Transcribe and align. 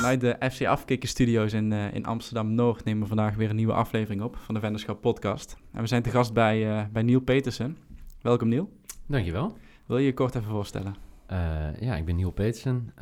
Vanuit 0.00 0.20
de 0.20 0.50
FC 0.50 0.64
Afkikken 0.64 1.08
Studio's 1.08 1.52
in, 1.52 1.72
uh, 1.72 1.94
in 1.94 2.04
Amsterdam-Noord 2.04 2.84
nemen 2.84 3.02
we 3.02 3.08
vandaag 3.08 3.34
weer 3.34 3.50
een 3.50 3.56
nieuwe 3.56 3.72
aflevering 3.72 4.22
op 4.22 4.36
van 4.36 4.54
de 4.54 4.60
Venderschap 4.60 5.00
Podcast. 5.00 5.56
En 5.72 5.80
we 5.80 5.86
zijn 5.86 6.02
te 6.02 6.10
gast 6.10 6.32
bij, 6.32 6.66
uh, 6.66 6.84
bij 6.92 7.02
Niel 7.02 7.20
Petersen. 7.20 7.76
Welkom 8.20 8.48
Niel. 8.48 8.72
Dankjewel. 9.06 9.56
Wil 9.86 9.98
je 9.98 10.04
je 10.04 10.14
kort 10.14 10.34
even 10.34 10.50
voorstellen? 10.50 10.94
Uh, 11.30 11.80
ja, 11.80 11.96
ik 11.96 12.04
ben 12.04 12.16
Niel 12.16 12.30
Petersen. 12.30 12.92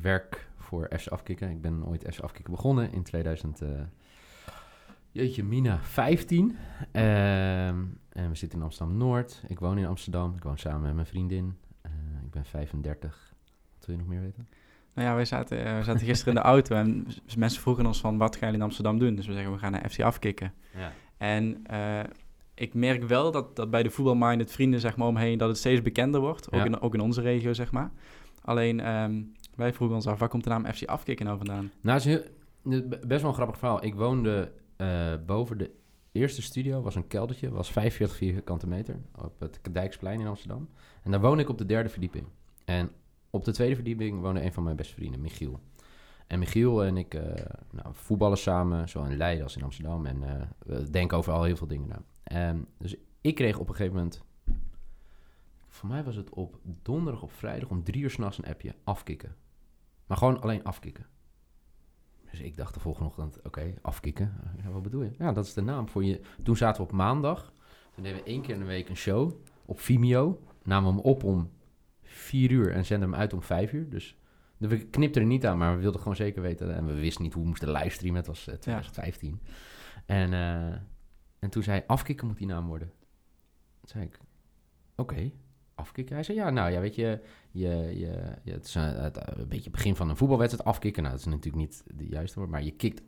werk 0.00 0.48
voor 0.56 0.90
FC 0.98 1.08
Afkikken. 1.08 1.50
Ik 1.50 1.60
ben 1.60 1.86
ooit 1.86 2.06
FC 2.10 2.20
Afkikken 2.20 2.54
begonnen 2.54 2.92
in 2.92 3.02
2000... 3.02 3.62
Jeetje, 5.10 5.44
Mina, 5.44 5.78
15. 5.82 6.56
en 6.92 7.98
we 8.12 8.34
zitten 8.34 8.58
in 8.58 8.64
Amsterdam-Noord. 8.64 9.42
Ik 9.46 9.58
woon 9.58 9.78
in 9.78 9.86
Amsterdam. 9.86 10.34
Ik 10.36 10.42
woon 10.42 10.58
samen 10.58 10.80
met 10.80 10.94
mijn 10.94 11.06
vriendin. 11.06 11.56
ik 12.24 12.30
ben 12.30 12.44
35. 12.44 13.34
Wat 13.76 13.86
wil 13.86 13.94
je 13.94 14.00
nog 14.00 14.10
meer 14.10 14.20
weten? 14.20 14.48
Nou 14.94 15.08
ja, 15.08 15.14
wij 15.14 15.24
zaten, 15.24 15.58
uh, 15.58 15.76
we 15.78 15.84
zaten 15.84 16.06
gisteren 16.06 16.34
in 16.34 16.40
de 16.40 16.46
auto 16.46 16.76
en 16.76 17.06
mensen 17.36 17.60
vroegen 17.60 17.86
ons 17.86 18.00
van 18.00 18.18
wat 18.18 18.36
ga 18.36 18.46
je 18.46 18.52
in 18.52 18.62
Amsterdam 18.62 18.98
doen? 18.98 19.14
Dus 19.14 19.26
we 19.26 19.32
zeggen 19.32 19.52
we 19.52 19.58
gaan 19.58 19.72
naar 19.72 19.90
FC 19.90 20.00
afkicken. 20.00 20.52
Ja. 20.76 20.92
En 21.16 21.64
uh, 21.70 22.00
ik 22.54 22.74
merk 22.74 23.02
wel 23.02 23.30
dat, 23.30 23.56
dat 23.56 23.70
bij 23.70 23.82
de 23.82 23.90
voetbalminded 23.90 24.52
vrienden 24.52 24.80
zeg 24.80 24.96
maar 24.96 25.06
omheen 25.06 25.38
dat 25.38 25.48
het 25.48 25.58
steeds 25.58 25.82
bekender 25.82 26.20
wordt. 26.20 26.52
Ook, 26.52 26.64
in, 26.64 26.80
ook 26.80 26.94
in 26.94 27.00
onze 27.00 27.20
regio 27.20 27.52
zeg 27.52 27.72
maar. 27.72 27.90
Alleen 28.44 28.92
um, 28.92 29.32
wij 29.54 29.72
vroegen 29.72 29.96
ons 29.96 30.06
af, 30.06 30.18
waar 30.18 30.28
komt 30.28 30.44
de 30.44 30.50
naam 30.50 30.72
FC 30.72 30.84
afkicken 30.84 31.26
nou 31.26 31.36
vandaan? 31.36 31.70
Nou, 31.80 31.98
het 31.98 32.06
is 32.06 32.12
heel, 32.12 32.88
best 33.06 33.20
wel 33.20 33.30
een 33.30 33.36
grappig 33.36 33.58
verhaal. 33.58 33.84
Ik 33.84 33.94
woonde 33.94 34.52
uh, 34.76 35.12
boven 35.26 35.58
de 35.58 35.70
eerste 36.12 36.42
studio, 36.42 36.82
was 36.82 36.94
een 36.94 37.06
keldertje, 37.06 37.50
was 37.50 37.70
45 37.70 38.16
vierkante 38.16 38.66
meter 38.66 38.96
op 39.14 39.40
het 39.40 39.60
Dijksplein 39.72 40.20
in 40.20 40.26
Amsterdam. 40.26 40.68
En 41.02 41.10
daar 41.10 41.20
woonde 41.20 41.42
ik 41.42 41.48
op 41.48 41.58
de 41.58 41.66
derde 41.66 41.88
verdieping. 41.88 42.26
En 42.64 42.90
op 43.32 43.44
de 43.44 43.52
tweede 43.52 43.74
verdieping 43.74 44.20
woonde 44.20 44.42
een 44.42 44.52
van 44.52 44.62
mijn 44.62 44.76
beste 44.76 44.94
vrienden, 44.94 45.20
Michiel. 45.20 45.60
En 46.26 46.38
Michiel 46.38 46.84
en 46.84 46.96
ik 46.96 47.14
uh, 47.14 47.22
nou, 47.70 47.88
voetballen 47.92 48.38
samen, 48.38 48.88
zowel 48.88 49.10
in 49.10 49.16
Leiden 49.16 49.44
als 49.44 49.56
in 49.56 49.62
Amsterdam. 49.62 50.06
En 50.06 50.22
uh, 50.22 50.42
we 50.58 50.90
denken 50.90 51.16
over 51.16 51.32
al 51.32 51.42
heel 51.42 51.56
veel 51.56 51.66
dingen 51.66 51.88
na. 51.88 52.50
Um, 52.50 52.66
dus 52.78 52.96
ik 53.20 53.34
kreeg 53.34 53.58
op 53.58 53.68
een 53.68 53.74
gegeven 53.74 53.96
moment... 53.96 54.22
Voor 55.68 55.88
mij 55.88 56.04
was 56.04 56.16
het 56.16 56.30
op 56.30 56.58
donderdag 56.82 57.22
of 57.22 57.32
vrijdag 57.32 57.68
om 57.68 57.82
drie 57.82 58.02
uur 58.02 58.10
s'nachts 58.10 58.38
een 58.38 58.44
appje. 58.44 58.74
Afkicken. 58.84 59.36
Maar 60.06 60.16
gewoon 60.16 60.40
alleen 60.40 60.64
afkicken. 60.64 61.06
Dus 62.30 62.40
ik 62.40 62.56
dacht 62.56 62.74
de 62.74 62.80
volgende 62.80 63.08
ochtend, 63.08 63.42
oké, 63.42 63.74
afkicken. 63.82 64.34
Ja, 64.62 64.70
wat 64.70 64.82
bedoel 64.82 65.02
je? 65.02 65.10
Ja, 65.18 65.32
dat 65.32 65.44
is 65.44 65.54
de 65.54 65.62
naam 65.62 65.88
voor 65.88 66.04
je. 66.04 66.20
Toen 66.42 66.56
zaten 66.56 66.82
we 66.82 66.88
op 66.88 66.96
maandag. 66.96 67.52
Toen 67.94 68.02
deden 68.04 68.18
we 68.18 68.24
één 68.24 68.42
keer 68.42 68.54
in 68.54 68.60
de 68.60 68.66
week 68.66 68.88
een 68.88 68.96
show 68.96 69.32
op 69.64 69.80
Vimeo. 69.80 70.40
Namen 70.62 70.90
we 70.90 70.96
hem 70.96 71.06
op 71.06 71.24
om 71.24 71.50
vier 72.22 72.50
uur 72.50 72.72
en 72.72 72.84
zenden 72.84 73.10
hem 73.10 73.20
uit 73.20 73.32
om 73.32 73.42
vijf 73.42 73.72
uur. 73.72 73.88
Dus 73.88 74.16
we 74.56 74.86
knipten 74.86 75.22
er 75.22 75.28
niet 75.28 75.46
aan, 75.46 75.58
maar 75.58 75.74
we 75.74 75.82
wilden 75.82 76.00
gewoon 76.00 76.16
zeker 76.16 76.42
weten. 76.42 76.74
En 76.74 76.86
we 76.86 76.94
wisten 76.94 77.22
niet 77.22 77.32
hoe 77.32 77.42
we 77.42 77.48
moesten 77.48 77.70
livestreamen. 77.70 78.18
Het 78.18 78.26
was 78.26 78.42
2015. 78.42 79.40
Eh, 80.06 80.22
en, 80.22 80.32
uh, 80.32 80.78
en 81.38 81.50
toen 81.50 81.62
zei 81.62 81.82
afkicken 81.86 82.26
moet 82.26 82.36
die 82.36 82.46
naam 82.46 82.66
worden. 82.66 82.92
Toen 83.80 83.88
zei 83.88 84.04
ik, 84.04 84.18
oké, 84.96 85.30
afkicken. 85.74 86.14
Hij 86.14 86.24
zei, 86.24 86.38
ja, 86.38 86.50
nou 86.50 86.70
ja, 86.70 86.80
weet 86.80 86.94
je, 86.94 87.20
je, 87.50 87.68
je, 87.68 88.36
je 88.42 88.52
het 88.52 88.66
is 88.66 88.74
een, 88.74 88.82
het, 88.82 89.38
een 89.38 89.48
beetje 89.48 89.70
begin 89.70 89.96
van 89.96 90.08
een 90.08 90.16
voetbalwedstrijd 90.16 90.68
afkicken. 90.68 91.02
Nou, 91.02 91.14
dat 91.14 91.26
is 91.26 91.32
natuurlijk 91.32 91.62
niet 91.62 91.82
de 91.94 92.08
juiste 92.08 92.38
woord, 92.38 92.50
maar 92.50 92.62
je 92.62 92.70
kikt, 92.70 93.02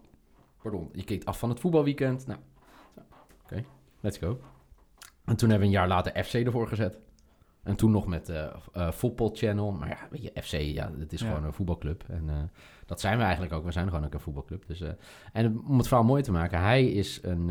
pardon, 0.63 0.89
je 0.93 1.05
kikt 1.05 1.25
af 1.25 1.39
van 1.39 1.49
het 1.49 1.61
voetbalweekend. 1.61 2.27
Nou, 2.27 2.41
oké, 3.43 3.65
let's 4.01 4.19
go. 4.19 4.41
En 5.25 5.37
toen 5.37 5.51
hebben 5.51 5.69
we 5.69 5.75
een 5.75 5.81
jaar 5.81 5.89
later 5.89 6.25
FC 6.25 6.35
ervoor 6.35 6.69
gezet. 6.69 6.99
En 7.65 7.77
toen 7.77 7.91
nog 7.91 8.07
met 8.07 8.29
uh, 8.29 8.47
uh, 8.77 8.91
Football 8.91 9.31
Channel. 9.33 9.73
Maar 9.73 9.89
ja, 9.89 9.99
weet 10.11 10.23
je, 10.23 10.43
FC, 10.43 10.53
ja, 10.53 10.93
het 10.99 11.13
is 11.13 11.21
gewoon 11.21 11.45
een 11.45 11.53
voetbalclub. 11.53 12.05
En 12.09 12.25
uh, 12.29 12.35
dat 12.87 13.01
zijn 13.01 13.17
we 13.17 13.23
eigenlijk 13.23 13.53
ook. 13.53 13.65
We 13.65 13.73
zijn 13.73 13.89
gewoon 13.89 14.05
ook 14.05 14.15
een 14.15 14.21
voetbalcllub. 14.21 14.67
Dus, 14.67 14.83
en 15.33 15.61
om 15.67 15.79
het 15.79 15.89
verhaal 15.89 16.07
mooi 16.07 16.23
te 16.23 16.33
maken, 16.33 16.61
hij 16.61 16.87
is, 16.87 17.19
een, 17.23 17.49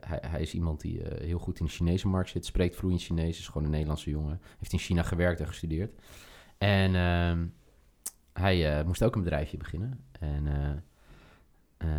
hij, 0.00 0.22
hij, 0.26 0.40
is 0.40 0.54
iemand 0.54 0.80
die 0.80 1.02
heel 1.20 1.38
goed 1.38 1.58
in 1.58 1.64
de 1.64 1.70
Chinese 1.70 2.08
markt 2.08 2.30
zit. 2.30 2.46
Spreekt 2.46 2.76
vloeiend 2.76 3.02
Chinees, 3.02 3.38
is 3.38 3.46
gewoon 3.46 3.64
een 3.64 3.70
Nederlandse 3.70 4.10
jongen. 4.10 4.40
Heeft 4.58 4.72
in 4.72 4.78
China 4.78 5.02
gewerkt 5.02 5.40
en 5.40 5.46
gestudeerd. 5.46 6.00
En 6.58 6.94
ehm, 6.94 7.46
hij 8.32 8.84
moest 8.84 9.02
ook 9.02 9.14
een 9.14 9.22
bedrijfje 9.22 9.56
beginnen. 9.56 10.04
En 10.20 10.46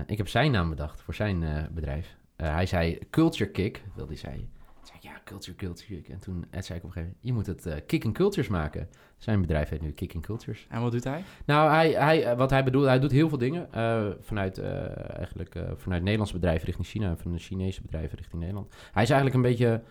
ik 0.06 0.18
heb 0.18 0.28
zijn 0.28 0.52
naam 0.52 0.70
bedacht 0.70 1.02
voor 1.02 1.14
zijn 1.14 1.70
bedrijf. 1.74 2.18
hij 2.36 2.66
zei 2.66 3.00
Culture 3.10 3.52
Kick, 3.52 3.84
wilde 3.96 4.16
hij 4.22 4.48
zei 4.90 5.14
ja, 5.14 5.22
culture, 5.24 5.56
culture. 5.58 6.02
En 6.10 6.20
toen 6.20 6.46
Ed 6.50 6.66
zei 6.66 6.80
ik 6.80 6.86
op 6.86 6.90
een 6.90 6.96
gegeven 6.96 7.18
moment, 7.18 7.20
je 7.22 7.34
moet 7.34 7.46
het 7.46 7.66
uh, 7.66 7.86
Kick 7.86 8.14
Cultures 8.14 8.48
maken. 8.48 8.90
Zijn 9.18 9.42
bedrijf 9.42 9.70
heet 9.70 9.82
nu 9.82 9.92
Kick 9.92 10.16
and 10.16 10.26
Cultures. 10.26 10.68
En 10.70 10.82
wat 10.82 10.92
doet 10.92 11.04
hij? 11.04 11.24
Nou, 11.46 11.70
hij, 11.70 11.92
hij, 11.92 12.24
eh, 12.24 12.38
wat 12.38 12.50
hij 12.50 12.64
bedoelt, 12.64 12.86
hij 12.86 13.00
doet 13.00 13.12
heel 13.12 13.30
veel 13.30 13.38
dingen. 13.38 13.68
Uh, 13.76 14.08
vanuit, 14.20 14.58
eigenlijk, 14.58 15.56
vanuit 15.78 16.02
Nederlandse 16.02 16.34
bedrijven 16.34 16.66
richting 16.66 16.88
China 16.88 17.10
en 17.10 17.18
van 17.18 17.32
de 17.32 17.38
Chinese 17.38 17.82
bedrijven 17.82 18.18
richting 18.18 18.40
Nederland. 18.40 18.76
Hij 18.92 19.04
is 19.04 19.10
eigenlijk 19.10 19.36
een 19.36 19.50
beetje... 19.50 19.82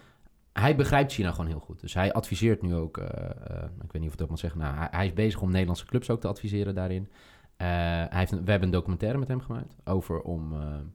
Hij 0.52 0.76
begrijpt 0.76 1.12
China 1.12 1.30
gewoon 1.30 1.46
heel 1.46 1.58
goed. 1.58 1.80
Dus 1.80 1.94
hij 1.94 2.12
adviseert 2.12 2.62
nu 2.62 2.74
ook... 2.74 2.96
ik 2.96 3.92
weet 3.92 3.92
niet 3.92 4.06
of 4.06 4.12
ik 4.12 4.18
dat 4.18 4.28
moet 4.28 4.38
zeggen. 4.38 4.60
Nou, 4.60 4.76
hij, 4.76 4.88
hij, 4.90 5.06
is 5.06 5.12
bezig 5.12 5.40
om 5.40 5.50
Nederlandse 5.50 5.86
clubs 5.86 6.10
ook 6.10 6.20
te 6.20 6.28
adviseren 6.28 6.74
daarin. 6.74 7.08
hij 7.56 8.08
heeft 8.10 8.30
we 8.30 8.50
hebben 8.50 8.62
een 8.62 8.70
documentaire 8.70 9.18
met 9.18 9.28
hem 9.28 9.40
gemaakt 9.40 9.74
over 9.84 10.20
om... 10.20 10.52
Um, 10.52 10.92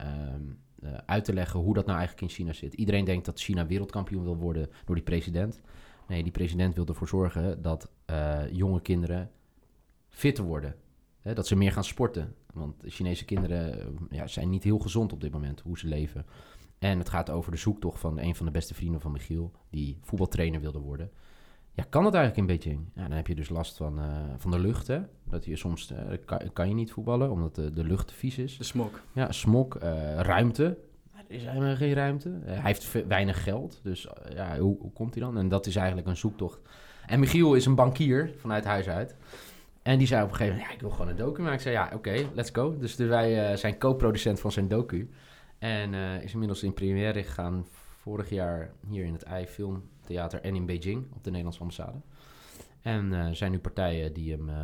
uh, 0.00 0.06
uit 1.06 1.24
te 1.24 1.32
leggen 1.32 1.60
hoe 1.60 1.74
dat 1.74 1.86
nou 1.86 1.98
eigenlijk 1.98 2.28
in 2.28 2.36
China 2.36 2.52
zit. 2.52 2.74
Iedereen 2.74 3.04
denkt 3.04 3.24
dat 3.24 3.40
China 3.40 3.66
wereldkampioen 3.66 4.22
wil 4.22 4.36
worden 4.36 4.70
door 4.84 4.94
die 4.94 5.04
president. 5.04 5.60
Nee, 6.08 6.22
die 6.22 6.32
president 6.32 6.74
wil 6.74 6.86
ervoor 6.86 7.08
zorgen 7.08 7.62
dat 7.62 7.90
uh, 8.10 8.50
jonge 8.50 8.80
kinderen 8.80 9.30
fitter 10.08 10.44
worden. 10.44 10.74
Hè, 11.20 11.34
dat 11.34 11.46
ze 11.46 11.56
meer 11.56 11.72
gaan 11.72 11.84
sporten. 11.84 12.34
Want 12.52 12.84
Chinese 12.86 13.24
kinderen 13.24 13.80
eh, 13.80 13.86
ja, 14.10 14.26
zijn 14.26 14.50
niet 14.50 14.64
heel 14.64 14.78
gezond 14.78 15.12
op 15.12 15.20
dit 15.20 15.32
moment, 15.32 15.60
hoe 15.60 15.78
ze 15.78 15.86
leven. 15.86 16.26
En 16.78 16.98
het 16.98 17.08
gaat 17.08 17.30
over 17.30 17.50
de 17.50 17.56
zoektocht 17.56 18.00
van 18.00 18.18
een 18.18 18.34
van 18.34 18.46
de 18.46 18.52
beste 18.52 18.74
vrienden 18.74 19.00
van 19.00 19.12
Michiel, 19.12 19.52
die 19.70 19.98
voetbaltrainer 20.00 20.60
wilde 20.60 20.78
worden. 20.78 21.10
Ja, 21.76 21.84
kan 21.88 22.04
het 22.04 22.14
eigenlijk 22.14 22.48
in 22.48 22.58
Beijing? 22.58 22.88
Ja, 22.94 23.02
dan 23.02 23.16
heb 23.16 23.26
je 23.26 23.34
dus 23.34 23.48
last 23.48 23.76
van, 23.76 23.98
uh, 23.98 24.06
van 24.36 24.50
de 24.50 24.58
lucht, 24.58 24.86
hè? 24.86 25.00
Dat 25.24 25.44
je 25.44 25.56
soms, 25.56 25.92
uh, 25.92 25.98
kan, 26.24 26.52
kan, 26.52 26.68
je 26.68 26.74
niet 26.74 26.92
voetballen, 26.92 27.30
omdat 27.30 27.54
de, 27.54 27.70
de 27.70 27.84
lucht 27.84 28.08
te 28.08 28.14
vies 28.14 28.38
is. 28.38 28.56
De 28.56 28.64
smok. 28.64 29.00
Ja, 29.12 29.32
smok. 29.32 29.74
Uh, 29.74 29.80
ruimte. 30.20 30.78
Er 31.12 31.24
is 31.36 31.44
helemaal 31.44 31.76
geen 31.76 31.92
ruimte. 31.92 32.40
hij 32.44 32.60
heeft 32.62 33.06
weinig 33.06 33.42
geld, 33.42 33.80
dus 33.82 34.08
ja, 34.34 34.58
hoe, 34.58 34.78
hoe 34.80 34.92
komt 34.92 35.14
hij 35.14 35.22
dan? 35.22 35.38
En 35.38 35.48
dat 35.48 35.66
is 35.66 35.76
eigenlijk 35.76 36.06
een 36.06 36.16
zoektocht. 36.16 36.60
En 37.06 37.20
Michiel 37.20 37.54
is 37.54 37.66
een 37.66 37.74
bankier 37.74 38.34
vanuit 38.36 38.64
huis 38.64 38.88
uit. 38.88 39.16
En 39.82 39.98
die 39.98 40.06
zei 40.06 40.22
op 40.22 40.30
een 40.30 40.34
gegeven 40.34 40.56
moment, 40.56 40.72
ja, 40.72 40.76
ik 40.76 40.82
wil 40.82 40.90
gewoon 40.90 41.08
een 41.08 41.16
docu 41.16 41.40
maken. 41.40 41.56
Ik 41.56 41.60
zei, 41.60 41.74
ja, 41.74 41.90
oké, 41.94 42.28
let's 42.34 42.50
go. 42.52 42.76
Dus, 42.78 42.96
dus 42.96 43.08
wij 43.08 43.56
zijn 43.56 43.78
co-producent 43.78 44.40
van 44.40 44.52
zijn 44.52 44.68
docu. 44.68 45.10
En 45.58 45.94
is 45.94 46.32
inmiddels 46.32 46.62
in 46.62 46.74
première 46.74 47.22
gegaan 47.22 47.66
vorig 48.00 48.30
jaar 48.30 48.70
hier 48.88 49.04
in 49.04 49.12
het 49.12 49.22
ei 49.22 49.46
Film 49.46 49.82
Theater 50.04 50.40
en 50.40 50.54
in 50.54 50.66
Beijing 50.66 51.06
op 51.14 51.24
de 51.24 51.30
Nederlandse 51.30 51.60
ambassade. 51.60 51.98
En 52.80 53.12
uh, 53.12 53.28
zijn 53.30 53.50
nu 53.50 53.58
partijen 53.58 54.12
die 54.12 54.30
hem 54.30 54.48
uh, 54.48 54.54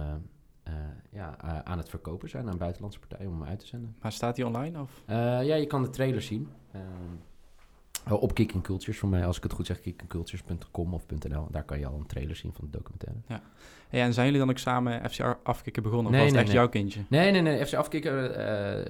uh, 0.68 0.74
ja, 1.10 1.36
aan 1.64 1.78
het 1.78 1.88
verkopen 1.88 2.28
zijn 2.28 2.48
aan 2.48 2.58
buitenlandse 2.58 2.98
partijen 2.98 3.28
om 3.28 3.40
hem 3.40 3.48
uit 3.48 3.58
te 3.58 3.66
zenden. 3.66 3.96
Maar 4.00 4.12
staat 4.12 4.36
hij 4.36 4.46
online? 4.46 4.80
Of? 4.80 5.02
ja, 5.06 5.54
je 5.54 5.66
kan 5.66 5.82
de 5.82 5.90
trailer 5.90 6.22
zien. 6.22 6.48
Oh, 8.08 8.22
op 8.22 8.34
Kicking 8.34 8.62
Cultures 8.62 8.98
voor 8.98 9.08
mij, 9.08 9.26
als 9.26 9.36
ik 9.36 9.42
het 9.42 9.52
goed 9.52 9.66
zeg, 9.66 9.80
kickingcultures.com 9.80 10.94
of 10.94 11.06
.nl. 11.28 11.46
Daar 11.50 11.64
kan 11.64 11.78
je 11.78 11.86
al 11.86 11.94
een 11.94 12.06
trailer 12.06 12.36
zien 12.36 12.52
van 12.52 12.64
de 12.64 12.70
documentaire. 12.70 13.20
Ja. 13.26 13.42
Hey, 13.88 14.00
en 14.00 14.12
zijn 14.12 14.26
jullie 14.26 14.40
dan 14.40 14.50
ook 14.50 14.58
samen 14.58 15.10
FC 15.10 15.36
Afkikken 15.42 15.82
begonnen? 15.82 16.06
Of 16.06 16.12
nee, 16.12 16.22
was 16.22 16.32
het 16.32 16.40
echt 16.40 16.52
jouw 16.52 16.68
kindje? 16.68 17.00
Nee, 17.08 17.30
nee, 17.30 17.40
nee. 17.40 17.66
FC 17.66 17.74
Afkikken, 17.74 18.30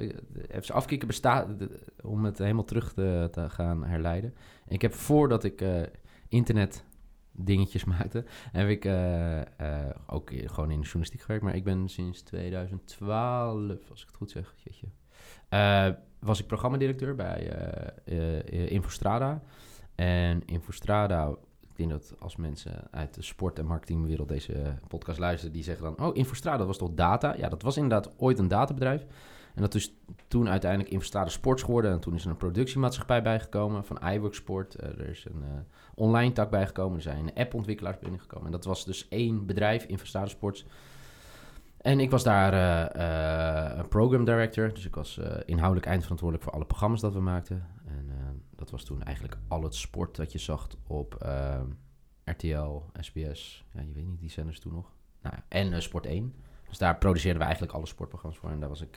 uh, 0.03 0.63
FC 0.63 0.71
Afkikken 0.71 1.09
bestaat, 1.09 1.49
om 2.03 2.25
het 2.25 2.39
helemaal 2.39 2.65
terug 2.65 2.93
te, 2.93 3.29
te, 3.33 3.51
gaan 3.51 3.85
herleiden. 3.85 4.35
Ik 4.69 4.83
heb 4.83 4.95
voordat 4.95 5.45
ik 5.45 5.61
uh, 5.61 5.83
internet 6.31 6.85
dingetjes 7.33 7.85
maakte, 7.99 8.25
heb 8.53 8.69
ik 8.69 8.85
uh, 8.85 9.41
ook 10.07 10.31
gewoon 10.31 10.71
in 10.71 10.79
de 10.79 10.85
journalistiek 10.85 11.21
gewerkt. 11.21 11.45
Maar 11.45 11.55
ik 11.55 11.65
ben 11.65 11.89
sinds 11.89 12.23
2012, 12.23 13.91
als 13.91 14.01
ik 14.01 14.07
het 14.07 14.17
goed 14.17 14.31
zeg, 14.31 14.55
jeetje, 14.57 14.87
was 16.19 16.41
ik 16.41 16.47
programmadirecteur 16.47 17.15
bij 17.15 17.53
Infostrada. 18.69 19.43
En 19.95 20.45
Infostrada, 20.45 21.29
ik 21.61 21.77
denk 21.77 21.91
dat 21.91 22.15
als 22.19 22.37
mensen 22.37 22.89
uit 22.91 23.15
de 23.15 23.23
sport- 23.23 23.59
en 23.59 23.67
marketingwereld 23.67 24.29
deze 24.29 24.75
podcast 24.89 25.19
luisteren, 25.19 25.55
die 25.55 25.63
zeggen 25.63 25.85
dan, 25.85 26.07
oh, 26.07 26.17
Infostrada, 26.17 26.65
was 26.65 26.79
toch 26.79 26.95
data? 26.95 27.35
Ja, 27.37 27.49
dat 27.49 27.63
was 27.63 27.77
inderdaad 27.77 28.19
ooit 28.19 28.39
een 28.39 28.49
databedrijf. 28.49 29.07
En 29.55 29.63
dat 29.63 29.75
is 29.75 29.95
toen 30.29 30.49
uiteindelijk 30.49 30.91
Infostrada 30.91 31.29
Sports 31.29 31.63
geworden. 31.63 31.93
En 31.93 32.01
toen 32.01 32.15
is 32.15 32.25
er 32.25 32.31
een 32.31 32.37
productiemaatschappij 32.37 33.23
bijgekomen 33.23 33.85
van 33.85 34.09
iWork 34.13 34.35
Sport. 34.35 34.83
er 34.83 35.09
is 35.09 35.25
een 35.25 35.45
online 36.01 36.33
tak 36.33 36.51
bijgekomen. 36.51 36.97
Er 36.97 37.03
zijn 37.03 37.35
appontwikkelaars 37.35 37.99
binnengekomen. 37.99 38.47
En 38.47 38.53
dat 38.53 38.65
was 38.65 38.85
dus 38.85 39.09
één 39.09 39.47
bedrijf, 39.47 39.85
Infostrada 39.85 40.27
Sports. 40.27 40.65
En 41.77 42.01
ik 42.01 42.11
was 42.11 42.23
daar 42.23 42.53
uh, 42.97 43.87
program 43.89 44.25
director. 44.25 44.75
Dus 44.75 44.87
ik 44.87 44.95
was 44.95 45.19
uh, 45.19 45.27
inhoudelijk 45.45 45.87
eindverantwoordelijk 45.87 46.49
voor 46.49 46.57
alle 46.57 46.67
programma's 46.67 47.01
dat 47.01 47.13
we 47.13 47.21
maakten. 47.21 47.67
En 47.87 48.11
dat 48.57 48.71
was 48.71 48.85
toen 48.85 49.03
eigenlijk 49.03 49.37
al 49.49 49.63
het 49.63 49.75
sport 49.75 50.17
dat 50.17 50.33
je 50.33 50.39
zag 50.39 50.69
op 50.87 51.27
RTL, 52.25 52.83
SBS. 53.01 53.65
Ja, 53.73 53.81
je 53.81 53.93
weet 53.93 54.07
niet, 54.07 54.21
die 54.21 54.31
zenders 54.31 54.61
toen 54.61 54.73
nog. 54.73 54.93
Nou, 55.23 55.35
en 55.49 55.83
Sport 55.83 56.07
1. 56.07 56.35
Dus 56.69 56.79
daar 56.79 56.99
produceerden 56.99 57.39
we 57.39 57.45
eigenlijk 57.45 57.75
alle 57.75 57.87
sportprogramma's 57.87 58.41
voor. 58.41 58.51
En 58.51 58.61
daar 58.61 58.69
was 58.69 58.81
ik 58.81 58.97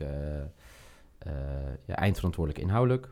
ja, 1.86 1.96
eindverantwoordelijk 1.96 2.64
inhoudelijk. 2.64 3.10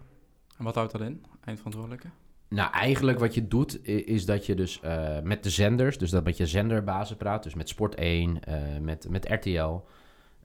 En 0.57 0.63
wat 0.63 0.75
houdt 0.75 0.91
dat 0.91 1.01
in, 1.01 1.25
eindverantwoordelijke? 1.43 2.09
Nou, 2.51 2.71
eigenlijk 2.71 3.19
wat 3.19 3.33
je 3.33 3.47
doet, 3.47 3.87
is 3.87 4.25
dat 4.25 4.45
je 4.45 4.55
dus 4.55 4.79
met 5.23 5.43
de 5.43 5.49
zenders, 5.49 5.97
dus 5.97 6.09
dat 6.09 6.23
met 6.23 6.37
je 6.37 6.47
zenderbazen 6.47 7.17
praat, 7.17 7.43
dus 7.43 7.53
met 7.53 7.69
Sport 7.69 7.95
1, 7.95 8.39
met, 8.81 9.09
met 9.09 9.25
RTL, 9.29 9.81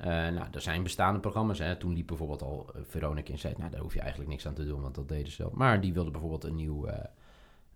uh, 0.01 0.05
nou, 0.07 0.45
er 0.53 0.61
zijn 0.61 0.83
bestaande 0.83 1.21
programma's. 1.21 1.59
Hè. 1.59 1.77
Toen 1.77 1.93
liep 1.93 2.07
bijvoorbeeld 2.07 2.43
al 2.43 2.71
Veronica 2.83 3.33
in 3.33 3.39
zei, 3.39 3.55
nou, 3.59 3.71
daar 3.71 3.81
hoef 3.81 3.95
je 3.95 4.01
eigenlijk 4.01 4.31
niks 4.31 4.47
aan 4.47 4.55
te 4.55 4.67
doen, 4.67 4.81
want 4.81 4.95
dat 4.95 5.09
deden 5.09 5.27
ze 5.27 5.33
zelf. 5.33 5.53
Maar 5.53 5.81
die 5.81 5.93
wilde 5.93 6.11
bijvoorbeeld 6.11 6.45
een 6.45 6.55
nieuw 6.55 6.89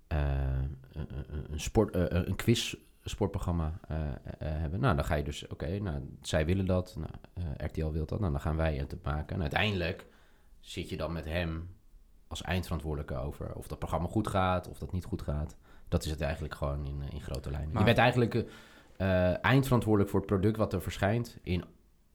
een, 0.08 1.60
sport, 1.60 1.94
een 1.94 2.36
quiz 2.36 2.74
sportprogramma 3.04 3.80
hebben. 4.38 4.80
Nou, 4.80 4.96
dan 4.96 5.04
ga 5.04 5.14
je 5.14 5.24
dus, 5.24 5.46
oké, 5.46 5.78
nou, 5.78 6.16
zij 6.22 6.46
willen 6.46 6.66
dat, 6.66 6.96
nou, 6.96 7.12
RTL 7.56 7.90
wil 7.90 8.06
dat, 8.06 8.20
nou, 8.20 8.32
dan 8.32 8.40
gaan 8.40 8.56
wij 8.56 8.76
het 8.76 8.94
maken. 9.02 9.34
En 9.36 9.40
uiteindelijk 9.40 10.06
zit 10.60 10.88
je 10.88 10.96
dan 10.96 11.12
met 11.12 11.24
hem 11.24 11.68
als 12.30 12.42
eindverantwoordelijke 12.42 13.16
over 13.16 13.52
of 13.54 13.66
dat 13.66 13.78
programma 13.78 14.08
goed 14.08 14.28
gaat, 14.28 14.68
of 14.68 14.78
dat 14.78 14.92
niet 14.92 15.04
goed 15.04 15.22
gaat. 15.22 15.56
Dat 15.88 16.04
is 16.04 16.10
het 16.10 16.20
eigenlijk 16.20 16.54
gewoon 16.54 16.86
in, 16.86 17.02
in 17.12 17.20
grote 17.20 17.50
lijnen. 17.50 17.78
je 17.78 17.84
bent 17.84 17.98
eigenlijk 17.98 18.44
eindverantwoordelijk 19.40 20.10
voor 20.10 20.20
het 20.20 20.28
product 20.28 20.56
wat 20.56 20.72
er 20.72 20.82
verschijnt 20.82 21.38
in 21.42 21.64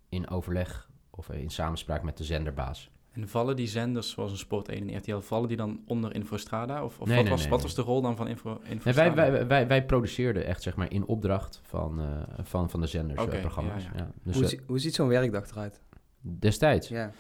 in 0.10 0.30
overleg 0.30 0.90
of 1.10 1.30
in 1.30 1.50
samenspraak 1.50 2.04
met 2.04 2.18
de 2.18 2.24
zenderbaas. 2.24 2.90
En 3.12 3.30
vallen 3.30 3.56
die 3.56 3.68
zenders 3.68 4.10
zoals 4.10 4.32
een 4.32 4.38
Sport 4.38 4.70
1 4.70 4.90
en 4.90 4.98
RTL, 4.98 5.20
vallen 5.20 5.48
die 5.48 5.58
dan 5.58 5.82
onder 5.88 6.16
Infostrada? 6.16 6.84
Of, 6.84 7.00
of 7.00 7.16
wat, 7.16 7.28
was, 7.28 7.48
wat 7.48 7.62
was 7.62 7.76
de 7.76 7.82
rol 7.82 8.02
dan 8.02 8.16
van 8.16 8.28
Info, 8.28 8.60
Infostrada? 8.64 9.14
wij, 9.14 9.32
wij, 9.32 9.48
wij, 9.48 9.68
wij, 9.68 9.86
produceerden 9.86 10.46
echt 10.46 10.62
zeg 10.62 10.76
maar 10.76 10.92
in 10.92 11.06
opdracht 11.06 11.62
van, 11.64 12.00
uh, 12.00 12.06
van, 12.44 12.70
van 12.70 12.82
de 12.82 12.88
zenders 12.88 13.22
okay, 13.22 13.40
programma's. 13.40 13.84
Ja, 13.84 13.92
ja. 13.96 14.12
Dus, 14.24 14.36
hoe, 14.36 14.60
hoe 14.68 14.80
ziet 14.80 14.96
zo'n 14.96 15.08
werkdag 15.08 15.52
eruit? 15.52 15.82
Destijds? 16.22 16.88
Ja. 16.88 17.12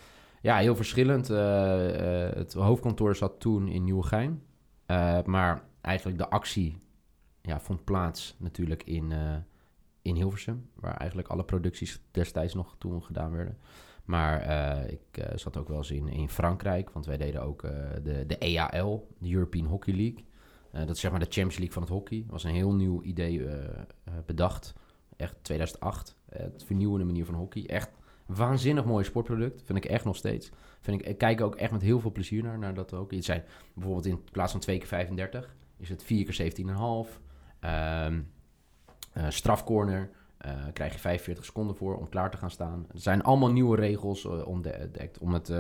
Ja, 0.45 0.57
heel 0.57 0.75
verschillend. 0.75 1.29
Uh, 1.29 1.37
uh, 1.37 2.33
het 2.33 2.53
hoofdkantoor 2.53 3.15
zat 3.15 3.39
toen 3.39 3.67
in 3.67 3.83
Nieuwegein. 3.83 4.41
maar 5.25 5.63
eigenlijk 5.81 6.17
de 6.17 6.29
actie 6.29 6.77
ja, 7.41 7.59
vond 7.59 7.83
plaats 7.83 8.35
natuurlijk 8.39 8.83
in 8.83 9.13
in 10.01 10.15
Hilversum, 10.15 10.69
waar 10.75 10.97
eigenlijk 10.97 11.27
alle 11.27 11.43
producties 11.43 12.01
destijds 12.11 12.53
nog 12.53 12.75
toen 12.77 13.03
gedaan 13.03 13.31
werden. 13.31 13.57
Maar 14.03 14.49
ik 14.89 15.27
zat 15.35 15.57
ook 15.57 15.67
wel 15.67 15.77
eens 15.77 15.91
in, 15.91 16.07
in 16.07 16.29
Frankrijk, 16.29 16.89
want 16.89 17.05
wij 17.05 17.17
deden 17.17 17.41
ook 17.41 17.61
de, 18.03 18.23
de 18.27 18.37
EAL, 18.37 19.07
de 19.17 19.31
European 19.31 19.65
Hockey 19.65 19.93
League. 19.93 20.25
dat 20.71 20.95
is 20.95 20.99
zeg 20.99 21.11
maar 21.11 21.19
de 21.19 21.25
Champions 21.25 21.57
League 21.57 21.73
van 21.73 21.81
het 21.81 21.91
hockey. 21.91 22.21
Dat 22.21 22.31
was 22.31 22.43
een 22.43 22.53
heel 22.53 22.73
nieuw 22.73 23.01
idee 23.01 23.47
bedacht. 24.25 24.73
Echt 25.17 25.35
2008. 25.41 26.15
het 26.29 26.63
vernieuwende 26.63 27.05
manier 27.05 27.25
van 27.25 27.35
hockey. 27.35 27.65
Echt 27.65 27.91
waanzinnig 28.25 28.85
mooi 28.85 29.03
sportproduct. 29.03 29.61
Vind 29.65 29.77
ik 29.77 29.85
echt 29.85 30.05
nog 30.05 30.15
steeds. 30.15 30.51
Vind 30.79 31.05
ik, 31.05 31.17
kijk 31.17 31.41
ook 31.41 31.55
echt 31.55 31.71
met 31.71 31.81
heel 31.81 31.99
veel 31.99 32.11
plezier 32.11 32.43
naar, 32.43 32.59
naar 32.59 32.73
dat 32.73 32.93
ook. 32.93 33.11
Het 33.11 33.25
zijn 33.25 33.43
bijvoorbeeld 33.73 34.05
in 34.05 34.23
plaats 34.31 34.51
van 34.51 34.61
2 34.61 34.77
keer 34.77 34.87
35 34.87 35.55
is 35.77 35.89
het 35.89 36.03
4 36.03 36.25
keer 36.25 36.51
17,5. 36.53 37.19
Um, 37.61 38.33
uh, 39.17 39.29
strafcorner 39.29 40.09
uh, 40.45 40.51
krijg 40.73 40.93
je 40.93 40.99
45 40.99 41.45
seconden 41.45 41.75
voor 41.75 41.97
om 41.97 42.09
klaar 42.09 42.31
te 42.31 42.37
gaan 42.37 42.51
staan. 42.51 42.85
Er 42.93 42.99
zijn 42.99 43.23
allemaal 43.23 43.51
nieuwe 43.51 43.75
regels 43.75 44.25
uh, 44.25 44.47
ontdekt 44.47 45.17
om 45.17 45.33
het, 45.33 45.51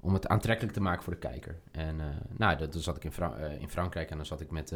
om 0.00 0.14
het 0.14 0.28
aantrekkelijk 0.28 0.74
te 0.74 0.80
maken 0.80 1.02
voor 1.02 1.12
de 1.12 1.18
kijker. 1.18 1.60
En 1.70 1.96
nou, 2.36 2.56
dan 2.56 2.80
zat 2.80 2.96
ik 2.96 3.04
in, 3.04 3.12
in, 3.60 3.68
Frankrijk 3.68 4.10
en 4.10 4.16
dan 4.16 4.26
zat 4.26 4.40
ik 4.40 4.50
met 4.50 4.74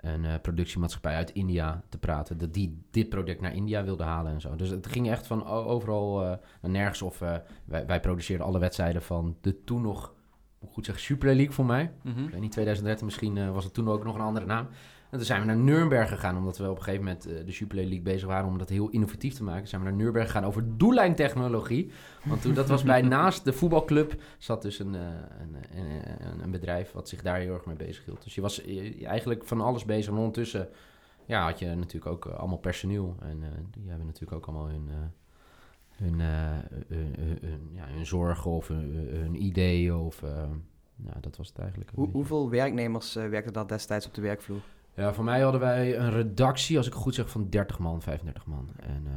een 0.00 0.40
productiemaatschappij 0.40 1.14
uit 1.14 1.30
India 1.30 1.82
te 1.88 1.98
praten. 1.98 2.38
Dat 2.38 2.54
die 2.54 2.82
dit 2.90 3.08
product 3.08 3.40
naar 3.40 3.54
India 3.54 3.84
wilde 3.84 4.02
halen 4.02 4.32
en 4.32 4.40
zo. 4.40 4.56
Dus 4.56 4.68
het 4.68 4.86
ging 4.86 5.10
echt 5.10 5.26
van 5.26 5.46
overal 5.46 6.20
naar 6.60 6.70
nergens. 6.70 7.02
Of 7.02 7.18
wij, 7.64 7.86
wij 7.86 8.00
produceerden 8.00 8.46
alle 8.46 8.58
wedstrijden 8.58 9.02
van 9.02 9.36
de 9.40 9.64
toen 9.64 9.82
nog 9.82 10.14
moet 10.60 10.72
goed 10.72 10.84
zeggen, 10.84 11.04
Super 11.04 11.34
League 11.34 11.54
voor 11.54 11.64
mij. 11.64 11.92
Mm 12.02 12.12
-hmm. 12.12 12.24
Ik 12.24 12.30
weet 12.30 12.40
niet, 12.40 12.52
2013 12.52 13.06
misschien 13.06 13.52
was 13.52 13.64
het 13.64 13.74
toen 13.74 13.88
ook 13.88 14.04
nog 14.04 14.14
een 14.14 14.20
andere 14.20 14.46
naam. 14.46 14.68
En 15.10 15.16
toen 15.16 15.26
zijn 15.26 15.40
we 15.40 15.46
naar 15.46 15.56
Nuremberg 15.56 16.08
gegaan, 16.08 16.36
omdat 16.36 16.58
we 16.58 16.70
op 16.70 16.76
een 16.76 16.82
gegeven 16.82 17.04
moment 17.04 17.28
uh, 17.28 17.46
de 17.46 17.52
Super 17.52 17.76
League 17.76 18.02
bezig 18.02 18.28
waren 18.28 18.48
om 18.48 18.58
dat 18.58 18.68
heel 18.68 18.88
innovatief 18.88 19.34
te 19.34 19.42
maken. 19.42 19.68
Zijn 19.68 19.80
we 19.80 19.86
naar 19.86 19.96
Nuremberg 19.96 20.26
gegaan 20.26 20.44
over 20.44 20.76
doellijntechnologie. 20.76 21.90
Want 22.24 22.42
toen, 22.42 22.54
dat 22.54 22.68
was 22.68 22.82
bij 22.82 23.02
naast 23.18 23.44
de 23.44 23.52
voetbalclub, 23.52 24.22
zat 24.38 24.62
dus 24.62 24.78
een, 24.78 24.94
uh, 24.94 25.00
een, 25.40 25.56
een, 25.78 26.42
een, 26.42 26.50
bedrijf 26.50 26.92
wat 26.92 27.08
zich 27.08 27.22
daar 27.22 27.38
heel 27.38 27.54
erg 27.54 27.64
mee 27.64 27.76
bezig 27.76 28.04
hield. 28.04 28.24
Dus 28.24 28.34
je 28.34 28.40
was 28.40 28.64
eigenlijk 29.02 29.44
van 29.44 29.60
alles 29.60 29.84
bezig. 29.84 30.12
En 30.12 30.18
ondertussen 30.18 30.68
ja, 31.24 31.44
had 31.44 31.58
je 31.58 31.74
natuurlijk 31.74 32.06
ook 32.06 32.26
uh, 32.26 32.34
allemaal 32.34 32.58
personeel. 32.58 33.16
En 33.20 33.40
die 33.70 33.88
hebben 33.88 34.06
natuurlijk 34.06 34.32
ook 34.32 34.46
allemaal 34.46 34.68
hun, 34.68 34.88
hun, 35.90 36.20
hun, 36.88 37.14
hun, 37.40 37.70
ja, 37.72 37.84
hun 37.86 38.06
zorgen 38.06 38.50
of 38.50 38.68
hun, 38.68 39.08
hun 39.10 39.42
ideeën. 39.42 39.94
Of, 39.94 40.22
ja, 41.04 41.20
dat 41.20 41.36
was 41.36 41.48
het 41.48 41.58
eigenlijk. 41.58 41.90
Hoe, 41.94 42.08
hoeveel 42.10 42.50
werknemers 42.50 43.14
werkten 43.14 43.52
dat 43.52 43.68
destijds 43.68 44.06
op 44.06 44.14
de 44.14 44.20
werkvloer? 44.20 44.60
Ja, 44.98 45.14
voor 45.14 45.24
mij 45.24 45.40
hadden 45.40 45.60
wij 45.60 45.98
een 45.98 46.10
redactie, 46.10 46.76
als 46.76 46.86
ik 46.86 46.92
goed 46.92 47.14
zeg, 47.14 47.30
van 47.30 47.48
30 47.48 47.78
man, 47.78 48.02
35 48.02 48.46
man. 48.46 48.68
En 48.76 49.04
uh, 49.06 49.12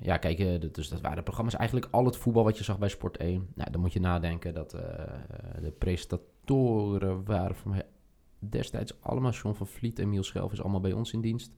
ja, 0.00 0.16
kijk, 0.16 0.38
uh, 0.38 0.70
dus 0.72 0.88
dat 0.88 1.00
waren 1.00 1.22
programma's. 1.22 1.56
Eigenlijk 1.56 1.88
al 1.90 2.04
het 2.04 2.16
voetbal 2.16 2.44
wat 2.44 2.58
je 2.58 2.64
zag 2.64 2.78
bij 2.78 2.88
Sport 2.88 3.16
1. 3.16 3.48
Nou, 3.54 3.70
dan 3.70 3.80
moet 3.80 3.92
je 3.92 4.00
nadenken 4.00 4.54
dat 4.54 4.74
uh, 4.74 4.80
de 5.62 5.70
presentatoren 5.78 7.24
waren 7.24 7.56
voor 7.56 7.70
mij 7.70 7.86
destijds 8.38 9.00
allemaal 9.00 9.30
John 9.30 9.54
van 9.54 9.66
Vliet 9.66 9.98
en 9.98 10.08
Miel 10.08 10.22
Schelf 10.22 10.52
is 10.52 10.62
allemaal 10.62 10.80
bij 10.80 10.92
ons 10.92 11.12
in 11.12 11.20
dienst. 11.20 11.52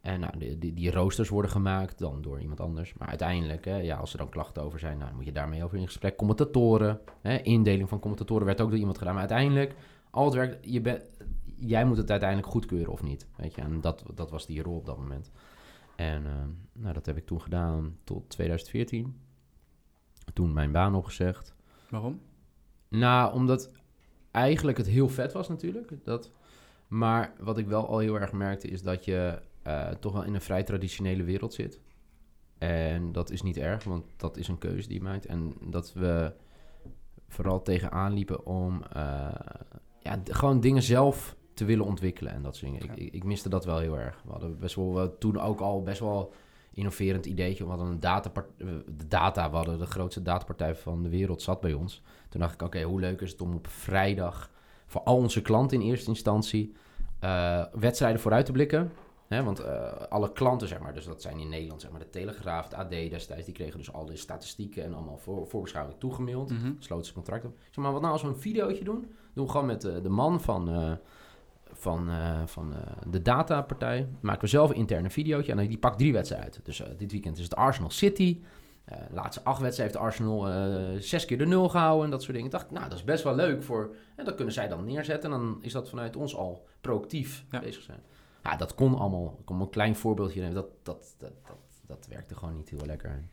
En 0.00 0.20
nou, 0.20 0.38
die, 0.38 0.58
die, 0.58 0.72
die, 0.72 0.90
roosters 0.90 1.28
worden 1.28 1.50
gemaakt 1.50 1.98
dan 1.98 2.22
door 2.22 2.40
iemand 2.40 2.60
anders. 2.60 2.94
Maar 2.94 3.08
uiteindelijk, 3.08 3.64
hè, 3.64 3.76
ja, 3.76 3.96
als 3.96 4.12
er 4.12 4.18
dan 4.18 4.28
klachten 4.28 4.62
over 4.62 4.78
zijn, 4.78 4.98
nou, 4.98 5.14
moet 5.14 5.24
je 5.24 5.32
daarmee 5.32 5.64
over 5.64 5.78
in 5.78 5.86
gesprek. 5.86 6.16
Commentatoren, 6.16 7.00
hè, 7.20 7.36
indeling 7.36 7.88
van 7.88 8.00
commentatoren 8.00 8.46
werd 8.46 8.60
ook 8.60 8.70
door 8.70 8.78
iemand 8.78 8.98
gedaan. 8.98 9.12
Maar 9.12 9.28
uiteindelijk, 9.28 9.74
al 10.10 10.24
het 10.24 10.34
werk, 10.34 10.58
je 10.60 10.80
bent 10.80 11.04
jij 11.66 11.84
moet 11.84 11.96
het 11.96 12.10
uiteindelijk 12.10 12.50
goedkeuren 12.50 12.92
of 12.92 13.02
niet. 13.02 13.26
Weet 13.36 13.54
je? 13.54 13.60
En 13.60 13.80
dat, 13.80 14.02
dat 14.14 14.30
was 14.30 14.46
die 14.46 14.62
rol 14.62 14.76
op 14.76 14.86
dat 14.86 14.98
moment. 14.98 15.30
En 15.96 16.24
uh, 16.24 16.32
nou, 16.72 16.94
dat 16.94 17.06
heb 17.06 17.16
ik 17.16 17.26
toen 17.26 17.40
gedaan 17.40 17.96
tot 18.04 18.28
2014. 18.28 19.20
Toen 20.32 20.52
mijn 20.52 20.72
baan 20.72 20.94
opgezegd. 20.94 21.54
Waarom? 21.88 22.20
Nou, 22.88 23.34
omdat 23.34 23.70
eigenlijk 24.30 24.78
het 24.78 24.86
heel 24.86 25.08
vet 25.08 25.32
was 25.32 25.48
natuurlijk. 25.48 26.04
Dat, 26.04 26.30
maar 26.88 27.34
wat 27.40 27.58
ik 27.58 27.66
wel 27.66 27.86
al 27.86 27.98
heel 27.98 28.20
erg 28.20 28.32
merkte 28.32 28.68
is 28.68 28.82
dat 28.82 29.04
je 29.04 29.42
uh, 29.66 29.88
toch 29.88 30.12
wel 30.12 30.24
in 30.24 30.34
een 30.34 30.40
vrij 30.40 30.62
traditionele 30.62 31.22
wereld 31.22 31.54
zit. 31.54 31.80
En 32.58 33.12
dat 33.12 33.30
is 33.30 33.42
niet 33.42 33.56
erg, 33.56 33.84
want 33.84 34.04
dat 34.16 34.36
is 34.36 34.48
een 34.48 34.58
keuze 34.58 34.88
die 34.88 34.96
je 34.96 35.02
maakt. 35.02 35.26
En 35.26 35.54
dat 35.60 35.92
we 35.92 36.32
vooral 37.28 37.62
tegenaan 37.62 38.12
liepen 38.12 38.46
om 38.46 38.82
uh, 38.96 39.34
ja, 40.00 40.20
gewoon 40.24 40.60
dingen 40.60 40.82
zelf 40.82 41.36
te 41.54 41.64
willen 41.64 41.84
ontwikkelen 41.84 42.32
en 42.32 42.42
dat 42.42 42.56
soort 42.56 42.72
dingen. 42.72 42.96
Ik, 42.96 43.12
ik, 43.12 43.24
miste 43.24 43.48
dat 43.48 43.64
wel 43.64 43.78
heel 43.78 43.98
erg. 43.98 44.22
We 44.24 44.30
hadden 44.30 44.58
best 44.58 44.74
wel 44.74 45.18
toen 45.18 45.40
ook 45.40 45.60
al 45.60 45.82
best 45.82 46.00
wel 46.00 46.32
innoverend 46.74 47.26
ideetje. 47.26 47.64
We 47.64 47.70
hadden 47.70 47.88
een 47.88 48.00
datapart 48.00 48.50
eh, 48.58 48.66
de 48.96 49.06
data, 49.08 49.50
we 49.50 49.56
hadden 49.56 49.78
de 49.78 49.86
grootste 49.86 50.22
datapartij 50.22 50.74
van 50.74 51.02
de 51.02 51.08
wereld 51.08 51.42
zat 51.42 51.60
bij 51.60 51.72
ons. 51.72 52.02
Toen 52.28 52.40
dacht 52.40 52.54
ik, 52.54 52.62
oké, 52.62 52.82
hoe 52.82 53.00
leuk 53.00 53.20
is 53.20 53.30
het 53.30 53.40
om 53.40 53.54
op 53.54 53.66
vrijdag 53.66 54.50
voor 54.86 55.02
al 55.02 55.16
onze 55.16 55.42
klanten 55.42 55.80
in 55.80 55.86
eerste 55.86 56.08
instantie 56.08 56.72
uh, 57.24 57.64
wedstrijden 57.72 58.20
vooruit 58.20 58.46
te 58.46 58.52
blikken. 58.52 58.92
Hè, 59.26 59.42
want 59.44 59.60
uh, 59.60 59.92
alle 60.08 60.32
klanten, 60.32 60.68
zeg 60.68 60.78
maar, 60.78 60.94
dus 60.94 61.04
dat 61.04 61.22
zijn 61.22 61.38
in 61.38 61.48
Nederland, 61.48 61.80
zeg 61.80 61.90
maar, 61.90 62.00
de 62.00 62.08
Telegraaf, 62.08 62.68
de 62.68 62.76
AD 62.76 62.90
destijds, 62.90 63.44
die 63.44 63.54
kregen 63.54 63.78
dus 63.78 63.92
al 63.92 64.06
de 64.06 64.16
statistieken 64.16 64.84
en 64.84 64.94
allemaal 64.94 65.18
voor, 65.18 65.46
voorbeschouwing 65.46 65.98
toegemaild. 65.98 66.50
Mm 66.50 66.58
-hmm. 66.58 66.76
Sloten 66.78 67.06
ze 67.06 67.12
contract 67.12 67.44
op. 67.44 67.56
Zeg 67.70 67.84
maar, 67.84 67.92
wat 67.92 68.00
nou 68.00 68.12
als 68.12 68.22
we 68.22 68.28
een 68.28 68.36
videootje 68.36 68.84
doen? 68.84 69.12
Doen 69.32 69.44
we 69.44 69.50
gewoon 69.50 69.66
met 69.66 69.84
uh, 69.84 70.02
de 70.02 70.08
man 70.08 70.40
van 70.40 70.98
van, 71.82 72.08
uh, 72.08 72.40
van 72.46 72.72
uh, 72.72 72.78
de 73.06 73.22
datapartij. 73.22 74.08
Maken 74.20 74.40
we 74.40 74.46
zelf 74.46 74.70
een 74.70 74.76
interne 74.76 75.10
videootje 75.10 75.52
en 75.52 75.68
die 75.68 75.78
pakt 75.78 75.98
drie 75.98 76.12
wedstrijden 76.12 76.52
uit. 76.52 76.60
Dus 76.64 76.80
uh, 76.80 76.86
dit 76.98 77.12
weekend 77.12 77.38
is 77.38 77.44
het 77.44 77.56
Arsenal 77.56 77.90
City. 77.90 78.40
laatste 79.10 79.42
acht 79.42 79.60
wedstrijden 79.60 79.96
heeft 79.96 80.06
Arsenal 80.06 80.46
zes 81.00 81.24
keer 81.24 81.38
de 81.38 81.46
nul 81.46 81.68
gehouden 81.68 82.04
en 82.04 82.10
dat 82.10 82.22
soort 82.22 82.32
dingen. 82.32 82.50
Ik 82.50 82.58
dacht, 82.58 82.70
nou, 82.70 82.88
dat 82.88 82.98
is 82.98 83.04
best 83.04 83.24
wel 83.24 83.34
leuk 83.34 83.62
voor... 83.62 83.94
En 84.16 84.24
dat 84.24 84.34
kunnen 84.34 84.54
zij 84.54 84.68
dan 84.68 84.84
neerzetten 84.84 85.32
en 85.32 85.38
dan 85.38 85.58
is 85.60 85.72
dat 85.72 85.88
vanuit 85.88 86.16
ons 86.16 86.36
al 86.36 86.66
proactief 86.80 87.44
ja. 87.50 87.60
bezig 87.60 87.82
zijn. 87.82 88.00
Ja, 88.42 88.56
dat 88.56 88.74
kon 88.74 88.98
allemaal. 88.98 89.36
Ik 89.38 89.44
kom 89.44 89.60
een 89.60 89.70
klein 89.70 89.96
voorbeeldje 89.96 90.40
nemen. 90.40 90.54
Dat, 90.54 90.68
dat, 90.82 91.14
dat, 91.18 91.32
dat, 91.46 91.56
dat 91.86 92.06
werkte 92.08 92.34
gewoon 92.36 92.56
niet 92.56 92.68
heel 92.68 92.86
lekker. 92.86 93.24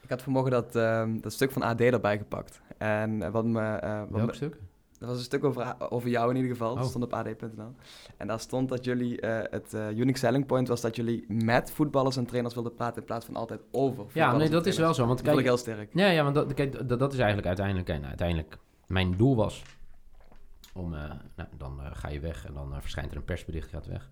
Ik 0.00 0.12
had 0.12 0.22
vanmorgen 0.22 0.50
dat, 0.50 0.76
uh, 0.76 1.04
dat 1.20 1.32
stuk 1.32 1.50
van 1.50 1.62
AD 1.62 1.80
erbij 1.80 2.18
gepakt. 2.18 2.60
En 2.78 3.30
wat 3.30 3.44
me... 3.44 3.60
Uh, 3.60 3.98
wat 3.98 4.08
Welk 4.10 4.26
me, 4.26 4.34
stuk? 4.34 4.58
Dat 5.06 5.14
was 5.14 5.18
een 5.18 5.24
stuk 5.24 5.44
over, 5.44 5.90
over 5.90 6.08
jou 6.08 6.30
in 6.30 6.36
ieder 6.36 6.50
geval. 6.50 6.74
Dat 6.74 6.84
oh. 6.84 6.90
stond 6.90 7.04
op 7.04 7.12
ad.nl. 7.12 7.74
En 8.16 8.26
daar 8.26 8.40
stond 8.40 8.68
dat 8.68 8.84
jullie, 8.84 9.22
uh, 9.22 9.38
het 9.42 9.74
uh, 9.74 9.90
unique 9.90 10.18
selling 10.18 10.46
point 10.46 10.68
was 10.68 10.80
dat 10.80 10.96
jullie 10.96 11.24
met 11.28 11.70
voetballers 11.70 12.16
en 12.16 12.26
trainers 12.26 12.54
wilden 12.54 12.74
praten 12.74 13.00
in 13.00 13.06
plaats 13.06 13.26
van 13.26 13.36
altijd 13.36 13.60
over 13.70 14.06
Ja, 14.12 14.36
nee, 14.36 14.48
dat 14.48 14.66
is 14.66 14.78
wel 14.78 14.94
zo. 14.94 15.06
Want 15.06 15.20
kijk, 15.20 15.30
dat 15.30 15.38
ik 15.38 15.46
heel 15.46 15.56
sterk. 15.56 15.90
Ja, 15.92 16.06
ja 16.06 16.22
want 16.22 16.34
dat, 16.34 16.54
kijk, 16.54 16.88
dat, 16.88 16.98
dat 16.98 17.12
is 17.12 17.18
eigenlijk 17.18 17.46
uiteindelijk, 17.46 17.88
en 17.88 18.06
uiteindelijk 18.06 18.58
mijn 18.86 19.16
doel 19.16 19.36
was 19.36 19.62
om, 20.74 20.92
uh, 20.92 21.00
nou, 21.36 21.48
dan 21.56 21.80
ga 21.92 22.08
je 22.08 22.20
weg 22.20 22.46
en 22.46 22.54
dan 22.54 22.74
verschijnt 22.80 23.10
er 23.10 23.16
een 23.16 23.24
persbericht, 23.24 23.68
gaat 23.68 23.86
weg. 23.86 24.10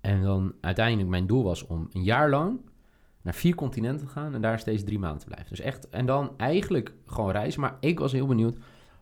En 0.00 0.22
dan 0.22 0.54
uiteindelijk 0.60 1.08
mijn 1.08 1.26
doel 1.26 1.42
was 1.42 1.66
om 1.66 1.88
een 1.92 2.02
jaar 2.02 2.30
lang 2.30 2.60
naar 3.22 3.34
vier 3.34 3.54
continenten 3.54 4.08
gaan 4.08 4.34
en 4.34 4.40
daar 4.40 4.58
steeds 4.58 4.84
drie 4.84 4.98
maanden 4.98 5.20
te 5.20 5.26
blijven. 5.26 5.48
Dus 5.48 5.60
echt, 5.60 5.88
en 5.88 6.06
dan 6.06 6.32
eigenlijk 6.36 6.92
gewoon 7.06 7.30
reizen. 7.30 7.60
Maar 7.60 7.76
ik 7.80 7.98
was 7.98 8.12
heel 8.12 8.26
benieuwd, 8.26 8.56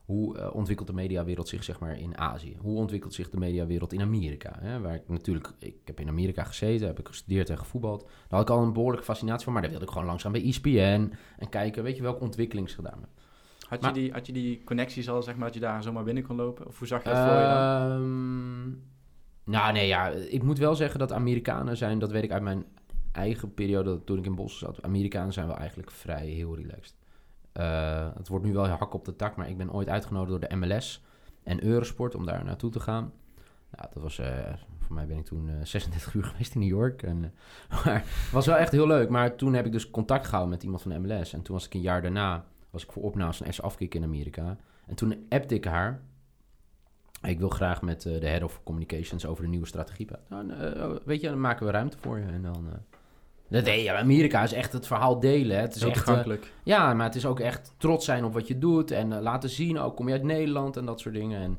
hoe 0.07 0.37
uh, 0.37 0.55
ontwikkelt 0.55 0.89
de 0.89 0.95
mediawereld 0.95 1.49
zich 1.49 1.65
zeg 1.65 1.81
maar 1.81 1.99
in 1.99 2.19
Azië? 2.19 2.57
Hoe 2.61 2.77
ontwikkelt 2.77 3.15
zich 3.15 3.31
de 3.31 3.37
mediawereld 3.37 3.93
in 3.93 4.01
Amerika? 4.01 4.57
Hè? 4.61 4.81
Waar 4.81 4.95
ik 4.95 5.09
natuurlijk, 5.09 5.53
ik 5.59 5.77
heb 5.85 6.01
in 6.01 6.09
Amerika 6.09 6.45
gezeten, 6.45 6.87
heb 6.87 6.99
ik 6.99 7.07
gestudeerd 7.07 7.51
en 7.51 7.59
gevoetbald. 7.59 8.01
Daar 8.03 8.39
had 8.39 8.41
ik 8.41 8.51
al 8.51 8.63
een 8.63 8.73
behoorlijke 8.73 9.05
fascinatie 9.05 9.45
van, 9.45 9.53
maar 9.53 9.63
daar 9.63 9.71
wilde 9.71 9.87
ik 9.87 9.93
gewoon 9.93 10.07
langzaam 10.07 10.33
bij 10.33 10.45
ESPN 10.45 11.13
en 11.39 11.49
kijken, 11.49 11.83
weet 11.83 11.97
je, 11.97 12.03
welke 12.03 12.25
ontwikkeling 12.25 12.69
ze 12.69 12.75
gedaan 12.75 12.93
hebben. 12.93 13.11
Had, 13.69 13.85
je 13.85 13.93
die, 13.93 14.13
had 14.13 14.27
je 14.27 14.33
die 14.33 14.65
connecties 14.65 15.09
al, 15.09 15.23
zeg 15.23 15.37
maar, 15.37 15.45
dat 15.45 15.55
je 15.55 15.61
daar 15.61 15.83
zomaar 15.83 16.05
binnen 16.05 16.27
kon 16.27 16.37
lopen? 16.37 16.67
Of 16.67 16.79
hoe 16.79 16.89
zag 16.89 17.03
je 17.03 17.09
dat 17.09 17.19
voor 17.19 17.37
je 17.37 17.47
dan? 17.47 17.91
Ehm, 17.91 18.71
nou, 19.51 19.73
nee, 19.73 19.87
ja, 19.87 20.09
ik 20.09 20.43
moet 20.43 20.59
wel 20.59 20.75
zeggen 20.75 20.99
dat 20.99 21.13
Amerikanen 21.13 21.77
zijn, 21.77 21.99
dat 21.99 22.11
weet 22.11 22.23
ik 22.23 22.33
uit 22.33 22.43
mijn 22.43 22.65
eigen 23.13 23.55
periode 23.55 24.05
toen 24.05 24.19
ik 24.19 24.27
in 24.27 24.35
Bos 24.35 24.59
zat. 24.59 24.83
Amerikanen 24.83 25.33
zijn 25.33 25.47
wel 25.47 25.57
eigenlijk 25.57 25.91
vrij 25.91 26.27
heel 26.27 26.57
relaxed. 26.57 26.95
Uh, 27.59 28.09
het 28.17 28.29
wordt 28.29 28.45
nu 28.45 28.53
wel 28.53 28.67
hak 28.67 28.95
op 28.95 29.05
de 29.05 29.17
tak, 29.17 29.37
maar 29.37 29.49
ik 29.49 29.57
ben 29.57 29.73
ooit 29.73 29.89
uitgenodigd 29.89 30.31
door 30.31 30.49
de 30.49 30.57
MLS 30.57 31.05
en 31.43 31.65
Eurosport 31.65 32.15
om 32.15 32.27
daar 32.27 32.45
naartoe 32.45 32.71
te 32.71 32.81
gaan. 32.81 33.13
Dat 33.71 34.03
was, 34.03 34.19
uh, 34.19 34.27
voor 34.81 34.95
mij 34.95 35.07
ben 35.07 35.17
ik 35.17 35.25
toen 35.25 35.49
uh, 35.49 35.55
36 35.63 36.15
uur 36.15 36.25
geweest 36.31 36.55
in 36.55 36.61
New 36.61 36.69
York. 36.69 37.03
En, 37.03 37.21
maar 37.85 38.03
het 38.05 38.33
was 38.33 38.47
wel 38.47 38.57
echt 38.57 38.73
heel 38.73 38.87
leuk. 38.87 39.09
Maar 39.09 39.37
toen 39.37 39.55
heb 39.55 39.67
ik 39.67 39.73
dus 39.73 39.91
contact 39.91 40.25
gehouden 40.25 40.51
met 40.51 40.63
iemand 40.63 40.83
van 40.83 40.91
de 40.91 40.99
MLS. 40.99 41.33
En 41.33 41.43
toen 41.43 41.55
was 41.55 41.67
ik 41.67 41.75
een 41.75 41.81
jaar 41.81 42.03
daarna, 42.03 42.45
was 42.71 42.85
ik 42.85 42.93
voor 42.93 43.03
opnames 43.03 43.37
van 43.37 43.53
S 43.53 43.61
afkick 43.61 43.95
in 43.95 44.03
Amerika. 44.03 44.57
En 44.87 44.95
toen 44.95 45.27
appte 45.29 45.55
ik 45.55 45.65
haar. 45.65 46.01
Ik 47.23 47.39
wil 47.39 47.49
graag 47.49 47.83
met 47.83 48.03
de 48.03 48.19
Head 48.29 48.43
of 48.43 48.61
Communications 48.65 49.27
over 49.27 49.43
de 49.43 49.51
nieuwe 49.51 49.67
strategie 49.67 50.07
praten. 50.07 50.47
Nou, 50.47 51.01
weet 51.05 51.21
je, 51.21 51.29
dan 51.29 51.41
maken 51.41 51.67
we 51.67 51.73
ruimte 51.73 51.99
voor 51.99 52.19
je. 52.19 52.25
En 52.25 52.43
dan 52.43 52.69
dat, 53.49 53.65
nee, 53.65 53.93
Amerika 53.93 54.43
is 54.43 54.53
echt 54.53 54.73
het 54.73 54.87
verhaal 54.87 55.21
delen. 55.21 55.61
Het 55.61 55.75
is 55.75 55.83
Heel 55.83 55.91
echt. 55.91 56.09
Uh, 56.09 56.37
ja, 56.63 56.95
maar 56.95 57.07
het 57.07 57.15
is 57.15 57.27
ook 57.27 57.41
echt 57.41 57.73
trots 57.77 58.05
zijn 58.05 58.25
op 58.25 58.33
wat 58.33 58.49
je 58.49 58.59
doet. 58.59 58.91
En 58.91 59.13
uh, 59.13 59.21
laten 59.21 59.51
zien, 59.51 59.79
ook 59.79 59.97
kom 59.97 60.07
je 60.07 60.13
uit 60.13 60.23
Nederland 60.23 60.77
en 60.77 60.87
dat 60.87 61.01
soort 61.01 61.15
dingen. 61.15 61.41
En 61.41 61.59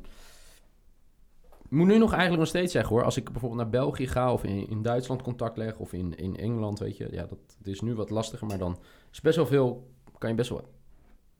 ik 1.64 1.70
moet 1.70 1.86
nu 1.86 1.98
nog 1.98 2.10
eigenlijk 2.10 2.40
nog 2.40 2.48
steeds 2.48 2.72
zeggen 2.72 2.94
hoor. 2.94 3.04
Als 3.04 3.16
ik 3.16 3.30
bijvoorbeeld 3.30 3.60
naar 3.60 3.70
België 3.70 4.06
ga 4.06 4.32
of 4.32 4.44
in, 4.44 4.68
in 4.68 4.82
Duitsland 4.82 5.22
contact 5.22 5.56
leg 5.56 5.76
of 5.76 5.92
in, 5.92 6.16
in 6.16 6.36
Engeland, 6.36 6.78
weet 6.78 6.96
je. 6.96 7.08
Ja, 7.10 7.26
dat 7.26 7.38
het 7.58 7.66
is 7.66 7.80
nu 7.80 7.94
wat 7.94 8.10
lastiger, 8.10 8.46
maar 8.46 8.58
dan 8.58 8.78
is 9.12 9.20
best 9.20 9.36
wel 9.36 9.46
veel, 9.46 9.90
kan 10.18 10.30
je 10.30 10.36
best 10.36 10.50
wel 10.50 10.68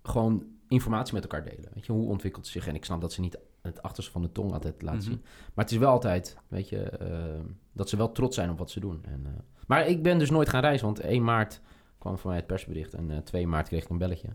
gewoon 0.02 0.47
informatie 0.69 1.14
met 1.14 1.23
elkaar 1.23 1.45
delen. 1.45 1.71
Weet 1.75 1.87
je, 1.87 1.93
hoe 1.93 2.09
ontwikkelt 2.09 2.45
het 2.45 2.55
zich? 2.55 2.67
En 2.67 2.75
ik 2.75 2.85
snap 2.85 3.00
dat 3.00 3.12
ze 3.12 3.21
niet 3.21 3.38
het 3.62 3.83
achterste 3.83 4.12
van 4.12 4.23
de 4.23 4.33
tong 4.33 4.52
altijd 4.52 4.83
laten 4.83 5.02
zien. 5.02 5.12
Mm 5.12 5.19
-hmm. 5.19 5.52
Maar 5.55 5.64
het 5.64 5.75
is 5.75 5.81
wel 5.81 5.90
altijd, 5.90 6.37
weet 6.49 6.69
je, 6.69 6.99
uh, 7.02 7.45
dat 7.73 7.88
ze 7.88 7.97
wel 7.97 8.12
trots 8.12 8.35
zijn 8.37 8.50
op 8.50 8.59
wat 8.59 8.71
ze 8.71 8.81
doen. 8.81 9.05
En, 9.05 9.45
maar 9.68 9.87
ik 9.87 10.02
ben 10.02 10.18
dus 10.18 10.30
nooit 10.30 10.48
gaan 10.48 10.60
reizen, 10.60 10.87
want 10.87 11.00
1 11.00 11.25
maart 11.25 11.60
kwam 11.98 12.18
voor 12.18 12.28
mij 12.28 12.38
het 12.38 12.46
persbericht 12.46 12.94
en 12.94 13.10
uh, 13.10 13.18
2 13.18 13.46
maart 13.46 13.68
kreeg 13.68 13.82
ik 13.84 13.90
een 13.90 13.98
belletje. 13.98 14.28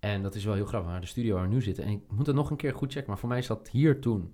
En 0.00 0.22
dat 0.22 0.34
is 0.34 0.44
wel 0.44 0.54
heel 0.54 0.66
grappig, 0.66 0.90
waar 0.90 1.00
de 1.00 1.06
studio 1.06 1.34
waar 1.34 1.48
we 1.48 1.54
nu 1.54 1.62
zitten. 1.62 1.84
En 1.84 1.90
ik 1.90 2.00
moet 2.08 2.26
het 2.26 2.36
nog 2.36 2.50
een 2.50 2.56
keer 2.56 2.74
goed 2.74 2.92
checken, 2.92 3.10
maar 3.10 3.18
voor 3.18 3.28
mij 3.28 3.42
zat 3.42 3.68
hier 3.68 4.00
toen 4.00 4.32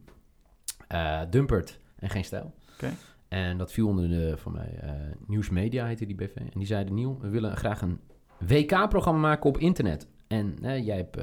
uh, 0.92 1.20
Dumpert 1.30 1.78
en 1.96 2.10
Geen 2.10 2.24
Stijl. 2.24 2.54
Okay. 2.74 2.92
En 3.28 3.58
dat 3.58 3.72
viel 3.72 3.88
onder 3.88 4.08
de, 4.08 4.36
voor 4.36 4.52
mij, 4.52 4.80
uh, 4.84 4.90
Nieuws 5.26 5.50
Media 5.50 5.86
heette 5.86 6.06
die 6.06 6.14
BV. 6.14 6.34
En 6.34 6.50
die 6.54 6.66
zeiden, 6.66 6.94
Nieuw, 6.94 7.18
we 7.20 7.28
willen 7.28 7.56
graag 7.56 7.82
een 7.82 8.00
WK-programma 8.38 9.20
maken 9.20 9.48
op 9.48 9.58
internet. 9.58 10.06
En 10.26 10.56
jij 10.60 10.96
hebt 10.96 11.16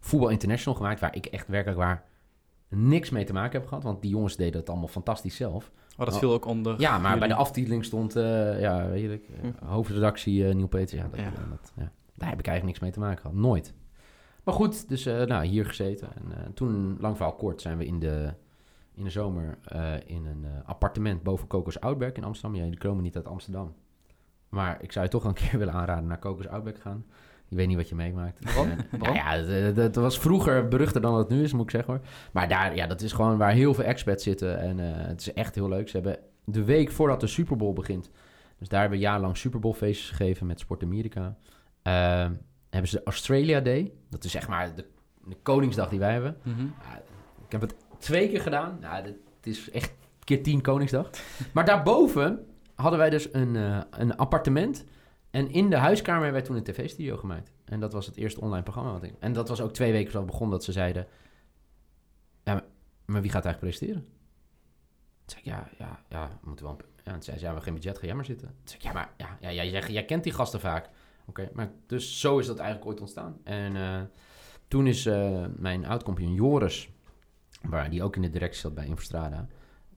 Voetbal 0.00 0.28
International 0.28 0.78
gemaakt, 0.78 1.00
waar 1.00 1.14
ik 1.14 1.26
echt 1.26 1.48
werkelijk 1.48 1.78
waar 1.78 2.04
niks 2.68 3.10
mee 3.10 3.24
te 3.24 3.32
maken 3.32 3.58
heb 3.58 3.68
gehad. 3.68 3.82
Want 3.82 4.02
die 4.02 4.10
jongens 4.10 4.36
deden 4.36 4.60
het 4.60 4.68
allemaal 4.68 4.88
fantastisch 4.88 5.36
zelf. 5.36 5.72
Oh, 5.96 6.06
dat 6.06 6.18
viel 6.18 6.32
ook 6.32 6.44
onder. 6.44 6.80
Ja, 6.80 6.98
maar 6.98 7.18
bij 7.18 7.28
de 7.28 7.34
aftiteling 7.34 7.84
stond, 7.84 8.16
uh, 8.16 8.60
ja, 8.60 8.88
weet 8.88 9.00
je, 9.00 9.08
uh, 9.08 9.50
hm. 9.58 9.66
hoofdredactie 9.66 10.42
uh, 10.42 10.54
Nieuw 10.54 10.66
Peter. 10.66 10.96
Ja, 10.96 11.08
dat, 11.08 11.20
ja. 11.20 11.32
Dat, 11.50 11.72
ja, 11.76 11.92
daar 12.14 12.28
heb 12.28 12.38
ik 12.38 12.46
eigenlijk 12.46 12.64
niks 12.64 12.78
mee 12.78 12.90
te 12.90 13.00
maken 13.00 13.20
gehad. 13.20 13.36
Nooit. 13.36 13.74
Maar 14.44 14.54
goed, 14.54 14.88
dus 14.88 15.04
nou, 15.04 15.44
hier 15.44 15.66
gezeten. 15.66 16.08
En 16.14 16.54
toen, 16.54 16.96
lang 17.00 17.16
verhaal 17.16 17.34
kort, 17.34 17.60
zijn 17.60 17.78
we 17.78 17.86
in 17.86 17.98
de, 17.98 18.32
in 18.94 19.04
de 19.04 19.10
zomer 19.10 19.58
in 20.06 20.26
een 20.26 20.46
appartement 20.64 21.22
boven 21.22 21.46
Kokos 21.46 21.80
Outback 21.80 22.16
in 22.16 22.24
Amsterdam. 22.24 22.60
Ja, 22.60 22.66
die 22.66 22.78
komen 22.78 23.02
niet 23.02 23.16
uit 23.16 23.28
Amsterdam. 23.28 23.74
Maar 24.48 24.82
ik 24.82 24.92
zou 24.92 25.04
je 25.04 25.10
toch 25.10 25.24
een 25.24 25.34
keer 25.34 25.58
willen 25.58 25.74
aanraden 25.74 26.06
naar 26.06 26.18
Kokos 26.18 26.48
Outback 26.48 26.78
gaan. 26.80 27.04
Je 27.48 27.56
weet 27.56 27.66
niet 27.66 27.76
wat 27.76 27.88
je 27.88 27.94
meemaakt. 27.94 28.44
Waarom? 28.44 28.68
nou 28.98 29.14
ja, 29.14 29.70
dat 29.72 29.94
was 29.94 30.18
vroeger 30.18 30.68
beruchter 30.68 31.00
dan 31.00 31.18
het 31.18 31.28
nu 31.28 31.42
is, 31.42 31.52
moet 31.52 31.62
ik 31.64 31.70
zeggen 31.70 31.94
hoor. 31.94 32.02
Maar 32.32 32.48
daar, 32.48 32.74
ja, 32.74 32.86
dat 32.86 33.00
is 33.00 33.12
gewoon 33.12 33.38
waar 33.38 33.52
heel 33.52 33.74
veel 33.74 33.84
experts 33.84 34.24
zitten. 34.24 34.58
En 34.58 34.78
uh, 34.78 34.86
het 34.92 35.20
is 35.20 35.32
echt 35.32 35.54
heel 35.54 35.68
leuk. 35.68 35.88
Ze 35.88 35.96
hebben 35.96 36.18
de 36.44 36.64
week 36.64 36.90
voordat 36.90 37.20
de 37.20 37.26
Super 37.26 37.56
Bowl 37.56 37.72
begint. 37.72 38.10
Dus 38.58 38.68
daar 38.68 38.80
hebben 38.80 38.98
we 38.98 39.04
jaarlang 39.04 39.36
Super 39.36 39.60
Bowl 39.60 39.74
feestjes 39.74 40.10
gegeven 40.10 40.46
met 40.46 40.60
Sport 40.60 40.82
Amerika. 40.82 41.36
Uh, 41.82 41.92
hebben 42.70 42.90
ze 42.90 42.96
de 42.96 43.02
Australia 43.04 43.60
Day. 43.60 43.92
Dat 44.10 44.24
is 44.24 44.30
zeg 44.30 44.48
maar 44.48 44.74
de, 44.74 44.84
de 45.24 45.36
Koningsdag 45.42 45.88
die 45.88 45.98
wij 45.98 46.12
hebben. 46.12 46.36
Mm 46.42 46.54
-hmm. 46.54 46.74
ja, 46.82 47.02
ik 47.46 47.52
heb 47.52 47.60
het 47.60 47.74
twee 47.98 48.28
keer 48.28 48.40
gedaan. 48.40 48.78
Nou, 48.80 49.04
het 49.04 49.16
is 49.42 49.70
echt 49.70 49.92
keer 50.24 50.42
tien 50.42 50.60
Koningsdag. 50.60 51.10
maar 51.54 51.64
daarboven 51.64 52.46
hadden 52.74 52.98
wij 52.98 53.10
dus 53.10 53.28
een, 53.32 53.54
uh, 53.54 53.80
een 53.90 54.16
appartement 54.16 54.84
en 55.36 55.50
in 55.50 55.70
de 55.70 55.76
huiskamer 55.76 56.32
werd 56.32 56.44
toen 56.44 56.56
een 56.56 56.62
tv-studio 56.62 57.16
gemaakt. 57.16 57.52
En 57.64 57.80
dat 57.80 57.92
was 57.92 58.06
het 58.06 58.16
eerste 58.16 58.40
online 58.40 58.62
programma. 58.62 58.92
Wat 58.92 59.02
ik, 59.02 59.14
en 59.18 59.32
dat 59.32 59.48
was 59.48 59.60
ook 59.60 59.72
twee 59.72 59.92
weken 59.92 60.10
voordat 60.10 60.22
het 60.22 60.32
begon 60.32 60.50
dat 60.50 60.64
ze 60.64 60.72
zeiden... 60.72 61.06
Ja, 62.44 62.64
maar, 63.04 63.22
wie 63.22 63.30
gaat 63.30 63.44
eigenlijk 63.44 63.58
presenteren? 63.58 64.08
Toen 65.24 65.38
ik, 65.38 65.44
ja, 65.44 65.68
ja, 65.78 66.02
ja, 66.08 66.38
moeten 66.42 66.64
wel... 66.64 66.76
Ja, 67.04 67.12
toen 67.12 67.22
zei 67.22 67.38
ze, 67.38 67.44
ja, 67.44 67.48
we 67.50 67.54
hebben 67.54 67.62
geen 67.62 67.74
budget, 67.74 67.98
ga 67.98 68.06
jij 68.06 68.14
maar 68.14 68.24
zitten. 68.24 68.48
Toen 68.48 68.56
zei 68.64 68.78
ik, 68.78 68.84
ja, 68.84 68.92
maar 68.92 69.10
ja, 69.16 69.36
ja, 69.40 69.52
jij, 69.52 69.70
jij, 69.70 69.90
jij 69.90 70.04
kent 70.04 70.22
die 70.22 70.32
gasten 70.32 70.60
vaak. 70.60 70.88
Oké, 71.26 71.50
maar 71.52 71.70
dus 71.86 72.20
zo 72.20 72.38
is 72.38 72.46
dat 72.46 72.58
eigenlijk 72.58 72.88
ooit 72.88 73.00
ontstaan. 73.00 73.38
En 73.44 73.74
uh, 73.74 74.00
toen 74.68 74.86
is 74.86 75.06
uh, 75.06 75.44
mijn 75.56 75.86
oud-compagnon 75.86 76.34
Joris, 76.34 76.88
waar 77.62 77.90
die 77.90 78.02
ook 78.02 78.16
in 78.16 78.22
de 78.22 78.30
directie 78.30 78.60
zat 78.60 78.74
bij 78.74 78.86
Infostrada... 78.86 79.48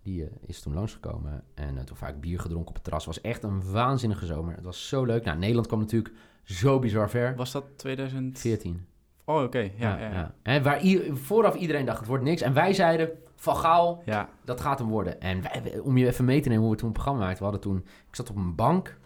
Die 0.10 0.30
is 0.46 0.62
toen 0.62 0.74
langsgekomen 0.74 1.44
en 1.54 1.76
uh, 1.76 1.82
toen 1.82 1.98
vaak 1.98 2.20
bier 2.20 2.40
gedronken 2.40 2.70
op 2.70 2.74
het 2.74 2.84
terras. 2.84 3.06
Het 3.06 3.16
was 3.16 3.24
echt 3.24 3.44
een 3.44 3.72
waanzinnige 3.72 4.26
zomer. 4.26 4.56
Het 4.56 4.66
was 4.66 4.88
zo 4.88 5.06
leuk. 5.06 5.24
Nou, 5.24 5.38
Nederland 5.38 5.68
kwam 5.68 5.80
natuurlijk 5.80 6.16
zo 6.44 6.80
bizar 6.80 7.10
ver. 7.10 7.36
Was 7.36 7.52
dat 7.52 7.66
2014? 7.76 8.86
Oh, 9.24 9.36
oké. 9.36 9.46
Okay. 9.46 9.74
Ja, 9.78 9.98
ja, 10.00 10.34
ja. 10.44 10.62
waar 10.62 10.82
vooraf 11.14 11.56
iedereen 11.56 11.86
dacht, 11.86 12.00
het 12.00 12.08
wordt 12.08 12.24
niks. 12.24 12.42
En 12.42 12.54
wij 12.54 12.74
zeiden, 12.74 13.10
Van 13.36 13.56
Gaal, 13.56 14.02
ja. 14.06 14.30
dat 14.44 14.62
gaat 14.62 14.80
hem 14.80 14.88
worden. 14.88 15.22
En 15.22 15.42
wij, 15.42 15.80
om 15.80 15.98
je 15.98 16.08
even 16.08 16.26
mee 16.26 16.42
te 16.42 16.50
nemen 16.50 16.64
hoe 16.64 16.72
we 16.72 16.78
toen 16.78 16.88
een 16.88 16.94
programma 16.94 17.20
maakten. 17.20 17.38
We 17.38 17.44
hadden 17.44 17.62
toen, 17.62 17.78
ik 18.08 18.16
zat 18.16 18.30
op 18.30 18.36
een 18.36 18.56
bank 18.56 18.98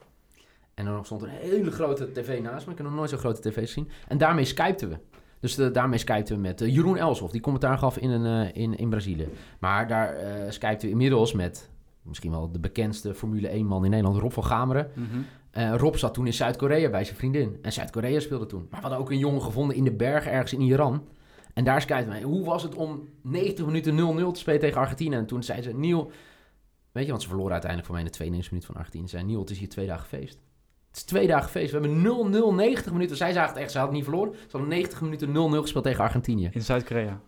en 0.74 0.88
er 0.88 1.06
stond 1.06 1.22
een 1.22 1.30
hele 1.30 1.72
grote 1.72 2.12
tv 2.12 2.42
naast 2.42 2.66
me. 2.66 2.72
Ik 2.72 2.78
heb 2.78 2.88
nog 2.88 2.96
nooit 2.96 3.10
zo'n 3.10 3.20
grote 3.20 3.42
tv 3.42 3.60
gezien. 3.60 3.90
En 4.08 4.18
daarmee 4.18 4.46
skypten 4.46 4.90
we. 4.90 4.98
Dus 5.44 5.56
de, 5.56 5.72
daarmee 5.72 6.00
skypten 6.00 6.36
we 6.36 6.42
met 6.42 6.62
uh, 6.62 6.74
Jeroen 6.74 6.98
Elshoff, 6.98 7.32
die 7.32 7.42
commentaar 7.42 7.78
gaf 7.78 7.98
in, 7.98 8.10
een, 8.10 8.46
uh, 8.46 8.64
in, 8.64 8.78
in 8.78 8.90
Brazilië. 8.90 9.30
Maar 9.60 9.88
daar 9.88 10.16
skypten 10.50 10.88
we 10.88 10.92
inmiddels 10.92 11.34
met 11.34 11.70
misschien 12.02 12.32
wel 12.32 12.52
de 12.52 12.60
bekendste 12.60 13.14
Formule 13.14 13.50
1-man 13.50 13.84
in 13.84 13.90
Nederland, 13.90 14.18
Rob 14.18 14.32
van 14.32 14.44
Gameren. 14.44 14.92
Mm 14.96 15.08
-hmm. 15.12 15.76
Rob 15.76 15.96
zat 15.96 16.14
toen 16.14 16.26
in 16.26 16.34
Zuid-Korea 16.34 16.90
bij 16.90 17.04
zijn 17.04 17.18
vriendin. 17.18 17.58
En 17.62 17.74
Zuid-Korea 17.74 18.20
speelde 18.20 18.46
toen. 18.46 18.68
Maar 18.70 18.80
we 18.80 18.88
hadden 18.88 19.00
ook 19.00 19.12
een 19.12 19.18
jongen 19.18 19.42
gevonden 19.42 19.76
in 19.76 19.84
de 19.84 19.92
bergen 19.92 20.32
ergens 20.32 20.54
in 20.54 20.62
Iran. 20.62 21.04
En 21.54 21.64
daar 21.64 21.82
skypten 21.82 22.14
we. 22.14 22.22
Hoe 22.22 22.46
was 22.46 22.64
het 22.64 22.76
om 22.76 23.10
90 23.22 23.66
minuten 23.66 23.94
0-0 23.94 24.32
te 24.32 24.40
spelen 24.40 24.60
tegen 24.60 24.80
Argentinië? 24.82 25.16
En 25.16 25.26
toen 25.26 25.44
zei 25.44 25.62
ze, 25.62 25.74
Niel... 25.74 26.12
Weet 26.92 27.04
je, 27.04 27.10
want 27.10 27.22
ze 27.22 27.28
verloren 27.28 27.52
uiteindelijk 27.52 27.92
voor 27.92 28.00
mij 28.00 28.06
in 28.06 28.12
de 28.12 28.18
92 28.18 28.52
minuut 28.52 28.66
van 28.66 28.76
Argentinië. 28.76 29.08
Zei 29.08 29.24
Niel, 29.24 29.40
het 29.40 29.50
is 29.50 29.60
hier 29.60 29.70
twee 29.70 29.88
dagen 29.88 30.08
feest. 30.08 30.40
Het 30.94 31.02
is 31.02 31.08
twee 31.08 31.28
dagen 31.28 31.50
feest. 31.50 31.72
We 31.72 31.80
hebben 31.80 32.52
0-0, 32.52 32.56
90 32.56 32.92
minuten. 32.92 33.18
Zij 33.18 33.34
zagen 33.34 33.54
het 33.54 33.62
echt, 33.62 33.72
ze 33.72 33.78
hadden 33.78 33.96
niet 33.96 34.06
verloren. 34.06 34.34
Ze 34.34 34.48
hadden 34.52 34.70
90 34.70 35.02
minuten 35.02 35.28
0-0 35.28 35.32
gespeeld 35.62 35.84
tegen 35.84 36.04
Argentinië. 36.04 36.50
In 36.52 36.62
Zuid-Korea? 36.62 37.20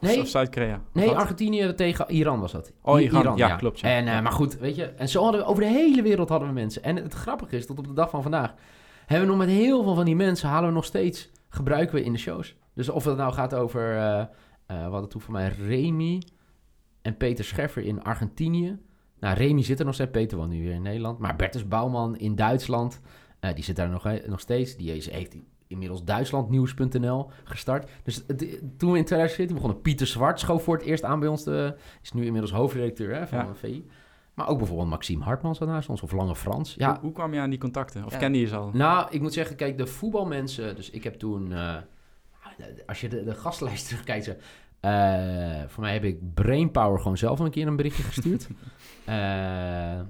Nee. 0.00 0.20
Of 0.20 0.28
Zuid-Korea? 0.28 0.80
Nee, 0.92 1.10
Argentinië 1.10 1.74
tegen 1.74 2.10
Iran 2.10 2.40
was 2.40 2.52
dat. 2.52 2.72
Oh, 2.82 3.00
Iran, 3.00 3.20
Iran 3.20 3.36
ja, 3.36 3.48
ja, 3.48 3.56
klopt. 3.56 3.80
Ja. 3.80 3.88
En, 3.88 4.06
uh, 4.06 4.20
maar 4.20 4.32
goed, 4.32 4.58
weet 4.58 4.76
je. 4.76 4.84
En 4.84 5.08
zo 5.08 5.22
hadden 5.22 5.40
we, 5.40 5.46
over 5.46 5.62
de 5.62 5.68
hele 5.68 6.02
wereld 6.02 6.28
hadden 6.28 6.48
we 6.48 6.54
mensen. 6.54 6.82
En 6.82 6.96
het 6.96 7.14
grappige 7.14 7.56
is, 7.56 7.66
tot 7.66 7.78
op 7.78 7.86
de 7.86 7.92
dag 7.92 8.10
van 8.10 8.22
vandaag... 8.22 8.54
hebben 9.06 9.28
we 9.28 9.34
nog 9.36 9.46
met 9.46 9.54
heel 9.56 9.82
veel 9.82 9.94
van 9.94 10.04
die 10.04 10.16
mensen... 10.16 10.48
halen 10.48 10.68
we 10.68 10.74
nog 10.74 10.84
steeds, 10.84 11.30
gebruiken 11.48 11.94
we 11.94 12.04
in 12.04 12.12
de 12.12 12.18
shows. 12.18 12.56
Dus 12.74 12.88
of 12.88 13.04
het 13.04 13.16
nou 13.16 13.32
gaat 13.32 13.54
over... 13.54 13.94
Uh, 13.94 14.00
uh, 14.00 14.26
we 14.66 14.74
hadden 14.74 15.08
toen 15.08 15.20
voor 15.20 15.32
mij 15.32 15.48
Remy 15.48 16.22
en 17.02 17.16
Peter 17.16 17.44
Scheffer 17.44 17.82
in 17.82 18.02
Argentinië. 18.02 18.78
Nou, 19.20 19.36
Remy 19.36 19.62
zit 19.62 19.78
er 19.78 19.84
nog 19.84 19.94
steeds. 19.94 20.10
Peter 20.10 20.36
woont 20.38 20.50
nu 20.50 20.62
weer 20.62 20.72
in 20.74 20.82
Nederland. 20.82 21.18
Maar 21.18 21.36
Bertus 21.36 21.68
Bouwman 21.68 22.16
in 22.18 22.34
Duitsland... 22.34 23.00
Uh, 23.40 23.54
die 23.54 23.64
zit 23.64 23.76
daar 23.76 23.88
nog, 23.88 24.08
nog 24.26 24.40
steeds. 24.40 24.76
Die 24.76 24.96
is, 24.96 25.10
heeft 25.10 25.36
inmiddels 25.66 26.04
duitslandnieuws.nl 26.04 27.30
gestart. 27.44 27.90
Dus 28.02 28.24
het, 28.26 28.38
toen 28.78 28.92
we 28.92 28.98
in 28.98 29.04
2014 29.04 29.54
begonnen, 29.54 29.80
Pieter 29.80 30.06
Zwart 30.06 30.40
schoof 30.40 30.62
voor 30.62 30.76
het 30.76 30.84
eerst 30.86 31.04
aan 31.04 31.20
bij 31.20 31.28
ons. 31.28 31.44
De, 31.44 31.74
is 32.02 32.12
nu 32.12 32.24
inmiddels 32.24 32.52
hoofdredacteur 32.52 33.14
hè, 33.14 33.26
van 33.26 33.38
Ja. 33.38 33.54
VI. 33.54 33.86
Maar 34.34 34.48
ook 34.48 34.58
bijvoorbeeld 34.58 34.88
Maxime 34.88 35.24
Hartman 35.24 35.54
zat 35.54 35.68
naast 35.68 35.88
ons, 35.88 36.02
of 36.02 36.12
Lange 36.12 36.36
Frans. 36.36 36.74
Ja, 36.74 36.90
Hoe, 36.90 36.98
hoe 37.00 37.12
kwam 37.12 37.34
je 37.34 37.40
aan 37.40 37.50
die 37.50 37.58
contacten? 37.58 38.04
Of 38.04 38.12
Ja. 38.12 38.18
kende 38.18 38.38
je 38.40 38.46
ze 38.46 38.56
al? 38.56 38.70
nou, 38.72 39.06
ik 39.10 39.20
moet 39.20 39.32
zeggen, 39.32 39.56
kijk, 39.56 39.78
de 39.78 39.86
voetbalmensen... 39.86 40.76
Dus 40.76 40.90
ik 40.90 41.04
heb 41.04 41.14
toen... 41.14 41.52
eh, 41.52 41.76
als 42.86 43.00
je 43.00 43.08
de, 43.08 43.24
de 43.24 43.34
gastlijst 43.34 43.86
terugkijkt... 43.88 44.36
Eh, 44.80 45.62
voor 45.66 45.82
mij 45.82 45.92
heb 45.92 46.04
ik 46.04 46.34
Brainpower 46.34 46.98
gewoon 46.98 47.16
zelf 47.18 47.38
een 47.38 47.50
keer 47.50 47.66
een 47.66 47.76
berichtje 47.76 48.02
gestuurd. 48.02 48.48
Eh, 49.04 50.00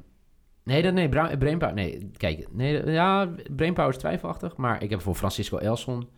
Nee, 0.62 0.82
dat, 0.82 0.94
nee, 0.94 1.08
Brainpower... 1.08 1.74
Nee, 1.74 2.10
kijk, 2.16 2.46
nee, 2.52 2.90
ja, 2.90 3.30
Brainpower 3.56 3.90
is 3.90 3.98
twijfelachtig. 3.98 4.56
Maar 4.56 4.82
ik 4.82 4.90
heb 4.90 5.00
voor 5.00 5.14
Francisco 5.14 5.58
Elson... 5.58 6.08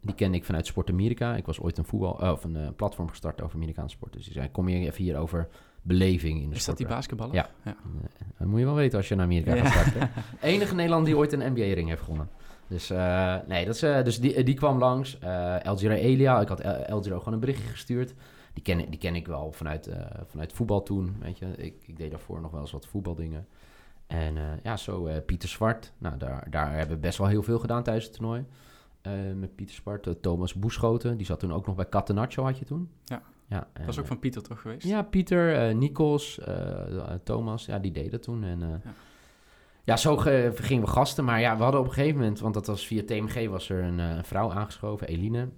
Die 0.00 0.14
kende 0.14 0.36
ik 0.36 0.44
vanuit 0.44 0.66
Sport 0.66 0.90
Amerika. 0.90 1.36
Ik 1.36 1.46
was 1.46 1.60
ooit 1.60 1.78
een 1.78 1.84
voetbal... 1.84 2.12
of 2.12 2.44
een 2.44 2.74
platform 2.76 3.08
gestart 3.08 3.42
over 3.42 3.56
Amerikaanse 3.56 3.96
sport. 3.96 4.12
Dus 4.12 4.24
die 4.24 4.32
zei, 4.32 4.50
kom 4.50 4.68
je 4.68 4.78
even 4.86 5.04
hier 5.04 5.16
over 5.16 5.48
beleving 5.82 6.42
in 6.42 6.48
de 6.48 6.54
Is 6.54 6.62
sport. 6.62 6.78
dat 6.78 6.86
die 6.86 6.96
basketballer? 6.96 7.34
Ja. 7.34 7.48
ja. 7.64 7.76
Dat 8.38 8.48
moet 8.48 8.58
je 8.58 8.64
wel 8.64 8.74
weten 8.74 8.98
als 8.98 9.08
je 9.08 9.14
naar 9.14 9.24
Amerika 9.24 9.56
gaat 9.56 9.72
starten. 9.72 10.10
Enige 10.40 10.74
Nederlander 10.74 11.08
die 11.08 11.18
ooit 11.18 11.32
een 11.32 11.52
NBA-ring 11.52 11.88
heeft 11.88 12.02
gewonnen. 12.02 12.28
Dus 12.68 12.90
uh, 12.90 13.36
nee, 13.46 13.64
dat 13.64 13.74
is, 13.74 13.82
uh, 13.82 14.02
dus 14.02 14.20
die, 14.20 14.42
die 14.42 14.54
kwam 14.54 14.78
langs. 14.78 15.18
Uh, 15.22 15.64
El 15.64 15.78
Elia, 15.78 16.40
ik 16.40 16.48
had 16.48 16.60
El 16.60 17.02
Giro 17.02 17.18
gewoon 17.18 17.34
een 17.34 17.40
berichtje 17.40 17.68
gestuurd. 17.68 18.14
Die 18.52 18.62
ken, 18.62 18.90
die 18.90 18.98
ken 18.98 19.14
ik 19.14 19.26
wel 19.26 19.52
vanuit, 19.52 19.90
vanuit 20.26 20.52
voetbal 20.52 20.82
toen, 20.82 21.16
weet 21.20 21.38
je. 21.38 21.46
Ik, 21.56 21.74
ik 21.86 21.96
deed 21.96 22.10
daarvoor 22.10 22.40
nog 22.40 22.50
wel 22.50 22.60
eens 22.60 22.72
wat 22.72 22.86
voetbaldingen. 22.86 23.46
En 24.06 24.34
ja, 24.62 24.76
zo 24.76 25.08
Pieter 25.26 25.48
Zwart. 25.48 25.92
Nou, 25.98 26.16
daar, 26.16 26.46
daar 26.50 26.72
hebben 26.72 26.96
we 26.96 27.02
best 27.02 27.18
wel 27.18 27.26
heel 27.26 27.42
veel 27.42 27.58
gedaan 27.58 27.82
tijdens 27.82 28.06
het 28.06 28.14
toernooi. 28.14 28.44
met 29.34 29.54
Pieter 29.54 29.74
Zwart, 29.74 30.22
Thomas 30.22 30.54
Boeschoten. 30.54 31.16
Die 31.16 31.26
zat 31.26 31.40
toen 31.40 31.52
ook 31.52 31.66
nog 31.66 31.76
bij 31.76 31.88
Catenaccio, 31.88 32.44
had 32.44 32.58
je 32.58 32.64
toen. 32.64 32.90
Ja. 33.04 33.22
Ja, 33.46 33.68
dat 33.72 33.86
was 33.86 33.98
ook 33.98 34.06
van 34.06 34.18
Pieter 34.18 34.42
toch 34.42 34.60
geweest? 34.60 34.86
Ja, 34.86 35.02
Pieter, 35.02 35.74
Nikos, 35.74 36.40
Thomas, 37.22 37.66
ja, 37.66 37.78
die 37.78 37.92
deden 37.92 38.20
toen. 38.20 38.44
En, 38.44 38.60
ja. 38.60 38.80
Ja. 39.84 39.96
zo 39.96 40.16
gingen 40.16 40.84
we 40.84 40.90
gasten. 40.90 41.24
Maar 41.24 41.40
ja, 41.40 41.56
we 41.56 41.62
hadden 41.62 41.80
op 41.80 41.86
een 41.86 41.92
gegeven 41.92 42.18
moment, 42.18 42.40
want 42.40 42.54
dat 42.54 42.66
was 42.66 42.86
via 42.86 43.02
TMG, 43.06 43.48
was 43.48 43.68
er 43.68 43.82
een 43.82 44.24
vrouw 44.24 44.52
aangeschoven, 44.52 45.06
Eline. 45.06 45.48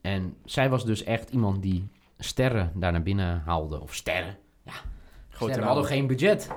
En 0.00 0.36
zij 0.44 0.70
was 0.70 0.84
dus 0.84 1.04
echt 1.04 1.30
iemand 1.30 1.62
die 1.62 1.88
sterren 2.18 2.72
daar 2.74 2.92
naar 2.92 3.02
binnen 3.02 3.42
haalde. 3.44 3.80
Of 3.80 3.94
sterren, 3.94 4.36
ja. 4.62 4.72
Grote 5.28 5.58
we 5.60 5.66
hadden 5.66 5.84
geen 5.84 6.06
budget. 6.06 6.50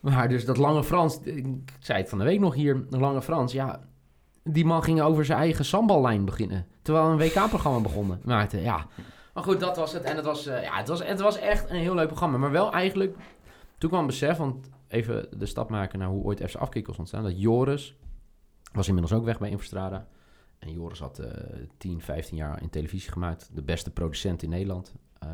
Maar 0.00 0.28
dus 0.28 0.44
dat 0.44 0.56
Lange 0.56 0.84
Frans, 0.84 1.20
ik 1.22 1.46
zei 1.78 1.98
het 1.98 2.08
van 2.08 2.18
de 2.18 2.24
week 2.24 2.40
nog 2.40 2.54
hier, 2.54 2.84
Lange 2.90 3.22
Frans, 3.22 3.52
ja, 3.52 3.80
die 4.42 4.64
man 4.64 4.82
ging 4.82 5.00
over 5.00 5.24
zijn 5.24 5.38
eigen 5.38 5.64
samballijn 5.64 6.24
beginnen. 6.24 6.66
Terwijl 6.82 7.06
een 7.06 7.18
WK-programma 7.18 7.80
begonnen 7.80 8.20
maakte, 8.24 8.62
ja. 8.62 8.86
Maar 9.34 9.42
goed, 9.42 9.60
dat 9.60 9.76
was 9.76 9.92
het. 9.92 10.02
En 10.02 10.16
het 10.16 10.24
was, 10.24 10.46
uh, 10.46 10.62
ja, 10.62 10.76
het 10.76 10.88
was, 10.88 11.04
het 11.04 11.20
was 11.20 11.38
echt 11.38 11.70
een 11.70 11.76
heel 11.76 11.94
leuk 11.94 12.06
programma. 12.06 12.38
Maar 12.38 12.50
wel 12.50 12.72
eigenlijk, 12.72 13.16
toen 13.78 13.90
kwam 13.90 14.06
besef, 14.06 14.36
want 14.36 14.70
even 14.88 15.38
de 15.38 15.46
stap 15.46 15.70
maken 15.70 15.98
naar 15.98 16.08
hoe 16.08 16.24
ooit 16.24 16.50
FC 16.50 16.54
Afkikkels 16.54 16.98
ontstaan. 16.98 17.22
Dat 17.22 17.40
Joris 17.40 17.96
was 18.72 18.88
inmiddels 18.88 19.14
ook 19.14 19.24
weg 19.24 19.38
bij 19.38 19.50
Infostrada. 19.50 20.08
En 20.58 20.72
Joris 20.72 20.98
had 20.98 21.20
uh, 21.20 21.26
10, 21.76 22.00
15 22.00 22.36
jaar 22.36 22.62
in 22.62 22.70
televisie 22.70 23.12
gemaakt. 23.12 23.50
De 23.54 23.62
beste 23.62 23.90
producent 23.90 24.42
in 24.42 24.50
Nederland. 24.50 24.94
Uh, 25.24 25.30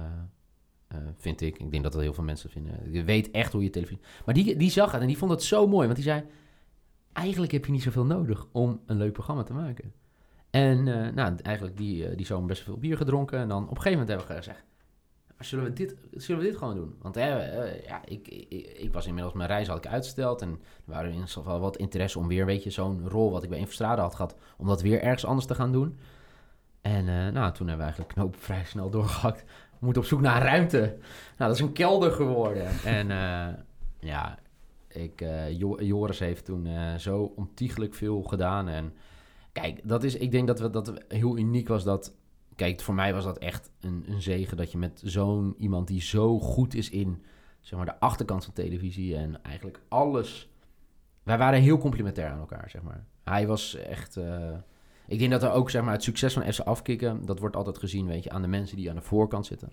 vind 1.16 1.40
ik. 1.40 1.58
Ik 1.58 1.70
denk 1.70 1.82
dat 1.82 1.92
dat 1.92 2.02
heel 2.02 2.12
veel 2.12 2.25
mensen 2.25 2.50
vinden. 2.50 2.92
Je 2.92 3.04
weet 3.04 3.30
echt 3.30 3.52
hoe 3.52 3.62
je 3.62 3.70
televisie... 3.70 4.02
Maar 4.25 4.34
die, 4.34 4.56
die 4.56 4.70
zag 4.70 4.92
het 4.92 5.00
en 5.00 5.06
die 5.06 5.18
vond 5.18 5.30
het 5.30 5.42
zo 5.42 5.66
mooi. 5.66 5.84
Want 5.84 5.94
die 5.94 6.04
zei... 6.04 6.25
Eigenlijk 7.12 7.52
heb 7.52 7.64
je 7.64 7.73
niet 7.73 7.82
zoveel 7.82 8.04
nodig 8.04 8.46
om 8.52 8.80
een 8.87 8.96
leuk 8.96 9.12
programma 9.12 9.42
te 9.42 9.52
maken. 9.52 9.92
En 10.50 10.87
uh, 10.87 11.08
nou, 11.08 11.37
eigenlijk 11.42 11.76
die, 11.76 12.14
die 12.14 12.26
zomer 12.26 12.46
best 12.46 12.62
veel 12.62 12.78
bier 12.78 12.96
gedronken. 12.96 13.38
En 13.38 13.49
dan 13.49 13.62
op 13.62 13.70
een 13.70 13.76
gegeven 13.76 13.99
moment 13.99 14.08
hebben 14.08 14.26
we 14.26 14.42
gezegd... 14.42 14.64
Zullen 15.44 15.64
we 15.64 15.72
dit, 15.72 15.94
zullen 16.10 16.42
we 16.42 16.48
dit 16.48 16.56
gewoon 16.56 16.74
doen? 16.74 16.94
Want 17.02 17.16
uh, 17.16 17.84
ja, 17.86 18.00
ik, 18.04 18.28
ik, 18.28 18.50
ik, 18.76 18.92
was 18.92 19.06
inmiddels... 19.06 19.34
Mijn 19.34 19.48
reis 19.48 19.68
had 19.68 19.76
ik 19.76 19.86
uitgesteld. 19.86 20.42
En 20.42 20.48
er 20.50 20.58
waren 20.84 21.08
in 21.08 21.14
ieder 21.14 21.28
geval 21.28 21.60
wat 21.60 21.76
interesse 21.76 22.18
om 22.18 22.28
weer... 22.28 22.46
Weet 22.46 22.62
je, 22.62 22.70
zo'n 22.70 23.08
rol 23.08 23.30
wat 23.30 23.42
ik 23.42 23.48
bij 23.48 23.58
Infostrade 23.58 24.00
had 24.00 24.14
gehad... 24.14 24.36
Om 24.56 24.66
dat 24.66 24.82
weer 24.82 25.02
ergens 25.02 25.24
anders 25.24 25.46
te 25.46 25.54
gaan 25.54 25.72
doen. 25.72 25.98
En 26.80 27.04
nou, 27.04 27.52
toen 27.52 27.68
hebben 27.68 27.76
we 27.76 27.82
eigenlijk 27.92 28.12
knoop 28.12 28.36
vrij 28.48 28.64
snel 28.64 28.90
doorgehakt. 28.90 29.44
We 29.70 29.84
moeten 29.84 30.02
op 30.02 30.08
zoek 30.08 30.20
naar 30.20 30.42
ruimte. 30.42 30.78
Nou, 30.78 31.50
dat 31.50 31.54
is 31.54 31.60
een 31.60 31.72
kelder 31.72 32.12
geworden. 32.12 32.66
en 32.84 33.06
ja, 34.00 34.38
ik, 34.88 35.24
Joris 35.78 36.18
heeft 36.18 36.44
toen 36.44 36.68
zo 36.98 37.32
ontiegelijk 37.36 37.94
veel 37.94 38.22
gedaan... 38.22 38.68
En 38.68 38.92
Kijk, 39.54 39.80
dat 39.82 40.02
is, 40.02 40.14
ik 40.14 40.30
denk 40.30 40.46
dat, 40.46 40.60
we, 40.60 40.70
dat 40.70 40.92
heel 41.09 41.38
uniek 41.38 41.68
was 41.68 41.85
dat... 41.85 42.14
Kijk, 42.57 42.81
voor 42.81 42.95
mij 42.95 43.14
was 43.14 43.25
dat 43.25 43.38
echt 43.38 43.71
een, 43.81 44.05
een 44.09 44.23
zegen 44.23 44.57
dat 44.57 44.73
je 44.73 44.79
met 44.79 45.03
zo'n 45.05 45.55
iemand 45.59 45.87
die 45.88 46.03
zo 46.03 46.38
goed 46.38 46.75
is 46.75 46.90
in 46.90 47.23
zeg 47.61 47.79
maar, 47.79 47.87
de 47.87 48.01
achterkant 48.01 48.45
van 48.45 48.55
televisie 48.55 49.17
en 49.17 49.43
eigenlijk 49.43 49.81
alles... 49.88 50.49
Wij 51.23 51.38
waren 51.38 51.61
heel 51.61 51.79
complementair 51.79 52.31
aan 52.31 52.38
elkaar, 52.38 52.71
zeg 52.71 52.83
maar. 52.83 53.05
Hij 53.25 53.47
was 53.47 53.75
echt... 53.75 54.17
Uh, 54.17 54.51
ik 55.07 55.19
denk 55.19 55.31
dat 55.31 55.43
er 55.43 55.53
ook, 55.53 55.71
zeg 55.71 55.83
maar, 55.83 55.93
het 55.93 56.03
succes 56.03 56.33
van 56.33 56.53
FC 56.53 56.61
Afkikken... 56.61 57.25
dat 57.27 57.38
wordt 57.38 57.57
altijd 57.57 57.79
gezien, 57.79 58.07
weet 58.07 58.25
je, 58.25 58.31
aan 58.31 58.43
de 58.43 58.49
mensen 58.49 58.77
die 58.77 58.90
aan 58.90 58.97
de 58.97 59.03
voorkant 59.03 59.47
zitten. 59.47 59.73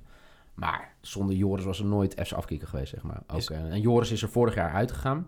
Maar 0.53 0.95
zonder 1.01 1.35
Joris 1.35 1.65
was 1.65 1.79
er 1.79 1.85
nooit 1.85 2.21
FC 2.25 2.31
Afkikken 2.31 2.67
geweest, 2.67 2.93
zeg 2.93 3.03
maar. 3.03 3.23
Ook, 3.27 3.37
is... 3.37 3.49
en 3.49 3.81
Joris 3.81 4.11
is 4.11 4.21
er 4.21 4.29
vorig 4.29 4.55
jaar 4.55 4.71
uitgegaan. 4.71 5.27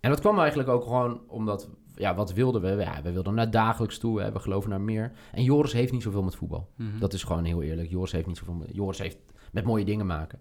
En 0.00 0.10
dat 0.10 0.20
kwam 0.20 0.38
eigenlijk 0.38 0.68
ook 0.68 0.82
gewoon 0.82 1.20
omdat 1.28 1.68
ja, 1.94 2.14
wat 2.14 2.32
wilden 2.32 2.60
we? 2.60 2.82
Ja, 2.82 3.02
we 3.02 3.12
wilden 3.12 3.34
naar 3.34 3.50
dagelijks 3.50 3.98
toe. 3.98 4.20
Hè. 4.20 4.32
We 4.32 4.38
geloven 4.38 4.70
naar 4.70 4.80
meer. 4.80 5.12
En 5.32 5.42
Joris 5.42 5.72
heeft 5.72 5.92
niet 5.92 6.02
zoveel 6.02 6.22
met 6.22 6.36
voetbal. 6.36 6.68
Mhm. 6.76 6.98
Dat 6.98 7.12
is 7.12 7.22
gewoon 7.22 7.44
heel 7.44 7.62
eerlijk. 7.62 7.90
Joris 7.90 8.12
heeft 8.12 8.26
niet 8.26 8.36
zoveel. 8.36 8.54
Met, 8.54 8.68
Joris 8.72 8.98
heeft 8.98 9.18
met 9.52 9.64
mooie 9.64 9.84
dingen 9.84 10.06
maken. 10.06 10.38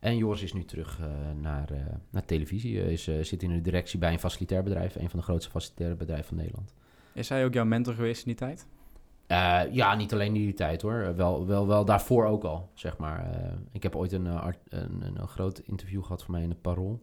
En 0.00 0.16
Joris 0.16 0.42
is 0.42 0.52
nu 0.52 0.64
terug 0.64 0.98
uh, 1.00 1.06
naar, 1.40 1.72
uh, 1.72 1.78
naar 2.10 2.24
televisie. 2.24 2.74
Uh, 2.74 2.90
is, 2.90 3.02
zit 3.20 3.42
in 3.42 3.50
de 3.50 3.60
directie 3.60 3.98
bij 3.98 4.12
een 4.12 4.18
facilitair 4.18 4.62
bedrijf. 4.62 4.94
Een 4.94 5.10
van 5.10 5.18
de 5.18 5.24
grootste 5.24 5.50
facilitaire 5.50 5.96
bedrijven 5.96 6.26
van 6.26 6.36
Nederland. 6.36 6.74
Is 7.12 7.28
hij 7.28 7.44
ook 7.44 7.54
jouw 7.54 7.64
mentor 7.64 7.94
geweest 7.94 8.26
in 8.26 8.36
die 8.36 8.46
tijd? 8.46 8.66
ja, 9.72 9.94
niet 9.94 10.12
alleen 10.12 10.34
in 10.34 10.44
die 10.44 10.54
tijd 10.54 10.82
hoor. 10.82 11.14
Wel, 11.16 11.46
wel, 11.46 11.66
wel 11.66 11.84
daarvoor 11.84 12.26
ook 12.26 12.44
al, 12.44 12.70
zeg 12.74 12.98
maar. 12.98 13.30
ik 13.72 13.82
heb 13.82 13.96
ooit 13.96 14.12
een, 14.12 14.26
een, 14.68 15.02
een, 15.02 15.28
groot 15.28 15.58
interview 15.58 16.02
gehad 16.02 16.24
voor 16.24 16.32
mij 16.32 16.42
in 16.42 16.48
het 16.48 16.60
Parool. 16.60 17.00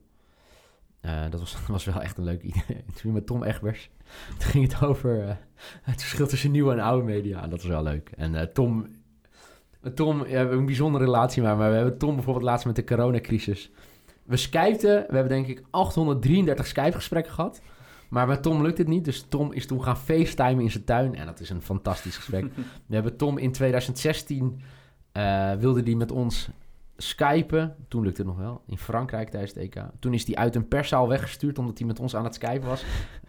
Uh, 1.05 1.21
dat 1.29 1.39
was, 1.39 1.57
was 1.67 1.85
wel 1.85 2.01
echt 2.01 2.17
een 2.17 2.23
leuk 2.23 2.41
idee. 2.41 2.83
met 3.13 3.25
Tom 3.25 3.43
Egbers. 3.43 3.89
Toen 4.39 4.49
ging 4.49 4.71
het 4.71 4.83
over 4.83 5.27
uh, 5.27 5.35
het 5.81 6.01
verschil 6.01 6.27
tussen 6.27 6.51
nieuwe 6.51 6.71
en 6.71 6.79
oude 6.79 7.05
media. 7.05 7.41
Dat 7.41 7.61
was 7.61 7.71
wel 7.71 7.83
leuk. 7.83 8.11
En 8.17 8.33
uh, 8.33 8.41
Tom, 8.41 8.87
Tom, 9.95 10.23
we 10.23 10.29
hebben 10.29 10.57
een 10.57 10.65
bijzondere 10.65 11.03
relatie 11.03 11.41
maar, 11.41 11.57
maar 11.57 11.69
we 11.69 11.75
hebben 11.75 11.97
Tom 11.97 12.15
bijvoorbeeld 12.15 12.45
laatst 12.45 12.65
met 12.65 12.75
de 12.75 12.83
coronacrisis. 12.83 13.71
We 14.23 14.37
skypten, 14.37 15.05
we 15.07 15.15
hebben 15.15 15.29
denk 15.29 15.47
ik 15.47 15.63
833 15.69 16.67
Skype-gesprekken 16.67 17.33
gehad. 17.33 17.61
Maar 18.09 18.27
met 18.27 18.43
Tom 18.43 18.61
lukt 18.61 18.77
het 18.77 18.87
niet, 18.87 19.05
dus 19.05 19.25
Tom 19.29 19.51
is 19.51 19.67
toen 19.67 19.83
gaan 19.83 19.97
facetimen 19.97 20.63
in 20.63 20.71
zijn 20.71 20.83
tuin. 20.83 21.15
En 21.15 21.25
dat 21.25 21.39
is 21.39 21.49
een 21.49 21.61
fantastisch 21.61 22.15
gesprek. 22.15 22.45
we 22.87 22.93
hebben 22.95 23.17
Tom 23.17 23.37
in 23.37 23.51
2016, 23.51 24.61
wilde 25.59 25.83
die 25.83 25.97
met 25.97 26.11
ons 26.11 26.49
Skypen. 26.97 27.75
Toen 27.87 28.03
lukte 28.03 28.21
het 28.21 28.29
nog 28.29 28.39
wel. 28.39 28.61
In 28.65 28.77
Frankrijk 28.77 29.29
tijdens 29.29 29.53
het 29.53 29.63
EK. 29.63 29.83
Toen 29.99 30.13
is 30.13 30.25
hij 30.25 30.35
uit 30.35 30.55
een 30.55 30.67
perszaal 30.67 31.07
weggestuurd 31.07 31.59
omdat 31.59 31.77
hij 31.77 31.87
met 31.87 31.99
ons 31.99 32.15
aan 32.15 32.23
het 32.23 32.35
Skypen 32.35 32.67
was. 32.67 32.85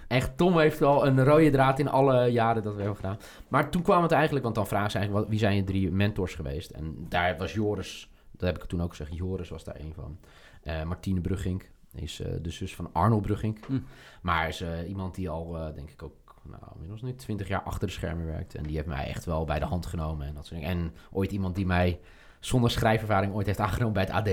Echt, 0.08 0.36
Tom 0.36 0.58
heeft 0.58 0.78
wel 0.78 1.06
een 1.06 1.24
rode 1.24 1.50
draad 1.50 1.78
in 1.78 1.88
alle 1.88 2.26
jaren 2.26 2.62
dat 2.62 2.72
we 2.74 2.78
hebben 2.78 2.96
gedaan. 2.96 3.18
Maar 3.48 3.70
toen 3.70 3.82
kwam 3.82 4.02
het 4.02 4.12
eigenlijk, 4.12 4.44
want 4.44 4.56
dan 4.56 4.66
vragen 4.66 4.90
ze 4.90 4.98
eigenlijk, 4.98 5.28
wie 5.28 5.38
zijn 5.38 5.56
je 5.56 5.64
drie 5.64 5.90
mentors 5.90 6.34
geweest? 6.34 6.70
En 6.70 7.06
daar 7.08 7.36
was 7.38 7.52
Joris, 7.52 8.10
dat 8.30 8.48
heb 8.48 8.62
ik 8.62 8.68
toen 8.68 8.82
ook 8.82 8.90
gezegd, 8.90 9.14
Joris 9.14 9.48
was 9.48 9.64
daar 9.64 9.80
een 9.80 9.94
van. 9.94 10.18
Uh, 10.64 10.82
Martine 10.82 11.20
Bruggink 11.20 11.70
is 11.94 12.20
uh, 12.20 12.26
de 12.42 12.50
zus 12.50 12.74
van 12.74 12.90
Arnold 12.92 13.22
Bruggink. 13.22 13.58
Hm. 13.66 13.78
Maar 14.22 14.48
is 14.48 14.60
uh, 14.60 14.88
iemand 14.88 15.14
die 15.14 15.28
al, 15.28 15.72
denk 15.74 15.90
ik 15.90 16.02
ook, 16.02 16.34
nou, 16.42 16.62
inmiddels 16.72 17.02
nu 17.02 17.14
20 17.14 17.48
jaar 17.48 17.62
achter 17.62 17.86
de 17.86 17.92
schermen 17.92 18.26
werkt. 18.26 18.54
En 18.54 18.62
die 18.62 18.76
heeft 18.76 18.88
mij 18.88 19.06
echt 19.06 19.24
wel 19.24 19.44
bij 19.44 19.58
de 19.58 19.64
hand 19.64 19.86
genomen 19.86 20.26
en 20.26 20.34
dat 20.34 20.46
soort 20.46 20.60
dingen. 20.60 20.76
En 20.76 20.92
ooit 21.12 21.32
iemand 21.32 21.54
die 21.54 21.66
mij 21.66 22.00
zonder 22.46 22.70
schrijfervaring 22.70 23.34
ooit 23.34 23.46
heeft 23.46 23.60
aangenomen 23.60 23.92
bij 23.92 24.02
het 24.02 24.12
AD. 24.12 24.30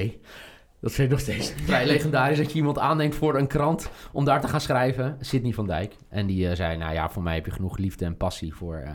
Dat 0.80 0.91
is 1.00 1.10
nog 1.10 1.19
steeds 1.19 1.54
vrij 1.65 1.86
legendarisch 1.86 2.38
dat 2.38 2.52
je 2.52 2.58
iemand 2.58 2.80
aanneemt 2.80 3.15
voor 3.15 3.36
een 3.36 3.47
krant 3.47 3.89
om 4.12 4.26
daar 4.26 4.41
te 4.41 4.47
gaan 4.47 4.62
schrijven. 4.62 5.17
Sidney 5.19 5.54
van 5.54 5.67
Dijk. 5.67 5.95
En 6.10 6.28
die 6.28 6.47
uh, 6.47 6.56
zei, 6.56 6.78
nou 6.78 6.93
ja, 6.93 7.10
voor 7.10 7.24
mij 7.24 7.36
heb 7.36 7.45
je 7.45 7.52
genoeg 7.52 7.78
liefde 7.78 8.06
en 8.06 8.17
passie 8.17 8.54
voor, 8.54 8.82
uh, 8.86 8.89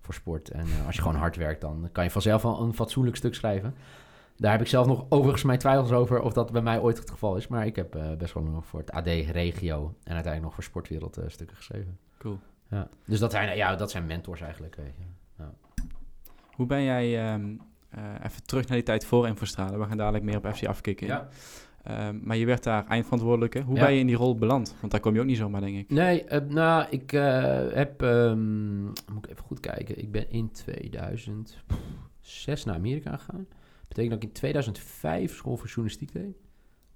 voor 0.00 0.14
sport. 0.14 0.50
En 0.50 0.66
uh, 0.66 0.86
als 0.86 0.96
je 0.96 1.02
gewoon 1.02 1.16
hard 1.16 1.36
werkt, 1.36 1.60
dan 1.60 1.88
kan 1.92 2.04
je 2.04 2.10
vanzelf 2.10 2.42
wel 2.42 2.60
een 2.60 2.74
fatsoenlijk 2.74 3.16
stuk 3.16 3.34
schrijven. 3.34 3.74
Daar 4.36 4.52
heb 4.52 4.60
ik 4.60 4.66
zelf 4.66 4.86
nog 4.86 5.06
overigens 5.08 5.42
mijn 5.42 5.58
twijfels 5.58 5.92
over 5.92 6.20
of 6.20 6.32
dat 6.32 6.52
bij 6.52 6.62
mij 6.62 6.78
ooit 6.78 6.98
het 6.98 7.10
geval 7.10 7.36
is. 7.36 7.48
Maar 7.48 7.66
ik 7.66 7.76
heb 7.76 7.98
best 8.18 8.34
wel 8.34 8.42
nog 8.42 8.66
voor 8.66 8.80
het 8.80 8.90
AD 8.90 9.06
Regio 9.06 9.94
en 10.04 10.14
uiteindelijk 10.14 10.42
nog 10.42 10.54
voor 10.54 10.62
Sportwereld 10.62 11.18
stukken 11.26 11.56
geschreven. 11.56 11.98
Cool. 12.18 12.38
Ja. 12.70 12.88
Dus 13.04 13.18
dat 13.18 13.30
zijn, 13.30 13.56
ja, 13.56 13.76
dat 13.76 13.90
zijn 13.90 14.06
mentors 14.06 14.40
eigenlijk. 14.40 14.76
Weet 14.76 14.94
je. 14.96 15.04
Ja. 15.38 15.52
Hoe 16.50 16.66
ben 16.66 16.82
jij 16.82 17.32
um 17.32 17.50
uh, 17.52 17.69
even 18.22 18.42
terug 18.44 18.66
naar 18.66 18.76
die 18.76 18.86
tijd 18.86 19.04
voor 19.04 19.26
Infostrade. 19.26 19.78
We 19.78 19.84
gaan 19.84 19.96
dadelijk 19.96 20.24
meer 20.24 20.36
op 20.36 20.54
FC 20.54 20.66
afkicken. 20.66 21.06
Ja. 21.06 21.28
Uh, 21.88 22.08
maar 22.22 22.36
je 22.36 22.46
werd 22.46 22.62
daar 22.62 22.86
eindverantwoordelijke. 22.86 23.60
Hoe 23.60 23.76
ja. 23.76 23.84
ben 23.84 23.92
je 23.92 24.00
in 24.00 24.06
die 24.06 24.16
rol 24.16 24.36
beland? 24.36 24.74
Want 24.80 24.92
daar 24.92 25.00
kom 25.00 25.14
je 25.14 25.20
ook 25.20 25.26
niet 25.26 25.36
zomaar, 25.36 25.60
denk 25.60 25.76
ik. 25.76 25.90
Nee, 25.90 26.24
uh, 26.24 26.38
nou, 26.48 26.86
ik 26.90 27.10
heb... 27.74 28.02
Um, 28.02 28.84
moet 28.84 29.24
ik 29.24 29.30
even 29.30 29.44
goed 29.44 29.60
kijken. 29.60 29.98
Ik 29.98 30.12
ben 30.12 30.30
in 30.30 30.50
2006 30.50 32.64
naar 32.64 32.74
Amerika 32.74 33.16
gegaan. 33.16 33.46
Dat 33.48 33.88
betekent 33.88 34.10
dat 34.10 34.22
ik 34.22 34.28
in 34.28 34.34
2005 34.34 35.34
school 35.34 35.56
voor 35.56 35.66
journalistiek 35.66 36.12
deed. 36.12 36.36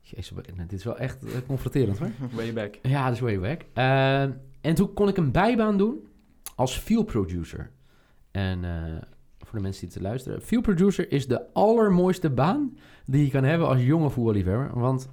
Jezus, 0.00 0.32
dit 0.56 0.72
is 0.72 0.84
wel 0.84 0.98
echt 0.98 1.18
confronterend, 1.46 1.98
hoor. 1.98 2.10
way 2.36 2.52
back. 2.52 2.78
Ja, 2.82 3.04
dat 3.04 3.14
is 3.14 3.20
way 3.20 3.40
back. 3.40 3.62
Ehm, 3.72 4.32
en 4.60 4.74
toen 4.74 4.92
kon 4.92 5.08
ik 5.08 5.16
een 5.16 5.32
bijbaan 5.32 5.76
doen 5.76 6.06
als 6.54 6.78
field 6.78 7.06
producer. 7.06 7.70
En 8.30 8.64
voor 9.54 9.62
de 9.62 9.68
mensen 9.68 9.88
die 9.88 9.96
te 9.96 10.02
luisteren. 10.02 10.42
Field 10.42 10.62
producer 10.62 11.12
is 11.12 11.26
de 11.26 11.52
allermooiste 11.52 12.30
baan 12.30 12.78
die 13.04 13.24
je 13.24 13.30
kan 13.30 13.44
hebben 13.44 13.68
als 13.68 13.82
jonge 13.82 14.10
voetballiefhebber. 14.10 14.80
Want 14.80 15.10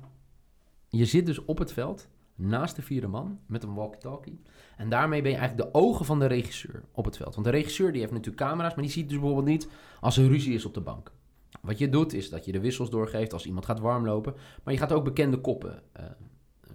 je 0.89 1.06
zit 1.06 1.25
dus 1.25 1.45
op 1.45 1.58
het 1.58 1.73
veld 1.73 2.08
naast 2.36 2.75
de 2.75 2.82
vierde 2.82 3.08
man 3.08 3.39
met 3.45 3.63
een 3.63 3.73
walkie-talkie. 3.73 4.41
En 4.77 4.89
daarmee 4.89 5.21
ben 5.21 5.32
je 5.32 5.38
eigenlijk 5.38 5.71
de 5.71 5.80
ogen 5.80 6.06
van 6.06 6.19
de 6.19 6.25
regisseur 6.25 6.84
op 6.91 7.06
het 7.06 7.17
veld. 7.17 7.34
Want 7.34 7.45
de 7.45 7.51
regisseur 7.51 7.91
die 7.91 8.01
heeft 8.01 8.13
natuurlijk 8.13 8.43
camera's, 8.43 8.73
maar 8.73 8.84
die 8.84 8.93
ziet 8.93 9.10
dus 9.10 9.17
bijvoorbeeld 9.17 9.47
niet 9.47 9.69
als 9.99 10.17
er 10.17 10.27
ruzie 10.27 10.54
is 10.54 10.65
op 10.65 10.73
de 10.73 10.82
bank. 10.82 11.12
Wat 11.62 11.77
je 11.77 11.89
doet 11.89 12.13
is 12.13 12.30
dat 12.30 12.45
je 12.45 12.51
de 12.51 12.60
wissels 12.60 12.89
doorgeeft 12.89 13.34
als 13.34 13.45
iemand 13.45 13.65
gaat 13.65 13.80
warmlopen. 13.80 14.34
Maar 14.63 14.73
je 14.73 14.80
gaat 14.80 14.91
ook 14.91 15.04
bekende 15.04 15.38
koppen 15.38 15.82
uh, 15.99 16.06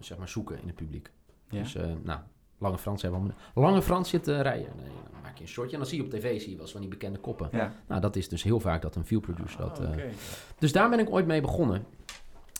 zeg 0.00 0.18
maar 0.18 0.28
zoeken 0.28 0.60
in 0.60 0.66
het 0.66 0.76
publiek. 0.76 1.10
Ja. 1.48 1.62
Dus 1.62 1.74
uh, 1.74 1.84
nou, 2.02 2.20
Lange 2.58 2.78
Frans 2.78 3.02
hebben 3.02 3.34
Lange 3.54 3.82
Frans 3.82 4.08
zit 4.08 4.28
uh, 4.28 4.40
rijden. 4.40 4.72
Nee, 4.76 4.90
dan 5.12 5.20
maak 5.22 5.36
je 5.36 5.42
een 5.42 5.48
shortje 5.48 5.72
en 5.72 5.78
dan 5.78 5.88
zie 5.88 5.98
je 5.98 6.04
op 6.04 6.10
tv 6.10 6.40
zie 6.40 6.48
je 6.48 6.54
wel 6.54 6.64
eens 6.64 6.72
van 6.72 6.80
die 6.80 6.90
bekende 6.90 7.18
koppen. 7.18 7.48
Ja. 7.52 7.72
Nou, 7.88 8.00
dat 8.00 8.16
is 8.16 8.28
dus 8.28 8.42
heel 8.42 8.60
vaak 8.60 8.82
dat 8.82 8.96
een 8.96 9.04
field 9.04 9.22
producer 9.22 9.60
dat... 9.60 9.80
Oh, 9.80 9.88
okay. 9.88 10.12
dus 10.58 10.72
daar 10.72 10.90
ben 10.90 10.98
ik 10.98 11.10
ooit 11.10 11.26
mee 11.26 11.40
begonnen. 11.40 11.84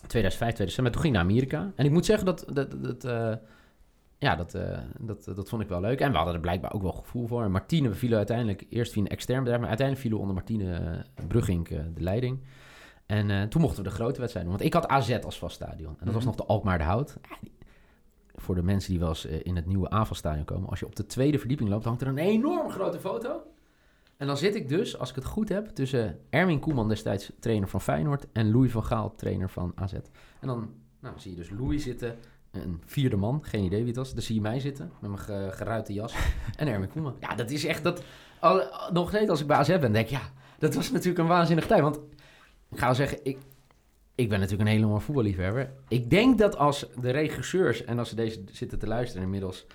2005, 0.07 0.55
2006. 0.55 0.79
Maar 0.79 0.93
toen 0.93 1.01
ging 1.01 1.15
ik 1.15 1.21
naar 1.21 1.31
Amerika. 1.31 1.73
En 1.75 1.85
ik 1.85 1.91
moet 1.91 2.05
zeggen 2.05 2.27
dat... 2.27 2.47
dat, 2.53 2.83
dat 2.83 3.41
ja, 4.19 4.37
dat, 4.37 4.55
uh, 4.55 4.79
dat, 4.99 5.25
dat 5.25 5.49
vond 5.49 5.63
ik 5.63 5.69
wel 5.69 5.81
leuk. 5.81 6.01
En 6.01 6.11
we 6.11 6.17
hadden 6.17 6.35
er 6.35 6.41
blijkbaar 6.41 6.73
ook 6.73 6.83
wel 6.83 6.93
gevoel 6.93 7.27
voor. 7.27 7.51
Martine, 7.51 7.89
we 7.89 7.95
vielen 7.95 8.17
uiteindelijk 8.17 8.67
eerst 8.71 8.93
via 8.93 9.03
een 9.03 9.09
extern 9.09 9.39
bedrijf, 9.39 9.61
maar 9.61 9.69
uiteindelijk 9.69 10.07
vielen 10.07 10.27
we 10.27 10.33
onder 10.33 10.43
Martine 10.43 11.05
uh, 11.21 11.27
Brugink 11.27 11.71
uh, 11.71 11.81
de 11.95 12.03
leiding. 12.03 12.45
En 13.07 13.49
toen 13.49 13.61
mochten 13.61 13.83
we 13.83 13.89
de 13.89 13.95
grote 13.95 14.21
wedstrijden 14.21 14.53
Want 14.53 14.65
ik 14.65 14.73
had 14.73 14.89
AZ 14.89 15.19
als 15.25 15.39
vast 15.39 15.55
stadion. 15.55 15.97
En 15.99 16.05
dat 16.05 16.15
was 16.15 16.25
mhm. 16.25 16.27
nog 16.27 16.35
de 16.35 16.45
Alkmaar 16.45 16.79
de 16.79 16.85
Hout. 16.85 17.17
Voor 18.37 18.55
de 18.55 18.63
mensen 18.63 18.91
die 18.91 19.01
wel 19.01 19.09
eens 19.09 19.25
in 19.25 19.57
het 19.57 19.67
nieuwe 19.67 19.91
AFAS-stadion 19.91 20.45
komen. 20.45 20.69
Als 20.69 20.81
je 20.81 20.87
op 20.87 20.97
de 20.97 21.07
tweede 21.07 21.39
verdieping 21.39 21.69
loopt, 21.69 21.85
hangt 21.85 22.01
er 22.01 22.09
een 22.09 22.19
enorm 22.19 22.71
grote 22.71 22.99
foto. 22.99 23.43
En 24.17 24.27
dan 24.27 24.37
zit 24.37 24.55
ik 24.55 24.69
dus, 24.69 24.99
als 24.99 25.11
ik 25.11 25.15
het 25.15 25.25
goed 25.25 25.49
heb, 25.49 25.69
tussen 25.69 26.19
Erwin 26.31 26.61
Koeman, 26.61 26.89
destijds 26.89 27.33
trainer 27.41 27.69
van 27.69 27.81
Feyenoord, 27.81 28.27
en 28.33 28.51
Louis 28.51 28.71
van 28.71 28.85
Gaal, 28.85 29.15
trainer 29.15 29.51
van 29.51 29.73
AZ. 29.75 29.93
En 29.93 30.47
dan 30.47 30.71
nou, 31.01 31.15
zie 31.19 31.31
je 31.31 31.37
dus 31.37 31.51
Louis 31.51 31.83
zitten 31.83 32.17
een 32.51 32.83
vierde 32.85 33.17
man, 33.17 33.45
geen 33.45 33.65
idee 33.65 33.79
wie 33.79 33.89
het 33.89 33.97
was. 33.97 34.13
Dan 34.13 34.23
zie 34.23 34.35
je 34.35 34.41
mij 34.41 34.61
zitten 34.61 34.93
met 35.01 35.11
mijn 35.11 35.53
geruite 35.53 35.93
jas. 35.93 36.15
en 36.57 36.69
Erwin 36.69 36.89
Koeman. 36.89 37.17
Ja, 37.21 37.35
dat 37.35 37.51
is 37.51 37.65
echt... 37.65 37.83
Dat, 37.83 38.03
al, 38.41 38.63
nog 38.93 39.09
steeds 39.09 39.31
als 39.31 39.41
ik 39.41 39.47
bij 39.47 39.57
AZ 39.57 39.79
ben, 39.79 39.93
denk 39.93 40.07
ik... 40.07 40.11
Ja, 40.11 40.31
dat 40.59 40.75
was 40.75 40.91
natuurlijk 40.91 41.19
een 41.19 41.27
waanzinnige 41.27 41.69
tijd. 41.69 41.81
Want 41.81 42.01
ik 42.71 42.79
ga 42.79 42.87
wel 42.87 42.95
zeggen, 42.95 43.19
ik, 43.23 43.39
ik 44.17 44.29
ben 44.29 44.41
natuurlijk 44.41 44.69
een 44.69 44.75
helemaal 44.75 45.01
voetballiefhebber. 45.01 45.73
Ik 45.89 46.11
denk 46.11 46.39
dat 46.39 46.57
als 46.57 46.87
de 47.01 47.11
regisseurs, 47.11 47.85
en 47.85 47.99
als 47.99 48.09
ze 48.09 48.15
deze 48.15 48.45
zitten 48.53 48.79
te 48.79 48.87
luisteren 48.87 49.23
inmiddels... 49.23 49.67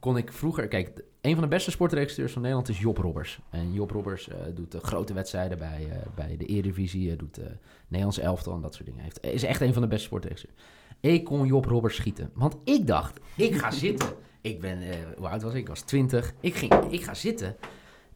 kon 0.00 0.16
ik 0.16 0.32
vroeger... 0.32 0.68
Kijk, 0.68 1.02
een 1.20 1.32
van 1.32 1.42
de 1.42 1.48
beste 1.48 1.70
sportregisseurs 1.70 2.32
van 2.32 2.42
Nederland 2.42 2.68
is 2.68 2.78
Job 2.78 2.96
Robbers. 2.96 3.38
En 3.50 3.72
Job 3.72 3.90
Robbers 3.90 4.28
uh, 4.28 4.34
doet 4.54 4.72
de 4.72 4.80
grote 4.80 5.12
wedstrijden 5.12 5.58
bij, 5.58 5.86
uh, 5.88 5.96
bij 6.14 6.36
de 6.36 6.44
Eredivisie. 6.44 7.16
doet 7.16 7.34
de 7.34 7.56
Nederlandse 7.86 8.22
elftal 8.22 8.54
en 8.54 8.60
dat 8.60 8.74
soort 8.74 8.86
dingen. 8.86 9.04
Hij 9.20 9.32
is 9.32 9.42
echt 9.42 9.60
een 9.60 9.72
van 9.72 9.82
de 9.82 9.88
beste 9.88 10.04
sportregisseurs. 10.04 10.54
Ik 11.00 11.24
kon 11.24 11.46
Job 11.46 11.64
Roberts 11.64 11.96
schieten. 11.96 12.30
Want 12.34 12.56
ik 12.64 12.86
dacht, 12.86 13.20
ik 13.36 13.56
ga 13.56 13.70
zitten. 13.86 14.08
Ik 14.40 14.60
ben, 14.60 14.82
uh, 14.82 14.94
hoe 15.16 15.28
oud 15.28 15.42
was 15.42 15.52
ik? 15.52 15.58
Ik 15.58 15.68
was 15.68 15.80
20. 15.80 16.34
Ik, 16.40 16.54
ging, 16.54 16.74
ik 16.90 17.02
ga 17.02 17.14
zitten. 17.14 17.56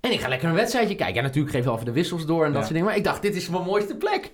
En 0.01 0.13
ik 0.13 0.21
ga 0.21 0.29
lekker 0.29 0.49
een 0.49 0.55
wedstrijdje 0.55 0.95
kijken. 0.95 1.15
Ja, 1.15 1.23
natuurlijk 1.23 1.55
geef 1.55 1.65
je 1.65 1.73
even 1.73 1.85
de 1.85 1.93
wissels 1.93 2.27
door 2.27 2.45
en 2.45 2.53
dat 2.53 2.61
soort 2.63 2.73
dingen. 2.73 2.87
Maar 2.87 2.97
ik 2.97 3.05
dacht, 3.05 3.23
dit 3.23 3.37
is 3.37 3.49
mijn 3.49 3.65
mooiste 3.65 3.97
plek. 3.97 4.33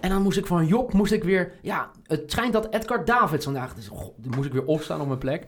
En 0.00 0.10
dan 0.10 0.22
moest 0.22 0.38
ik 0.38 0.46
van 0.46 0.66
Job, 0.66 0.92
moest 0.92 1.12
ik 1.12 1.24
weer... 1.24 1.52
Ja, 1.62 1.90
het 2.02 2.30
schijnt 2.30 2.52
dat 2.52 2.74
Edgar 2.74 3.04
Davids 3.04 3.44
vandaag... 3.44 3.74
Dus, 3.74 3.90
moest 4.16 4.46
ik 4.46 4.52
weer 4.52 4.64
opstaan 4.64 5.00
op 5.00 5.06
mijn 5.06 5.18
plek. 5.18 5.46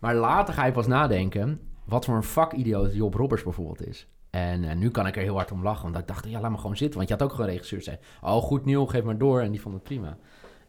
Maar 0.00 0.14
later 0.14 0.54
ga 0.54 0.64
je 0.64 0.72
pas 0.72 0.86
nadenken... 0.86 1.60
wat 1.84 2.04
voor 2.04 2.14
een 2.16 2.22
vakidioot 2.22 2.94
Job 2.94 3.14
Roberts 3.14 3.42
bijvoorbeeld 3.42 3.86
is. 3.86 4.08
En 4.30 4.62
uh, 4.62 4.74
nu 4.74 4.90
kan 4.90 5.06
ik 5.06 5.16
er 5.16 5.22
heel 5.22 5.34
hard 5.34 5.52
om 5.52 5.62
lachen. 5.62 5.82
Want 5.82 5.98
ik 5.98 6.06
dacht, 6.06 6.28
ja, 6.28 6.40
laat 6.40 6.50
me 6.50 6.56
gewoon 6.56 6.76
zitten. 6.76 6.96
Want 6.96 7.08
je 7.08 7.14
had 7.14 7.24
ook 7.24 7.30
gewoon 7.32 7.50
regisseur 7.50 7.82
zei... 7.82 7.98
Oh, 8.20 8.42
goed 8.42 8.64
nieuw, 8.64 8.86
geef 8.86 9.02
maar 9.02 9.18
door. 9.18 9.40
En 9.40 9.50
die 9.50 9.60
vond 9.60 9.74
het 9.74 9.82
prima. 9.82 10.16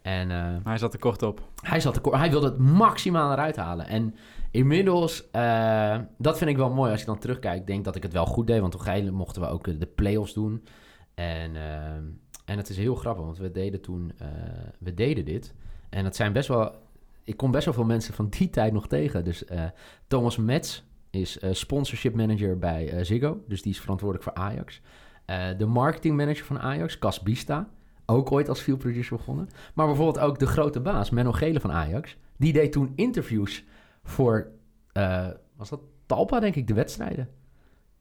En, 0.02 0.30
uh, 0.30 0.56
hij 0.64 0.78
zat 0.78 0.94
er 0.94 1.00
kort 1.00 1.24
op. 1.24 1.42
Hij, 1.62 1.80
zat 1.80 1.96
er 1.96 2.02
kort, 2.02 2.16
hij 2.16 2.30
wilde 2.30 2.46
het 2.46 2.58
maximaal 2.58 3.32
eruit 3.32 3.56
halen. 3.56 3.88
En 3.88 4.16
inmiddels, 4.52 5.24
uh, 5.32 5.98
dat 6.18 6.38
vind 6.38 6.50
ik 6.50 6.58
wel 6.58 6.70
mooi 6.70 6.92
als 6.92 7.00
je 7.00 7.06
dan 7.06 7.20
terugkijkt. 7.20 7.60
Ik 7.60 7.68
denk 7.68 7.84
dat 7.86 7.96
ik 7.96 8.04
het 8.04 8.14
wel 8.14 8.26
goed 8.26 8.48
deed, 8.48 8.60
want 8.60 8.72
toen 8.72 9.14
mochten 9.14 9.42
we 9.42 9.48
ook 9.48 9.80
de 9.80 9.86
play-offs 9.96 10.34
doen. 10.34 10.64
En, 11.16 11.56
en 12.50 12.58
het 12.58 12.70
is 12.70 12.78
heel 12.78 12.96
grappig, 12.96 13.26
want 13.26 13.38
we 13.38 13.52
deden 13.52 13.82
toen, 13.82 14.12
we 14.80 14.94
deden 14.94 15.26
dit. 15.26 15.54
En 15.90 16.06
het 16.06 16.16
zijn 16.16 16.34
best 16.34 16.48
wel, 16.48 16.76
ik 17.24 17.38
kom 17.38 17.52
best 17.52 17.66
wel 17.66 17.74
veel 17.74 17.86
mensen 17.86 18.14
van 18.14 18.30
die 18.30 18.50
tijd 18.60 18.74
nog 18.74 18.88
tegen. 18.88 19.24
Dus 19.24 19.44
Thomas 20.08 20.38
Metz 20.38 20.82
is 21.10 21.40
sponsorship 21.52 22.16
manager 22.16 22.58
bij 22.58 23.04
Ziggo, 23.04 23.44
dus 23.48 23.62
die 23.62 23.72
is 23.72 23.80
verantwoordelijk 23.80 24.30
voor 24.30 24.44
Ajax. 24.44 24.82
de 25.58 25.66
marketing 25.66 26.18
manager 26.18 26.46
van 26.46 26.60
Ajax, 26.60 27.00
Cas 27.00 27.22
Bista 27.22 27.70
ook 28.06 28.32
ooit 28.32 28.50
als 28.50 28.62
field 28.62 28.80
producer 28.80 29.18
begonnen. 29.18 29.50
Maar 29.74 29.86
bijvoorbeeld 29.86 30.26
ook 30.26 30.40
de 30.40 30.48
grote 30.48 30.80
baas, 30.80 31.10
Menno 31.10 31.32
Gele 31.32 31.60
van 31.60 31.72
Ajax. 31.72 32.18
Die 32.38 32.54
deed 32.54 32.72
toen 32.72 32.92
interviews 32.96 33.64
voor, 34.04 34.52
was 35.56 35.70
dat 35.70 35.82
Talpa 36.06 36.40
denk 36.40 36.56
ik, 36.56 36.68
de 36.68 36.74
wedstrijden. 36.74 37.30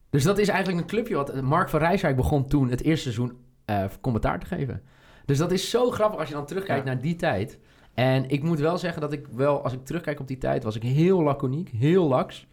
Dus 0.09 0.23
dat 0.23 0.37
is 0.37 0.47
eigenlijk 0.47 0.81
een 0.81 0.87
clubje 0.87 1.15
wat 1.15 1.41
Mark 1.41 1.69
van 1.69 1.79
Rijswijk 1.79 2.15
begon 2.15 2.47
toen 2.47 2.69
het 2.69 2.81
eerste 2.81 3.11
seizoen 3.11 3.37
uh, 3.69 3.83
commentaar 4.01 4.39
te 4.39 4.45
geven. 4.45 4.81
Dus 5.25 5.37
dat 5.37 5.51
is 5.51 5.69
zo 5.69 5.91
grappig 5.91 6.19
als 6.19 6.27
je 6.27 6.33
dan 6.33 6.45
terugkijkt 6.45 6.85
naar 6.85 7.01
die 7.01 7.15
tijd. 7.15 7.59
En 7.93 8.29
ik 8.29 8.43
moet 8.43 8.59
wel 8.59 8.77
zeggen 8.77 9.01
dat 9.01 9.13
ik 9.13 9.27
wel, 9.27 9.63
als 9.63 9.73
ik 9.73 9.85
terugkijk 9.85 10.19
op 10.19 10.27
die 10.27 10.37
tijd, 10.37 10.63
was 10.63 10.75
ik 10.75 10.83
heel 10.83 11.23
laconiek, 11.23 11.69
heel 11.69 12.07
laks. 12.07 12.47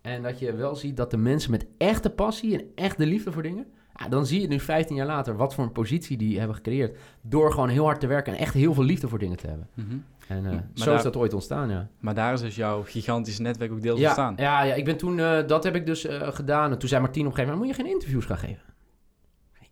En 0.00 0.22
dat 0.22 0.38
je 0.38 0.54
wel 0.54 0.76
ziet 0.76 0.96
dat 0.96 1.10
de 1.10 1.16
mensen 1.16 1.50
met 1.50 1.66
echte 1.78 2.10
passie 2.10 2.58
en 2.58 2.64
echte 2.74 3.06
liefde 3.06 3.32
voor 3.32 3.42
dingen, 3.42 3.66
ja, 3.98 4.08
dan 4.08 4.26
zie 4.26 4.40
je 4.40 4.46
nu 4.46 4.60
15 4.60 4.96
jaar 4.96 5.06
later 5.06 5.36
wat 5.36 5.54
voor 5.54 5.64
een 5.64 5.72
positie 5.72 6.16
die 6.16 6.38
hebben 6.38 6.56
gecreëerd. 6.56 6.98
Door 7.20 7.52
gewoon 7.52 7.68
heel 7.68 7.84
hard 7.84 8.00
te 8.00 8.06
werken 8.06 8.32
en 8.32 8.38
echt 8.38 8.54
heel 8.54 8.74
veel 8.74 8.84
liefde 8.84 9.08
voor 9.08 9.18
dingen 9.18 9.36
te 9.36 9.46
hebben. 9.46 9.68
Mhm. 9.74 9.96
En 10.28 10.44
uh, 10.44 10.54
zo 10.74 10.94
is 10.94 11.02
dat 11.02 11.16
ooit 11.16 11.32
ontstaan, 11.32 11.70
ja. 11.70 11.88
Maar 12.00 12.14
daar 12.14 12.32
is 12.32 12.40
dus 12.40 12.56
jouw 12.56 12.82
gigantische 12.82 13.42
netwerk 13.42 13.72
ook 13.72 13.82
deels 13.82 13.98
ja, 13.98 14.06
ontstaan. 14.06 14.34
Ja, 14.36 14.62
ja, 14.62 14.74
ik 14.74 14.84
ben 14.84 14.96
toen, 14.96 15.18
uh, 15.18 15.46
dat 15.46 15.64
heb 15.64 15.74
ik 15.74 15.86
dus 15.86 16.06
uh, 16.06 16.28
gedaan. 16.28 16.72
En 16.72 16.78
toen 16.78 16.88
zei 16.88 17.00
Martien 17.00 17.26
op 17.26 17.28
een 17.28 17.34
gegeven 17.34 17.58
moment, 17.58 17.76
moet 17.76 17.76
je 17.76 17.82
geen 17.82 18.00
interviews 18.00 18.24
gaan 18.24 18.38
geven? 18.38 18.62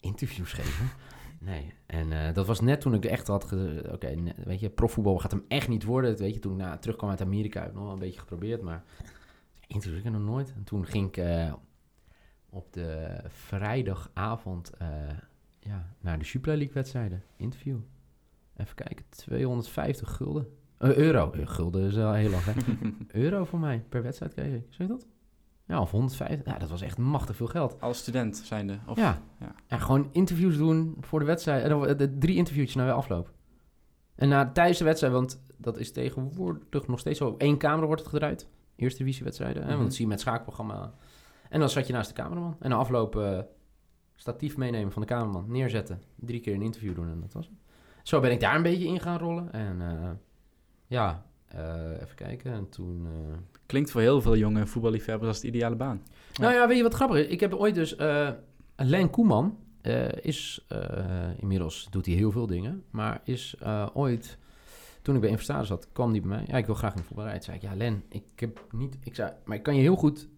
Interviews 0.04 0.52
geven? 0.52 0.88
Nee. 1.40 1.72
En 1.86 2.34
dat 2.34 2.46
was 2.46 2.60
net 2.60 2.80
toen 2.80 2.94
ik 2.94 3.04
echt 3.04 3.26
had... 3.26 3.44
Oké, 3.44 3.90
okay, 3.92 4.34
weet 4.44 4.60
je, 4.60 4.70
profvoetbal 4.70 5.18
gaat 5.18 5.30
hem 5.30 5.44
echt 5.48 5.68
niet 5.68 5.84
worden. 5.84 6.16
Weet 6.16 6.34
je, 6.34 6.40
toen 6.40 6.52
ik 6.52 6.58
nou, 6.58 6.78
terugkwam 6.78 7.10
uit 7.10 7.20
Amerika, 7.20 7.60
heb 7.60 7.68
ik 7.68 7.74
nog 7.74 7.84
wel 7.84 7.92
een 7.92 7.98
beetje 7.98 8.20
geprobeerd. 8.20 8.62
Maar 8.62 8.84
interviews 9.66 10.04
ik 10.04 10.10
nog 10.10 10.22
nooit. 10.22 10.52
En 10.56 10.64
toen 10.64 10.86
ging 10.86 11.16
ik 11.16 11.24
op 12.54 12.72
de 12.72 13.20
vrijdagavond 13.28 14.70
uh, 14.82 14.88
ja, 15.58 15.94
naar 16.00 16.18
de 16.18 16.24
Super 16.24 16.56
League 16.56 16.74
wedstrijden. 16.74 17.22
Interview. 17.36 17.78
Even 18.56 18.74
kijken, 18.74 19.04
250 19.08 20.16
gulden. 20.16 20.48
Euro. 20.78 21.32
Gulden 21.44 21.86
is 21.86 21.96
al 21.96 22.12
heel 22.12 22.30
lang, 22.30 22.42
hè? 22.44 22.52
euro 23.22 23.44
voor 23.44 23.58
mij 23.58 23.84
per 23.88 24.02
wedstrijd 24.02 24.34
kreeg 24.34 24.54
ik. 24.54 24.66
Zeg 24.68 24.86
je 24.86 24.92
dat? 24.92 25.06
Ja, 25.66 25.80
of 25.80 25.90
150. 25.90 26.52
Ja, 26.52 26.58
dat 26.58 26.70
was 26.70 26.82
echt 26.82 26.98
machtig 26.98 27.36
veel 27.36 27.46
geld. 27.46 27.80
Als 27.80 27.98
student 27.98 28.36
zijnde? 28.36 28.78
Of, 28.86 28.96
ja. 28.96 29.18
ja. 29.40 29.54
En 29.66 29.80
gewoon 29.80 30.08
interviews 30.12 30.56
doen 30.56 30.96
voor 31.00 31.18
de 31.18 31.24
wedstrijd. 31.24 31.70
Uh, 31.70 31.96
de 31.96 32.18
drie 32.18 32.36
interviewtjes 32.36 32.76
naar 32.76 32.86
de 32.86 32.92
afloop. 32.92 33.32
En 34.14 34.28
na, 34.28 34.50
tijdens 34.52 34.78
de 34.78 34.84
wedstrijd, 34.84 35.12
want 35.12 35.42
dat 35.56 35.78
is 35.78 35.92
tegenwoordig 35.92 36.86
nog 36.86 36.98
steeds 36.98 37.18
zo. 37.18 37.26
Op 37.28 37.40
één 37.40 37.58
camera 37.58 37.86
wordt 37.86 38.00
het 38.02 38.10
gedraaid. 38.10 38.48
Eerste 38.76 38.98
divisiewedstrijden. 38.98 39.62
Mm 39.62 39.68
-hmm. 39.68 39.76
Want 39.76 39.86
dat 39.88 39.94
zie 39.94 40.04
je 40.04 40.10
met 40.10 40.20
schaakprogramma 40.20 40.94
en 41.54 41.60
dan 41.60 41.70
zat 41.70 41.86
je 41.86 41.92
naast 41.92 42.08
de 42.08 42.22
cameraman. 42.22 42.56
En 42.60 42.70
na 42.70 42.76
afloop 42.76 43.16
uh, 43.16 43.38
statief 44.14 44.56
meenemen 44.56 44.92
van 44.92 45.02
de 45.02 45.08
cameraman, 45.08 45.44
neerzetten. 45.48 46.02
Drie 46.16 46.40
keer 46.40 46.54
een 46.54 46.62
interview 46.62 46.94
doen 46.94 47.08
en 47.08 47.20
dat 47.20 47.32
was 47.32 47.46
het. 47.46 47.54
Zo 48.02 48.20
ben 48.20 48.30
ik 48.30 48.40
daar 48.40 48.54
een 48.54 48.62
beetje 48.62 48.86
in 48.86 49.00
gaan 49.00 49.18
rollen. 49.18 49.52
En 49.52 49.80
uh, 49.80 50.10
ja, 50.86 51.26
uh, 51.54 52.00
even 52.00 52.14
kijken. 52.14 52.52
En 52.52 52.68
toen... 52.68 53.08
Klinkt 53.66 53.90
voor 53.90 54.00
heel 54.00 54.20
veel 54.20 54.36
jonge 54.36 54.66
voetballiefhebbers 54.66 55.28
als 55.28 55.40
de 55.40 55.46
ideale 55.46 55.76
baan. 55.76 56.02
Nou 56.40 56.54
ja, 56.54 56.68
weet 56.68 56.76
je 56.76 56.82
wat 56.82 56.94
grappig 56.94 57.16
is? 57.16 57.26
Ik 57.26 57.40
heb 57.40 57.54
ooit 57.54 57.74
dus... 57.74 57.96
Len 58.76 59.10
Koeman 59.10 59.58
is... 60.20 60.66
inmiddels 61.38 61.86
doet 61.90 62.06
hij 62.06 62.14
heel 62.14 62.30
veel 62.30 62.46
dingen. 62.46 62.84
Maar 62.90 63.20
is 63.24 63.56
ooit... 63.92 64.38
Toen 65.02 65.14
ik 65.14 65.20
bij 65.20 65.30
Investaren 65.30 65.66
zat, 65.66 65.88
kwam 65.92 66.12
die 66.12 66.20
bij 66.20 66.30
mij. 66.30 66.44
Ja, 66.46 66.56
ik 66.56 66.66
wil 66.66 66.74
graag 66.74 66.94
in. 66.94 67.02
Toen 67.14 67.42
zei 67.42 67.56
ik, 67.56 67.62
ja 67.62 67.74
Len, 67.76 68.04
ik 68.08 68.24
heb 68.36 68.66
niet... 68.70 68.96
Ik 69.04 69.14
zei, 69.14 69.32
maar 69.44 69.56
ik 69.56 69.62
kan 69.62 69.74
je 69.74 69.80
heel 69.80 69.96
goed 69.96 70.28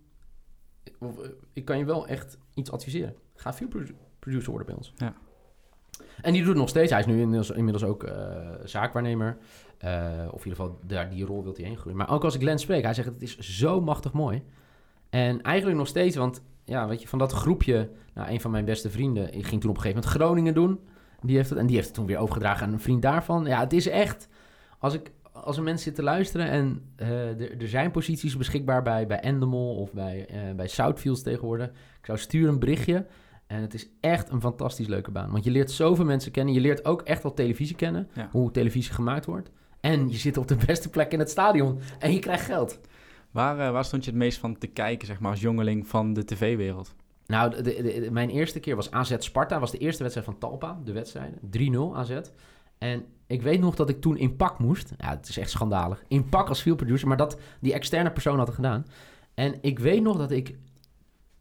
eh, 1.00 1.08
ik 1.52 1.64
kan 1.64 1.78
je 1.78 1.84
wel 1.84 2.06
echt 2.06 2.38
iets 2.54 2.70
adviseren. 2.70 3.14
Ga 3.34 3.54
veel 3.54 3.68
producer 4.18 4.50
worden 4.50 4.66
bij 4.66 4.76
ons. 4.76 4.92
Ja. 4.96 5.14
En 6.22 6.32
die 6.32 6.40
doet 6.40 6.50
het 6.50 6.58
nog 6.58 6.68
steeds. 6.68 6.90
Hij 6.90 7.00
is 7.00 7.06
nu 7.06 7.20
inmiddels, 7.20 7.84
ook 7.84 8.04
uh, 8.04 8.12
zaakwaarnemer. 8.64 9.36
Uh, 9.84 9.90
of 10.30 10.44
in 10.44 10.50
ieder 10.50 10.64
geval, 10.64 10.78
daar, 10.86 11.10
die 11.10 11.24
rol 11.24 11.42
wil 11.42 11.52
hij 11.56 11.64
heen 11.64 11.76
groeien. 11.76 11.98
Maar 11.98 12.10
ook 12.10 12.24
als 12.24 12.34
ik 12.34 12.40
Glenn 12.40 12.58
spreek, 12.58 12.84
hij 12.84 12.94
zegt 12.94 13.08
het 13.08 13.22
is 13.22 13.38
zo 13.38 13.80
machtig 13.80 14.12
mooi. 14.12 14.42
En 15.10 15.42
eigenlijk 15.42 15.76
nog 15.78 15.86
steeds, 15.86 16.16
want 16.16 16.42
ja, 16.64 16.88
weet 16.88 17.02
je, 17.02 17.08
van 17.08 17.18
dat 17.18 17.32
groepje, 17.32 17.90
nou, 18.14 18.30
een 18.30 18.40
van 18.40 18.50
mijn 18.50 18.64
beste 18.64 18.90
vrienden, 18.90 19.34
ik 19.34 19.46
ging 19.46 19.60
toen 19.60 19.70
op 19.70 19.76
een 19.76 19.82
gegeven 19.82 20.02
moment 20.02 20.22
Groningen 20.22 20.54
doen. 20.54 20.80
Die 21.20 21.36
heeft 21.36 21.50
het, 21.50 21.58
en 21.58 21.66
die 21.66 21.74
heeft 21.74 21.86
het 21.86 21.96
toen 21.96 22.06
weer 22.06 22.18
overgedragen 22.18 22.66
aan 22.66 22.72
een 22.72 22.80
vriend 22.80 23.02
daarvan. 23.02 23.44
Ja, 23.44 23.60
het 23.60 23.72
is 23.72 23.88
echt, 23.88 24.28
als 24.78 24.94
ik 24.94 25.10
als 25.32 25.56
een 25.56 25.64
mensen 25.64 25.84
zit 25.84 25.94
te 25.94 26.02
luisteren 26.02 26.48
en 26.48 26.82
uh, 26.96 27.60
er 27.60 27.68
zijn 27.68 27.90
posities 27.90 28.36
beschikbaar 28.36 28.82
bij, 28.82 29.06
bij 29.06 29.20
Endemol 29.20 29.76
of 29.76 29.92
bij, 29.92 30.28
uh, 30.30 30.54
bij 30.54 30.68
Southfields 30.68 31.22
tegenwoordig. 31.22 31.66
Ik 31.68 32.06
zou 32.06 32.18
sturen 32.18 32.52
een 32.52 32.58
berichtje. 32.58 33.06
En 33.46 33.60
het 33.60 33.74
is 33.74 33.88
echt 34.00 34.30
een 34.30 34.40
fantastisch 34.40 34.86
leuke 34.86 35.10
baan. 35.10 35.30
Want 35.30 35.44
je 35.44 35.50
leert 35.50 35.70
zoveel 35.70 36.04
mensen 36.04 36.32
kennen. 36.32 36.54
Je 36.54 36.60
leert 36.60 36.84
ook 36.84 37.02
echt 37.02 37.22
wel 37.22 37.34
televisie 37.34 37.76
kennen. 37.76 38.08
Hoe 38.30 38.50
televisie 38.50 38.92
gemaakt 38.92 39.26
wordt. 39.26 39.50
En 39.80 40.08
je 40.08 40.16
zit 40.16 40.36
op 40.36 40.48
de 40.48 40.56
beste 40.66 40.90
plek 40.90 41.12
in 41.12 41.18
het 41.18 41.30
stadion 41.30 41.78
en 41.98 42.12
je 42.12 42.18
krijgt 42.18 42.44
geld. 42.44 42.80
Waar, 43.30 43.58
uh, 43.58 43.70
waar 43.70 43.84
stond 43.84 44.04
je 44.04 44.10
het 44.10 44.18
meest 44.18 44.38
van 44.38 44.58
te 44.58 44.66
kijken, 44.66 45.06
zeg 45.06 45.20
maar, 45.20 45.30
als 45.30 45.40
jongeling 45.40 45.88
van 45.88 46.12
de 46.12 46.24
tv-wereld? 46.24 46.94
Nou, 47.26 47.62
de, 47.62 48.08
mijn 48.10 48.30
eerste 48.30 48.60
keer 48.60 48.76
was 48.76 48.90
AZ 48.90 49.14
Sparta. 49.18 49.60
was 49.60 49.70
de 49.70 49.78
eerste 49.78 50.02
wedstrijd 50.02 50.28
van 50.28 50.38
Talpa, 50.38 50.80
de 50.84 50.92
wedstrijd. 50.92 51.34
3-0 51.58 51.76
AZ. 51.94 52.20
En 52.78 53.04
ik 53.26 53.42
weet 53.42 53.60
nog 53.60 53.74
dat 53.74 53.88
ik 53.88 54.00
toen 54.00 54.16
in 54.16 54.36
pak 54.36 54.58
moest. 54.58 54.94
Ja, 54.98 55.08
het 55.08 55.28
is 55.28 55.38
echt 55.38 55.50
schandalig. 55.50 56.04
In 56.08 56.28
pak 56.28 56.48
als 56.48 56.60
field 56.60 56.76
producer, 56.76 57.08
maar 57.08 57.16
dat 57.16 57.38
die 57.60 57.72
externe 57.72 58.12
persoon 58.12 58.38
had 58.38 58.50
gedaan. 58.50 58.86
En 59.34 59.54
ik 59.60 59.78
weet 59.78 60.02
nog 60.02 60.16
dat 60.16 60.30
ik 60.30 60.56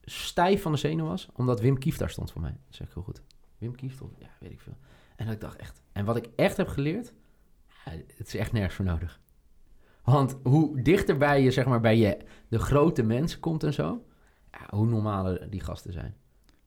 stijf 0.05 0.61
van 0.61 0.71
de 0.71 0.77
zenuw 0.77 1.05
was, 1.05 1.29
omdat 1.33 1.59
Wim 1.59 1.77
Kief 1.77 1.97
daar 1.97 2.09
stond 2.09 2.31
voor 2.31 2.41
mij. 2.41 2.57
Dat 2.65 2.75
zeg 2.75 2.87
ik 2.87 2.93
heel 2.93 3.03
goed. 3.03 3.21
Wim 3.57 3.75
Kief, 3.75 3.97
toch? 3.97 4.09
Ja, 4.17 4.29
weet 4.39 4.51
ik 4.51 4.59
veel. 4.59 4.77
En 5.15 5.27
ik 5.27 5.41
dacht 5.41 5.55
echt... 5.55 5.81
En 5.91 6.05
wat 6.05 6.15
ik 6.15 6.29
echt 6.35 6.57
heb 6.57 6.67
geleerd, 6.67 7.13
het 8.15 8.27
is 8.27 8.35
echt 8.35 8.51
nergens 8.51 8.75
voor 8.75 8.85
nodig. 8.85 9.19
Want 10.03 10.37
hoe 10.43 10.81
dichterbij 10.81 11.41
je, 11.41 11.51
zeg 11.51 11.65
maar, 11.65 11.79
bij 11.79 11.97
je 11.97 12.17
de 12.47 12.59
grote 12.59 13.03
mensen 13.03 13.39
komt 13.39 13.63
en 13.63 13.73
zo, 13.73 14.05
ja, 14.51 14.75
hoe 14.77 14.87
normaler 14.87 15.49
die 15.49 15.61
gasten 15.61 15.93
zijn. 15.93 16.15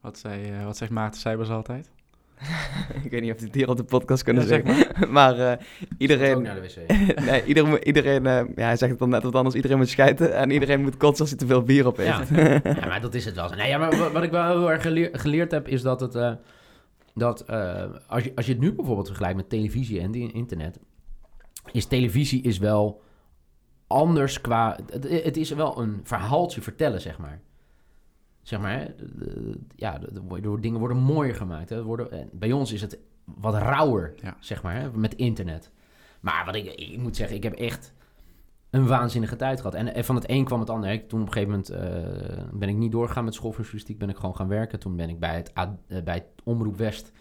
Wat, 0.01 0.19
zei, 0.19 0.59
uh, 0.59 0.65
wat 0.65 0.77
zegt 0.77 0.91
Maarten 0.91 1.21
Seibers 1.21 1.49
altijd? 1.49 1.91
ik 3.05 3.11
weet 3.11 3.21
niet 3.21 3.33
of 3.33 3.41
het 3.41 3.55
hier 3.55 3.69
op 3.69 3.77
de 3.77 3.85
podcast 3.85 4.23
kunnen 4.23 4.47
zeggen. 4.47 4.87
maar 5.13 5.39
uh, 5.39 5.53
iedereen... 5.99 6.37
Ook 6.37 6.43
naar 6.43 6.55
de 6.55 6.61
wc. 6.61 6.89
nee, 7.31 7.45
iedereen, 7.45 7.87
iedereen 7.87 8.25
uh, 8.25 8.41
ja, 8.57 8.65
hij 8.65 8.77
zegt 8.77 8.91
het 8.91 8.99
dan 8.99 9.09
net 9.09 9.23
wat 9.23 9.35
anders. 9.35 9.55
Iedereen 9.55 9.77
moet 9.77 9.89
schijten 9.89 10.35
en 10.35 10.51
iedereen 10.51 10.81
moet 10.81 10.97
kotsen 10.97 11.21
als 11.21 11.31
hij 11.31 11.39
te 11.39 11.47
veel 11.47 11.63
bier 11.63 11.87
op 11.87 11.97
heeft. 11.97 12.29
Ja, 12.29 12.61
ja 12.81 12.87
maar 12.87 13.01
dat 13.01 13.15
is 13.15 13.25
het 13.25 13.35
wel. 13.35 13.49
Nee, 13.49 13.69
ja, 13.69 13.79
maar 13.79 14.13
wat 14.13 14.23
ik 14.23 14.31
wel 14.31 14.59
heel 14.59 14.71
erg 14.71 14.83
geleerd 15.21 15.51
heb, 15.51 15.69
is 15.69 15.83
dat 15.83 16.01
het... 16.01 16.15
Uh, 16.15 16.33
dat 17.15 17.47
als, 18.07 18.25
je, 18.25 18.33
als 18.35 18.47
je 18.47 18.53
het 18.53 18.61
nu 18.61 18.73
bijvoorbeeld 18.73 19.07
vergelijkt 19.07 19.37
met 19.37 19.49
televisie 19.49 20.01
en 20.01 20.15
internet... 20.15 20.79
is 21.73 21.87
televisie 21.87 22.43
is 22.43 22.59
wel 22.59 23.03
anders 23.87 24.41
qua... 24.41 24.79
Het, 24.91 25.25
het 25.25 25.37
is 25.37 25.51
wel 25.51 25.81
een 25.81 26.01
verhaaltje 26.03 26.61
vertellen, 26.61 27.01
zeg 27.01 27.19
maar 27.19 27.41
zeg 28.49 28.61
maar, 28.61 28.95
ja, 29.77 29.99
de, 29.99 30.61
dingen 30.61 30.79
worden 30.79 30.97
mooier 30.97 31.35
gemaakt. 31.35 31.69
Hè. 31.69 31.83
Worden, 31.83 32.29
bij 32.33 32.53
ons 32.53 32.73
is 32.73 32.81
het 32.81 32.99
wat 33.25 33.55
rauwer, 33.55 34.15
zeg 34.41 34.63
maar, 34.63 34.75
hè, 34.75 34.91
met 34.93 35.15
internet. 35.15 35.71
Maar 36.21 36.45
wat 36.45 36.55
ik, 36.55 36.65
ik 36.65 36.99
moet 36.99 37.17
zeggen, 37.17 37.37
ik 37.37 37.43
heb 37.43 37.53
echt 37.53 37.93
een 38.71 38.87
waanzinnige 38.87 39.37
tijd 39.37 39.61
gehad. 39.61 39.75
En, 39.75 40.05
van 40.05 40.15
het 40.15 40.31
een 40.31 40.45
kwam 40.45 40.61
het 40.61 40.71
ander. 40.71 41.07
Toen 41.07 41.21
op 41.21 41.27
een 41.27 41.33
gegeven 41.33 41.51
moment 41.51 41.71
uh, 41.71 42.45
ben 42.53 42.69
ik 42.69 42.77
niet 42.77 42.93
doorgegaan 42.93 43.25
met 43.25 43.35
schooljournalistiek, 43.35 43.99
ben 43.99 44.09
ik 44.09 44.17
gewoon 44.17 44.37
gaan 44.37 44.49
werken. 44.49 44.79
Toen 44.79 44.97
ben 44.97 45.09
ik 45.09 45.19
bij 45.19 45.37
het, 45.37 45.53
uh, 45.55 46.03
bij 46.03 46.15
het 46.15 46.27
Omroep 46.45 46.77
West 46.77 47.13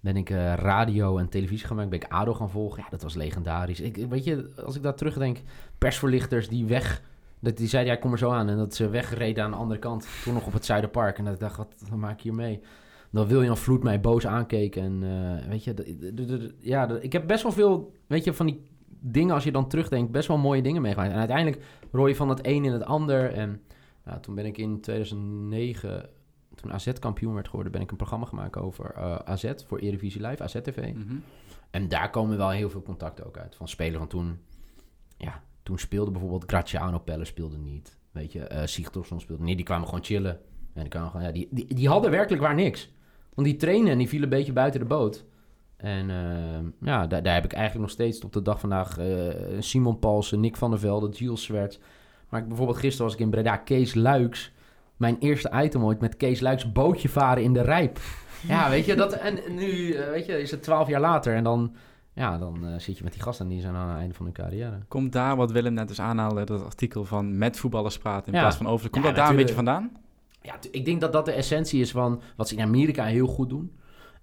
ben 0.00 0.16
ik 0.16 0.30
uh, 0.30 0.54
radio 0.54 1.18
en 1.18 1.28
televisie 1.28 1.66
gaan 1.66 1.76
maken. 1.76 1.90
Ben 1.90 2.00
ik 2.00 2.12
ADO 2.12 2.34
gaan 2.34 2.50
volgen. 2.50 2.82
Ja, 2.82 2.90
dat 2.90 3.02
was 3.02 3.14
legendarisch. 3.14 3.80
Ik, 3.80 3.96
weet 3.96 4.24
je, 4.24 4.52
als 4.64 4.76
ik 4.76 4.82
daar 4.82 4.94
terugdenk, 4.94 5.38
persverlichters 5.78 6.48
die 6.48 6.64
weg 6.64 7.02
dat 7.42 7.56
die 7.56 7.68
zeiden, 7.68 7.92
ja, 7.92 7.98
kom 7.98 8.12
er 8.12 8.18
zo 8.18 8.30
aan. 8.30 8.48
En 8.48 8.56
dat 8.56 8.74
ze 8.74 8.88
wegreden 8.88 9.44
aan 9.44 9.50
de 9.50 9.56
andere 9.56 9.80
kant. 9.80 10.06
Toen 10.24 10.34
nog 10.34 10.46
op 10.46 10.52
het 10.52 10.64
Zuiderpark. 10.64 11.18
En 11.18 11.24
dat 11.24 11.34
ik 11.34 11.40
dacht, 11.40 11.56
wat, 11.56 11.74
maak 11.96 12.12
ik 12.12 12.20
hier 12.20 12.34
mee? 12.34 12.60
Dan 13.10 13.26
wil 13.26 13.42
je 13.42 13.50
een 13.50 13.56
Vloed 13.56 13.82
mij 13.82 14.00
boos 14.00 14.26
aankeken. 14.26 14.82
En 14.82 15.02
uh, 15.02 15.48
weet 15.48 15.64
je, 15.64 16.54
ja, 16.58 16.88
ik 17.00 17.12
heb 17.12 17.26
best 17.26 17.42
wel 17.42 17.52
veel, 17.52 17.94
weet 18.06 18.24
je, 18.24 18.32
van 18.32 18.46
die 18.46 18.62
dingen 19.00 19.34
als 19.34 19.44
je 19.44 19.52
dan 19.52 19.68
terugdenkt, 19.68 20.12
best 20.12 20.28
wel 20.28 20.38
mooie 20.38 20.62
dingen 20.62 20.82
meegemaakt. 20.82 21.12
En 21.12 21.18
uiteindelijk 21.18 21.62
rooi 21.92 22.10
je 22.10 22.16
van 22.16 22.28
het 22.28 22.46
een 22.46 22.64
in 22.64 22.72
het 22.72 22.84
ander. 22.84 23.32
En 23.32 23.62
nou, 24.04 24.20
toen 24.20 24.34
ben 24.34 24.46
ik 24.46 24.58
in 24.58 24.80
2009, 24.80 26.08
toen 26.54 26.72
AZ 26.72 26.92
kampioen 26.92 27.34
werd 27.34 27.48
geworden, 27.48 27.72
ben 27.72 27.80
ik 27.80 27.90
een 27.90 27.96
programma 27.96 28.26
gemaakt 28.26 28.56
over 28.56 28.94
uh, 28.96 29.04
eh, 29.04 29.18
AZ 29.24 29.52
voor 29.66 29.78
Eredivisie 29.78 30.26
Live, 30.26 30.42
AZ 30.42 30.52
TV. 30.62 30.94
Mhm. 30.94 31.16
En 31.70 31.88
daar 31.88 32.10
komen 32.10 32.36
wel 32.36 32.50
heel 32.50 32.70
veel 32.70 32.82
contacten 32.82 33.26
ook 33.26 33.38
uit. 33.38 33.56
Van 33.56 33.68
spelers 33.68 33.98
van 33.98 34.08
toen, 34.08 34.38
ja, 35.16 35.42
toen 35.62 35.78
speelde 35.78 36.10
bijvoorbeeld 36.10 36.44
Graziano 36.46 36.98
Pelle 36.98 37.24
speelde 37.24 37.58
niet. 37.58 37.98
Weet 38.10 38.32
je, 38.32 38.50
uh, 38.52 39.18
speelde 39.18 39.44
niet. 39.44 39.56
Die 39.56 39.64
kwamen 39.64 39.88
gewoon 39.88 40.04
chillen. 40.04 40.40
En 40.74 40.80
die, 40.80 40.88
kwamen 40.88 41.10
gewoon, 41.10 41.26
ja, 41.26 41.32
die, 41.32 41.48
die, 41.50 41.74
die 41.74 41.88
hadden 41.88 42.10
werkelijk 42.10 42.42
waar 42.42 42.54
niks. 42.54 42.92
Want 43.34 43.46
die 43.46 43.56
trainen 43.56 43.90
en 43.90 43.98
die 43.98 44.08
vielen 44.08 44.32
een 44.32 44.38
beetje 44.38 44.52
buiten 44.52 44.80
de 44.80 44.86
boot. 44.86 45.24
En 45.76 46.08
uh, 46.08 46.88
ja, 46.88 47.06
daar, 47.06 47.22
daar 47.22 47.34
heb 47.34 47.44
ik 47.44 47.52
eigenlijk 47.52 47.86
nog 47.86 47.94
steeds 47.94 48.24
op 48.24 48.32
de 48.32 48.42
dag 48.42 48.60
vandaag 48.60 48.98
uh, 48.98 49.34
Simon 49.58 49.98
Palsen, 49.98 50.40
Nick 50.40 50.56
van 50.56 50.70
der 50.70 50.78
Velde, 50.78 51.08
Jules 51.08 51.42
Swerts. 51.42 51.78
Maar 52.28 52.40
ik, 52.40 52.48
bijvoorbeeld 52.48 52.78
gisteren 52.78 53.06
was 53.06 53.14
ik 53.14 53.20
in 53.20 53.30
Breda, 53.30 53.56
Kees 53.56 53.94
Luiks. 53.94 54.52
Mijn 54.96 55.16
eerste 55.18 55.50
item 55.54 55.84
ooit 55.84 56.00
met 56.00 56.16
Kees 56.16 56.40
Luiks 56.40 56.72
bootje 56.72 57.08
varen 57.08 57.42
in 57.42 57.52
de 57.52 57.62
Rijp. 57.62 57.98
Ja, 58.48 58.70
weet 58.70 58.84
je, 58.84 58.94
dat, 58.94 59.12
en 59.12 59.38
nu 59.48 59.96
weet 60.10 60.26
je, 60.26 60.40
is 60.40 60.50
het 60.50 60.62
twaalf 60.62 60.88
jaar 60.88 61.00
later 61.00 61.34
en 61.34 61.44
dan 61.44 61.74
ja, 62.14 62.38
dan 62.38 62.68
uh, 62.68 62.78
zit 62.78 62.98
je 62.98 63.04
met 63.04 63.12
die 63.12 63.22
gasten 63.22 63.46
en 63.46 63.52
die 63.52 63.60
zijn 63.60 63.74
aan 63.74 63.88
het 63.88 63.98
einde 63.98 64.14
van 64.14 64.24
hun 64.24 64.34
carrière. 64.34 64.78
Komt 64.88 65.12
daar 65.12 65.36
wat 65.36 65.52
Willem 65.52 65.72
net 65.72 65.88
dus 65.88 66.00
aanhaalde, 66.00 66.44
dat 66.44 66.64
artikel 66.64 67.04
van 67.04 67.38
met 67.38 67.56
voetballers 67.56 67.98
praten 67.98 68.32
in 68.32 68.40
plaats 68.40 68.56
van 68.56 68.66
over. 68.66 68.90
Komt 68.90 69.04
dat 69.04 69.14
daar 69.14 69.30
een 69.30 69.36
beetje 69.36 69.54
vandaan? 69.54 69.90
Ja, 70.42 70.54
ik 70.70 70.84
denk 70.84 71.00
dat 71.00 71.12
dat 71.12 71.24
de 71.24 71.32
essentie 71.32 71.80
is 71.80 71.90
van 71.90 72.22
wat 72.36 72.48
ze 72.48 72.56
in 72.56 72.62
Amerika 72.62 73.04
heel 73.04 73.26
goed 73.26 73.48
doen. 73.48 73.72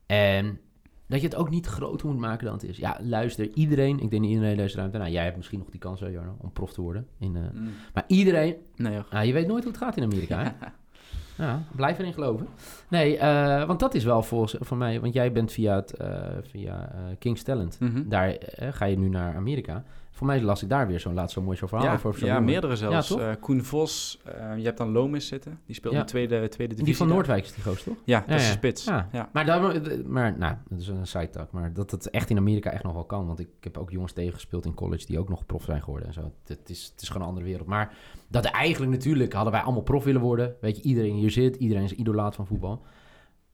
En 0.05 0.59
dat 1.07 1.21
je 1.21 1.27
het 1.27 1.35
ook 1.35 1.49
niet 1.49 1.65
groter 1.65 2.07
moet 2.07 2.19
maken 2.19 2.45
dan 2.45 2.53
het 2.53 2.63
is. 2.63 2.77
Ja, 2.77 2.97
luister, 3.01 3.49
iedereen, 3.53 3.99
ik 3.99 4.09
denk 4.09 4.21
niet 4.21 4.31
iedereen 4.31 4.57
deze 4.57 4.77
ruimte. 4.77 4.97
Nou, 4.97 5.11
jij 5.11 5.23
hebt 5.23 5.37
misschien 5.37 5.59
nog 5.59 5.69
die 5.69 5.79
kans, 5.79 5.99
Jarno, 5.99 6.35
om 6.37 6.51
prof 6.51 6.73
te 6.73 6.81
worden. 6.81 7.07
In, 7.19 7.35
uh, 7.35 7.41
mm. 7.53 7.71
Maar 7.93 8.03
iedereen, 8.07 8.55
nee. 8.75 8.99
Uh, 9.13 9.25
je 9.25 9.33
weet 9.33 9.47
nooit 9.47 9.63
hoe 9.63 9.71
het 9.71 9.81
gaat 9.81 9.97
in 9.97 10.03
Amerika. 10.03 10.43
Hè? 10.43 10.67
Ja, 11.39 11.63
blijf 11.75 11.99
erin 11.99 12.13
geloven. 12.13 12.47
Nee, 12.87 13.15
uh, 13.15 13.65
want 13.65 13.79
dat 13.79 13.93
is 13.93 14.03
wel 14.03 14.23
voor, 14.23 14.51
voor 14.59 14.77
mij, 14.77 14.99
want 14.99 15.13
jij 15.13 15.31
bent 15.31 15.51
via, 15.51 15.75
het, 15.75 15.93
uh, 16.01 16.07
via 16.41 16.91
uh, 16.93 17.15
King's 17.19 17.43
Talent. 17.43 17.77
Mm 17.79 17.91
-hmm. 17.93 18.09
Daar 18.09 18.37
ga 18.55 18.85
je 18.85 18.97
nu 18.97 19.09
naar 19.09 19.35
Amerika. 19.35 19.83
Voor 20.19 20.27
mij 20.27 20.41
las 20.41 20.63
ik 20.63 20.69
daar 20.69 20.87
weer 20.87 20.99
zo'n 20.99 21.13
laatst 21.13 21.33
zo 21.33 21.41
mooi 21.41 21.57
verhaal 21.57 21.83
ja, 21.83 21.93
over. 21.93 22.25
Ja, 22.25 22.39
meerdere 22.39 22.75
zelfs. 22.75 23.09
Ja, 23.09 23.29
uh, 23.29 23.35
Koen 23.39 23.63
Vos, 23.63 24.19
uh, 24.27 24.57
je 24.57 24.63
hebt 24.63 24.77
dan 24.77 24.91
Lomis 24.91 25.27
zitten. 25.27 25.59
Die 25.65 25.75
speelt 25.75 25.93
in 25.93 25.99
de 25.99 26.05
tweede, 26.05 26.47
tweede 26.47 26.75
divisie. 26.75 26.83
Die 26.83 26.95
van 26.95 27.07
Noordwijk 27.07 27.43
is 27.43 27.53
die 27.53 27.63
goos, 27.63 27.83
toch? 27.83 27.95
Ja, 28.03 28.23
dat 28.27 28.39
is 28.39 28.51
spits. 28.51 28.83
Ja. 28.83 29.29
Maar, 29.33 29.45
daar, 29.45 29.81
maar 30.05 30.37
nou, 30.37 30.55
dat 30.69 30.79
is 30.79 30.87
een 30.87 31.07
side 31.07 31.29
talk. 31.29 31.51
Maar 31.51 31.73
dat 31.73 31.91
het 31.91 32.09
echt 32.09 32.29
in 32.29 32.37
Amerika 32.37 32.71
echt 32.71 32.83
nog 32.83 32.93
wel 32.93 33.03
kan. 33.03 33.25
Want 33.27 33.39
ik, 33.39 33.47
ik 33.57 33.63
heb 33.63 33.77
ook 33.77 33.91
jongens 33.91 34.13
tegengespeeld 34.13 34.65
in 34.65 34.73
college 34.73 35.05
die 35.05 35.19
ook 35.19 35.29
nog 35.29 35.45
prof 35.45 35.63
zijn 35.63 35.83
geworden 35.83 36.07
en 36.07 36.13
zo. 36.13 36.31
Het 36.45 36.69
is, 36.69 36.89
het 36.91 37.01
is 37.01 37.07
gewoon 37.07 37.21
een 37.21 37.27
andere 37.27 37.47
wereld. 37.47 37.67
Maar 37.67 37.93
dat 38.27 38.45
eigenlijk 38.45 38.91
natuurlijk 38.91 39.33
hadden 39.33 39.53
wij 39.53 39.61
allemaal 39.61 39.83
prof 39.83 40.03
willen 40.03 40.21
worden. 40.21 40.55
Weet 40.61 40.77
je, 40.77 40.83
iedereen 40.83 41.15
hier 41.15 41.31
zit. 41.31 41.55
Iedereen 41.55 41.83
is 41.83 41.93
idolaat 41.93 42.35
van 42.35 42.47
voetbal. 42.47 42.81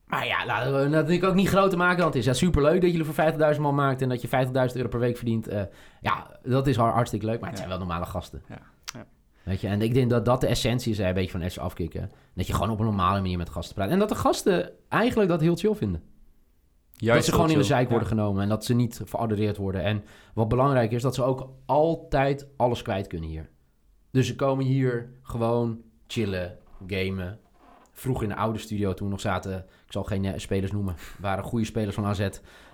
Maar 0.06 0.26
ja, 0.26 0.46
laten 0.46 0.80
we 0.80 0.88
natuurlijk 0.88 1.24
ook 1.24 1.34
niet 1.34 1.48
groter 1.48 1.78
maken 1.78 1.96
dan 1.96 2.06
het 2.06 2.16
is. 2.16 2.24
Ja, 2.24 2.32
superleuk 2.32 2.80
dat 2.80 2.94
er 2.94 3.04
voor 3.04 3.54
50.000 3.54 3.60
man 3.60 3.74
maakt 3.74 4.02
en 4.02 4.08
dat 4.08 4.22
je 4.22 4.28
50.000 4.28 4.76
euro 4.76 4.88
per 4.88 4.98
week 4.98 5.16
verdient. 5.16 5.52
Uh, 5.52 5.62
ja, 6.00 6.38
dat 6.42 6.66
is 6.66 6.76
hartstikke 6.76 7.26
leuk, 7.26 7.40
maar 7.40 7.48
het 7.48 7.58
zijn 7.58 7.70
wel 7.70 7.78
normale 7.78 8.06
gasten. 8.06 8.42
Ja. 8.48 8.58
ja. 8.94 9.06
Weet 9.42 9.60
je, 9.60 9.68
en 9.68 9.82
ik 9.82 9.94
denk 9.94 10.10
dat 10.10 10.24
dat 10.24 10.40
de 10.40 10.46
essentie 10.46 10.92
is, 10.92 10.98
een 10.98 11.14
beetje 11.14 11.38
van 11.38 11.50
FC 11.50 11.58
afkicken. 11.58 12.10
Dat 12.34 12.46
je 12.46 12.52
gewoon 12.52 12.70
op 12.70 12.78
een 12.78 12.84
normale 12.84 13.20
manier 13.20 13.38
met 13.38 13.50
gasten 13.50 13.74
praat. 13.74 13.90
En 13.90 13.98
dat 13.98 14.08
de 14.08 14.14
gasten 14.14 14.70
eigenlijk 14.88 15.30
dat 15.30 15.40
heel 15.40 15.56
chill 15.56 15.74
vinden. 15.74 16.02
Juist 16.92 17.18
dat 17.18 17.24
ze 17.24 17.32
gewoon 17.32 17.50
in 17.50 17.58
de 17.58 17.64
zijk 17.64 17.90
worden 17.90 18.08
genomen 18.08 18.42
en 18.42 18.48
dat 18.48 18.64
ze 18.64 18.74
niet 18.74 19.00
veradoreerd 19.04 19.56
worden. 19.56 19.82
En 19.82 20.04
wat 20.34 20.48
belangrijk 20.48 20.92
is, 20.92 21.02
dat 21.02 21.14
ze 21.14 21.22
ook 21.22 21.50
altijd 21.66 22.46
alles 22.56 22.82
kwijt 22.82 23.06
kunnen 23.06 23.28
hier. 23.28 23.48
Dus 24.10 24.26
ze 24.26 24.36
komen 24.36 24.64
hier 24.64 25.10
gewoon 25.22 25.80
chillen, 26.06 26.58
gamen, 26.86 27.38
vroeg 27.92 28.22
in 28.22 28.28
de 28.28 28.36
oude 28.36 28.58
studio 28.58 28.94
toen 28.94 29.06
we 29.06 29.12
nog 29.12 29.20
zaten, 29.20 29.66
ik 29.86 29.92
zal 29.92 30.04
geen 30.04 30.24
eh, 30.24 30.38
spelers 30.38 30.72
noemen, 30.72 30.94
waren 31.18 31.44
goede 31.44 31.64
spelers 31.64 31.94
van 31.94 32.04
AZ, 32.04 32.28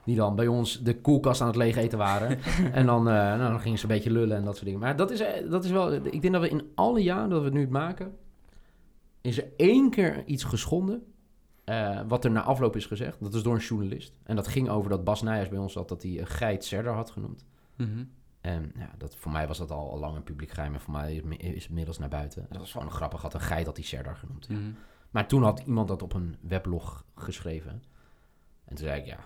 die 0.05 0.17
dan 0.17 0.37
bij 0.37 0.47
ons 0.47 0.83
de 0.83 1.01
koelkast 1.01 1.41
aan 1.41 1.47
het 1.47 1.57
leeg 1.57 1.77
eten 1.77 1.99
waren. 1.99 2.39
en 2.73 2.87
dan, 2.87 3.09
uh, 3.09 3.15
nou, 3.15 3.39
dan 3.39 3.61
gingen 3.61 3.79
ze 3.79 3.85
een 3.85 3.91
beetje 3.91 4.11
lullen 4.11 4.37
en 4.37 4.45
dat 4.45 4.55
soort 4.55 4.67
dingen. 4.67 4.81
Maar 4.81 4.97
dat 4.97 5.11
is, 5.11 5.21
eh, 5.21 5.51
dat 5.51 5.65
is 5.65 5.71
wel, 5.71 5.93
ik 5.93 6.23
denk 6.23 6.33
dat 6.33 6.43
we 6.43 6.49
in 6.49 6.71
alle 6.75 7.03
jaren 7.03 7.31
dat 7.31 7.39
we 7.39 7.45
het 7.45 7.55
nu 7.55 7.69
maken, 7.69 8.17
is 9.21 9.39
er 9.39 9.49
één 9.57 9.91
keer 9.91 10.23
iets 10.27 10.45
geschonden, 10.45 11.03
wat 12.09 12.25
er 12.25 12.31
na 12.31 12.43
afloop 12.43 12.77
is 12.77 12.87
gezegd. 12.87 13.21
Dat 13.21 13.35
is 13.35 13.43
door 13.43 13.55
een 13.55 13.61
journalist. 13.61 14.13
En 14.23 14.37
dat 14.37 14.49
ging 14.49 14.69
over 14.69 14.91
dat 14.91 15.05
Bas 15.05 15.23
Nijers 15.23 15.49
bij 15.49 15.59
ons 15.59 15.73
zat, 15.73 15.89
dat 15.89 16.03
hij 16.03 16.21
een 16.21 16.27
geit 16.27 16.65
Serder 16.65 16.93
had 16.93 17.11
genoemd. 17.11 17.45
Mhm. 17.77 18.05
En 18.41 18.73
ja, 18.77 18.91
dat, 18.99 19.17
voor 19.17 19.33
mij 19.33 19.47
was 19.47 19.59
dat 19.59 19.71
al, 19.71 19.91
al 19.91 19.99
lang 19.99 20.17
een 20.17 20.23
publiek 20.23 20.51
geheim. 20.51 20.75
En 20.75 20.81
voor 20.81 20.93
mij 20.93 21.15
is 21.39 21.63
het 21.63 21.69
inmiddels 21.69 21.99
naar 21.99 22.09
buiten. 22.09 22.47
Dat 22.51 22.59
was 22.59 22.73
gewoon 22.73 22.91
grappig. 22.91 23.23
Had 23.23 23.35
een 23.35 23.41
geit 23.41 23.65
dat 23.65 23.77
hij 23.77 23.85
Serdar 23.85 24.17
genoemd. 24.17 24.47
Ja. 24.49 24.57
Mhm. 24.57 24.71
Maar 25.13 25.29
toen 25.29 25.43
had 25.43 25.63
iemand 25.67 25.89
dat 25.89 26.03
op 26.03 26.15
een 26.15 26.37
weblog 26.41 27.05
geschreven. 27.15 27.83
En 28.65 28.75
toen 28.77 28.87
zei 28.87 29.01
ik, 29.01 29.07
ja, 29.07 29.19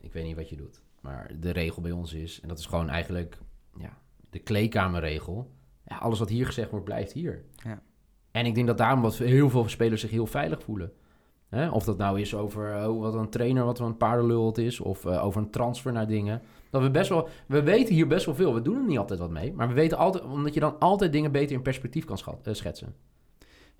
ik 0.00 0.12
weet 0.12 0.24
niet 0.24 0.36
wat 0.36 0.48
je 0.48 0.56
doet. 0.56 0.82
Maar 1.00 1.30
de 1.40 1.50
regel 1.50 1.82
bij 1.82 1.90
ons 1.90 2.12
is, 2.12 2.40
en 2.40 2.48
dat 2.48 2.58
is 2.58 2.66
gewoon 2.66 2.88
eigenlijk 2.88 3.38
ja, 3.76 3.98
de 4.30 4.38
kleedkamerregel. 4.38 5.50
Ja, 5.86 5.96
alles 5.96 6.18
wat 6.18 6.28
hier 6.28 6.46
gezegd 6.46 6.70
wordt, 6.70 6.84
blijft 6.84 7.12
hier. 7.12 7.44
Ja. 7.56 7.82
En 8.30 8.46
ik 8.46 8.54
denk 8.54 8.66
dat 8.66 8.78
daarom 8.78 9.02
wat 9.02 9.16
heel 9.16 9.50
veel 9.50 9.68
spelers 9.68 10.00
zich 10.00 10.10
heel 10.10 10.26
veilig 10.26 10.62
voelen. 10.62 10.92
Of 11.70 11.84
dat 11.84 11.98
nou 11.98 12.20
is 12.20 12.34
over 12.34 12.88
oh, 12.88 13.00
wat 13.00 13.14
een 13.14 13.28
trainer, 13.28 13.64
wat 13.64 13.78
een 13.78 13.96
paardenlul 13.96 14.46
het 14.46 14.58
is, 14.58 14.80
of 14.80 15.04
uh, 15.04 15.24
over 15.24 15.40
een 15.42 15.50
transfer 15.50 15.92
naar 15.92 16.06
dingen. 16.06 16.42
Dat 16.70 16.82
we 16.82 16.90
best 16.90 17.08
wel, 17.08 17.28
we 17.46 17.62
weten 17.62 17.94
hier 17.94 18.06
best 18.06 18.26
wel 18.26 18.34
veel. 18.34 18.54
We 18.54 18.62
doen 18.62 18.76
er 18.76 18.84
niet 18.84 18.98
altijd 18.98 19.18
wat 19.18 19.30
mee, 19.30 19.52
maar 19.52 19.68
we 19.68 19.74
weten 19.74 19.98
altijd, 19.98 20.24
omdat 20.24 20.54
je 20.54 20.60
dan 20.60 20.78
altijd 20.78 21.12
dingen 21.12 21.32
beter 21.32 21.56
in 21.56 21.62
perspectief 21.62 22.04
kan 22.04 22.18
uh, 22.24 22.54
schetsen. 22.54 22.94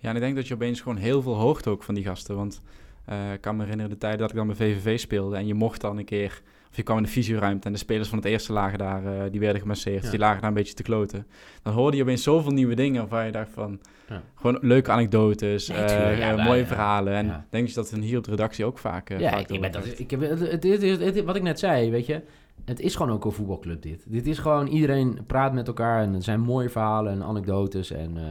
Ja, 0.05 0.11
en 0.11 0.17
ik 0.17 0.23
denk 0.23 0.37
dat 0.37 0.49
je 0.49 0.55
opeens 0.55 0.81
gewoon 0.81 0.99
heel 0.99 1.23
veel 1.23 1.35
hoort 1.35 1.67
ook 1.67 1.83
van 1.83 1.95
die 1.95 2.05
gasten. 2.05 2.37
Want 2.37 2.61
uh, 3.09 3.33
ik 3.33 3.41
kan 3.41 3.57
me 3.57 3.63
herinneren 3.63 3.93
de 3.93 3.99
tijd 3.99 4.19
dat 4.19 4.31
ik 4.31 4.37
dan 4.37 4.47
bij 4.47 4.57
VVV 4.57 4.99
speelde 4.99 5.37
en 5.37 5.47
je 5.47 5.55
mocht 5.55 5.81
dan 5.81 5.99
een 5.99 6.05
keer, 6.05 6.43
of 6.71 6.77
je 6.77 6.83
kwam 6.83 6.97
in 6.97 7.03
de 7.03 7.09
fysioruimte 7.09 7.67
en 7.67 7.73
de 7.73 7.79
spelers 7.79 8.09
van 8.09 8.19
het 8.19 8.27
eerste 8.27 8.53
lagen 8.53 8.79
daar, 8.79 9.05
uh, 9.05 9.23
die 9.31 9.41
werden 9.41 9.61
gemasseerd. 9.61 10.11
Die 10.11 10.19
lagen 10.19 10.41
daar 10.41 10.49
een 10.49 10.57
beetje 10.57 10.75
te 10.75 10.83
kloten. 10.83 11.27
Dan 11.63 11.73
hoorde 11.73 11.97
je 11.97 12.03
opeens 12.03 12.23
zoveel 12.23 12.53
nieuwe 12.53 12.75
dingen 12.75 13.09
waar 13.09 13.27
je 13.27 13.33
dacht 13.33 13.51
van... 13.51 13.81
Ja. 14.09 14.23
Gewoon 14.35 14.59
leuke 14.61 14.91
anekdotes, 14.91 15.69
nee, 15.69 16.37
mooie 16.37 16.67
verhalen. 16.67 17.13
En 17.13 17.47
denk 17.51 17.69
je 17.69 17.75
dat 17.75 17.91
het 17.91 18.03
hier 18.03 18.19
op 18.19 18.25
de 18.25 18.31
redactie 18.31 18.65
ook 18.65 18.79
vaak... 18.79 19.09
ja, 19.09 19.31
vaak 19.31 19.49
ik, 19.49 19.61
ben 19.61 19.73
dat, 19.73 19.99
ik 19.99 20.11
heb, 20.11 20.21
het, 20.21 20.65
het, 21.01 21.25
wat 21.25 21.37
ik 21.37 21.43
net 21.43 21.59
zei, 21.59 21.91
weet 21.91 22.07
je 22.07 22.23
het 22.65 22.81
is 22.81 22.95
gewoon 22.95 23.13
ook 23.13 23.25
een 23.25 23.33
voetbalclub 23.33 23.83
dit. 23.83 24.05
Dit 24.07 24.27
is 24.27 24.39
gewoon, 24.39 24.67
iedereen 24.67 25.19
praat 25.27 25.53
met 25.53 25.67
elkaar 25.67 26.03
en 26.03 26.15
er 26.15 26.23
zijn 26.23 26.41
mooie 26.41 26.69
verhalen 26.69 27.13
en 27.13 27.23
anekdotes. 27.23 27.91
En 27.91 28.17
uh, 28.17 28.23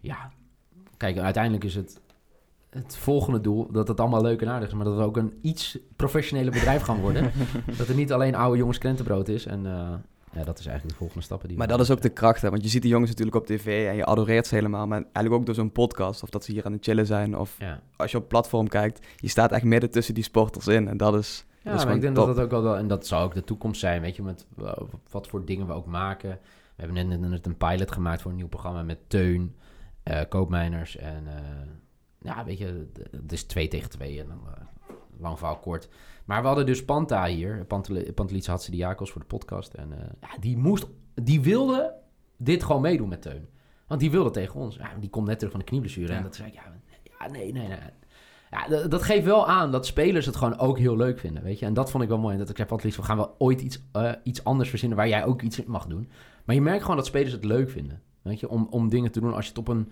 ja, 0.00 0.30
kijk, 1.00 1.18
uiteindelijk 1.18 1.64
is 1.64 1.74
het 1.74 2.00
het 2.70 2.96
volgende 2.96 3.40
doel, 3.40 3.72
dat 3.72 3.88
het 3.88 4.00
allemaal 4.00 4.22
leuk 4.22 4.42
en 4.42 4.48
aardig 4.48 4.68
is, 4.68 4.74
maar 4.74 4.84
dat 4.84 4.96
we 4.96 5.02
ook 5.02 5.16
een 5.16 5.38
iets 5.42 5.78
professionele 5.96 6.50
bedrijf 6.50 6.82
gaan 6.82 7.00
worden. 7.00 7.32
dat 7.78 7.88
er 7.88 7.94
niet 7.94 8.12
alleen 8.12 8.34
oude 8.34 8.58
jongens 8.58 8.78
krentenbrood 8.78 9.28
is. 9.28 9.46
En 9.46 9.64
uh, 9.64 9.72
ja, 10.32 10.44
dat 10.44 10.58
is 10.58 10.66
eigenlijk 10.66 10.88
de 10.88 10.94
volgende 10.94 11.24
stappen. 11.24 11.48
Die 11.48 11.58
maar 11.58 11.68
dat 11.68 11.80
is 11.80 11.90
ook 11.90 12.00
de 12.00 12.08
kracht, 12.08 12.42
hè? 12.42 12.50
want 12.50 12.62
je 12.62 12.68
ziet 12.68 12.82
die 12.82 12.90
jongens 12.90 13.10
natuurlijk 13.10 13.36
op 13.36 13.46
tv 13.46 13.88
en 13.88 13.96
je 13.96 14.04
adoreert 14.04 14.46
ze 14.46 14.54
helemaal. 14.54 14.86
Maar 14.86 15.02
eigenlijk 15.02 15.34
ook 15.34 15.46
door 15.46 15.54
zo'n 15.54 15.72
podcast, 15.72 16.22
of 16.22 16.30
dat 16.30 16.44
ze 16.44 16.52
hier 16.52 16.64
aan 16.64 16.72
het 16.72 16.84
chillen 16.84 17.06
zijn, 17.06 17.36
of 17.36 17.56
ja. 17.58 17.80
als 17.96 18.10
je 18.10 18.16
op 18.16 18.28
platform 18.28 18.68
kijkt, 18.68 19.06
je 19.16 19.28
staat 19.28 19.52
echt 19.52 19.64
midden 19.64 19.90
tussen 19.90 20.14
die 20.14 20.24
sporters 20.24 20.66
in. 20.66 20.88
En 20.88 20.96
dat 20.96 21.14
is, 21.14 21.44
ja, 21.62 21.74
maar 21.74 21.94
ik 21.94 22.00
denk 22.00 22.16
dat 22.16 22.26
dat 22.26 22.40
ook 22.40 22.50
wel, 22.50 22.76
en 22.76 22.88
dat 22.88 23.06
zou 23.06 23.24
ook 23.24 23.34
de 23.34 23.44
toekomst 23.44 23.80
zijn, 23.80 24.00
weet 24.00 24.16
je, 24.16 24.22
met 24.22 24.46
wat 25.10 25.26
voor 25.26 25.44
dingen 25.44 25.66
we 25.66 25.72
ook 25.72 25.86
maken. 25.86 26.38
We 26.76 26.86
hebben 26.86 27.08
net, 27.08 27.20
net 27.20 27.46
een 27.46 27.56
pilot 27.56 27.92
gemaakt 27.92 28.22
voor 28.22 28.30
een 28.30 28.36
nieuw 28.36 28.48
programma 28.48 28.82
met 28.82 28.98
Teun, 29.06 29.54
Koopmijners 30.28 30.96
en, 30.96 31.24
uh, 31.26 31.34
ja, 32.18 32.44
weet 32.44 32.58
je, 32.58 32.90
het 33.10 33.32
is 33.32 33.44
twee 33.44 33.68
tegen 33.68 33.90
twee 33.90 34.20
en 34.20 34.26
dan 34.26 34.40
uh, 34.46 34.96
lang 35.18 35.38
verhaal 35.38 35.58
kort. 35.58 35.88
Maar 36.24 36.40
we 36.40 36.46
hadden 36.46 36.66
dus 36.66 36.84
Panta 36.84 37.26
hier, 37.26 37.66
Pantelietse 38.14 38.70
Diakos 38.70 39.10
voor 39.10 39.20
de 39.20 39.26
podcast. 39.26 39.74
En 39.74 39.88
ja, 40.20 40.38
die 40.40 40.56
moest, 40.56 40.86
die 41.14 41.40
wilde 41.40 41.94
dit 42.36 42.62
gewoon 42.62 42.82
meedoen 42.82 43.08
met 43.08 43.22
Teun. 43.22 43.48
Want 43.86 44.00
die 44.00 44.10
wilde 44.10 44.30
tegen 44.30 44.60
ons. 44.60 44.76
Ja, 44.76 44.90
die 45.00 45.10
komt 45.10 45.26
net 45.26 45.38
terug 45.38 45.52
van 45.52 45.60
de 45.60 45.66
knieblessure. 45.66 46.12
Ja. 46.12 46.16
En 46.16 46.22
dat 46.22 46.34
zei 46.34 46.48
ik, 46.48 46.54
ja, 46.54 46.62
ja, 47.18 47.30
nee, 47.30 47.52
nee, 47.52 47.68
nee 47.68 47.78
ja, 48.50 48.88
dat 48.88 49.02
geeft 49.02 49.24
wel 49.24 49.48
aan 49.48 49.72
dat 49.72 49.86
spelers 49.86 50.26
het 50.26 50.36
gewoon 50.36 50.58
ook 50.58 50.78
heel 50.78 50.96
leuk 50.96 51.18
vinden, 51.18 51.42
weet 51.42 51.58
je. 51.58 51.66
En 51.66 51.74
dat 51.74 51.90
vond 51.90 52.02
ik 52.02 52.08
wel 52.08 52.18
mooi. 52.18 52.32
En 52.32 52.40
dat 52.40 52.48
ik 52.48 52.56
heb 52.56 52.70
altijd 52.70 52.96
we 52.96 53.02
gaan 53.02 53.16
wel 53.16 53.34
ooit 53.38 53.60
iets, 53.60 53.82
uh, 53.96 54.12
iets 54.22 54.44
anders 54.44 54.68
verzinnen 54.68 54.98
waar 54.98 55.08
jij 55.08 55.24
ook 55.24 55.42
iets 55.42 55.58
in 55.58 55.70
mag 55.70 55.86
doen. 55.86 56.10
Maar 56.44 56.54
je 56.54 56.62
merkt 56.62 56.82
gewoon 56.82 56.96
dat 56.96 57.06
spelers 57.06 57.32
het 57.32 57.44
leuk 57.44 57.70
vinden, 57.70 58.02
weet 58.22 58.40
je. 58.40 58.48
Om, 58.48 58.66
om 58.70 58.88
dingen 58.88 59.12
te 59.12 59.20
doen 59.20 59.34
als 59.34 59.44
je 59.44 59.50
het 59.50 59.58
op 59.58 59.68
een, 59.68 59.88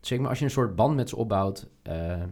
zeg 0.00 0.18
maar, 0.18 0.28
als 0.28 0.38
je 0.38 0.44
een 0.44 0.50
soort 0.50 0.76
band 0.76 0.96
met 0.96 1.08
ze 1.08 1.16
opbouwt, 1.16 1.68
uh, 1.88 2.12
uh, 2.12 2.24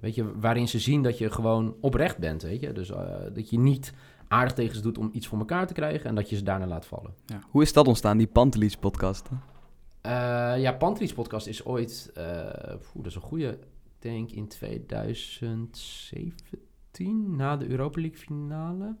weet 0.00 0.14
je, 0.14 0.38
waarin 0.38 0.68
ze 0.68 0.78
zien 0.78 1.02
dat 1.02 1.18
je 1.18 1.30
gewoon 1.30 1.76
oprecht 1.80 2.18
bent, 2.18 2.42
weet 2.42 2.60
je. 2.60 2.72
Dus 2.72 2.88
dat 3.32 3.50
je 3.50 3.58
niet 3.58 3.92
aardig 4.28 4.52
tegen 4.52 4.74
ze 4.74 4.82
doet 4.82 4.98
om 4.98 5.10
iets 5.12 5.26
voor 5.26 5.38
elkaar 5.38 5.66
te 5.66 5.72
krijgen 5.72 6.08
en 6.08 6.14
dat 6.14 6.30
je 6.30 6.36
ze 6.36 6.42
daarna 6.42 6.66
laat 6.66 6.86
vallen. 6.86 7.14
Ja. 7.26 7.40
Hoe 7.50 7.62
is 7.62 7.72
dat 7.72 7.86
ontstaan, 7.86 8.18
die 8.18 8.26
Pantelis 8.26 8.76
podcast? 8.76 9.28
ja, 10.56 10.72
Pantelis 10.72 11.12
podcast 11.12 11.46
is 11.46 11.64
ooit, 11.64 12.10
dat 12.94 13.06
is 13.06 13.14
een 13.14 13.20
goede 13.20 13.58
denk 13.98 14.30
in 14.30 14.48
2017, 14.48 17.36
na 17.36 17.56
de 17.56 17.68
Europa 17.68 18.00
League 18.00 18.18
finale. 18.18 18.96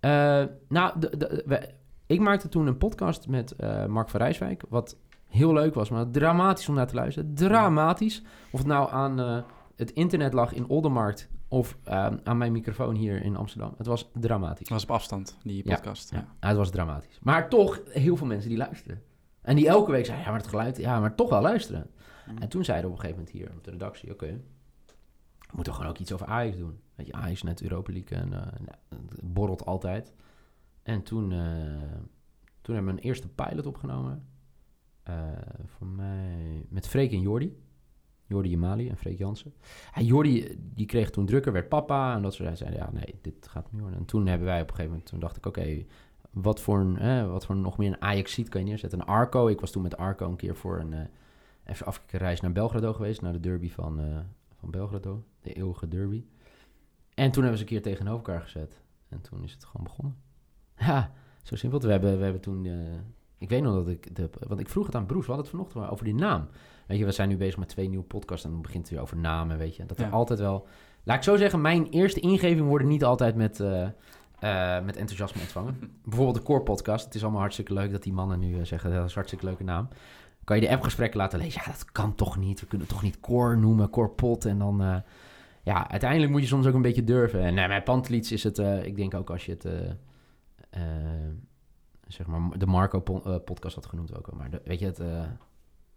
Uh, 0.00 0.44
nou, 0.68 1.00
de, 1.00 1.16
de, 1.16 1.74
ik 2.12 2.20
maakte 2.20 2.48
toen 2.48 2.66
een 2.66 2.76
podcast 2.76 3.28
met 3.28 3.54
uh, 3.60 3.86
Mark 3.86 4.08
van 4.08 4.20
Rijswijk, 4.20 4.64
wat 4.68 4.96
heel 5.26 5.52
leuk 5.52 5.74
was, 5.74 5.90
maar 5.90 6.10
dramatisch 6.10 6.68
om 6.68 6.74
naar 6.74 6.86
te 6.86 6.94
luisteren. 6.94 7.34
Dramatisch. 7.34 8.22
Of 8.50 8.58
het 8.58 8.68
nou 8.68 8.90
aan 8.90 9.20
uh, 9.20 9.42
het 9.76 9.90
internet 9.90 10.32
lag 10.32 10.52
in 10.52 10.68
Oldermarkt 10.68 11.30
of 11.48 11.76
aan 12.24 12.38
mijn 12.38 12.52
microfoon 12.52 12.94
hier 12.94 13.22
in 13.22 13.36
Amsterdam. 13.36 13.74
Het 13.76 13.86
was 13.86 14.10
dramatisch. 14.20 14.58
Het 14.58 14.68
was 14.68 14.82
op 14.82 14.90
afstand, 14.90 15.36
die 15.42 15.62
podcast. 15.62 16.10
Ja, 16.10 16.26
ja. 16.40 16.48
het 16.48 16.56
was 16.56 16.70
dramatisch. 16.70 17.18
Maar 17.22 17.48
toch 17.48 17.80
heel 17.88 18.16
veel 18.16 18.26
mensen 18.26 18.48
die 18.48 18.58
luisteren. 18.58 19.02
En 19.42 19.56
die 19.56 19.68
elke 19.68 19.90
week 19.90 20.04
zeiden, 20.04 20.24
ja, 20.24 20.32
maar 20.32 20.40
het 20.40 20.50
geluid, 20.50 20.76
ja, 20.76 21.00
maar 21.00 21.14
toch 21.14 21.30
wel 21.30 21.40
luisteren. 21.40 21.90
Mm. 22.26 22.38
En 22.38 22.48
toen 22.48 22.64
zeiden 22.64 22.90
op 22.90 22.96
een 22.96 23.00
gegeven 23.00 23.22
moment 23.24 23.38
hier 23.38 23.56
op 23.56 23.64
de 23.64 23.70
redactie, 23.70 24.12
oké, 24.12 24.40
we 25.38 25.52
moeten 25.52 25.72
gewoon 25.74 25.88
ook 25.88 25.98
iets 25.98 26.12
over 26.12 26.26
Ajax 26.26 26.56
doen. 26.56 26.80
Weet 26.94 27.06
je, 27.06 27.12
Ajax 27.12 27.42
net 27.42 27.62
Europa 27.62 27.92
League 27.92 28.18
en 28.18 28.32
uh, 28.32 28.38
het 28.88 29.32
borrelt 29.32 29.66
altijd. 29.66 30.14
En 30.82 31.02
toen, 31.02 31.30
uh, 31.30 31.38
toen 32.60 32.74
hebben 32.74 32.94
we 32.94 33.00
een 33.00 33.06
eerste 33.06 33.28
pilot 33.28 33.66
opgenomen. 33.66 34.26
Uh, 35.08 35.14
voor 35.64 35.86
mij 35.86 36.66
met 36.68 36.88
Freek 36.88 37.12
en 37.12 37.20
Jordi. 37.20 37.60
Jordi 38.26 38.48
Jamali 38.48 38.88
en 38.88 38.96
Freek 38.96 39.18
Jansen. 39.18 39.54
Ja, 39.94 40.02
Jordi 40.02 40.58
die 40.74 40.86
kreeg 40.86 41.10
toen 41.10 41.26
drukker, 41.26 41.52
werd 41.52 41.68
papa 41.68 42.14
en 42.14 42.22
dat 42.22 42.34
soort 42.34 42.58
zeiden, 42.58 42.80
ja 42.80 42.90
nee, 42.92 43.18
dit 43.20 43.48
gaat 43.48 43.72
niet 43.72 43.80
worden. 43.80 43.98
En 43.98 44.04
toen 44.04 44.26
hebben 44.26 44.46
wij 44.46 44.60
op 44.60 44.68
een 44.68 44.74
gegeven 44.74 44.90
moment, 44.90 45.08
toen 45.08 45.20
dacht 45.20 45.36
ik, 45.36 45.46
oké, 45.46 45.84
wat 46.30 46.60
voor 46.60 46.80
een, 46.80 46.98
eh, 46.98 47.30
wat 47.30 47.46
voor 47.46 47.56
nog 47.56 47.78
meer 47.78 47.88
een 47.88 48.02
Ajax 48.02 48.32
ziet 48.32 48.48
kan 48.48 48.60
je 48.60 48.66
neerzetten. 48.66 49.00
Een 49.00 49.06
Arco, 49.06 49.48
ik 49.48 49.60
was 49.60 49.70
toen 49.70 49.82
met 49.82 49.96
Arco 49.96 50.28
een 50.28 50.36
keer 50.36 50.56
voor 50.56 50.80
een 50.80 51.08
even 51.64 51.86
afkijken 51.86 52.18
reis 52.18 52.40
naar 52.40 52.52
Belgrado 52.52 52.92
geweest, 52.92 53.20
naar 53.20 53.32
de 53.32 53.40
derby 53.40 53.70
van, 53.70 54.00
uh, 54.00 54.18
van 54.58 54.70
Belgrado, 54.70 55.24
de 55.40 55.52
eeuwige 55.52 55.88
derby. 55.88 56.24
En 57.14 57.30
toen 57.30 57.42
hebben 57.42 57.58
ze 57.58 57.64
een 57.64 57.70
keer 57.70 57.82
tegenover 57.82 58.16
elkaar 58.16 58.42
gezet. 58.42 58.82
En 59.08 59.20
toen 59.20 59.44
is 59.44 59.52
het 59.52 59.64
gewoon 59.64 59.84
begonnen. 59.84 60.16
Ja, 60.76 61.12
zo 61.42 61.56
simpel. 61.56 61.80
We 61.80 61.90
hebben, 61.90 62.18
we 62.18 62.24
hebben 62.24 62.42
toen, 62.42 62.64
uh, 62.64 62.74
ik 63.38 63.48
weet 63.48 63.62
nog 63.62 63.74
dat 63.74 63.88
ik, 63.88 64.16
de, 64.16 64.30
want 64.48 64.60
ik 64.60 64.68
vroeg 64.68 64.86
het 64.86 64.94
aan 64.94 65.06
Broes, 65.06 65.26
we 65.26 65.32
hadden 65.32 65.50
het 65.50 65.54
vanochtend 65.54 65.90
over 65.90 66.04
die 66.04 66.14
naam. 66.14 66.48
Weet 66.86 66.98
je, 66.98 67.04
we 67.04 67.12
zijn 67.12 67.28
nu 67.28 67.36
bezig 67.36 67.58
met 67.58 67.68
twee 67.68 67.88
nieuwe 67.88 68.04
podcasts 68.04 68.44
en 68.44 68.50
dan 68.50 68.62
begint 68.62 68.82
het 68.82 68.92
weer 68.92 69.02
over 69.02 69.16
namen, 69.16 69.58
weet 69.58 69.76
je. 69.76 69.86
Dat 69.86 69.98
er 69.98 70.10
altijd 70.10 70.38
wel, 70.38 70.66
laat 71.02 71.16
ik 71.16 71.22
zo 71.22 71.36
zeggen, 71.36 71.60
mijn 71.60 71.88
eerste 71.88 72.20
ingeving 72.20 72.66
worden 72.66 72.88
niet 72.88 73.04
altijd 73.04 73.34
met... 73.34 73.60
Uh, 73.60 73.88
met 74.84 74.96
enthousiasme 74.96 75.40
ontvangen. 75.40 75.78
Bijvoorbeeld 76.04 76.36
de 76.36 76.42
Core 76.42 76.62
Podcast. 76.62 77.04
Het 77.04 77.14
is 77.14 77.22
allemaal 77.22 77.40
hartstikke 77.40 77.72
leuk 77.72 77.90
dat 77.90 78.02
die 78.02 78.12
mannen 78.12 78.38
nu 78.38 78.66
zeggen 78.66 78.90
dat 78.90 78.98
is 78.98 79.08
een 79.08 79.14
hartstikke 79.14 79.44
leuke 79.44 79.64
naam 79.64 79.88
kan 80.44 80.56
je 80.56 80.62
de 80.62 80.72
appgesprekken 80.72 81.18
laten 81.18 81.38
lezen. 81.38 81.60
Ja, 81.64 81.70
dat 81.70 81.92
kan 81.92 82.14
toch 82.14 82.36
niet. 82.36 82.60
We 82.60 82.66
kunnen 82.66 82.86
toch 82.86 83.02
niet 83.02 83.20
core 83.20 83.56
noemen, 83.56 83.90
core 83.90 84.08
pot. 84.08 84.44
En 84.44 84.58
dan, 84.58 84.82
uh, 84.82 84.96
ja, 85.62 85.90
uiteindelijk 85.90 86.30
moet 86.30 86.40
je 86.40 86.46
soms 86.46 86.66
ook 86.66 86.74
een 86.74 86.82
beetje 86.82 87.04
durven. 87.04 87.40
En 87.40 87.54
bij 87.54 87.82
Pantelits 87.82 88.32
is 88.32 88.42
het, 88.42 88.58
ik 88.58 88.96
denk 88.96 89.14
ook 89.14 89.30
als 89.30 89.46
je 89.46 89.52
het, 89.52 89.66
zeg 92.06 92.26
maar, 92.26 92.58
de 92.58 92.66
Marco 92.66 93.00
podcast 93.44 93.74
had 93.74 93.86
genoemd 93.86 94.16
ook 94.16 94.28
al. 94.28 94.36
Maar 94.36 94.50
de, 94.50 94.60
weet 94.64 94.78
je, 94.78 94.86
het, 94.86 95.02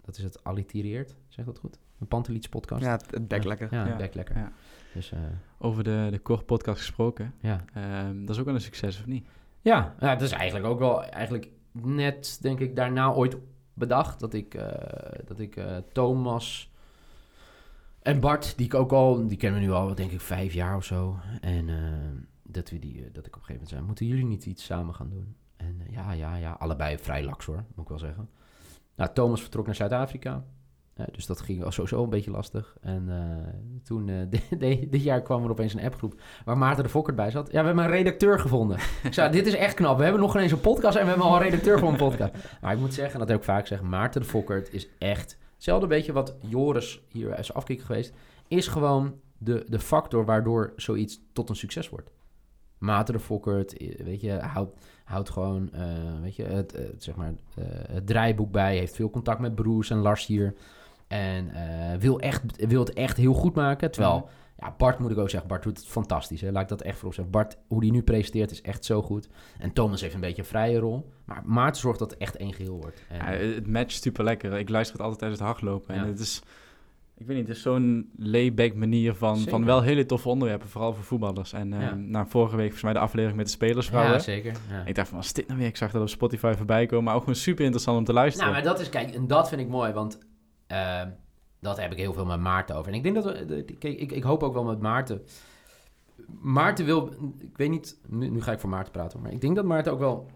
dat 0.02 0.18
is 0.18 0.24
het 0.24 0.44
allitereert, 0.44 1.16
zeg 1.28 1.46
dat 1.46 1.60
goed? 1.60 1.80
Een 2.00 2.08
Pantelits 2.08 2.50
podcast. 2.50 2.84
Ja, 2.84 3.00
het 3.10 3.28
bek 3.28 3.44
lekker. 3.44 3.68
Ja, 3.72 3.86
het 3.86 3.98
bek 3.98 4.14
lekker. 4.14 4.38
Ja. 4.38 4.52
Dus, 4.94 5.14
Over 5.58 5.84
de, 5.84 6.08
de 6.12 6.22
core 6.22 6.44
podcast 6.44 6.78
gesproken. 6.78 7.34
Ja. 7.40 7.66
Ehm, 7.74 8.20
dat 8.20 8.30
is 8.30 8.40
ook 8.40 8.46
wel 8.46 8.56
een 8.56 8.62
succes, 8.62 9.00
of 9.00 9.06
niet? 9.06 9.28
Ja, 9.62 9.96
ja, 10.00 10.16
dat 10.16 10.22
is 10.22 10.32
eigenlijk 10.32 10.66
ook 10.66 10.80
wel, 10.80 11.04
eigenlijk 11.04 11.50
net, 11.72 12.38
denk 12.42 12.60
ik, 12.60 12.76
daarna 12.76 13.14
ooit 13.14 13.38
bedacht. 13.74 14.20
Dat 14.20 14.34
ik, 14.34 14.54
eh, 14.54 15.20
dat 15.26 15.40
ik 15.40 15.56
uh, 15.56 15.78
Thomas 15.92 16.72
en 18.02 18.20
Bart, 18.20 18.58
die 18.58 18.66
ik 18.66 18.74
ook 18.74 18.92
al, 18.92 19.28
die 19.28 19.38
kennen 19.38 19.60
we 19.60 19.66
nu 19.66 19.72
al, 19.72 19.96
denk 19.96 20.12
ik, 20.12 20.22
vijf 20.22 20.54
jaar 20.54 20.76
of 20.76 20.84
zo. 20.84 21.18
En 21.42 21.68
uh, 21.68 21.78
dat, 22.48 22.70
we 22.70 22.80
die, 22.80 23.12
dat 23.12 23.26
ik 23.26 23.36
op 23.36 23.42
een 23.42 23.46
gegeven 23.46 23.54
moment 23.54 23.70
zei, 23.70 23.82
moeten 23.82 24.06
jullie 24.06 24.26
niet 24.26 24.46
iets 24.46 24.66
samen 24.66 24.96
gaan 24.96 25.10
doen? 25.10 25.36
En 25.56 25.82
ja, 25.90 26.12
ja, 26.12 26.36
ja, 26.36 26.52
allebei 26.52 26.98
vrij 26.98 27.24
laks 27.24 27.46
hoor, 27.46 27.66
moet 27.76 27.84
ik 27.84 27.90
wel 27.90 28.00
zeggen. 28.00 28.30
Nou, 28.96 29.14
Thomas 29.14 29.42
vertrok 29.42 29.66
naar 29.66 29.76
Zuid-Afrika 29.76 30.46
dus 31.12 31.26
dat 31.26 31.42
ging 31.42 31.66
sowieso 31.74 32.04
een 32.04 32.10
beetje 32.10 32.32
lastig. 32.32 32.78
En 32.82 33.06
uh, 33.10 33.80
toen, 33.84 34.30
dit 34.90 35.04
jaar 35.04 35.22
kwam 35.22 35.44
er 35.44 35.50
opeens 35.50 35.74
een 35.74 35.84
appgroep 35.84 36.22
waar 36.46 36.58
Maarten 36.58 36.84
de 36.84 36.90
Fokkert 36.90 37.16
bij 37.16 37.32
zat. 37.32 37.52
Ja, 37.52 37.60
we 37.60 37.66
hebben 37.66 37.84
een 37.84 37.90
redacteur 37.90 38.40
gevonden. 38.40 38.78
ik 39.04 39.14
zei, 39.14 39.32
dit 39.32 39.48
is 39.48 39.56
echt 39.56 39.74
knap. 39.74 39.98
We 39.98 40.04
hebben 40.04 40.22
nog 40.22 40.36
eens 40.36 40.52
een 40.52 40.62
podcast 40.62 40.96
en 40.96 41.04
we 41.04 41.10
hebben 41.10 41.28
al 41.28 41.36
een 41.36 41.42
redacteur 41.42 41.80
voor 41.80 41.90
een 41.90 41.98
podcast. 41.98 42.34
Maar 42.62 42.74
ik 42.74 42.80
moet 42.80 42.94
zeggen, 42.94 43.14
en 43.14 43.20
dat 43.20 43.30
heb 43.30 43.38
ik 43.38 43.44
vaak 43.44 43.62
gezegd, 43.62 43.82
Maarten 43.82 44.22
de 44.22 44.28
Fokkert 44.28 44.74
is 44.74 44.88
echt... 44.98 45.38
Hetzelfde 45.54 45.88
beetje 45.88 46.14
wat 46.14 46.36
Joris 46.40 47.02
hier 47.08 47.40
is 47.40 47.54
afkikker 47.54 47.86
geweest, 47.86 48.14
is 48.48 48.68
gewoon 48.68 49.20
de, 49.38 49.66
de 49.68 49.80
factor 49.80 50.26
waardoor 50.26 50.74
zoiets 50.76 51.22
tot 51.34 51.50
een 51.50 51.56
succes 51.56 51.89
wordt. 51.89 52.12
Maarten 52.78 53.13
de 53.13 53.19
Fokkert, 53.19 53.78
eh, 53.78 54.05
weet 54.05 54.21
je, 54.21 54.32
houdt, 54.32 54.80
houdt 55.03 55.30
gewoon, 55.30 55.69
uh, 55.73 55.82
weet 56.21 56.36
je, 56.36 56.43
het, 56.43 56.71
het 56.71 57.03
zeg 57.03 57.15
maar, 57.15 57.30
uh, 57.30 57.65
het 57.69 58.07
draaiboek 58.07 58.51
bij. 58.51 58.78
Heeft 58.78 58.95
veel 58.95 59.09
contact 59.09 59.39
met 59.39 59.55
Bruce 59.55 59.93
en 59.93 59.99
Lars 59.99 60.26
hier. 60.26 60.53
En 61.07 61.51
uh, 61.53 61.99
wil, 61.99 62.19
echt, 62.19 62.67
wil 62.67 62.80
het 62.80 62.93
echt 62.93 63.17
heel 63.17 63.34
goed 63.34 63.55
maken. 63.55 63.91
Terwijl, 63.91 64.17
mhm. 64.17 64.28
ja, 64.57 64.73
Bart 64.78 64.99
moet 64.99 65.11
ik 65.11 65.17
ook 65.17 65.30
zeggen, 65.30 65.49
Bart 65.49 65.63
doet 65.63 65.78
het 65.78 65.88
fantastisch. 65.88 66.41
Hè? 66.41 66.51
Laat 66.51 66.63
ik 66.63 66.69
dat 66.69 66.82
echt 66.82 66.97
voor 66.97 67.13
zeggen. 67.13 67.32
Bart, 67.32 67.57
hoe 67.67 67.82
die 67.82 67.91
nu 67.91 68.01
presenteert, 68.01 68.51
is 68.51 68.61
echt 68.61 68.86
zo 68.86 69.01
goed. 69.01 69.30
En 69.59 69.73
Thomas 69.73 70.01
heeft 70.01 70.13
een 70.13 70.19
beetje 70.19 70.41
een 70.41 70.47
vrije 70.47 70.80
rol. 70.80 71.11
Maar 71.26 71.41
Maarten 71.45 71.82
zorgt 71.82 71.99
dat 71.99 72.11
het 72.11 72.19
echt 72.19 72.36
één 72.36 72.53
geheel 72.53 72.78
wordt. 72.78 73.03
En, 73.09 73.17
ja, 73.17 73.53
het 73.53 73.67
matcht 73.67 74.01
super 74.01 74.23
lekker. 74.23 74.53
Ik 74.53 74.69
luister 74.69 74.95
het 74.95 75.03
altijd 75.03 75.19
tijdens 75.19 75.41
het 75.41 75.49
hardlopen. 75.49 75.95
En 75.95 76.07
het 76.07 76.19
is, 76.19 76.41
ik 77.18 77.26
weet 77.26 77.38
niet, 77.38 77.47
het 77.47 77.55
is 77.55 77.61
zo'n 77.61 78.11
layback 78.18 78.74
manier 78.74 79.13
van, 79.13 79.38
van 79.38 79.66
wel 79.66 79.82
hele 79.82 80.05
toffe 80.05 80.30
onderwerpen. 80.30 80.70
Vooral 80.70 80.93
voor 80.93 81.03
voetballers. 81.03 81.53
En 81.53 81.72
uh, 81.72 81.93
nou, 81.93 82.26
vorige 82.28 82.55
week 82.55 82.63
volgens 82.63 82.84
mij 82.84 82.93
de 82.93 82.99
aflevering 82.99 83.38
met 83.38 83.45
de 83.45 83.51
spelersvrouwen. 83.51 84.13
Ja, 84.13 84.20
zeker. 84.20 84.57
Ik 84.86 84.95
dacht 84.95 85.07
van, 85.07 85.18
wat 85.18 85.26
is 85.26 85.34
dit 85.34 85.47
nou 85.47 85.59
weer? 85.59 85.68
Ik 85.68 85.78
zag 85.78 85.91
dat 85.91 86.01
op 86.01 86.09
Spotify 86.09 86.53
voorbij 86.57 86.86
komen. 86.86 87.03
Maar 87.03 87.13
ook 87.13 87.20
gewoon 87.20 87.36
super 87.36 87.63
interessant 87.63 87.97
om 87.97 88.03
te 88.03 88.13
luisteren. 88.13 88.51
Nou, 88.51 88.63
maar 88.63 88.72
dat 88.72 88.82
is, 88.82 88.89
kijk, 88.89 89.13
en 89.13 89.28
dat 89.28 89.49
vind 89.49 89.61
ik 89.61 89.68
mooi. 89.68 89.93
Want 89.93 90.20
Ehm, 90.68 91.09
dat 91.59 91.78
heb 91.78 91.91
ik 91.91 91.97
heel 91.97 92.13
veel 92.13 92.26
met 92.26 92.39
Maarten 92.39 92.76
over. 92.76 92.91
En 92.91 92.97
ik 92.97 93.03
denk 93.03 93.16
dat 93.16 93.24
we, 93.26 93.63
kijk, 93.80 93.99
ik, 93.99 94.11
ik 94.11 94.24
hoop 94.24 94.43
ook 94.43 94.53
wel 94.53 94.63
met 94.63 94.80
Maarten. 94.80 95.22
Maarten 96.41 96.86
wil, 96.86 97.13
ik 97.39 97.57
weet 97.57 97.70
niet, 97.70 97.99
nu, 98.07 98.30
nu, 98.30 98.41
ga 98.41 98.51
ik 98.51 98.59
voor 98.59 98.70
Maarten 98.70 98.91
praten, 98.91 99.22
maar 99.22 99.32
ik 99.32 99.41
denk 99.41 99.55
dat 99.55 99.66
Maarten 99.66 99.91
ook 99.91 99.99
wel 99.99 100.30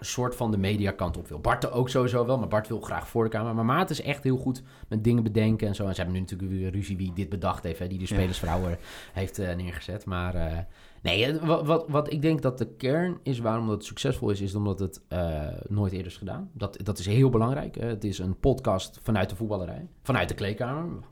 soort 0.00 0.36
van 0.36 0.50
de 0.50 0.58
mediakant 0.58 1.16
op 1.16 1.28
wil. 1.28 1.38
Bart 1.38 1.70
ook 1.70 1.88
sowieso 1.88 2.26
wel, 2.26 2.38
maar 2.38 2.48
Bart 2.48 2.68
wil 2.68 2.80
graag 2.80 3.08
voor 3.08 3.24
de 3.24 3.30
camera. 3.30 3.52
Maar 3.52 3.64
Maarten 3.64 3.96
is 3.98 4.04
echt 4.04 4.22
heel 4.22 4.36
goed 4.36 4.62
met 4.88 5.04
dingen 5.04 5.22
bedenken 5.22 5.68
en 5.68 5.74
zo. 5.74 5.86
En 5.86 5.94
ze 5.94 5.96
hebben 5.96 6.14
nu 6.14 6.20
natuurlijk 6.20 6.50
weer 6.50 6.70
ruzie 6.70 6.96
wie 6.96 7.12
dit 7.12 7.28
bedacht 7.28 7.62
heeft, 7.62 7.78
hè, 7.78 7.86
die 7.86 7.98
de 7.98 8.06
spelersvrouwen 8.06 8.78
heeft 9.12 9.38
uh, 9.38 9.54
neergezet. 9.54 10.04
Maar 10.04 10.34
uh, 10.34 10.58
nee, 11.02 11.40
wat, 11.40 11.66
wat, 11.66 11.84
wat 11.88 12.12
ik 12.12 12.22
denk 12.22 12.42
dat 12.42 12.58
de 12.58 12.66
kern 12.66 13.18
is 13.22 13.38
waarom 13.38 13.66
dat 13.66 13.84
succesvol 13.84 14.30
is, 14.30 14.40
is 14.40 14.54
omdat 14.54 14.78
het 14.78 15.00
uh, 15.08 15.46
nooit 15.68 15.92
eerder 15.92 16.06
is 16.06 16.16
gedaan. 16.16 16.50
Dat, 16.52 16.78
dat 16.82 16.98
is 16.98 17.06
heel 17.06 17.30
belangrijk. 17.30 17.74
het 17.74 18.04
is 18.04 18.18
een 18.18 18.38
podcast 18.38 18.98
vanuit 19.02 19.30
de 19.30 19.36
voetballerij, 19.36 19.86
vanuit 20.02 20.28
de 20.28 20.34
kleedkamer. 20.34 21.04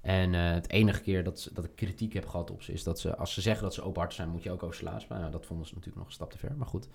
En 0.00 0.32
uh, 0.32 0.50
het 0.50 0.70
enige 0.70 1.00
keer 1.00 1.24
dat, 1.24 1.40
ze, 1.40 1.54
dat 1.54 1.64
ik 1.64 1.70
kritiek 1.74 2.12
heb 2.12 2.26
gehad 2.26 2.50
op 2.50 2.62
ze 2.62 2.72
is 2.72 2.82
dat 2.82 3.00
ze, 3.00 3.16
als 3.16 3.34
ze 3.34 3.40
zeggen 3.40 3.62
dat 3.62 3.74
ze 3.74 3.82
openhartig 3.82 4.16
zijn, 4.16 4.28
moet 4.28 4.42
je 4.42 4.50
ook 4.50 4.62
over. 4.62 4.84
Maar 5.08 5.18
nou, 5.18 5.30
dat 5.30 5.46
vonden 5.46 5.66
ze 5.66 5.74
natuurlijk 5.74 5.98
nog 5.98 6.06
een 6.06 6.12
stap 6.12 6.30
te 6.30 6.38
ver. 6.38 6.54
Maar 6.56 6.66
goed. 6.66 6.88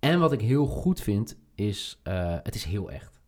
En 0.00 0.18
wat 0.18 0.32
ik 0.32 0.40
heel 0.40 0.66
goed 0.66 1.00
vind, 1.00 1.36
is 1.54 2.00
uh, 2.08 2.36
het 2.42 2.54
is 2.54 2.64
heel 2.64 2.90
echt. 2.90 3.20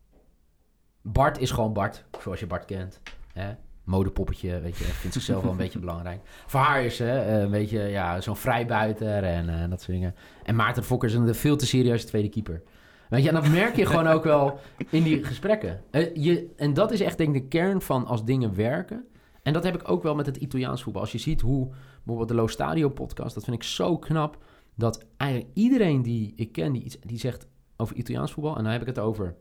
Bart 1.03 1.39
is 1.39 1.51
gewoon 1.51 1.73
Bart, 1.73 2.05
zoals 2.23 2.41
je 2.41 2.47
Bart 2.47 2.65
kent. 2.65 3.01
Hè? 3.33 3.53
Modepoppetje, 3.85 4.61
weet 4.61 4.77
je, 4.77 4.85
vindt 4.85 5.15
zichzelf 5.15 5.43
wel 5.43 5.51
een 5.51 5.57
beetje 5.57 5.79
belangrijk. 5.87 6.21
Voor 6.47 6.61
haar 6.61 6.85
is 6.85 6.97
ze 6.97 7.05
uh, 7.05 7.41
een 7.41 7.51
beetje 7.51 7.81
ja, 7.81 8.21
zo'n 8.21 8.37
vrijbuiter 8.37 9.25
en 9.25 9.49
uh, 9.49 9.71
dat 9.71 9.81
soort 9.81 9.93
dingen. 9.93 10.15
En 10.43 10.57
Maarten 10.57 10.85
Fokker 10.85 11.09
is 11.09 11.15
een 11.15 11.35
veel 11.35 11.57
te 11.57 11.67
serieuze 11.67 12.07
tweede 12.07 12.29
keeper. 12.29 12.63
Weet 13.09 13.23
je, 13.23 13.29
en 13.29 13.35
dat 13.35 13.49
merk 13.49 13.77
je 13.77 13.87
gewoon 13.87 14.07
ook 14.07 14.25
wel 14.25 14.59
in 14.91 15.03
die 15.03 15.25
gesprekken. 15.25 15.81
je, 16.15 16.53
en 16.57 16.75
dat 16.75 16.91
is 16.91 17.01
echt 17.01 17.19
denk 17.19 17.35
ik 17.35 17.43
de 17.43 17.49
kern 17.49 17.81
van 17.81 18.07
als 18.07 18.25
dingen 18.25 18.55
werken 18.55 19.05
en 19.43 19.53
dat 19.53 19.65
heb 19.65 19.75
ik 19.75 19.91
ook 19.91 20.03
wel 20.03 20.15
met 20.15 20.27
het 20.27 20.37
Italiaans 20.37 20.83
voetbal. 20.83 21.03
Als 21.03 21.13
je 21.13 21.19
ziet 21.19 21.41
hoe 21.41 21.69
bijvoorbeeld 21.97 22.29
de 22.29 22.35
Lo 22.35 22.47
Stadio 22.47 22.89
podcast, 22.89 23.35
dat 23.35 23.45
vind 23.45 23.57
ik 23.57 23.63
zo 23.63 23.99
knap. 23.99 24.39
Dat 24.75 25.07
eigenlijk 25.17 25.51
iedereen 25.55 26.03
die 26.03 26.33
ik 26.37 26.53
ken, 26.53 26.73
die, 26.73 26.83
iets, 26.83 26.99
die 27.01 27.19
zegt 27.19 27.47
over 27.77 27.97
Italiaans 27.97 28.33
voetbal. 28.33 28.57
En 28.57 28.63
dan 28.63 28.73
heb 28.73 28.81
ik 28.81 28.87
het 28.87 28.99
over 28.99 29.37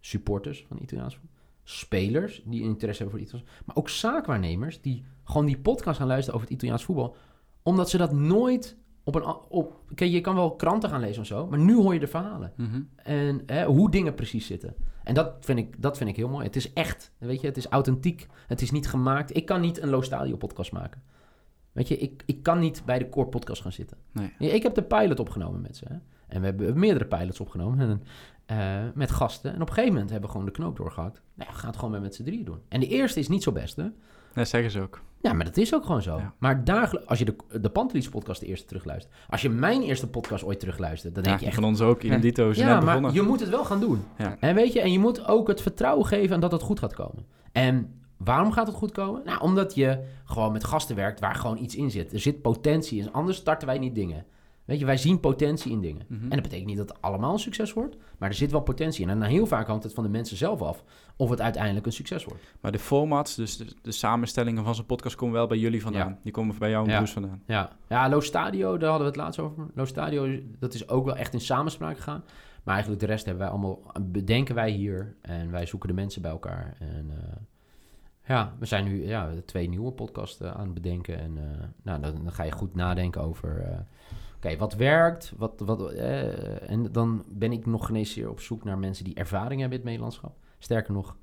supporters 0.00 0.64
van 0.68 0.78
Italiaans 0.82 1.14
voetbal. 1.14 1.36
Spelers 1.62 2.42
die 2.44 2.62
interesse 2.62 3.02
hebben 3.02 3.20
voor 3.20 3.28
Italiaans 3.28 3.62
Maar 3.66 3.76
ook 3.76 3.88
zaakwaarnemers 3.88 4.80
die 4.80 5.04
gewoon 5.24 5.46
die 5.46 5.58
podcast 5.58 5.98
gaan 5.98 6.06
luisteren 6.06 6.34
over 6.34 6.46
het 6.46 6.56
Italiaans 6.56 6.84
voetbal. 6.84 7.16
Omdat 7.62 7.90
ze 7.90 7.96
dat 7.96 8.12
nooit 8.12 8.76
op 9.04 9.14
een... 9.14 9.24
Op, 9.48 9.80
kijk, 9.94 10.10
je 10.10 10.20
kan 10.20 10.34
wel 10.34 10.56
kranten 10.56 10.90
gaan 10.90 11.00
lezen 11.00 11.20
of 11.20 11.26
zo. 11.26 11.46
Maar 11.46 11.58
nu 11.58 11.74
hoor 11.74 11.94
je 11.94 12.00
de 12.00 12.06
verhalen. 12.06 12.52
Mhm. 12.56 12.82
En 12.96 13.42
hè, 13.46 13.64
hoe 13.64 13.90
dingen 13.90 14.14
precies 14.14 14.46
zitten. 14.46 14.74
En 15.04 15.14
dat 15.14 15.34
vind, 15.40 15.58
ik, 15.58 15.82
dat 15.82 15.96
vind 15.96 16.10
ik 16.10 16.16
heel 16.16 16.28
mooi. 16.28 16.44
Het 16.44 16.56
is 16.56 16.72
echt, 16.72 17.12
weet 17.18 17.40
je, 17.40 17.46
het 17.46 17.56
is 17.56 17.66
authentiek. 17.66 18.26
Het 18.46 18.62
is 18.62 18.70
niet 18.70 18.88
gemaakt. 18.88 19.36
Ik 19.36 19.46
kan 19.46 19.60
niet 19.60 19.82
een 19.82 19.88
Low 19.88 20.02
Stadio 20.02 20.36
podcast 20.36 20.72
maken. 20.72 21.02
Weet 21.78 21.88
je, 21.88 21.98
ik, 21.98 22.22
ik 22.26 22.42
kan 22.42 22.58
niet 22.58 22.82
bij 22.84 22.98
de 22.98 23.08
Core 23.08 23.28
podcast 23.28 23.62
gaan 23.62 23.72
zitten. 23.72 23.96
Nee. 24.12 24.52
Ik 24.52 24.62
heb 24.62 24.74
de 24.74 24.82
pilot 24.82 25.20
opgenomen 25.20 25.60
met 25.60 25.76
ze. 25.76 25.84
Hè? 25.88 25.94
En 26.26 26.40
we 26.40 26.46
hebben 26.46 26.78
meerdere 26.78 27.04
pilots 27.04 27.40
opgenomen. 27.40 27.78
En, 27.78 28.02
uh, 28.56 28.90
met 28.94 29.10
gasten. 29.10 29.54
En 29.54 29.60
op 29.60 29.68
een 29.68 29.74
gegeven 29.74 29.92
moment 29.92 30.10
hebben 30.10 30.28
we 30.28 30.34
gewoon 30.34 30.50
de 30.50 30.52
knoop 30.52 30.76
doorgehakt. 30.76 31.20
Nou, 31.34 31.50
we 31.52 31.58
gaan 31.58 31.70
het 31.70 31.78
gewoon 31.78 32.00
met 32.00 32.14
z'n 32.14 32.24
drieën 32.24 32.44
doen. 32.44 32.60
En 32.68 32.80
de 32.80 32.86
eerste 32.86 33.20
is 33.20 33.28
niet 33.28 33.42
zo 33.42 33.52
best, 33.52 33.76
hè? 33.76 33.86
Dat 34.34 34.48
zeggen 34.48 34.70
ze 34.70 34.80
ook. 34.80 35.00
Ja, 35.20 35.32
maar 35.32 35.44
dat 35.44 35.56
is 35.56 35.74
ook 35.74 35.84
gewoon 35.84 36.02
zo. 36.02 36.20
Maar 36.38 36.64
dagelijks, 36.64 37.08
als 37.08 37.18
je 37.18 37.24
de, 37.24 37.36
de 37.60 37.70
Pantelis 37.70 38.08
podcast 38.08 38.40
de 38.40 38.46
eerste 38.46 38.66
terugluistert. 38.66 39.14
Als 39.28 39.42
je 39.42 39.48
mijn 39.48 39.82
eerste 39.82 40.08
podcast 40.08 40.44
ooit 40.44 40.60
terugluistert, 40.60 41.14
dan 41.14 41.22
denk 41.22 41.40
je 41.40 41.46
echt... 41.46 41.54
van 41.54 41.64
ons 41.64 41.80
ook, 41.80 42.02
in 42.02 42.20
Dito 42.20 42.52
Ja, 42.54 42.80
maar 42.80 43.12
je 43.12 43.22
moet 43.22 43.40
het 43.40 43.48
wel 43.48 43.64
gaan 43.64 43.80
doen. 43.80 44.04
Ja. 44.18 44.36
En 44.40 44.54
weet 44.54 44.72
je, 44.72 44.80
en 44.80 44.92
je 44.92 44.98
moet 44.98 45.26
ook 45.26 45.48
het 45.48 45.62
vertrouwen 45.62 46.06
geven 46.06 46.34
aan 46.34 46.40
dat 46.40 46.52
het 46.52 46.62
goed 46.62 46.78
gaat 46.78 46.94
komen. 46.94 47.26
En 47.52 47.98
waarom 48.18 48.52
gaat 48.52 48.66
het 48.66 48.76
goed 48.76 48.92
komen? 48.92 49.22
Nou, 49.24 49.40
omdat 49.40 49.74
je 49.74 50.04
gewoon 50.24 50.52
met 50.52 50.64
gasten 50.64 50.96
werkt 50.96 51.20
waar 51.20 51.34
gewoon 51.34 51.58
iets 51.58 51.76
in 51.76 51.90
zit. 51.90 52.12
Er 52.12 52.20
zit 52.20 52.42
potentie 52.42 53.00
in, 53.00 53.12
anders 53.12 53.36
starten 53.36 53.68
wij 53.68 53.78
niet 53.78 53.94
dingen. 53.94 54.26
Weet 54.68 54.78
je, 54.78 54.84
wij 54.84 54.96
zien 54.96 55.20
potentie 55.20 55.72
in 55.72 55.80
dingen. 55.80 56.06
Mhm. 56.08 56.22
En 56.22 56.28
dat 56.28 56.42
betekent 56.42 56.66
niet 56.66 56.76
dat 56.76 56.88
het 56.88 57.02
allemaal 57.02 57.32
een 57.32 57.38
succes 57.38 57.72
wordt, 57.72 57.96
maar 58.18 58.28
er 58.28 58.34
zit 58.34 58.50
wel 58.50 58.60
potentie 58.60 59.02
in. 59.02 59.10
En 59.10 59.22
heel 59.22 59.46
vaak 59.46 59.66
hangt 59.66 59.82
het 59.82 59.94
van 59.94 60.04
de 60.04 60.10
mensen 60.10 60.36
zelf 60.36 60.62
af 60.62 60.84
of 61.16 61.30
het 61.30 61.40
uiteindelijk 61.40 61.86
een 61.86 61.92
succes 61.92 62.24
wordt. 62.24 62.42
Maar 62.60 62.72
de 62.72 62.78
formats, 62.78 63.34
dus 63.34 63.56
de, 63.56 63.66
de 63.82 63.92
samenstellingen 63.92 64.64
van 64.64 64.74
zo'n 64.74 64.86
podcast 64.86 65.16
komen 65.16 65.34
wel 65.34 65.46
bij 65.46 65.58
jullie 65.58 65.82
vandaan. 65.82 66.18
Die 66.22 66.32
komen 66.32 66.58
bij 66.58 66.70
jou 66.70 66.84
en 66.84 66.90
ja. 66.90 66.96
Bruce 66.96 67.12
vandaan. 67.12 67.42
Ja. 67.46 67.70
ja, 67.88 68.08
Lo 68.08 68.20
Stadio, 68.20 68.76
daar 68.76 68.90
hadden 68.90 69.06
we 69.06 69.12
het 69.12 69.22
laatst 69.22 69.40
over. 69.40 69.66
Lo 69.74 69.84
Stadio, 69.84 70.40
dat 70.58 70.74
is 70.74 70.88
ook 70.88 71.04
wel 71.04 71.16
echt 71.16 71.32
in 71.32 71.40
samenspraak 71.40 71.96
gegaan. 71.96 72.24
Maar 72.64 72.74
eigenlijk 72.74 73.00
de 73.00 73.08
rest 73.08 73.24
hebben 73.24 73.42
wij 73.42 73.52
allemaal, 73.52 73.82
bedenken 74.02 74.54
wij 74.54 74.70
hier 74.70 75.16
en 75.20 75.50
wij 75.50 75.66
zoeken 75.66 75.88
de 75.88 75.94
mensen 75.94 76.22
bij 76.22 76.30
elkaar. 76.30 76.76
En 76.78 77.06
uh, 77.10 77.16
ja, 78.28 78.54
we 78.58 78.66
zijn 78.66 78.84
nu 78.84 79.06
ja, 79.06 79.32
twee 79.44 79.68
nieuwe 79.68 79.92
podcasts 79.92 80.42
aan 80.42 80.64
het 80.64 80.74
bedenken. 80.74 81.18
En 81.18 81.36
uh, 81.36 81.42
nou, 81.82 82.00
dan, 82.00 82.14
dan, 82.14 82.32
ga 82.32 82.42
je 82.42 82.52
goed 82.52 82.74
nadenken 82.74 83.22
over... 83.22 83.70
Uh, 83.70 83.78
Oké, 84.36 84.56
wat 84.56 84.74
werkt? 84.74 85.32
Wat, 85.36 85.60
wat, 85.60 85.92
eh, 85.92 86.70
en 86.70 86.92
dan 86.92 87.24
ben 87.28 87.52
ik 87.52 87.66
nog 87.66 87.90
geen 87.90 88.30
op 88.30 88.40
zoek 88.40 88.64
naar 88.64 88.78
mensen 88.78 89.04
die 89.04 89.14
ervaring 89.14 89.60
hebben 89.60 89.78
in 89.78 89.84
het. 89.84 90.34
Sterker 90.58 90.92
nog, 90.92 91.16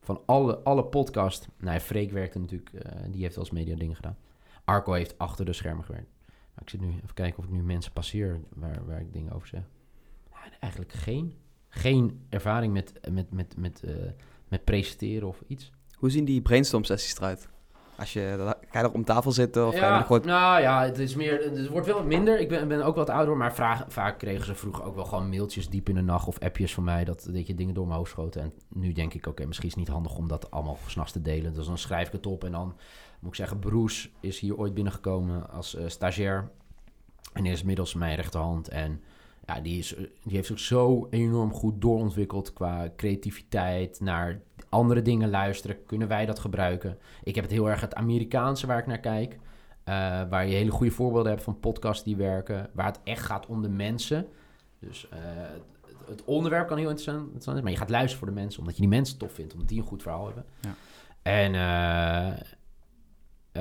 van 0.00 0.22
alle, 0.26 0.58
alle 0.58 0.84
podcast... 0.84 1.48
Nou, 1.58 1.78
Freek 1.78 2.10
werkte 2.10 2.38
natuurlijk, 2.38 2.70
die 3.10 3.22
heeft 3.22 3.36
als 3.36 3.50
media 3.50 3.76
dingen 3.76 3.96
gedaan. 3.96 4.16
Arco 4.64 4.92
heeft 4.92 5.18
achter 5.18 5.44
de 5.44 5.52
schermen 5.52 5.84
gewerkt. 5.84 6.10
Maar 6.26 6.62
ik 6.62 6.70
zit 6.70 6.80
nu 6.80 6.88
even 6.88 7.14
kijken 7.14 7.38
of 7.38 7.44
ik 7.44 7.50
nu 7.50 7.62
mensen 7.62 7.92
passeer 7.92 8.40
waar, 8.54 8.84
waar 8.86 9.00
ik 9.00 9.12
dingen 9.12 9.32
over 9.32 9.48
zeg. 9.48 9.62
Nou, 10.30 10.42
eigenlijk 10.60 10.92
geen, 10.92 11.34
geen 11.68 12.26
ervaring 12.28 12.72
met, 12.72 13.00
met, 13.10 13.32
met, 13.32 13.56
met, 13.56 13.84
met 14.48 14.64
presenteren 14.64 15.28
of 15.28 15.42
iets. 15.46 15.72
Hoe 16.00 16.10
zien 16.10 16.24
die 16.24 16.40
brainstorm 16.40 16.84
sessies 16.84 17.16
eruit? 17.16 17.48
Als 17.96 18.12
je, 18.12 18.54
ga 18.70 18.78
je 18.78 18.84
nog 18.84 18.92
om 18.92 19.04
tafel 19.04 19.32
zitten? 19.32 19.66
Of 19.66 19.74
ja, 19.74 20.02
gewoon... 20.02 20.26
Nou 20.26 20.60
ja, 20.60 20.84
het, 20.84 20.98
is 20.98 21.14
meer, 21.14 21.42
het 21.42 21.68
wordt 21.68 21.86
wel 21.86 21.96
wat 21.96 22.04
minder. 22.04 22.40
Ik 22.40 22.48
ben, 22.48 22.68
ben 22.68 22.82
ook 22.82 22.96
wat 22.96 23.10
ouder, 23.10 23.36
maar 23.36 23.54
vraag, 23.54 23.84
vaak 23.88 24.18
kregen 24.18 24.44
ze 24.44 24.54
vroeger 24.54 24.84
ook 24.84 24.94
wel 24.94 25.04
gewoon 25.04 25.28
mailtjes 25.28 25.68
diep 25.68 25.88
in 25.88 25.94
de 25.94 26.00
nacht 26.00 26.26
of 26.26 26.38
appjes 26.38 26.74
van 26.74 26.84
mij 26.84 27.04
dat, 27.04 27.28
dat 27.32 27.46
je 27.46 27.54
dingen 27.54 27.74
door 27.74 27.86
mijn 27.86 27.98
hoofd 27.98 28.10
schoten. 28.10 28.42
En 28.42 28.52
nu 28.68 28.92
denk 28.92 29.14
ik, 29.14 29.26
oké, 29.26 29.46
misschien 29.46 29.68
is 29.68 29.74
het 29.74 29.84
niet 29.84 29.92
handig 29.92 30.16
om 30.16 30.28
dat 30.28 30.50
allemaal 30.50 30.78
s'nachts 30.86 31.12
te 31.12 31.22
delen. 31.22 31.54
Dus 31.54 31.66
dan 31.66 31.78
schrijf 31.78 32.06
ik 32.06 32.12
het 32.12 32.26
op 32.26 32.44
en 32.44 32.52
dan 32.52 32.76
moet 33.20 33.30
ik 33.30 33.36
zeggen, 33.36 33.58
Bruce 33.58 34.08
is 34.20 34.40
hier 34.40 34.56
ooit 34.56 34.74
binnengekomen 34.74 35.50
als 35.50 35.74
uh, 35.74 35.82
stagiair. 35.86 36.50
En 37.32 37.46
is 37.46 37.60
inmiddels 37.60 37.94
mijn 37.94 38.16
rechterhand 38.16 38.68
en 38.68 39.00
ja, 39.46 39.60
die, 39.60 39.78
is, 39.78 39.94
die 40.22 40.36
heeft 40.36 40.46
zich 40.46 40.58
zo 40.58 41.06
enorm 41.10 41.52
goed 41.52 41.80
doorontwikkeld 41.80 42.52
qua 42.52 42.92
creativiteit, 42.96 44.00
naar 44.00 44.40
andere 44.70 45.02
dingen 45.02 45.30
luisteren. 45.30 45.84
Kunnen 45.86 46.08
wij 46.08 46.26
dat 46.26 46.38
gebruiken? 46.38 46.98
Ik 47.22 47.34
heb 47.34 47.44
het 47.44 47.52
heel 47.52 47.68
erg 47.68 47.80
het 47.80 47.94
Amerikaanse 47.94 48.66
waar 48.66 48.78
ik 48.78 48.86
naar 48.86 49.00
kijk. 49.00 49.34
Uh, 49.34 50.22
waar 50.28 50.46
je 50.46 50.54
hele 50.54 50.70
goede 50.70 50.92
voorbeelden 50.92 51.30
hebt 51.30 51.44
van 51.44 51.60
podcasts 51.60 52.04
die 52.04 52.16
werken. 52.16 52.70
Waar 52.72 52.86
het 52.86 53.00
echt 53.04 53.24
gaat 53.24 53.46
om 53.46 53.62
de 53.62 53.68
mensen. 53.68 54.26
Dus 54.78 55.08
uh, 55.12 55.18
het, 56.06 56.24
onderwerp 56.24 56.68
kan 56.68 56.78
heel 56.78 56.90
interessant 56.90 57.42
zijn. 57.42 57.62
Maar 57.62 57.72
je 57.72 57.78
gaat 57.78 57.90
luisteren 57.90 58.18
voor 58.18 58.34
de 58.34 58.40
mensen. 58.40 58.60
Omdat 58.60 58.74
je 58.74 58.80
die 58.80 58.90
mensen 58.90 59.18
tof 59.18 59.32
vindt. 59.32 59.52
Omdat 59.52 59.68
die 59.68 59.78
een 59.78 59.86
goed 59.86 60.02
verhaal 60.02 60.26
hebben. 60.26 60.44
Ja. 60.60 60.74
En, 61.22 61.54
uh, 61.54 62.36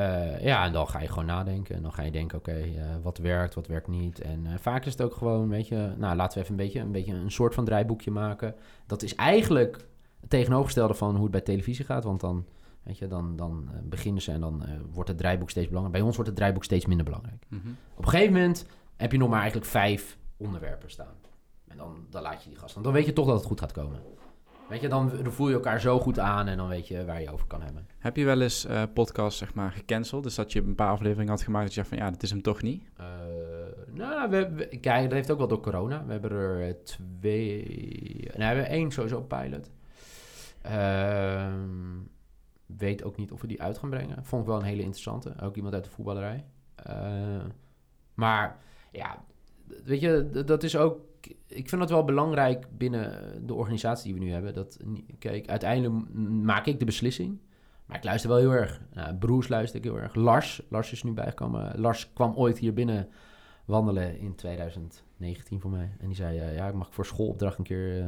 uh, 0.02 0.42
ja, 0.42 0.66
en 0.66 0.74
dan 0.74 0.88
ga 0.88 1.00
je 1.02 1.08
gewoon 1.08 1.26
nadenken. 1.26 1.76
En 1.76 1.82
dan 1.82 1.94
ga 1.94 2.02
je 2.02 2.12
denken, 2.12 2.38
oké, 2.38 2.50
okay, 2.50 3.02
wat 3.02 3.18
werkt, 3.18 3.54
wat 3.54 3.68
werkt 3.68 3.88
niet. 3.88 4.22
En 4.22 4.46
vaak 4.60 4.86
is 4.86 4.92
het 4.92 5.02
ook 5.02 5.16
gewoon, 5.16 5.50
weet 5.50 5.68
je... 5.68 5.94
Nou, 5.98 6.16
laten 6.16 6.38
we 6.38 6.44
even 6.44 6.60
een 6.60 6.66
beetje, 6.66 6.80
een 6.80 6.92
beetje 6.92 7.14
een 7.14 7.32
soort 7.32 7.54
van 7.54 7.66
draaiboekje 7.66 8.12
maken. 8.12 8.56
Dat 8.86 9.04
is 9.04 9.16
eigenlijk 9.16 9.88
het 10.20 10.30
tegenovergestelde 10.30 10.94
van 10.94 11.14
hoe 11.14 11.24
het 11.24 11.32
bij 11.32 11.42
televisie 11.42 11.86
gaat. 11.86 12.04
Want 12.04 12.20
dan, 12.20 12.46
weet 12.84 12.98
je, 12.98 13.08
dan, 13.08 13.36
dan 13.36 13.70
beginnen 13.84 14.22
ze 14.22 14.32
en 14.32 14.42
dan 14.42 14.64
wordt 14.92 15.10
het 15.10 15.18
draaiboek 15.18 15.50
steeds 15.50 15.68
belangrijk. 15.68 15.98
Bij 15.98 16.06
ons 16.06 16.16
wordt 16.16 16.30
het 16.30 16.40
draaiboek 16.40 16.64
steeds 16.64 16.86
minder 16.86 17.06
belangrijk. 17.06 17.46
Mm 17.48 17.62
-hmm. 17.64 17.76
Op 17.96 18.04
een 18.04 18.10
gegeven 18.10 18.34
moment 18.34 18.66
heb 18.98 19.12
je 19.12 19.18
nog 19.18 19.30
maar 19.30 19.42
eigenlijk 19.42 19.70
vijf 19.70 20.18
onderwerpen 20.38 20.92
staan. 20.92 21.16
En 21.68 21.78
dan, 21.78 22.06
dan 22.10 22.22
laat 22.22 22.44
je 22.44 22.50
die 22.50 22.58
gast. 22.58 22.84
Dan 22.84 22.94
weet 22.94 23.06
je 23.06 23.14
toch 23.14 23.26
dat 23.26 23.36
het 23.36 23.46
goed 23.46 23.60
gaat 23.60 23.72
komen. 23.72 24.00
Weet 24.70 24.82
je, 24.82 24.88
dan, 24.88 25.12
voel 25.24 25.48
je 25.48 25.54
elkaar 25.54 25.82
zo 25.82 26.00
goed 26.00 26.20
aan 26.20 26.48
en 26.48 26.58
dan 26.58 26.68
weet 26.68 26.88
je 26.88 27.06
waar 27.06 27.22
je 27.22 27.32
over 27.32 27.48
kan 27.48 27.62
hebben. 27.62 27.88
Heb 27.98 28.16
je 28.16 28.26
wel 28.26 28.42
eens 28.42 28.66
uh, 28.66 28.84
podcasts 28.94 29.40
zeg 29.40 29.54
maar 29.54 29.72
gecanceld? 29.72 30.24
Dus 30.24 30.36
dat 30.36 30.52
je 30.52 30.62
een 30.62 30.76
paar 30.76 30.92
afleveringen 30.92 31.30
had 31.30 31.42
gemaakt 31.42 31.66
dat 31.66 31.74
je 31.74 31.80
dacht 31.80 31.94
van 31.94 32.04
ja, 32.06 32.12
dat 32.12 32.24
is 32.24 32.30
hem 32.30 32.42
toch 32.42 32.62
niet? 32.62 32.84
Uh, 33.00 33.06
nou, 33.94 34.30
we, 34.30 34.50
we, 34.50 34.80
kijk, 34.80 35.04
dat 35.04 35.12
heeft 35.12 35.32
ook 35.32 35.38
wel 35.38 35.48
door 35.48 35.62
corona. 35.62 36.06
We 36.06 36.12
hebben 36.12 36.32
er 36.32 36.68
eh, 36.68 36.74
twee... 36.84 37.64
Nee, 38.20 38.38
we 38.38 38.44
hebben 38.44 38.68
één 38.68 38.92
sowieso 38.92 39.22
pilot. 39.22 39.70
Uh, 40.66 41.54
weet 42.66 43.04
ook 43.04 43.18
niet 43.18 43.32
of 43.32 43.42
we 43.42 43.48
die 43.48 43.62
uit 43.62 43.78
gaan 43.78 43.90
brengen. 43.90 44.26
Vond 44.26 44.42
ik 44.42 44.48
wel 44.48 44.58
een 44.58 44.64
hele 44.64 44.82
interessante. 44.82 45.34
Ook 45.42 45.56
iemand 45.56 45.74
uit 45.74 45.84
de 45.84 45.90
voetballerij. 45.90 46.46
Uh, 46.88 47.46
maar 48.14 48.58
ja, 48.92 49.24
weet 49.84 50.02
je, 50.02 50.44
dat 50.46 50.64
is 50.64 50.78
ook 50.78 51.10
ik 51.48 51.70
vind 51.70 51.82
het 51.82 51.90
wel 51.90 52.04
belangrijk 52.04 52.66
binnen 52.78 53.48
de 53.48 53.54
organisatie 53.54 54.12
die 54.12 54.20
we 54.22 54.26
nu 54.26 54.32
hebben. 54.32 54.54
Dat, 54.54 54.80
kijk, 55.20 55.48
uiteindelijk 55.48 56.14
maak 56.44 56.66
ik 56.66 56.80
de 56.80 56.86
beslissing. 56.86 57.40
Maar 57.86 57.98
ik 57.98 58.04
luister 58.04 58.30
wel 58.30 58.40
heel 58.40 58.52
erg. 58.52 58.82
Nou, 58.94 59.16
Broers 59.16 59.48
luister 59.48 59.78
ik 59.78 59.84
heel 59.84 60.00
erg. 60.00 60.16
Lars, 60.16 60.62
Lars 60.70 60.92
is 60.92 61.04
nu 61.04 61.12
bijgekomen. 61.12 61.80
Lars 61.80 62.14
kwam 62.14 62.36
ooit 62.36 62.58
hier 62.58 62.74
binnen 62.74 63.10
wandelen 63.66 64.20
in 64.20 64.36
2019 64.36 65.60
voor 65.60 65.72
mij. 65.72 65.96
En 66.00 66.08
die 66.08 66.16
zei, 66.16 66.40
uh, 66.40 66.56
ja, 66.56 66.68
ik 66.68 66.74
mag 66.74 66.94
voor 66.94 67.06
schoolopdracht 67.06 67.58
een 67.58 67.64
keer 67.64 67.98
uh, 67.98 68.06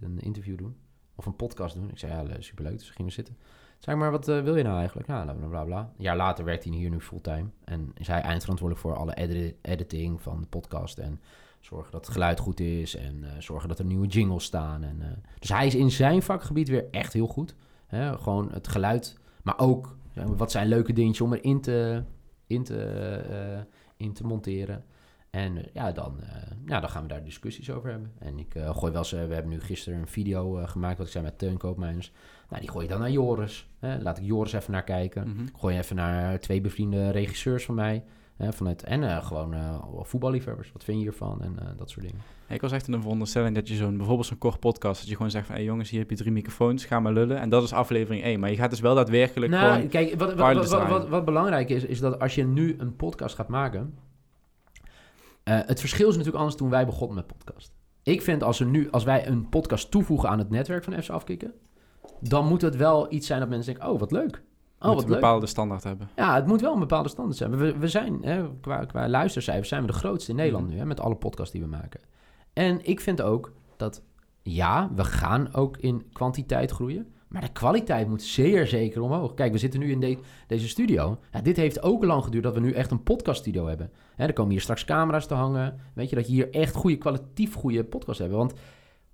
een 0.00 0.20
interview 0.20 0.58
doen. 0.58 0.76
Of 1.18 1.26
een 1.26 1.36
podcast 1.36 1.74
doen. 1.74 1.90
Ik 1.90 1.98
zei, 1.98 2.28
ja, 2.28 2.40
superleuk. 2.40 2.78
Dus 2.78 2.88
we 2.88 2.94
gingen 2.94 3.12
zitten. 3.12 3.36
Zeg 3.78 3.94
maar, 3.96 4.10
wat 4.10 4.26
wil 4.26 4.56
je 4.56 4.62
nou 4.62 4.78
eigenlijk? 4.78 5.08
Nou, 5.08 5.48
bla, 5.48 5.64
bla. 5.64 5.78
Een 5.78 6.02
jaar 6.02 6.16
later 6.16 6.44
werkt 6.44 6.64
hij 6.64 6.72
hier 6.72 6.90
nu 6.90 7.00
fulltime. 7.00 7.48
En 7.64 7.90
is 7.94 8.06
hij 8.06 8.20
eindverantwoordelijk 8.20 8.86
voor 8.86 8.96
alle 8.96 9.14
editing 9.62 10.22
van 10.22 10.40
de 10.40 10.46
podcast. 10.46 10.98
En 10.98 11.20
zorgen 11.60 11.92
dat 11.92 12.04
het 12.04 12.14
geluid 12.14 12.38
goed 12.38 12.60
is. 12.60 12.96
En 12.96 13.24
zorgen 13.38 13.68
dat 13.68 13.78
er 13.78 13.84
nieuwe 13.84 14.06
jingles 14.06 14.44
staan. 14.44 14.84
En, 14.84 15.22
dus 15.38 15.48
hij 15.48 15.66
is 15.66 15.74
in 15.74 15.90
zijn 15.90 16.22
vakgebied 16.22 16.68
weer 16.68 16.90
echt 16.90 17.12
heel 17.12 17.26
goed. 17.26 17.54
Hè? 17.86 18.18
Gewoon 18.18 18.52
het 18.52 18.68
geluid, 18.68 19.18
maar 19.42 19.58
ook 19.58 19.96
wat 20.14 20.50
zijn 20.50 20.68
leuke 20.68 20.92
dingetjes 20.92 21.26
om 21.26 21.32
erin 21.32 21.60
te, 21.60 22.02
in 22.46 22.64
te, 22.64 23.64
in 23.96 24.12
te 24.12 24.26
monteren. 24.26 24.84
En 25.30 25.56
eh, 25.56 25.64
ja, 25.72 25.92
dan, 25.92 26.16
uh, 26.20 26.26
ja, 26.66 26.80
dan 26.80 26.90
gaan 26.90 27.02
we 27.02 27.08
daar 27.08 27.24
discussies 27.24 27.70
over 27.70 27.90
hebben. 27.90 28.12
En 28.18 28.38
ik 28.38 28.54
uh, 28.54 28.76
gooi 28.76 28.92
wel 28.92 29.00
eens, 29.00 29.10
we 29.10 29.16
hebben 29.16 29.48
nu 29.48 29.60
gisteren 29.60 29.98
een 29.98 30.08
video 30.08 30.66
gemaakt, 30.66 30.98
wat 30.98 31.06
ik 31.06 31.12
zei 31.12 31.24
met 31.24 31.38
Teun. 31.38 31.58
Nou, 32.48 32.60
die 32.60 32.70
gooi 32.70 32.84
je 32.84 32.90
dan 32.90 33.00
naar 33.00 33.10
Joris. 33.10 33.68
Hè? 33.78 33.98
Laat 34.02 34.18
ik 34.18 34.24
Joris 34.24 34.52
even 34.52 34.72
naar 34.72 34.84
kijken. 34.84 35.28
Mm 35.28 35.46
Gooi 35.56 35.74
je 35.74 35.80
even 35.80 35.96
naar 35.96 36.40
twee 36.40 36.60
bevriende 36.60 37.10
regisseurs 37.10 37.64
van 37.64 37.74
mij. 37.74 38.04
Hè, 38.36 38.52
vanuit, 38.52 38.82
en 38.82 39.22
gewoon 39.22 39.54
voetballiefhebbers. 40.02 40.72
Wat 40.72 40.84
vind 40.84 40.96
je 40.96 41.02
hiervan? 41.02 41.42
En 41.42 41.56
dat 41.76 41.90
soort 41.90 42.06
dingen. 42.06 42.20
ik 42.48 42.60
was 42.60 42.72
echt 42.72 42.86
in 42.86 42.92
de 42.92 43.00
veronderstelling 43.00 43.54
dat 43.54 43.68
je 43.68 43.74
zo'n, 43.74 43.96
bijvoorbeeld 43.96 44.26
zo'n 44.26 44.38
kort 44.38 44.60
podcast, 44.60 45.00
dat 45.00 45.08
je 45.08 45.16
gewoon 45.16 45.30
zegt 45.30 45.46
van, 45.46 45.54
hé 45.54 45.60
hey 45.60 45.70
jongens, 45.70 45.90
hier 45.90 46.00
heb 46.00 46.10
je 46.10 46.16
drie 46.16 46.32
microfoons, 46.32 46.84
ga 46.84 47.00
maar 47.00 47.12
lullen. 47.12 47.40
En 47.40 47.48
dat 47.48 47.62
is 47.62 47.72
aflevering 47.72 48.22
1. 48.22 48.40
Maar 48.40 48.50
je 48.50 48.56
gaat 48.56 48.70
dus 48.70 48.80
wel 48.80 48.94
daadwerkelijk 48.94 49.52
nou, 49.52 49.72
gewoon... 49.72 49.88
Kijk, 49.88 50.14
wat, 50.14 50.34
wat, 50.34 51.08
wat, 51.08 51.24
belangrijk 51.24 51.68
is, 51.68 51.84
is 51.84 52.00
dat 52.00 52.20
als 52.20 52.34
je 52.34 52.44
nu 52.44 52.76
een 52.78 52.96
podcast 52.96 53.34
gaat 53.34 53.48
maken 53.48 53.94
het 55.50 55.80
verschil 55.80 56.08
is 56.08 56.12
natuurlijk 56.12 56.38
anders 56.38 56.56
toen 56.56 56.70
wij 56.70 56.86
begonnen 56.86 57.16
met 57.16 57.26
podcast. 57.26 57.72
Ik 58.02 58.22
vind 58.22 58.42
als, 58.42 58.60
er 58.60 58.66
nu, 58.66 58.90
als 58.90 59.04
wij 59.04 59.26
een 59.26 59.48
podcast 59.48 59.90
toevoegen 59.90 60.28
aan 60.28 60.38
het 60.38 60.50
netwerk 60.50 60.84
van 60.84 61.02
FC 61.02 61.10
Afkikken, 61.10 61.52
dan 62.20 62.46
moet 62.46 62.62
het 62.62 62.76
wel 62.76 63.12
iets 63.12 63.26
zijn 63.26 63.40
dat 63.40 63.48
mensen 63.48 63.72
denken, 63.72 63.92
oh 63.92 64.00
wat 64.00 64.12
leuk. 64.12 64.42
Oh, 64.80 64.94
wat 64.94 65.02
een 65.02 65.08
bepaalde 65.08 65.46
standaard 65.46 65.84
hebben. 65.84 66.08
Ja, 66.16 66.34
het 66.34 66.46
moet 66.46 66.60
wel 66.60 66.72
een 66.72 66.78
bepaalde 66.78 67.08
standaard 67.08 67.38
zijn. 67.38 67.56
We, 67.56 67.78
we 67.78 67.88
zijn, 67.88 68.18
hè, 68.22 68.50
qua, 68.60 68.84
qua 68.84 69.08
luistercijfers, 69.08 69.68
zijn 69.68 69.80
we 69.80 69.86
de 69.86 69.92
grootste 69.92 70.30
in 70.30 70.36
Nederland 70.36 70.64
mhm. 70.64 70.74
nu, 70.74 70.80
hè, 70.80 70.86
met 70.86 71.00
alle 71.00 71.14
podcasts 71.14 71.52
die 71.52 71.62
we 71.62 71.68
maken. 71.68 72.00
En 72.52 72.86
ik 72.86 73.00
vind 73.00 73.22
ook 73.22 73.52
dat, 73.76 74.02
ja, 74.42 74.90
we 74.94 75.04
gaan 75.04 75.54
ook 75.54 75.76
in 75.76 76.08
kwantiteit 76.12 76.70
groeien. 76.70 77.12
Maar 77.28 77.42
de 77.42 77.52
kwaliteit 77.52 78.08
moet 78.08 78.22
zeer 78.22 78.66
zeker 78.66 79.02
omhoog. 79.02 79.34
Kijk, 79.34 79.52
we 79.52 79.58
zitten 79.58 79.80
nu 79.80 79.90
in 79.90 80.18
deze 80.46 80.68
studio. 80.68 81.18
Ja, 81.32 81.40
dit 81.40 81.56
heeft 81.56 81.82
ook 81.82 82.04
lang 82.04 82.24
geduurd 82.24 82.44
dat 82.44 82.54
we 82.54 82.60
nu 82.60 82.72
echt 82.72 82.90
een 82.90 83.02
podcaststudio 83.02 83.66
hebben. 83.66 83.90
Hè, 84.18 84.26
er 84.26 84.32
komen 84.32 84.52
hier 84.52 84.60
straks 84.60 84.84
camera's 84.84 85.26
te 85.26 85.34
hangen. 85.34 85.80
Weet 85.94 86.10
je, 86.10 86.16
dat 86.16 86.26
je 86.26 86.32
hier 86.32 86.50
echt 86.50 86.74
goede, 86.74 86.96
kwalitatief 86.96 87.54
goede 87.54 87.84
podcast 87.84 88.18
hebben. 88.18 88.38
Want 88.38 88.52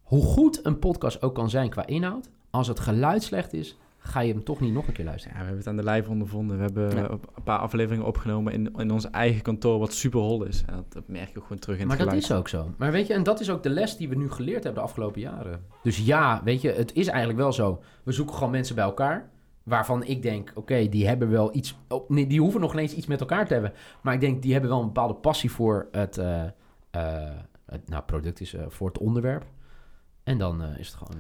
hoe 0.03 0.23
goed 0.23 0.61
een 0.67 0.79
podcast 0.79 1.23
ook 1.23 1.35
kan 1.35 1.51
zijn 1.51 1.71
qua 1.71 1.87
inhoud... 1.87 2.31
als 2.51 2.69
het 2.69 2.81
geluid 2.81 3.23
slecht 3.23 3.53
is, 3.53 3.77
ga 3.99 4.21
je 4.21 4.33
hem 4.33 4.45
toch 4.45 4.61
niet 4.61 4.73
nog 4.73 4.87
een 4.87 4.93
keer 4.93 5.05
luisteren. 5.05 5.37
Ja, 5.37 5.43
we 5.43 5.47
hebben 5.47 5.65
het 5.65 5.73
aan 5.73 5.77
de 5.77 5.91
lijf 5.91 6.09
ondervonden. 6.09 6.57
We 6.57 6.63
hebben 6.63 7.13
een 7.13 7.43
paar 7.45 7.59
afleveringen 7.59 8.07
opgenomen 8.07 8.53
in, 8.53 8.73
in 8.77 8.91
ons 8.91 9.11
eigen 9.11 9.43
kantoor, 9.43 9.79
wat 9.79 9.93
super 9.93 10.21
hol 10.21 10.45
is. 10.45 10.63
En 10.67 10.85
dat, 10.89 11.03
merk 11.09 11.29
je 11.29 11.39
ook 11.39 11.43
gewoon 11.43 11.59
terug 11.59 11.79
in 11.79 11.87
maar 11.87 11.97
het 11.97 12.07
Maar 12.07 12.15
dat 12.15 12.25
is 12.25 12.33
ook 12.33 12.49
zo. 12.49 12.71
Maar 12.77 12.93
weet 12.93 13.07
je, 13.07 13.15
en 13.15 13.23
dat 13.23 13.41
is 13.41 13.51
ook 13.51 13.63
de 13.63 13.71
les 13.71 13.97
die 13.97 14.09
we 14.09 14.15
nu 14.15 14.31
geleerd 14.31 14.65
hebben 14.65 14.83
de 14.83 14.89
afgelopen 14.89 15.21
jaren. 15.21 15.61
Dus 15.83 15.99
ja, 15.99 16.41
weet 16.45 16.61
je, 16.61 16.71
het 16.71 16.93
is 16.95 17.07
eigenlijk 17.07 17.39
wel 17.39 17.53
zo. 17.53 17.83
We 18.03 18.13
zoeken 18.13 18.35
gewoon 18.35 18.51
mensen 18.51 18.75
bij 18.75 18.85
elkaar. 18.85 19.31
Waarvan 19.65 20.05
ik 20.05 20.23
denk, 20.23 20.53
oké, 20.55 20.89
die 20.89 21.07
hebben 21.07 21.31
wel 21.31 21.57
iets. 21.57 21.79
Oh, 21.89 22.09
nee, 22.09 22.27
die 22.27 22.41
hoeven 22.41 22.61
nog 22.61 22.73
ineens 22.73 22.95
iets 22.95 23.07
met 23.07 23.21
elkaar 23.21 23.47
te 23.47 23.53
hebben. 23.53 23.73
Maar 24.03 24.15
ik 24.15 24.21
denk, 24.21 24.43
die 24.43 24.53
hebben 24.53 24.71
wel 24.71 24.81
een 24.81 24.87
bepaalde 24.87 25.15
passie 25.15 25.51
voor 25.51 25.89
het, 25.91 26.19
uh, 26.19 26.45
het 27.67 27.89
nou, 27.89 28.03
product, 28.03 28.41
is 28.41 28.55
uh, 28.55 28.63
voor 28.69 28.89
het 28.89 28.99
onderwerp. 28.99 29.45
En 30.23 30.39
dan 30.39 30.63
is 30.63 30.87
het 30.87 30.97
gewoon. 30.97 31.17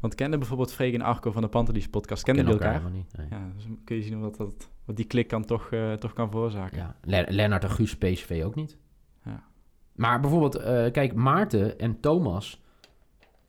Want 0.00 0.14
kende 0.14 0.38
bijvoorbeeld 0.38 0.72
Freek 0.72 0.94
en 0.94 1.00
Arco 1.00 1.32
van 1.32 1.42
de 1.42 1.48
Pantelis 1.48 1.88
podcast, 1.88 2.22
kenden 2.22 2.44
die 2.44 2.54
elkaar? 2.54 2.74
elkaar? 2.74 2.90
niet, 2.90 3.14
Ja, 3.30 3.50
dus 3.56 3.64
kun 3.84 3.96
je 3.96 4.02
zien 4.02 4.20
wat, 4.20 4.36
dat, 4.36 4.70
wat 4.84 4.96
die 4.96 5.04
klik 5.04 5.28
kan 5.28 5.44
toch, 5.44 5.70
toch 5.98 6.12
kan 6.12 6.30
veroorzaken. 6.30 6.78
Ja, 6.78 7.24
Lennart 7.28 7.64
en 7.64 7.70
Guus 7.70 7.96
PSV 7.96 8.42
ook 8.44 8.54
niet. 8.54 8.76
Ja. 9.24 9.42
Maar 9.92 10.20
bijvoorbeeld, 10.20 10.62
kijk, 10.92 11.14
Maarten 11.14 11.78
en 11.78 12.00
Thomas... 12.00 12.62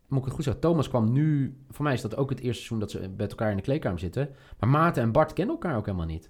Moet 0.10 0.20
ik 0.20 0.26
het 0.26 0.34
goed 0.34 0.44
zeggen? 0.44 0.62
Thomas 0.62 0.90
kwam 0.90 1.12
nu... 1.12 1.58
Voor 1.70 1.84
mij 1.84 1.94
is 1.94 2.02
dat 2.02 2.18
ook 2.18 2.30
het 2.30 2.40
eerste 2.40 2.64
seizoen 2.64 2.80
dat 2.80 2.92
ze 2.92 3.10
met 3.18 3.30
elkaar 3.30 3.50
in 3.50 3.56
de 3.56 3.64
kleedkamer 3.64 4.00
zitten. 4.00 4.30
Maar 4.60 4.70
Maarten 4.70 5.04
en 5.04 5.12
Bart 5.12 5.34
kennen 5.34 5.56
elkaar 5.56 5.78
ook 5.78 5.86
helemaal 5.86 6.08
niet. 6.08 6.30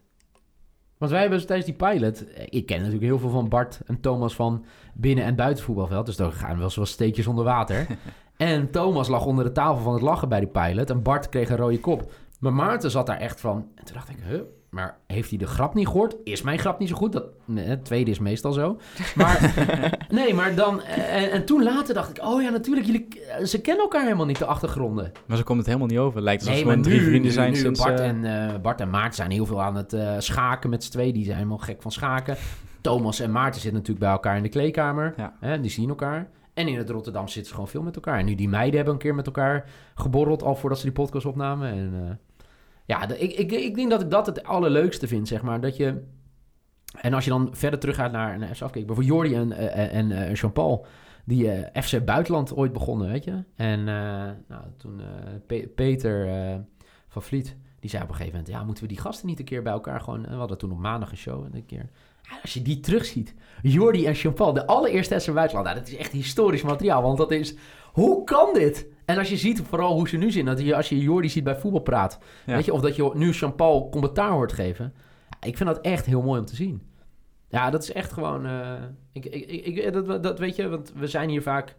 Want 0.98 1.12
wij 1.12 1.22
hebben 1.22 1.46
tijdens 1.46 1.68
die 1.68 1.88
pilot... 1.88 2.34
Eh, 2.34 2.46
ik 2.50 2.66
ken 2.66 2.78
natuurlijk 2.78 3.04
heel 3.04 3.20
veel 3.20 3.30
van 3.30 3.50
Bart 3.50 3.82
en 3.86 4.00
Thomas 4.00 4.36
van 4.36 4.66
binnen- 4.94 5.26
en 5.26 5.36
buitenvoetbalveld. 5.36 6.06
Dus 6.06 6.16
daar 6.16 6.32
gaan 6.32 6.60
wel 6.60 6.70
zoals 6.70 6.92
steekjes 6.92 7.28
onder 7.28 7.44
water. 7.44 7.88
En 8.38 8.72
Thomas 8.72 9.08
lag 9.08 9.26
onder 9.26 9.44
de 9.44 9.52
tafel 9.52 9.84
van 9.84 9.94
het 9.94 10.02
lachen 10.02 10.30
bij 10.30 10.40
die 10.40 10.50
pilot. 10.50 10.90
En 10.90 11.02
Bart 11.02 11.30
kreeg 11.30 11.50
een 11.50 11.58
rode 11.58 11.80
kop. 11.80 12.12
Maar 12.40 12.54
Maarten 12.54 12.92
zat 12.92 13.06
daar 13.06 13.18
echt 13.18 13.40
van. 13.40 13.68
En 13.76 13.86
toen 13.86 13.96
dacht 13.96 14.10
ik, 14.10 14.18
huh, 14.28 14.42
maar 14.70 14.98
heeft 15.08 15.30
hij 15.30 15.38
de 15.38 15.48
grap 15.48 15.74
niet 15.74 15.88
gehoord? 15.88 16.16
Is 16.24 16.42
mijn 16.42 16.60
grap 16.60 16.80
niet 16.80 16.90
zo 16.90 16.96
goed? 16.96 17.12
Dat, 17.12 17.26
het 17.54 17.86
tweede 17.86 18.12
is 18.12 18.20
meestal 18.20 18.52
zo. 18.52 18.80
Maar 19.16 19.54
nee, 20.10 20.34
maar 20.34 20.56
dan... 20.56 20.82
En, 20.82 21.32
en, 21.32 21.46
toen 21.46 21.64
later 21.64 21.94
dacht 21.94 22.10
ik, 22.10 22.24
oh 22.26 22.42
ja, 22.42 22.50
natuurlijk, 22.50 22.86
jullie, 22.86 23.08
ze 23.46 23.62
kennen 23.62 23.84
elkaar 23.84 24.04
helemaal 24.04 24.26
niet, 24.26 24.38
de 24.38 24.46
achtergronden. 24.46 25.12
Maar 25.26 25.38
ze 25.38 25.44
komt 25.44 25.58
het 25.58 25.68
helemaal 25.68 25.88
niet 25.88 25.98
over. 25.98 26.22
Lijkt 26.22 26.42
alsof 26.42 26.56
nee, 26.56 26.64
gewoon 26.64 26.82
drie 26.82 27.02
vrienden 27.02 27.32
zijn 27.32 27.52
nu 27.52 27.58
sinds... 27.58 27.84
Bart, 27.84 28.00
uh... 28.00 28.08
en, 28.08 28.24
uh, 28.24 28.60
Bart 28.62 28.82
en 28.82 28.90
Maarten 28.90 29.16
zijn 29.16 29.32
heel 29.32 29.46
veel 29.46 29.62
aan 29.62 29.76
het 29.76 29.94
uh, 29.94 30.16
schaken 30.18 30.70
met 30.70 30.84
z'n 30.84 30.92
twee. 30.92 31.14
Die 31.14 31.24
zijn 31.24 31.38
helemaal 31.38 31.58
gek 31.58 31.82
van 31.82 31.92
schaken. 31.92 32.38
Thomas 32.82 33.20
en 33.20 33.32
Maarten 33.32 33.62
zitten 33.62 33.80
natuurlijk 33.80 34.00
bij 34.00 34.12
elkaar 34.12 34.38
in 34.38 34.44
de 34.44 34.50
kleedkamer. 34.50 35.14
Ja. 35.18 35.34
Hè, 35.40 35.60
die 35.60 35.72
zien 35.72 35.90
elkaar. 35.90 36.30
En 36.54 36.68
in 36.68 36.78
het 36.78 36.90
Rotterdam 36.90 37.28
zitten 37.28 37.46
ze 37.46 37.54
gewoon 37.54 37.70
veel 37.70 37.82
met 37.82 37.96
elkaar. 37.96 38.20
En 38.20 38.26
nu 38.26 38.36
die 38.36 38.50
meiden 38.50 38.76
hebben 38.76 38.94
een 38.94 39.00
keer 39.00 39.16
met 39.16 39.26
elkaar 39.26 39.70
geborreld, 39.96 40.44
al 40.44 40.56
voordat 40.56 40.80
ze 40.80 40.86
die 40.86 40.94
podcast 40.94 41.26
opnamen. 41.26 41.70
En 41.70 41.94
uh, 41.94 42.10
ja, 42.90 43.10
ik, 43.10 43.32
ik, 43.34 43.52
ik 43.52 43.76
denk 43.76 43.90
dat 43.90 44.02
ik 44.02 44.10
dat 44.10 44.26
het 44.26 44.44
allerleukste 44.44 45.08
vind, 45.08 45.28
zeg 45.28 45.42
maar. 45.42 45.62
Dat 45.62 45.78
je... 45.78 46.04
En 47.02 47.14
als 47.14 47.24
je 47.24 47.30
dan 47.30 47.50
verder 47.52 47.80
terug 47.80 47.96
gaat 47.96 48.12
naar, 48.12 48.40
naar 48.40 48.56
FC 48.56 48.62
Afkeek, 48.62 48.86
bijvoorbeeld 48.86 49.16
Jordi 49.16 49.36
en, 49.36 49.52
uh, 49.52 49.96
en 49.96 50.10
uh, 50.10 50.34
Jean-Paul, 50.34 50.86
die 51.26 51.46
uh, 51.46 51.84
FC 51.84 52.06
Buitenland 52.06 52.56
ooit 52.56 52.74
begonnen, 52.74 53.10
weet 53.12 53.24
je. 53.24 53.44
En 53.56 53.84
nou, 53.84 54.64
toen 54.78 55.02
Pe 55.48 55.72
Peter 55.76 56.30
van 57.08 57.22
Vliet, 57.22 57.56
die 57.80 57.90
zei 57.90 58.04
op 58.04 58.10
een 58.10 58.16
gegeven 58.16 58.38
moment, 58.38 58.56
ja, 58.56 58.64
moeten 58.64 58.84
we 58.84 58.90
die 58.90 59.00
gasten 59.00 59.28
niet 59.28 59.40
een 59.40 59.46
keer 59.46 59.64
bij 59.64 59.74
elkaar 59.74 60.02
gewoon... 60.02 60.22
we 60.22 60.36
hadden 60.36 60.58
toen 60.58 60.72
op 60.72 60.80
maandag 60.80 61.12
een 61.12 61.18
show 61.18 61.46
en 61.46 61.56
een 61.56 61.66
keer 61.66 61.90
als 62.42 62.54
je 62.54 62.62
die 62.62 62.80
terugziet. 62.80 63.34
Jordi 63.62 64.06
en 64.06 64.14
Jean-Paul, 64.14 64.54
de 64.54 64.68
allereerste 64.68 65.20
SM 65.20 65.34
buitenland. 65.34 65.68
Nou, 65.68 65.80
dat 65.80 65.88
is 65.88 65.96
echt 65.96 66.12
historisch 66.12 66.64
materiaal. 66.64 67.02
Want 67.02 67.18
dat 67.18 67.32
is... 67.32 67.56
Hoe 67.92 68.24
kan 68.24 68.54
dit? 68.54 68.88
En 69.10 69.18
als 69.18 69.30
je 69.30 69.38
ziet 69.38 69.62
vooral 69.62 69.94
hoe 69.94 70.08
ze 70.08 70.18
nu 70.18 70.32
zijn. 70.32 70.46
Dat 70.46 70.60
je, 70.60 70.76
als 70.76 70.90
je 70.90 71.00
Jordi 71.00 71.30
ziet 71.30 71.44
bij 71.44 71.56
voetbalpraat. 71.56 72.20
Weet 72.46 72.66
je, 72.66 72.74
of 72.74 72.82
dat 72.82 72.96
je 72.96 73.12
nu 73.14 73.32
Jean-Paul 73.32 73.90
commentaar 73.90 74.32
hoort 74.32 74.54
geven. 74.54 74.94
Ik 75.42 75.58
vind 75.58 75.70
dat 75.70 75.82
echt 75.82 76.06
heel 76.06 76.22
mooi 76.22 76.40
om 76.40 76.46
te 76.46 76.56
zien. 76.56 76.82
Ja, 77.48 77.70
dat 77.70 77.84
is 77.84 77.92
echt 77.92 78.12
gewoon... 78.12 78.46
Uh, 78.46 78.74
ik, 79.12 79.26
ik, 79.26 79.66
ik, 79.66 79.94
dat, 79.94 80.24
dat 80.24 80.40
weet 80.40 80.56
je, 80.56 80.70
want 80.70 80.94
we 80.96 81.08
zijn 81.08 81.30
hier 81.30 81.42
vaak 81.42 81.76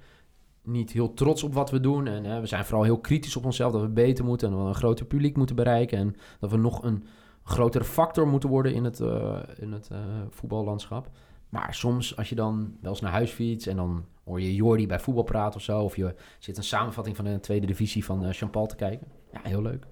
niet 0.62 0.93
heel 0.93 1.14
trots 1.14 1.43
op 1.43 1.55
wat 1.55 1.70
we 1.70 1.81
doen. 1.81 2.07
En 2.07 2.24
uh, 2.24 2.41
we 2.41 2.47
zijn 2.47 2.64
vooral 2.64 2.85
heel 2.85 2.99
kritisch 2.99 3.37
op 3.37 3.45
onszelf. 3.45 3.72
Dat 3.72 3.81
we 3.81 3.89
beter 3.89 4.24
moeten 4.24 4.49
en 4.49 4.55
dat 4.55 4.62
we 4.62 4.68
een 4.68 4.74
groter 4.74 5.07
publiek 5.07 5.37
moeten 5.37 5.57
bereiken. 5.57 5.99
En 5.99 6.16
dat 6.41 6.51
we 6.51 6.57
nog 6.57 6.83
een 6.83 7.05
grotere 7.43 7.85
factor 7.85 8.28
moeten 8.28 8.49
worden 8.49 8.74
in 8.74 8.85
het, 8.85 9.01
uh, 9.01 9.39
in 9.59 9.72
het 9.72 9.91
voetballandschap. 10.28 11.11
Maar 11.49 11.74
soms 11.74 12.16
als 12.16 12.28
je 12.28 12.35
dan 12.35 12.76
wel 12.81 12.91
eens 12.91 13.01
naar 13.01 13.12
huis 13.12 13.31
fietst 13.31 13.66
en 13.66 13.76
dan 13.76 14.05
hoor 14.31 14.41
je 14.41 14.55
Jordi 14.55 14.87
bij 14.87 15.01
voetbal 15.01 15.24
praten 15.24 15.57
of 15.57 15.62
zo. 15.62 15.83
Of 15.83 15.97
je 15.97 16.14
zit 16.39 16.57
een 16.57 16.62
samenvatting 16.62 17.16
van 17.16 17.24
de 17.24 17.41
tweede 17.41 17.66
divisie 17.66 18.05
van 18.05 18.24
uh, 18.24 18.31
te 18.66 18.76
kijken. 18.76 19.07
Ja, 19.33 19.41
heel 19.43 19.62
leuk. 19.62 19.87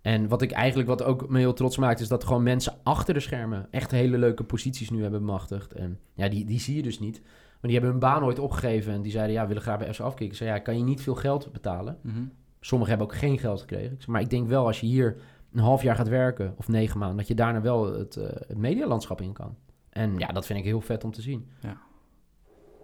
En 0.00 0.28
wat 0.28 0.42
ik 0.42 0.50
eigenlijk, 0.50 0.88
wat 0.88 1.02
ook 1.02 1.28
me 1.28 1.38
heel 1.38 1.52
trots 1.52 1.76
maakt, 1.76 2.00
is 2.00 2.08
dat 2.08 2.24
gewoon 2.24 2.42
mensen 2.42 2.74
achter 2.82 3.14
de 3.14 3.20
schermen 3.20 3.66
echt 3.70 3.90
hele 3.90 4.18
leuke 4.18 4.44
posities 4.44 4.90
nu 4.90 5.02
hebben 5.02 5.20
bemachtigd. 5.20 5.72
En 5.72 5.98
ja, 6.14 6.28
die, 6.28 6.44
die 6.44 6.60
zie 6.60 6.76
je 6.76 6.82
dus 6.82 6.98
niet. 6.98 7.20
Maar 7.22 7.70
die 7.70 7.72
hebben 7.72 7.90
hun 7.90 7.98
baan 7.98 8.24
ooit 8.24 8.38
opgegeven 8.38 8.92
en 8.92 9.02
die 9.02 9.12
zeiden, 9.12 9.34
ja, 9.34 9.40
we 9.40 9.48
willen 9.48 9.62
graag 9.62 9.78
bij 9.78 9.94
FC 9.94 10.00
afkicken. 10.00 10.26
Ik 10.26 10.34
zei, 10.34 10.50
ja, 10.50 10.58
kan 10.58 10.78
je 10.78 10.84
niet 10.84 11.02
veel 11.02 11.14
geld 11.14 11.52
betalen. 11.52 11.98
Mm 12.02 12.32
Sommigen 12.64 12.96
hebben 12.96 13.14
ook 13.14 13.20
geen 13.20 13.38
geld 13.38 13.60
gekregen. 13.60 13.98
maar 14.06 14.20
ik 14.20 14.30
denk 14.30 14.48
wel, 14.48 14.66
als 14.66 14.80
je 14.80 14.86
hier 14.86 15.16
een 15.52 15.60
half 15.60 15.82
jaar 15.82 15.96
gaat 15.96 16.08
werken, 16.08 16.54
of 16.56 16.68
negen 16.68 16.98
maanden, 16.98 17.16
dat 17.16 17.28
je 17.28 17.34
daarna 17.34 17.60
wel 17.60 17.92
het, 17.92 18.16
uh, 18.16 18.24
het 18.24 18.56
medialandschap 18.56 19.20
in 19.20 19.32
kan. 19.32 19.56
En 19.88 20.18
ja, 20.18 20.26
dat 20.26 20.46
vind 20.46 20.58
ik 20.58 20.64
heel 20.64 20.80
vet 20.80 21.04
om 21.04 21.10
te 21.10 21.22
zien. 21.22 21.48
Ja. 21.60 21.76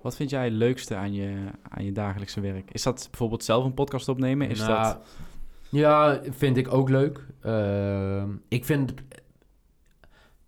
Wat 0.09 0.17
vind 0.17 0.31
jij 0.31 0.45
het 0.45 0.53
leukste 0.53 0.95
aan 0.97 1.13
je, 1.13 1.51
aan 1.69 1.85
je 1.85 1.93
dagelijkse 1.93 2.41
werk? 2.41 2.71
Is 2.71 2.83
dat 2.83 3.07
bijvoorbeeld 3.11 3.45
zelf 3.45 3.65
een 3.65 3.75
podcast 3.75 4.09
opnemen? 4.09 4.49
Is 4.49 4.59
nou, 4.59 4.83
dat... 4.83 4.99
Ja, 5.71 6.21
vind 6.31 6.57
ik 6.57 6.73
ook 6.73 6.89
leuk. 6.89 7.27
Uh, 7.45 8.25
ik 8.49 8.65
vind... 8.65 8.95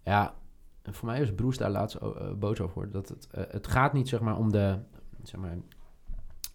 Ja, 0.04 0.34
voor 0.82 1.08
mij 1.08 1.20
is 1.20 1.34
Broes 1.34 1.56
daar 1.56 1.70
laatst 1.70 1.98
uh, 2.02 2.32
boos 2.32 2.60
over. 2.60 2.90
Dat 2.90 3.08
het, 3.08 3.28
uh, 3.34 3.44
het 3.48 3.66
gaat 3.66 3.92
niet 3.92 4.08
zeg 4.08 4.20
maar, 4.20 4.36
om 4.36 4.52
de... 4.52 4.78
Zeg 5.22 5.40
maar, 5.40 5.56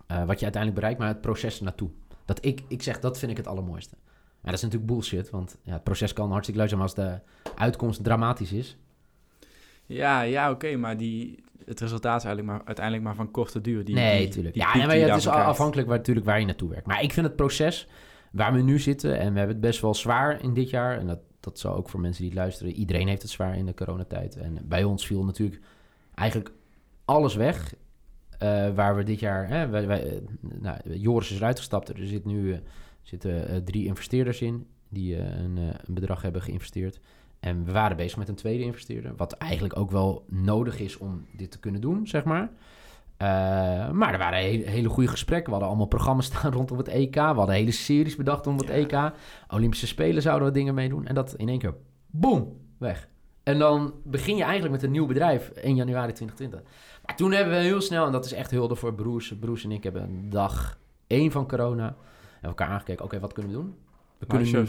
wat 0.08 0.40
je 0.40 0.44
uiteindelijk 0.44 0.74
bereikt, 0.74 1.00
maar 1.00 1.08
het 1.08 1.22
proces 1.22 1.62
naartoe. 1.62 1.90
Dat 2.26 2.46
ik, 2.46 2.64
ik 2.68 2.82
zeg, 2.82 3.00
dat 3.00 3.20
vind 3.20 3.32
ik 3.32 3.38
het 3.38 3.48
allermooiste. 3.48 3.96
Ja, 4.42 4.52
dat 4.52 4.54
is 4.54 4.62
natuurlijk 4.62 4.92
bullshit, 4.92 5.30
want 5.30 5.58
ja, 5.62 5.74
het 5.74 5.84
proces 5.84 6.14
kan 6.14 6.32
hartstikke 6.32 6.60
leuk 6.60 6.70
zijn, 6.70 6.82
maar 6.82 6.90
als 6.90 6.98
de 6.98 7.20
uitkomst 7.56 8.04
dramatisch 8.04 8.52
is. 8.52 8.78
Ja, 9.86 10.22
ja, 10.22 10.52
oké, 10.52 10.76
maar 10.76 10.98
die, 10.98 11.44
het 11.66 11.80
resultaat 11.80 12.20
is 12.20 12.26
eigenlijk 12.26 12.58
maar, 12.58 12.68
uiteindelijk 12.68 13.06
maar 13.06 13.16
van 13.16 13.32
korte 13.32 13.62
duur. 13.62 13.86
Die, 13.86 13.96
nee, 13.96 14.26
natuurlijk. 14.26 14.56
Ja, 14.56 14.76
maar 14.76 14.96
het 14.96 15.16
is 15.16 15.28
afhankelijk 15.28 15.88
waar, 15.88 15.98
natuurlijk 15.98 16.26
waar 16.26 16.40
je 16.40 16.46
naartoe 16.46 16.70
werkt. 16.70 16.88
Maar 16.88 17.04
ik 17.04 17.14
vind 17.14 17.26
het 17.26 17.36
proces 17.36 17.88
waar 18.32 18.54
we 18.54 18.62
nu 18.62 18.80
zitten. 18.80 19.20
En 19.20 19.32
we 19.32 19.38
hebben 19.38 19.56
het 19.56 19.66
best 19.66 19.82
wel 19.82 19.94
zwaar 19.94 20.44
in 20.44 20.54
dit 20.54 20.70
jaar. 20.70 21.00
En 21.00 21.08
dat, 21.08 21.20
dat 21.40 21.60
zal 21.60 21.76
ook 21.76 21.90
voor 21.90 22.00
mensen 22.00 22.22
die 22.22 22.32
het 22.32 22.40
luisteren. 22.40 22.74
Iedereen 22.74 23.08
heeft 23.08 23.22
het 23.22 23.32
zwaar 23.32 23.58
in 23.58 23.66
de 23.66 23.74
coronatijd. 23.74 24.36
En 24.36 24.58
bij 24.64 24.84
ons 24.84 25.06
viel 25.06 25.24
natuurlijk 25.24 25.62
eigenlijk 26.14 26.52
alles 27.06 27.36
weg. 27.36 27.74
Uh, 28.44 28.70
waar 28.76 28.96
we 28.96 29.04
dit 29.04 29.20
jaar... 29.20 29.48
Hè, 29.48 29.68
wij, 29.68 29.88
wij, 29.88 30.22
nou, 30.40 30.78
Joris 30.84 31.32
is 31.32 31.38
eruit 31.38 31.58
gestapt. 31.58 31.90
Er 31.90 32.08
zit 32.08 32.26
nu, 32.26 32.60
zitten 33.02 33.64
drie 33.64 33.86
investeerders 33.86 34.42
in... 34.42 34.68
die 34.90 35.18
een, 35.18 35.58
een 35.58 35.94
bedrag 35.94 36.22
hebben 36.22 36.42
geïnvesteerd. 36.42 37.00
En 37.40 37.66
we 37.66 37.72
waren 37.72 37.98
bezig 37.98 38.18
met 38.18 38.30
een 38.30 38.36
tweede 38.36 38.64
investeerder. 38.64 39.16
Wat 39.16 39.34
eigenlijk 39.34 39.78
ook 39.78 39.92
wel 39.92 40.26
nodig 40.30 40.80
is 40.80 40.98
om 40.98 41.26
dit 41.32 41.52
te 41.52 41.60
kunnen 41.60 41.82
doen, 41.82 42.08
zeg 42.08 42.24
maar. 42.24 42.50
Uh, 43.22 43.92
maar 43.92 44.12
er 44.14 44.18
waren 44.18 44.40
hele, 44.40 44.70
hele 44.70 44.90
goede 44.90 45.10
gesprekken. 45.10 45.46
We 45.46 45.52
hadden 45.52 45.68
allemaal 45.68 45.88
programma's 45.88 46.26
staan 46.36 46.52
rondom 46.52 46.78
het 46.78 46.88
EK. 46.88 47.16
We 47.16 47.22
hadden 47.22 47.56
hele 47.56 47.72
series 47.72 48.16
bedacht 48.16 48.48
om 48.48 48.58
het 48.58 48.70
EK. 48.70 49.12
Olympische 49.48 49.88
Spelen 49.88 50.22
zouden 50.22 50.48
we 50.48 50.54
dingen 50.54 50.74
meedoen. 50.74 51.06
En 51.06 51.16
dat 51.16 51.34
in 51.34 51.50
één 51.50 51.60
keer, 51.60 51.76
boom, 52.06 52.58
weg. 52.78 53.10
En 53.44 53.60
dan 53.60 53.94
begin 54.04 54.36
je 54.36 54.44
eigenlijk 54.44 54.74
met 54.74 54.84
een 54.84 54.92
nieuw 54.92 55.06
bedrijf 55.06 55.50
in 55.50 55.76
januari 55.76 56.14
2020. 56.14 56.62
Maar 57.06 57.16
toen 57.16 57.32
hebben 57.32 57.54
we 57.54 57.60
heel 57.60 57.82
snel, 57.82 58.06
en 58.06 58.12
dat 58.12 58.26
is 58.26 58.34
echt 58.34 58.52
hulde 58.52 58.76
voor 58.76 58.94
Broes. 58.94 59.38
Broes 59.40 59.64
en 59.64 59.72
ik 59.72 59.84
hebben 59.84 60.04
een 60.04 60.30
dag 60.30 60.78
één 61.08 61.32
van 61.32 61.48
corona. 61.48 61.96
Hebben 62.32 62.50
elkaar 62.50 62.68
aangekeken, 62.68 63.06
oké, 63.06 63.20
wat 63.20 63.34
kunnen 63.34 63.52
we 63.52 63.58
doen? 63.58 63.76
We 64.18 64.26
kunnen 64.26 64.52
nu... 64.52 64.68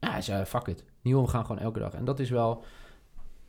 Ja, 0.00 0.10
hij 0.10 0.22
zei, 0.22 0.44
fuck 0.44 0.66
it. 0.66 0.84
Nieuw, 1.04 1.22
we 1.22 1.28
gaan 1.28 1.46
gewoon 1.46 1.62
elke 1.62 1.78
dag. 1.78 1.92
En 1.92 2.04
dat 2.04 2.20
is 2.20 2.30
wel 2.30 2.64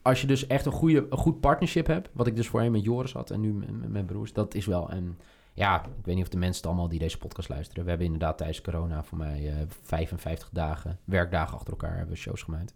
als 0.06 0.22
je 0.22 0.28
dus 0.28 0.48
echt 0.48 0.66
een, 0.66 0.72
goede, 0.72 1.08
een 1.10 1.18
goed 1.18 1.40
partnership 1.40 1.88
hebt, 1.88 2.10
wat 2.14 2.28
ik 2.28 2.36
dus 2.36 2.48
voorheen 2.48 2.72
met 2.72 2.84
Joris 2.84 3.14
had 3.14 3.32
en 3.32 3.42
nu 3.42 3.54
met 3.54 3.90
mijn 3.90 4.06
broers, 4.06 4.34
dat 4.34 4.54
is 4.54 4.66
wel. 4.66 4.90
En 4.90 5.20
ja, 5.54 5.86
ik 5.86 6.06
weet 6.06 6.16
niet 6.16 6.24
of 6.24 6.30
de 6.30 6.38
mensen 6.38 6.58
het 6.58 6.66
allemaal 6.66 6.90
die 6.90 7.00
deze 7.00 7.18
podcast 7.18 7.50
luisteren. 7.50 7.84
We 7.84 7.90
hebben 7.90 8.08
inderdaad 8.08 8.38
tijdens 8.38 8.62
corona 8.62 9.04
voor 9.04 9.18
mij 9.18 9.42
uh, 9.42 9.62
eh, 9.62 9.68
55 9.82 10.50
dagen, 10.52 11.00
werkdagen 11.04 11.58
achter 11.58 11.72
elkaar, 11.72 11.96
hebben 11.96 12.14
we 12.14 12.20
shows 12.20 12.44
gemaakt. 12.44 12.74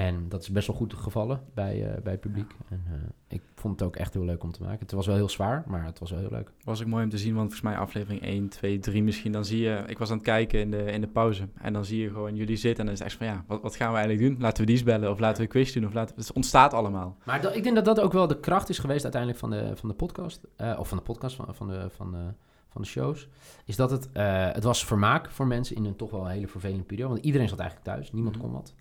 En 0.00 0.28
dat 0.28 0.42
is 0.42 0.50
best 0.50 0.66
wel 0.66 0.76
goed 0.76 0.94
gevallen 0.94 1.40
bij, 1.54 1.76
uh, 1.76 2.02
bij 2.02 2.12
het 2.12 2.20
publiek. 2.20 2.52
En, 2.68 2.84
uh, 2.88 2.94
ik 3.28 3.42
vond 3.54 3.80
het 3.80 3.88
ook 3.88 3.96
echt 3.96 4.14
heel 4.14 4.24
leuk 4.24 4.42
om 4.42 4.52
te 4.52 4.62
maken. 4.62 4.78
Het 4.78 4.92
was 4.92 5.06
wel 5.06 5.14
heel 5.14 5.28
zwaar, 5.28 5.64
maar 5.66 5.84
het 5.84 5.98
was 5.98 6.10
wel 6.10 6.20
heel 6.20 6.30
leuk. 6.30 6.50
Was 6.64 6.80
ook 6.80 6.86
mooi 6.86 7.04
om 7.04 7.10
te 7.10 7.18
zien, 7.18 7.34
want 7.34 7.52
volgens 7.52 7.70
mij 7.70 7.78
aflevering 7.78 8.22
1, 8.22 8.48
2, 8.48 8.78
3 8.78 9.02
misschien. 9.02 9.32
Dan 9.32 9.44
zie 9.44 9.60
je, 9.60 9.82
ik 9.86 9.98
was 9.98 10.10
aan 10.10 10.16
het 10.16 10.24
kijken 10.24 10.60
in 10.60 10.70
de, 10.70 10.82
in 10.84 11.00
de 11.00 11.06
pauze. 11.06 11.48
En 11.54 11.72
dan 11.72 11.84
zie 11.84 12.00
je 12.00 12.08
gewoon 12.08 12.36
jullie 12.36 12.56
zitten. 12.56 12.78
En 12.80 12.84
dan 12.84 12.94
is 12.94 12.98
het 12.98 13.08
echt 13.08 13.16
van, 13.16 13.26
ja, 13.26 13.44
wat, 13.46 13.62
wat 13.62 13.76
gaan 13.76 13.92
we 13.92 13.98
eigenlijk 13.98 14.28
doen? 14.28 14.40
Laten 14.40 14.66
we 14.66 14.72
die 14.72 14.84
bellen 14.84 15.10
of 15.10 15.18
laten 15.18 15.36
we 15.36 15.42
een 15.42 15.48
quiz 15.48 15.72
doen. 15.72 15.86
Of 15.86 15.92
laten 15.92 16.16
het 16.16 16.32
ontstaat 16.32 16.74
allemaal. 16.74 17.16
Maar 17.24 17.40
dat, 17.40 17.56
ik 17.56 17.62
denk 17.62 17.74
dat 17.74 17.84
dat 17.84 18.00
ook 18.00 18.12
wel 18.12 18.26
de 18.26 18.40
kracht 18.40 18.68
is 18.68 18.78
geweest 18.78 19.02
uiteindelijk 19.02 19.40
van 19.40 19.50
de, 19.50 19.76
van 19.76 19.88
de 19.88 19.94
podcast. 19.94 20.40
Uh, 20.60 20.76
of 20.78 20.88
van 20.88 20.96
de 20.96 21.04
podcast, 21.04 21.36
van, 21.36 21.54
van, 21.54 21.68
de, 21.68 21.90
van, 21.90 22.10
de, 22.10 22.32
van 22.68 22.82
de 22.82 22.88
shows. 22.88 23.28
Is 23.64 23.76
dat 23.76 23.90
het, 23.90 24.08
het 24.54 24.64
was 24.64 24.84
vermaak 24.84 25.30
voor 25.30 25.46
mensen 25.46 25.76
in 25.76 25.84
een 25.84 25.96
toch 25.96 26.10
wel 26.10 26.26
hele 26.26 26.48
vervelende 26.48 26.84
periode. 26.84 27.12
Want 27.12 27.24
iedereen 27.24 27.48
zat 27.48 27.58
eigenlijk 27.58 27.90
thuis. 27.90 28.12
Niemand 28.12 28.36
mm 28.36 28.42
-hmm. 28.42 28.50
kon 28.50 28.60
wat. 28.60 28.74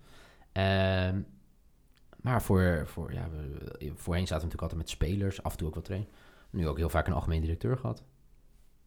Ehm, 0.51 1.21
maar 2.21 2.41
voor, 2.41 2.83
voor, 2.85 3.13
ja, 3.13 3.29
voorheen 3.95 4.27
zaten 4.27 4.47
we 4.47 4.53
natuurlijk 4.53 4.61
altijd 4.61 4.81
met 4.81 4.89
spelers, 4.89 5.43
af 5.43 5.51
en 5.51 5.57
toe 5.57 5.67
ook 5.67 5.75
wat 5.75 5.85
trainen. 5.85 6.09
Nu 6.49 6.67
ook 6.67 6.77
heel 6.77 6.89
vaak 6.89 7.07
een 7.07 7.13
algemeen 7.13 7.41
directeur 7.41 7.77
gehad. 7.77 8.03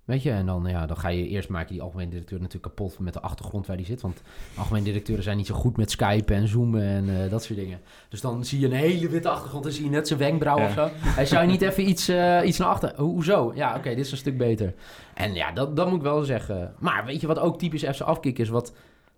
Weet 0.04 0.22
je, 0.22 0.30
en 0.30 0.46
dan, 0.46 0.64
ja, 0.66 0.86
dan 0.86 0.96
ga 0.96 1.08
je 1.08 1.28
eerst 1.28 1.48
maak 1.48 1.68
je 1.68 1.72
die 1.72 1.82
algemeen 1.82 2.08
directeur 2.08 2.40
natuurlijk 2.40 2.74
kapot 2.74 2.98
met 2.98 3.12
de 3.12 3.20
achtergrond 3.20 3.66
waar 3.66 3.76
die 3.76 3.86
zit. 3.86 4.00
Want 4.00 4.22
algemeen 4.56 4.84
directeuren 4.84 5.24
zijn 5.24 5.36
niet 5.36 5.46
zo 5.46 5.54
goed 5.54 5.76
met 5.76 5.90
Skype 5.90 6.34
en 6.34 6.48
zoomen 6.48 6.82
en 6.82 7.08
uh, 7.08 7.30
dat 7.30 7.44
soort 7.44 7.58
dingen. 7.58 7.80
Dus 8.08 8.20
dan 8.20 8.44
zie 8.44 8.60
je 8.60 8.66
een 8.66 8.72
hele 8.72 9.08
witte 9.08 9.28
achtergrond 9.28 9.66
en 9.66 9.72
zie 9.72 9.84
je 9.84 9.90
net 9.90 10.06
zijn 10.08 10.18
wenkbrauw 10.18 10.58
ja. 10.58 10.66
of 10.66 10.72
zo. 10.72 10.88
Hij 10.92 11.26
zou 11.26 11.42
je 11.42 11.50
niet 11.50 11.62
even 11.62 11.88
iets, 11.88 12.08
uh, 12.08 12.40
iets 12.44 12.58
naar 12.58 12.68
achter. 12.68 12.94
Hoezo? 12.96 13.52
Ja, 13.54 13.68
oké, 13.68 13.78
okay, 13.78 13.94
dit 13.94 14.04
is 14.04 14.12
een 14.12 14.18
stuk 14.18 14.38
beter. 14.38 14.74
En 15.14 15.34
ja, 15.34 15.52
dat, 15.52 15.76
dat 15.76 15.88
moet 15.88 15.96
ik 15.96 16.02
wel 16.02 16.22
zeggen. 16.22 16.74
Maar 16.78 17.04
weet 17.04 17.20
je 17.20 17.26
wat 17.26 17.38
ook 17.38 17.58
typisch 17.58 17.84
FC 17.84 18.00
afkick 18.00 18.38
is? 18.38 18.48
Wat 18.48 18.72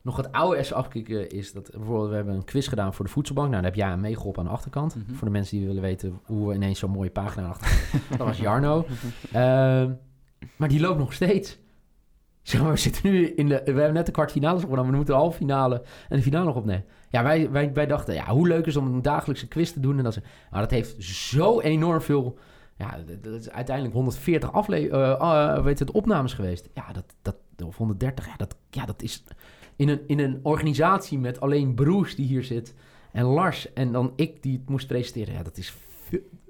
nog 0.04 0.16
het 0.16 0.32
oude 0.32 0.62
S 0.62 0.72
afkicken 0.72 1.30
is 1.30 1.52
dat 1.52 1.70
bijvoorbeeld 1.70 2.08
we 2.08 2.14
hebben 2.14 2.34
een 2.34 2.44
quiz 2.44 2.68
gedaan 2.68 2.94
voor 2.94 3.04
de 3.04 3.10
voedselbank. 3.10 3.48
Nou, 3.48 3.62
daar 3.62 3.70
heb 3.70 3.80
jij 3.80 3.90
aan 3.90 4.00
meegeholpen 4.00 4.42
aan 4.42 4.48
de 4.48 4.54
achterkant. 4.54 4.94
Mm 4.94 5.02
-hmm. 5.06 5.14
Voor 5.14 5.26
de 5.26 5.32
mensen 5.32 5.56
die 5.56 5.66
willen 5.66 5.82
weten 5.82 6.20
hoe 6.24 6.48
we 6.48 6.54
ineens 6.54 6.78
zo'n 6.78 6.90
mooie 6.90 7.10
pagina 7.10 7.48
achter. 7.54 8.00
dat 8.10 8.26
was 8.26 8.38
Jarno. 8.38 8.86
Uh, 9.26 9.32
maar 10.58 10.68
die 10.68 10.80
loopt 10.80 10.98
nog 10.98 11.12
steeds. 11.12 11.58
Zeg 12.42 12.62
maar, 12.62 12.70
we 12.70 12.76
zitten 12.76 13.10
nu 13.10 13.26
in 13.28 13.48
de. 13.48 13.60
We 13.64 13.70
hebben 13.70 13.92
net 13.92 14.06
de 14.06 14.12
kwartfinale 14.12 14.60
gewonnen, 14.60 14.86
we 14.86 14.96
moeten 14.96 15.14
de 15.14 15.20
halve 15.20 15.36
finale 15.36 15.82
en 16.08 16.16
de 16.16 16.22
finale 16.22 16.44
nog 16.44 16.56
opnemen. 16.56 16.84
Ja, 17.08 17.22
wij, 17.22 17.50
wij, 17.50 17.72
wij 17.72 17.86
dachten, 17.86 18.14
ja, 18.14 18.26
hoe 18.26 18.48
leuk 18.48 18.66
is 18.66 18.76
om 18.76 18.86
een 18.86 19.02
dagelijkse 19.02 19.48
quiz 19.48 19.72
te 19.72 19.80
doen. 19.80 19.98
En 19.98 20.04
dat, 20.04 20.18
maar 20.50 20.60
dat 20.60 20.70
heeft 20.70 21.02
zo 21.02 21.60
enorm 21.60 22.00
veel. 22.00 22.38
Ja, 22.76 22.96
dat 23.20 23.34
is 23.34 23.50
uiteindelijk 23.50 23.94
140 23.94 24.52
afle 24.52 24.80
uh, 24.80 24.92
uh, 24.92 25.62
weet 25.62 25.78
het, 25.78 25.90
opnames 25.90 26.32
geweest. 26.32 26.68
Ja, 26.74 26.92
dat, 26.92 27.04
dat, 27.22 27.36
of 27.64 27.76
130, 27.76 28.26
ja, 28.26 28.36
dat, 28.36 28.56
ja, 28.70 28.86
dat 28.86 29.02
is 29.02 29.24
in 29.76 29.88
een, 29.88 30.00
in 30.06 30.18
een 30.18 30.40
organisatie 30.42 31.18
met 31.18 31.40
alleen 31.40 31.74
Broes 31.74 32.16
die 32.16 32.26
hier 32.26 32.44
zit 32.44 32.74
en 33.12 33.24
Lars 33.24 33.72
en 33.72 33.92
dan 33.92 34.12
ik 34.16 34.42
die 34.42 34.58
het 34.58 34.68
moest 34.68 34.86
presenteren. 34.86 35.34
Ja, 35.34 35.42
dat 35.42 35.56
is 35.56 35.74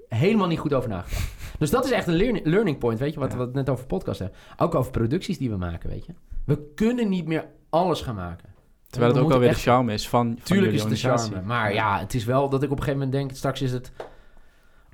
helemaal 0.09 0.47
niet 0.47 0.59
goed 0.59 0.73
over 0.73 0.89
nagedacht. 0.89 1.33
dus 1.59 1.69
dat 1.69 1.85
is 1.85 1.91
echt 1.91 2.07
een 2.07 2.15
learning, 2.15 2.45
learning 2.45 2.77
point, 2.77 2.99
weet 2.99 3.13
je, 3.13 3.19
wat, 3.19 3.31
ja. 3.31 3.37
wat 3.37 3.47
we 3.47 3.53
net 3.53 3.69
over 3.69 3.85
podcast 3.85 4.19
hebben. 4.19 4.37
Ook 4.57 4.75
over 4.75 4.91
producties 4.91 5.37
die 5.37 5.49
we 5.49 5.57
maken, 5.57 5.89
weet 5.89 6.05
je. 6.05 6.13
We 6.45 6.71
kunnen 6.75 7.09
niet 7.09 7.25
meer 7.25 7.45
alles 7.69 8.01
gaan 8.01 8.15
maken. 8.15 8.53
Terwijl 8.89 9.13
het 9.13 9.23
ook 9.23 9.31
alweer 9.31 9.49
echt... 9.49 9.63
de 9.63 9.69
charme 9.69 9.93
is 9.93 10.09
van, 10.09 10.27
van 10.27 10.43
Tuurlijk 10.43 10.73
is 10.73 10.81
het 10.81 10.89
de 10.89 10.95
charme, 10.95 11.41
maar 11.41 11.73
ja, 11.73 11.99
het 11.99 12.13
is 12.13 12.25
wel 12.25 12.49
dat 12.49 12.63
ik 12.63 12.71
op 12.71 12.77
een 12.77 12.83
gegeven 12.83 13.05
moment 13.05 13.11
denk, 13.11 13.37
straks 13.37 13.61
is 13.61 13.71
het 13.71 13.91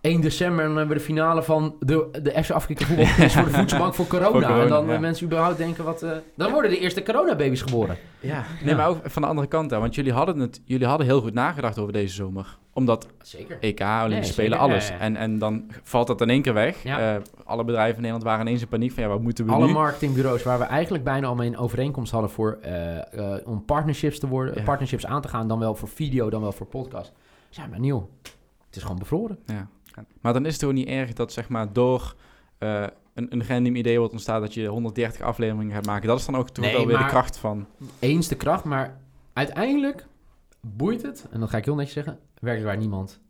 1 0.02 0.22
december 0.22 0.60
en 0.60 0.68
dan 0.68 0.78
hebben 0.78 0.96
we 0.96 1.02
de 1.02 1.08
finale 1.08 1.44
van 1.44 1.76
de, 1.80 2.10
de 2.24 2.44
FC 2.44 2.50
Afrika 2.52 2.86
voetbalquiz 2.86 3.34
voor 3.34 3.44
de 3.44 3.50
voedselbank 3.60 3.94
voor 3.94 4.08
corona. 4.08 4.32
voor 4.32 4.42
corona. 4.42 4.62
en 4.62 4.70
dan 4.70 4.88
ja. 4.88 5.00
mensen 5.00 5.26
überhaupt 5.26 5.58
denken 5.58 5.84
wat... 5.84 6.04
Uh, 6.04 6.12
dan 6.36 6.52
worden 6.52 6.72
de 6.72 6.80
eerste 6.80 7.04
coronababy's 7.04 7.62
geboren. 7.62 7.98
Ja, 8.20 8.44
nee, 8.64 8.76
maar 8.76 8.88
ook 8.88 9.00
van 9.04 9.22
de 9.22 9.28
andere 9.28 9.48
kant. 9.48 9.72
Hè, 9.72 9.80
want 9.80 9.96
jullie 9.96 10.14
hadden, 10.14 10.40
het, 10.40 10.62
jullie 10.66 10.88
hadden 10.88 11.08
heel 11.08 11.22
goed 11.22 11.34
nagedacht 11.34 11.80
over 11.80 11.94
deze 11.94 12.14
zomer. 12.14 12.58
Omdat 12.74 13.08
zeker. 13.22 13.58
EK, 13.60 13.80
Olympische 13.80 14.10
nee, 14.10 14.24
Spelen, 14.24 14.52
zeker. 14.52 14.58
alles. 14.58 14.92
En, 15.00 15.16
en 15.16 15.40
dan 15.40 15.72
valt 15.84 16.08
dat 16.08 16.22
in 16.22 16.30
één 16.30 16.42
keer 16.42 16.54
weg. 16.54 16.84
Ja. 16.84 17.16
Uh, 17.16 17.22
alle 17.44 17.64
bedrijven 17.64 17.96
in 17.96 18.02
Nederland 18.02 18.24
waren 18.24 18.46
ineens 18.46 18.62
in 18.62 18.68
paniek 18.68 18.92
van 18.92 19.04
ja, 19.04 19.10
wat 19.10 19.22
moeten 19.22 19.46
we 19.46 19.52
alle 19.52 19.66
nu? 19.66 19.74
Alle 19.74 19.82
marketingbureaus 19.82 20.44
waar 20.44 20.60
we 20.60 20.66
eigenlijk 20.66 21.04
bijna 21.04 21.28
allemaal 21.28 21.46
een 21.46 21.58
overeenkomst 21.58 22.12
hadden 22.12 22.30
voor... 22.30 22.60
Uh, 22.66 23.36
om 23.46 23.66
partnerships 23.66 24.20
te 24.20 24.28
worden, 24.28 24.64
partnerships 24.64 25.06
aan 25.06 25.22
te 25.22 25.28
gaan. 25.28 25.48
Dan 25.48 25.60
wel 25.60 25.76
voor 25.76 25.88
video, 25.88 26.30
dan 26.30 26.42
wel 26.42 26.52
voor 26.52 26.68
podcast. 26.68 27.12
Ja, 27.50 27.68
maar 27.68 27.80
nieuw. 27.80 28.10
Het 28.66 28.76
is 28.76 28.82
gewoon 28.82 29.00
bevroren. 29.00 29.40
Ja. 29.46 29.68
Maar 30.22 30.34
dan 30.34 30.46
is 30.46 30.52
het 30.52 30.62
toch 30.62 30.72
niet 30.72 30.88
erg 30.88 31.14
dat 31.14 31.34
zeg 31.34 31.50
maar 31.50 31.74
door 31.74 32.16
uh, 32.60 32.88
een, 33.14 33.34
een 33.34 33.46
random 33.48 33.76
idee 33.76 33.98
wordt 33.98 34.14
ontstaan 34.14 34.42
dat 34.42 34.54
je 34.54 34.68
130 34.68 35.22
afleveringen 35.22 35.74
gaat 35.74 35.86
maken. 35.86 36.08
Dat 36.08 36.20
is 36.20 36.26
dan 36.26 36.36
ook 36.36 36.50
toch 36.50 36.66
nee, 36.66 36.76
wel 36.76 36.88
weer 36.88 36.98
de 36.98 37.06
kracht 37.06 37.38
van. 37.38 37.68
Eens 38.00 38.28
de 38.28 38.36
kracht, 38.36 38.64
maar 38.64 39.02
uiteindelijk 39.34 40.08
boeit 40.60 41.02
het, 41.02 41.28
en 41.32 41.40
dat 41.40 41.50
ga 41.50 41.58
ik 41.58 41.66
heel 41.66 41.76
netjes 41.76 41.94
zeggen, 41.94 42.20
werkelijk 42.40 42.72
waar 42.72 42.82
niemand 42.82 43.22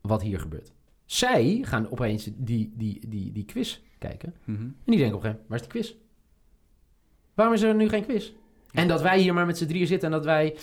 wat 0.00 0.22
hier 0.22 0.40
gebeurt. 0.40 0.72
Zij 1.04 1.58
gaan 1.62 1.90
opeens 1.90 2.30
die, 2.36 2.72
die, 2.76 3.08
die, 3.08 3.32
die 3.32 3.44
quiz 3.44 3.80
kijken. 3.98 4.34
Mm 4.44 4.56
-hmm. 4.56 4.64
En 4.64 4.74
die 4.84 4.96
denken 4.96 5.16
op 5.16 5.24
een 5.24 5.30
gegeven 5.30 5.46
moment, 5.48 5.48
waar 5.48 5.58
is 5.58 5.62
de 5.62 5.68
quiz? 5.68 5.94
Waarom 7.34 7.54
is 7.54 7.62
er 7.62 7.74
nu 7.74 7.88
geen 7.88 8.04
quiz? 8.04 8.32
En 8.72 8.88
dat 8.88 9.02
wij 9.02 9.18
hier 9.18 9.34
maar 9.34 9.46
met 9.46 9.58
z'n 9.58 9.66
drieën 9.66 9.86
zitten 9.86 10.08
en 10.08 10.14
dat 10.14 10.24
wij 10.24 10.56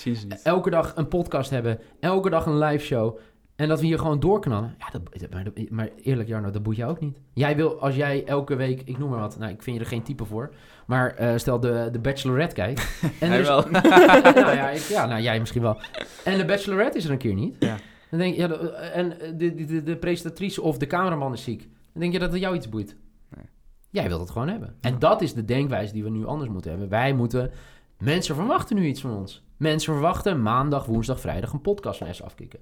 elke 0.43 0.69
dag 0.69 0.95
een 0.95 1.07
podcast 1.07 1.49
hebben, 1.49 1.79
elke 1.99 2.29
dag 2.29 2.45
een 2.45 2.57
live 2.57 2.85
show. 2.85 3.19
En 3.55 3.67
dat 3.67 3.79
we 3.79 3.85
hier 3.85 3.99
gewoon 3.99 4.19
doorknallen. 4.19 4.75
Ja, 4.77 4.99
dat, 4.99 5.31
maar, 5.31 5.45
maar, 5.69 5.89
eerlijk, 6.01 6.29
Jarno, 6.29 6.51
dat 6.51 6.63
boeit 6.63 6.77
jou 6.77 6.91
ook 6.91 6.99
niet. 6.99 7.19
Jij 7.33 7.55
wil, 7.55 7.79
als 7.81 7.95
jij 7.95 8.25
elke 8.25 8.55
week, 8.55 8.81
ik 8.85 8.97
noem 8.97 9.09
maar 9.09 9.19
wat, 9.19 9.37
nou, 9.37 9.51
ik 9.51 9.61
vind 9.61 9.75
je 9.75 9.81
er 9.81 9.89
geen 9.89 10.03
type 10.03 10.25
voor. 10.25 10.53
Maar 10.85 11.21
uh, 11.21 11.37
stel 11.37 11.59
de, 11.59 11.89
de 11.91 11.99
Bachelorette 11.99 12.55
kijkt. 12.55 13.01
En 13.19 13.27
Hij 13.27 13.37
dus, 13.37 13.47
wel. 13.47 13.65
nou 13.71 14.55
ja, 14.55 14.69
ik, 14.69 14.81
ja, 14.81 15.05
nou 15.05 15.21
jij 15.21 15.39
misschien 15.39 15.61
wel. 15.61 15.77
En 16.23 16.37
de 16.37 16.45
Bachelorette 16.45 16.97
is 16.97 17.05
er 17.05 17.11
een 17.11 17.17
keer 17.17 17.33
niet. 17.33 17.55
Ja. 17.59 17.77
Dan 18.09 18.19
denk 18.19 18.35
je, 18.35 18.41
ja, 18.41 18.47
de, 18.47 18.69
en 18.71 19.09
de, 19.37 19.53
de, 19.53 19.65
de, 19.65 19.83
de 19.83 19.97
presentatrice 19.97 20.61
of 20.61 20.77
de 20.77 20.87
cameraman 20.87 21.33
is 21.33 21.43
ziek. 21.43 21.61
Dan 21.61 22.01
denk 22.01 22.13
je 22.13 22.19
dat 22.19 22.31
het 22.31 22.41
jou 22.41 22.55
iets 22.55 22.69
boeit. 22.69 22.95
Nee. 23.35 23.45
Jij 23.89 24.07
wilt 24.07 24.21
het 24.21 24.31
gewoon 24.31 24.47
hebben. 24.47 24.75
En 24.81 24.99
dat 24.99 25.21
is 25.21 25.33
de 25.33 25.45
denkwijze 25.45 25.93
die 25.93 26.03
we 26.03 26.09
nu 26.09 26.25
anders 26.25 26.49
moeten 26.49 26.71
hebben. 26.71 26.89
Wij 26.89 27.13
moeten, 27.13 27.51
mensen 27.97 28.35
verwachten 28.35 28.75
nu 28.75 28.85
iets 28.85 29.01
van 29.01 29.11
ons. 29.11 29.43
Mensen 29.57 29.93
verwachten 29.93 30.41
maandag, 30.41 30.85
woensdag, 30.85 31.19
vrijdag 31.19 31.53
een 31.53 31.61
podcast 31.61 31.97
van 31.97 32.13
S 32.13 32.21
afkicken. 32.21 32.59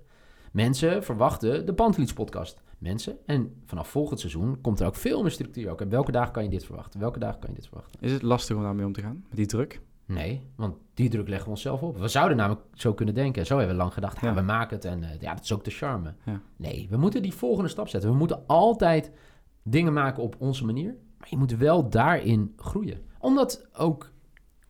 Mensen 0.51 1.03
verwachten 1.03 1.65
de 1.65 1.73
Pantelits 1.73 2.13
podcast. 2.13 2.61
Mensen. 2.77 3.17
En 3.25 3.61
vanaf 3.65 3.87
volgend 3.87 4.19
seizoen 4.19 4.61
komt 4.61 4.79
er 4.79 4.87
ook 4.87 4.95
veel 4.95 5.21
meer 5.21 5.31
structuur. 5.31 5.69
Ook. 5.69 5.81
En 5.81 5.89
welke 5.89 6.11
dagen 6.11 6.33
kan 6.33 6.43
je 6.43 6.49
dit 6.49 6.65
verwachten? 6.65 6.99
Welke 6.99 7.19
dagen 7.19 7.39
kan 7.39 7.49
je 7.49 7.55
dit 7.55 7.67
verwachten? 7.67 8.01
Is 8.01 8.11
het 8.11 8.21
lastig 8.21 8.55
om 8.55 8.63
daarmee 8.63 8.85
om 8.85 8.93
te 8.93 9.01
gaan? 9.01 9.23
Met 9.27 9.37
die 9.37 9.45
druk? 9.45 9.81
Nee, 10.05 10.41
want 10.55 10.75
die 10.93 11.09
druk 11.09 11.27
leggen 11.27 11.45
we 11.45 11.51
onszelf 11.51 11.81
op. 11.81 11.97
We 11.97 12.07
zouden 12.07 12.37
namelijk 12.37 12.65
zo 12.73 12.93
kunnen 12.93 13.15
denken. 13.15 13.45
Zo 13.45 13.57
hebben 13.57 13.75
we 13.75 13.81
lang 13.81 13.93
gedacht. 13.93 14.21
Ja, 14.21 14.33
we 14.33 14.41
maken 14.41 14.75
het 14.75 14.85
en 14.85 15.01
uh, 15.01 15.09
ja, 15.19 15.33
dat 15.33 15.43
is 15.43 15.53
ook 15.53 15.63
de 15.63 15.71
charme. 15.71 16.13
Ja. 16.25 16.41
Nee, 16.55 16.87
we 16.89 16.97
moeten 16.97 17.21
die 17.21 17.33
volgende 17.33 17.69
stap 17.69 17.87
zetten. 17.87 18.09
We 18.09 18.15
moeten 18.15 18.43
altijd 18.47 19.11
dingen 19.63 19.93
maken 19.93 20.23
op 20.23 20.35
onze 20.39 20.65
manier. 20.65 20.95
Maar 21.17 21.27
je 21.29 21.37
moet 21.37 21.57
wel 21.57 21.89
daarin 21.89 22.53
groeien. 22.57 23.01
Omdat 23.19 23.67
ook 23.73 24.11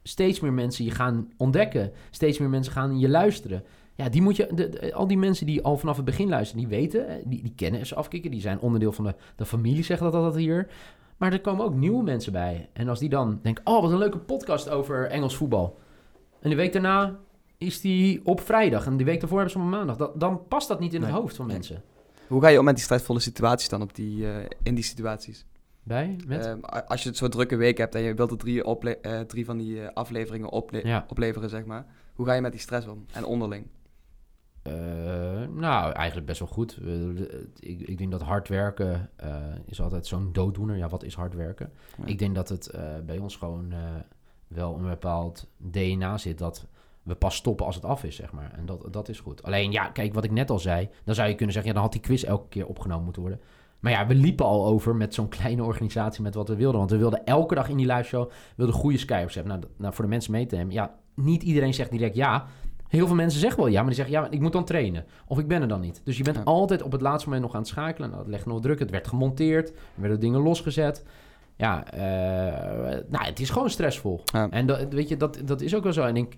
steeds 0.03 0.39
meer 0.39 0.53
mensen 0.53 0.85
je 0.85 0.91
gaan 0.91 1.29
ontdekken. 1.37 1.91
Steeds 2.09 2.39
meer 2.39 2.49
mensen 2.49 2.73
gaan 2.73 2.99
je 2.99 3.09
luisteren. 3.09 3.63
Ja, 4.01 4.09
die 4.09 4.21
moet 4.21 4.35
je, 4.35 4.47
de, 4.53 4.93
al 4.93 5.07
die 5.07 5.17
mensen 5.17 5.45
die 5.45 5.61
al 5.61 5.77
vanaf 5.77 5.95
het 5.95 6.05
begin 6.05 6.29
luisteren, 6.29 6.61
die 6.67 6.77
weten, 6.77 7.21
die, 7.25 7.41
die 7.41 7.53
kennen 7.55 7.85
ze 7.85 7.95
afkicken, 7.95 8.31
die 8.31 8.41
zijn 8.41 8.59
onderdeel 8.59 8.91
van 8.91 9.03
de, 9.03 9.15
de 9.35 9.45
familie, 9.45 9.83
zeggen 9.83 10.11
dat 10.11 10.15
altijd 10.15 10.35
hier. 10.35 10.67
Maar 11.17 11.33
er 11.33 11.41
komen 11.41 11.65
ook 11.65 11.75
nieuwe 11.75 12.03
mensen 12.03 12.31
bij. 12.31 12.69
En 12.73 12.87
als 12.87 12.99
die 12.99 13.09
dan 13.09 13.39
denken, 13.41 13.65
oh, 13.65 13.81
wat 13.81 13.91
een 13.91 13.97
leuke 13.97 14.17
podcast 14.17 14.69
over 14.69 15.07
Engels 15.07 15.35
voetbal. 15.35 15.79
En 16.39 16.49
de 16.49 16.55
week 16.55 16.73
daarna 16.73 17.19
is 17.57 17.81
die 17.81 18.21
op 18.23 18.41
vrijdag. 18.41 18.85
En 18.85 18.97
die 18.97 19.05
week 19.05 19.19
daarvoor 19.19 19.39
hebben 19.39 19.57
ze 19.57 19.65
op 19.65 19.71
maandag. 19.71 20.11
dan 20.15 20.47
past 20.47 20.67
dat 20.67 20.79
niet 20.79 20.93
in 20.93 21.01
het 21.01 21.11
hoofd 21.11 21.35
van 21.35 21.45
mensen. 21.45 21.83
Hoe 22.27 22.41
ga 22.41 22.47
je 22.47 22.59
om 22.59 22.65
met 22.65 22.75
die 22.75 22.83
stressvolle 22.83 23.19
situaties 23.19 23.69
dan 23.69 23.81
op 23.81 23.95
die, 23.95 24.17
uh, 24.17 24.35
in 24.63 24.75
die 24.75 24.83
situaties? 24.83 25.45
Bij? 25.83 26.15
Met? 26.27 26.45
Ehm, 26.45 26.59
als 26.61 27.03
je 27.03 27.09
het 27.09 27.17
zo'n 27.17 27.29
drukke 27.29 27.55
week 27.55 27.77
hebt 27.77 27.95
en 27.95 28.01
je 28.01 28.13
wilt 28.13 28.31
er 28.31 28.37
drie, 28.37 28.63
uh, 28.65 29.19
drie 29.19 29.45
van 29.45 29.57
die 29.57 29.87
afleveringen 29.87 30.49
ople 30.49 31.03
opleveren, 31.07 31.49
zeg 31.49 31.65
maar. 31.65 31.85
Hoe 32.13 32.25
ga 32.25 32.33
je 32.33 32.41
met 32.41 32.51
die 32.51 32.61
stress 32.61 32.87
om? 32.87 33.05
En 33.11 33.25
onderling? 33.25 33.65
Nou, 35.53 35.91
eigenlijk 35.91 36.27
best 36.27 36.39
wel 36.39 36.47
goed. 36.47 36.79
ik, 37.59 37.81
ik, 37.81 37.97
denk 37.97 38.11
dat 38.11 38.21
hard 38.21 38.47
werken 38.47 39.09
is 39.65 39.81
altijd 39.81 40.07
zo'n 40.07 40.29
dooddoener. 40.31 40.77
Ja, 40.77 40.87
wat 40.87 41.03
is 41.03 41.15
hard 41.15 41.33
werken? 41.33 41.71
Ik 42.05 42.19
denk 42.19 42.35
dat 42.35 42.49
het 42.49 42.71
bij 43.05 43.17
ons 43.17 43.35
gewoon 43.35 43.73
wel 44.47 44.75
een 44.75 44.89
bepaald 44.89 45.47
DNA 45.57 46.17
zit 46.17 46.37
dat 46.37 46.67
we 47.03 47.15
pas 47.15 47.35
stoppen 47.35 47.65
als 47.65 47.75
het 47.75 47.85
af 47.85 48.03
is, 48.03 48.15
zeg 48.15 48.31
maar. 48.31 48.51
En 48.57 48.65
dat, 48.65 48.87
dat 48.91 49.09
is 49.09 49.19
goed. 49.19 49.43
Alleen, 49.43 49.71
ja, 49.71 49.89
kijk, 49.89 50.13
wat 50.13 50.23
ik 50.23 50.31
net 50.31 50.49
al 50.49 50.59
zei, 50.59 50.89
dan 51.03 51.15
zou 51.15 51.29
je 51.29 51.35
kunnen 51.35 51.53
zeggen, 51.53 51.71
ja, 51.71 51.77
dan 51.77 51.85
had 51.87 51.95
die 51.95 52.07
quiz 52.07 52.23
elke 52.23 52.47
keer 52.47 52.67
opgenomen 52.67 53.03
moeten 53.03 53.21
worden. 53.21 53.41
Maar 53.79 53.91
ja, 53.91 54.07
we 54.07 54.15
liepen 54.15 54.45
al 54.45 54.65
over 54.65 54.95
met 54.95 55.13
zo'n 55.13 55.27
kleine 55.27 55.63
organisatie 55.63 56.23
met 56.23 56.35
wat 56.35 56.47
we 56.47 56.55
wilden. 56.55 56.79
Want 56.79 56.91
we 56.91 56.97
wilden 56.97 57.25
elke 57.25 57.55
dag 57.55 57.69
in 57.69 57.77
die 57.77 57.85
live 57.85 58.03
show 58.03 58.31
wilden 58.55 58.75
goede 58.75 58.97
Skypes 58.97 59.35
hebben. 59.35 59.59
Nou, 59.59 59.71
nou, 59.77 59.93
voor 59.93 60.03
de 60.03 60.09
mensen 60.09 60.31
mee 60.31 60.45
te 60.45 60.55
nemen. 60.55 60.73
Ja, 60.73 60.95
niet 61.15 61.43
iedereen 61.43 61.73
zegt 61.73 61.91
direct 61.91 62.15
ja. 62.15 62.45
Heel 62.91 63.07
veel 63.07 63.15
mensen 63.15 63.39
zeggen 63.39 63.59
wel 63.59 63.69
ja, 63.71 63.79
maar 63.79 63.93
die 63.93 63.95
zeggen 63.95 64.15
ja, 64.15 64.27
ik 64.29 64.39
moet 64.39 64.51
dan 64.51 64.65
trainen. 64.65 65.05
Of 65.27 65.39
ik 65.39 65.47
ben 65.47 65.61
er 65.61 65.67
dan 65.67 65.81
niet. 65.81 66.01
Dus 66.03 66.17
je 66.17 66.23
bent 66.23 66.45
altijd 66.45 66.81
op 66.81 66.91
het 66.91 67.01
laatste 67.01 67.29
moment 67.29 67.45
nog 67.45 67.53
aan 67.53 67.61
het 67.61 67.69
schakelen. 67.69 68.09
Nou, 68.09 68.21
dat 68.21 68.31
legt 68.31 68.45
nog 68.45 68.61
druk. 68.61 68.79
Het 68.79 68.89
werd 68.89 69.07
gemonteerd. 69.07 69.69
Er 69.69 69.75
werden 69.95 70.19
dingen 70.19 70.39
losgezet. 70.39 71.05
Ja, 71.55 71.93
uh, 71.93 71.99
nou, 73.09 73.25
het 73.25 73.39
is 73.39 73.49
gewoon 73.49 73.69
stressvol. 73.69 74.23
En 74.49 74.65
dat, 74.65 74.93
weet 74.93 75.09
je, 75.09 75.17
dat, 75.17 75.41
dat 75.45 75.61
is 75.61 75.75
ook 75.75 75.83
wel 75.83 75.93
zo. 75.93 76.03
En 76.03 76.17
ik, 76.17 76.33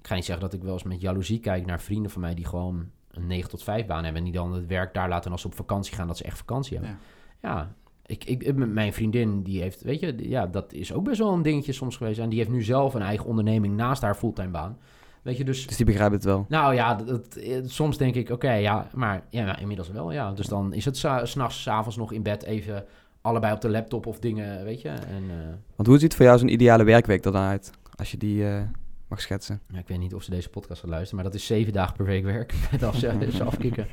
ik 0.00 0.06
ga 0.06 0.14
niet 0.14 0.24
zeggen 0.24 0.44
dat 0.44 0.54
ik 0.54 0.62
wel 0.62 0.72
eens 0.72 0.82
met 0.82 1.00
jaloezie 1.00 1.40
kijk 1.40 1.66
naar 1.66 1.80
vrienden 1.80 2.10
van 2.10 2.20
mij 2.20 2.34
die 2.34 2.46
gewoon 2.46 2.90
een 3.10 3.26
9 3.26 3.50
tot 3.50 3.62
5 3.62 3.86
baan 3.86 4.04
hebben. 4.04 4.16
En 4.16 4.24
die 4.24 4.38
dan 4.38 4.52
het 4.52 4.66
werk 4.66 4.94
daar 4.94 5.08
laten 5.08 5.24
en 5.24 5.32
als 5.32 5.40
ze 5.40 5.46
op 5.46 5.54
vakantie 5.54 5.94
gaan, 5.94 6.06
dat 6.06 6.16
ze 6.16 6.24
echt 6.24 6.38
vakantie 6.38 6.76
hebben. 6.76 6.98
Ja, 7.40 7.48
ja 7.48 7.74
ik, 8.06 8.24
ik, 8.24 8.54
mijn 8.54 8.92
vriendin, 8.92 9.42
die 9.42 9.60
heeft, 9.60 9.82
weet 9.82 10.00
je, 10.00 10.28
ja, 10.28 10.46
dat 10.46 10.72
is 10.72 10.92
ook 10.92 11.04
best 11.04 11.18
wel 11.18 11.32
een 11.32 11.42
dingetje 11.42 11.72
soms 11.72 11.96
geweest. 11.96 12.18
En 12.18 12.28
die 12.28 12.38
heeft 12.38 12.50
nu 12.50 12.62
zelf 12.62 12.94
een 12.94 13.02
eigen 13.02 13.26
onderneming 13.26 13.76
naast 13.76 14.02
haar 14.02 14.14
fulltime 14.14 14.50
baan. 14.50 14.78
Weet 15.22 15.36
je, 15.36 15.44
dus, 15.44 15.66
dus 15.66 15.76
die 15.76 15.86
begrijpt 15.86 16.14
het 16.14 16.24
wel. 16.24 16.44
Nou 16.48 16.74
ja, 16.74 16.94
dat, 16.94 17.36
eh, 17.36 17.58
soms 17.64 17.96
denk 17.96 18.14
ik, 18.14 18.30
oké, 18.30 18.52
ja, 18.52 18.88
maar 18.94 19.22
ja, 19.30 19.58
inmiddels 19.58 19.90
wel, 19.90 20.12
ja. 20.12 20.32
Dus 20.32 20.46
dan 20.46 20.72
is 20.72 20.84
het 20.84 20.96
s'nachts, 21.22 21.62
s'avonds 21.62 21.96
nog 21.96 22.12
in 22.12 22.22
bed 22.22 22.42
even 22.42 22.84
allebei 23.20 23.52
op 23.52 23.60
de 23.60 23.68
laptop 23.68 24.06
of 24.06 24.18
dingen, 24.18 24.64
weet 24.64 24.80
je. 24.80 24.88
En, 24.88 25.22
uh... 25.22 25.34
Want 25.76 25.88
hoe 25.88 25.98
ziet 25.98 26.14
voor 26.14 26.24
jou 26.24 26.38
zo'n 26.38 26.52
ideale 26.52 26.84
werkweek 26.84 27.24
er 27.24 27.32
dan 27.32 27.42
uit? 27.42 27.70
Als 27.96 28.10
je 28.10 28.16
die... 28.16 28.42
Uh 28.42 28.60
mag 29.08 29.20
schetsen. 29.20 29.60
Ja, 29.72 29.78
ik 29.78 29.88
weet 29.88 29.98
niet 29.98 30.14
of 30.14 30.22
ze 30.22 30.30
deze 30.30 30.48
podcast 30.48 30.80
gaat 30.80 30.90
luisteren, 30.90 31.22
maar 31.22 31.32
dat 31.32 31.40
is 31.40 31.46
zeven 31.46 31.72
dagen 31.72 31.96
per 31.96 32.04
week 32.04 32.24
werk 32.24 32.54
met 32.70 32.82
als 32.82 32.98
ze 32.98 33.44
afkicken. 33.44 33.86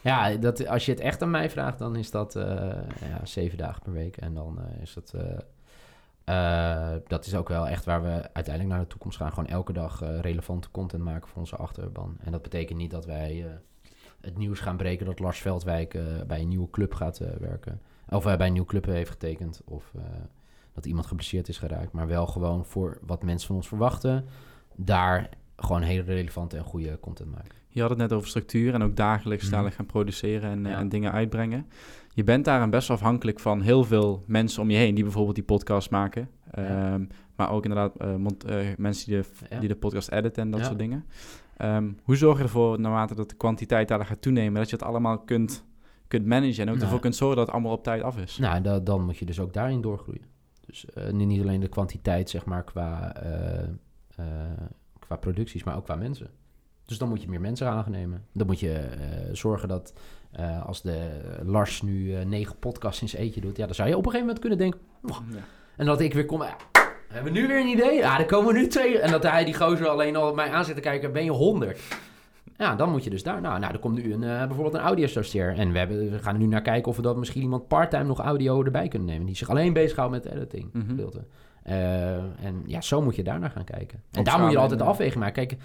Ja, 0.00 0.36
dat, 0.36 0.66
als 0.66 0.86
je 0.86 0.92
het 0.92 1.00
echt 1.00 1.22
aan 1.22 1.30
mij 1.30 1.50
vraagt, 1.50 1.78
dan 1.78 1.96
is 1.96 2.10
dat 2.10 2.36
uh, 2.36 2.42
ja, 3.00 3.20
zeven 3.24 3.58
dagen 3.58 3.82
per 3.82 3.92
week. 3.92 4.16
En 4.16 4.34
dan 4.34 4.58
is 4.82 4.94
dat... 4.94 5.14
Uh, 6.30 6.90
dat 7.06 7.26
is 7.26 7.34
ook 7.34 7.48
wel 7.48 7.68
echt 7.68 7.84
waar 7.84 8.02
we 8.02 8.32
uiteindelijk 8.32 8.68
naar 8.74 8.84
de 8.84 8.86
toekomst 8.86 9.16
gaan. 9.16 9.32
Gewoon 9.32 9.46
elke 9.46 9.72
dag 9.72 10.00
relevante 10.20 10.70
content 10.70 11.02
maken 11.02 11.28
voor 11.28 11.38
onze 11.38 11.56
achterban. 11.56 12.16
En 12.20 12.32
dat 12.32 12.42
betekent 12.42 12.78
niet 12.78 12.90
dat 12.90 13.04
wij 13.04 13.60
het 14.20 14.38
nieuws 14.38 14.60
gaan 14.60 14.76
breken 14.76 15.06
dat 15.06 15.18
Lars 15.18 15.38
Veldwijk 15.38 15.98
bij 16.26 16.40
een 16.40 16.48
nieuwe 16.48 16.70
club 16.70 16.94
gaat 16.94 17.18
werken. 17.38 17.80
Of 18.08 18.24
bij 18.24 18.46
een 18.46 18.52
nieuwe 18.52 18.68
club 18.68 18.84
heeft 18.84 19.10
getekend. 19.10 19.62
Of 19.64 19.92
dat 20.72 20.86
iemand 20.86 21.06
geblesseerd 21.06 21.48
is 21.48 21.58
geraakt. 21.58 21.92
Maar 21.92 22.06
wel 22.06 22.26
gewoon 22.26 22.64
voor 22.64 22.98
wat 23.06 23.22
mensen 23.22 23.46
van 23.46 23.56
ons 23.56 23.68
verwachten 23.68 24.26
daar 24.76 25.28
gewoon 25.56 25.82
hele 25.82 26.02
relevante 26.02 26.56
en 26.56 26.64
goede 26.64 27.00
content 27.00 27.30
maken. 27.30 27.58
Je 27.68 27.80
had 27.80 27.90
het 27.90 27.98
net 27.98 28.12
over 28.12 28.28
structuur 28.28 28.74
en 28.74 28.82
ook 28.82 28.96
dagelijks 28.96 29.50
mm 29.50 29.70
gaan 29.70 29.86
produceren 29.86 30.50
en, 30.50 30.66
en, 30.66 30.88
dingen 30.88 31.12
uitbrengen. 31.12 31.66
Je 32.14 32.24
bent 32.24 32.44
daarin 32.44 32.70
best 32.70 32.90
afhankelijk 32.90 33.40
van 33.40 33.60
heel 33.60 33.84
veel 33.84 34.22
mensen 34.26 34.62
om 34.62 34.70
je 34.70 34.76
heen 34.76 34.94
die 34.94 35.04
bijvoorbeeld 35.04 35.34
die 35.34 35.44
podcast 35.44 35.90
maken. 35.90 36.30
Ehm, 36.50 37.04
maar 37.36 37.50
ook 37.50 37.64
inderdaad 37.64 37.94
uh, 38.02 38.66
mensen 38.76 39.10
die 39.10 39.22
de, 39.22 39.58
die 39.58 39.68
de 39.68 39.76
podcast 39.76 40.10
editen 40.10 40.42
en 40.42 40.50
dat 40.50 40.64
soort 40.64 40.78
dingen. 40.78 41.04
Um, 41.58 41.98
hoe 42.02 42.16
zorg 42.16 42.36
je 42.36 42.42
ervoor, 42.42 42.80
naarmate 42.80 43.14
dat 43.14 43.28
de 43.28 43.36
kwantiteit 43.36 43.88
daar 43.88 44.04
gaat 44.04 44.22
toenemen, 44.22 44.54
dat 44.54 44.70
je 44.70 44.76
het 44.76 44.84
allemaal 44.84 45.18
kunt, 45.18 45.64
kunt 46.08 46.26
managen 46.26 46.62
en 46.62 46.68
ook 46.68 46.74
nou, 46.74 46.80
ervoor 46.80 47.00
kunt 47.00 47.16
zorgen 47.16 47.36
dat 47.36 47.46
het 47.46 47.54
allemaal 47.54 47.76
op 47.76 47.84
tijd 47.84 48.02
af 48.02 48.18
is? 48.18 48.38
Nou, 48.38 48.82
dan 48.82 49.04
moet 49.04 49.18
je 49.18 49.24
dus 49.24 49.40
ook 49.40 49.52
daarin 49.52 49.80
doorgroeien. 49.80 50.24
Dus 50.66 50.86
uh, 50.98 51.10
niet 51.10 51.40
alleen 51.40 51.60
de 51.60 51.68
kwantiteit, 51.68 52.30
zeg 52.30 52.44
maar, 52.44 52.64
qua 52.64 53.14
eh, 53.14 54.24
qua 54.98 55.16
producties, 55.16 55.64
maar 55.64 55.76
ook 55.76 55.84
qua 55.84 55.94
mensen. 55.94 56.30
Dus 56.84 56.98
dan 56.98 57.08
moet 57.08 57.22
je 57.22 57.28
meer 57.28 57.40
mensen 57.40 57.68
aannemen. 57.68 58.24
Dan 58.32 58.46
moet 58.46 58.60
je 58.60 58.88
zorgen 59.32 59.68
dat 59.68 59.92
uh, 60.38 60.66
als 60.66 60.82
de 60.82 61.20
Lars 61.42 61.82
nu 61.82 62.04
uh, 62.04 62.24
negen 62.24 62.58
podcasts 62.58 63.02
in 63.02 63.08
zijn 63.08 63.22
eetje 63.22 63.40
doet, 63.40 63.56
ja, 63.56 63.66
dan 63.66 63.74
zou 63.74 63.88
je 63.88 63.96
op 63.96 64.06
een 64.06 64.10
gegeven 64.10 64.26
moment 64.26 64.40
kunnen 64.40 64.58
denken. 64.58 64.80
Ja. 65.06 65.42
En 65.76 65.86
dat 65.86 66.00
ik 66.00 66.14
weer 66.14 66.26
kom. 66.26 66.42
Ja, 66.42 66.56
hebben 67.08 67.32
we 67.32 67.38
nu 67.38 67.46
weer 67.46 67.60
een 67.60 67.66
idee? 67.66 67.96
Ja, 67.96 68.18
er 68.18 68.26
komen 68.26 68.54
nu 68.54 68.66
twee. 68.66 68.98
En 68.98 69.10
dat 69.10 69.22
hij 69.22 69.44
die 69.44 69.54
gozer 69.54 69.88
alleen 69.88 70.16
al 70.16 70.34
mij 70.34 70.50
aan 70.50 70.64
zit 70.64 70.74
te 70.74 70.80
kijken, 70.80 71.12
ben 71.12 71.24
je 71.24 71.30
honderd? 71.30 71.80
Ja, 72.56 72.74
dan 72.74 72.90
moet 72.90 73.04
je 73.04 73.10
dus 73.10 73.22
daar. 73.22 73.40
Nou, 73.40 73.58
nou 73.58 73.72
er 73.72 73.78
komt 73.78 74.02
nu 74.02 74.12
een, 74.12 74.20
bijvoorbeeld 74.20 74.74
een 74.74 74.80
audio. 74.80 75.06
En 75.32 75.72
we, 75.72 75.78
hebben, 75.78 76.10
we 76.10 76.18
gaan 76.18 76.38
nu 76.38 76.46
naar 76.46 76.62
kijken 76.62 76.90
of 76.90 76.96
we 76.96 77.02
dat 77.02 77.16
misschien 77.16 77.42
iemand 77.42 77.68
part-time 77.68 78.04
nog 78.04 78.20
audio 78.20 78.64
erbij 78.64 78.88
kunnen 78.88 79.08
nemen. 79.08 79.26
Die 79.26 79.36
zich 79.36 79.50
alleen 79.50 79.72
bezighoudt 79.72 80.12
met 80.12 80.24
editing. 80.24 80.70
Mm 80.72 80.86
-hmm. 80.86 81.24
En 82.42 82.62
ja, 82.66 82.80
zo 82.80 83.02
moet 83.02 83.16
je 83.16 83.22
daarnaar 83.22 83.50
gaan 83.50 83.64
kijken. 83.64 84.02
En 84.10 84.24
daar 84.24 84.40
moet 84.40 84.50
je 84.50 84.58
altijd 84.58 84.78
de 84.78 84.84
afweging 84.84 85.24
maken. 85.24 85.46
Kijk, 85.46 85.60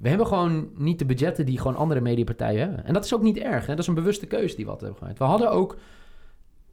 we 0.00 0.08
hebben 0.08 0.26
gewoon 0.26 0.70
niet 0.74 0.98
de 0.98 1.04
budgetten 1.04 1.46
die 1.46 1.58
gewoon 1.58 1.76
andere 1.76 2.00
mediapartijen 2.00 2.60
hebben. 2.60 2.84
En 2.84 2.94
dat 2.94 3.04
is 3.04 3.14
ook 3.14 3.22
niet 3.22 3.36
erg. 3.36 3.66
Hè? 3.66 3.72
Dat 3.72 3.78
is 3.78 3.86
een 3.86 3.94
bewuste 3.94 4.26
keuze 4.26 4.56
die 4.56 4.64
we 4.64 4.70
hebben 4.70 4.96
gemaakt. 4.96 5.18
We 5.18 5.24
hadden 5.24 5.50
ook 5.50 5.76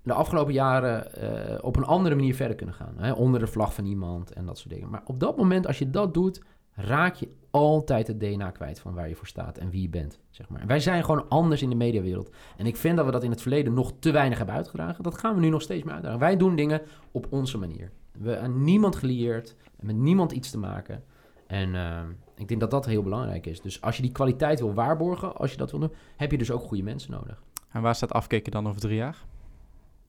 de 0.04 0.14
afgelopen 0.14 0.54
jaren 0.54 1.08
uh, 1.24 1.58
op 1.62 1.76
een 1.76 1.86
andere 1.86 2.16
manier 2.16 2.36
verder 2.36 2.56
kunnen 2.56 2.76
gaan. 2.76 2.94
Hè? 2.98 3.12
Onder 3.12 3.40
de 3.40 3.48
vlag 3.48 3.74
van 3.74 3.86
iemand 3.86 4.34
en 4.34 4.46
dat 4.46 4.58
soort 4.58 4.74
dingen. 4.74 4.90
Maar 4.90 5.02
op 5.06 5.20
dat 5.20 5.38
moment, 5.38 5.68
als 5.68 5.80
je 5.80 5.90
dat 5.90 6.14
doet, 6.14 6.42
raak 6.74 7.16
je 7.16 7.30
altijd 7.50 8.08
het 8.08 8.20
DNA 8.20 8.50
kwijt 8.50 8.80
van 8.80 8.94
waar 8.94 9.10
je 9.10 9.16
voor 9.16 9.28
staat 9.28 9.58
en 9.58 9.70
wie 9.70 9.82
je 9.82 9.90
bent. 9.90 10.20
Zeg 10.30 10.50
maar. 10.50 10.68
wij 10.68 10.80
zijn 10.80 11.04
gewoon 11.04 11.30
anders 11.30 11.62
in 11.62 11.70
de 11.70 11.76
mediawereld. 11.76 12.30
En 12.58 12.66
ik 12.66 12.76
vind 12.76 12.98
dat 12.98 13.06
we 13.06 13.12
dat 13.12 13.24
in 13.24 13.32
het 13.32 13.42
verleden 13.42 13.74
nog 13.74 13.94
te 14.00 14.12
weinig 14.12 14.38
hebben 14.38 14.56
uitgedragen. 14.56 15.04
Dat 15.04 15.18
gaan 15.18 15.36
we 15.36 15.42
nu 15.42 15.50
nog 15.50 15.62
steeds 15.62 15.84
meer 15.84 15.94
uitdragen. 15.94 16.20
Wij 16.20 16.38
doen 16.38 16.56
dingen 16.56 16.82
op 17.12 17.28
onze 17.30 17.58
manier. 17.58 17.92
We 18.12 18.38
aan 18.38 18.64
niemand 18.64 18.96
gelieerd, 18.96 19.56
met 19.80 19.96
niemand 19.96 20.32
iets 20.32 20.50
te 20.50 20.58
maken. 20.58 21.04
En 21.48 21.74
uh, 21.74 22.00
ik 22.42 22.48
denk 22.48 22.60
dat 22.60 22.72
dat 22.72 22.86
heel 22.86 23.04
belangrijk 23.04 23.46
is. 23.46 23.62
Dus 23.62 23.82
als 23.82 23.96
je 23.96 24.02
die 24.02 24.12
kwaliteit 24.12 24.60
wil 24.60 24.74
waarborgen, 24.74 25.36
als 25.36 25.52
je 25.52 25.58
dat 25.58 25.72
wil 25.72 25.80
doen, 25.80 25.94
heb 26.18 26.32
je 26.32 26.38
dus 26.38 26.52
ook 26.52 26.62
goede 26.62 26.84
mensen 26.84 27.12
nodig. 27.12 27.44
En 27.72 27.82
waar 27.82 27.96
staat 27.96 28.14
afkeken 28.14 28.52
dan 28.52 28.68
over 28.68 28.82
drie 28.82 28.96
jaar? 28.96 29.26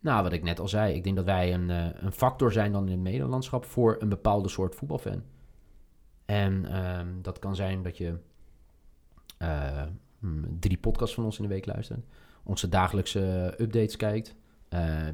Nou, 0.01 0.22
wat 0.22 0.33
ik 0.33 0.43
net 0.43 0.61
al 0.61 0.68
zei, 0.68 0.95
ik 0.95 1.05
denk 1.05 1.16
dat 1.16 1.24
wij 1.24 1.55
een, 1.55 1.68
uh, 1.68 1.87
een 1.95 2.12
factor 2.12 2.53
zijn 2.53 2.72
dan 2.72 2.85
in 2.85 2.91
het 2.93 3.01
Nederlandschap 3.01 3.64
voor 3.64 3.97
een 3.99 4.09
bepaalde 4.09 4.49
soort 4.49 4.74
voetbalfan. 4.74 5.22
En 6.24 6.64
uh, 6.64 7.01
dat 7.22 7.39
kan 7.39 7.57
zijn 7.57 7.83
dat 7.83 7.97
je 7.97 8.18
uh, 9.39 9.83
drie 10.59 10.78
podcasts 10.78 11.14
van 11.14 11.24
ons 11.24 11.37
in 11.37 11.43
de 11.43 11.49
week 11.49 11.66
luistert, 11.66 12.05
onze 12.43 12.68
dagelijkse 12.68 13.55
updates 13.59 13.97
kijkt, 13.97 14.35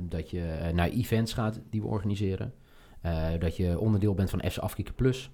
dat 0.01 0.31
je 0.31 0.71
naar 0.75 0.89
events 0.89 1.33
gaat 1.33 1.61
die 1.71 1.81
we 1.81 1.87
organiseren. 1.87 2.55
Dat 3.39 3.57
je 3.57 3.79
onderdeel 3.79 4.15
bent 4.15 4.31
van 4.31 4.43
FC 4.51 4.59
Afkikken 4.59 4.95
Plus. 4.95 5.31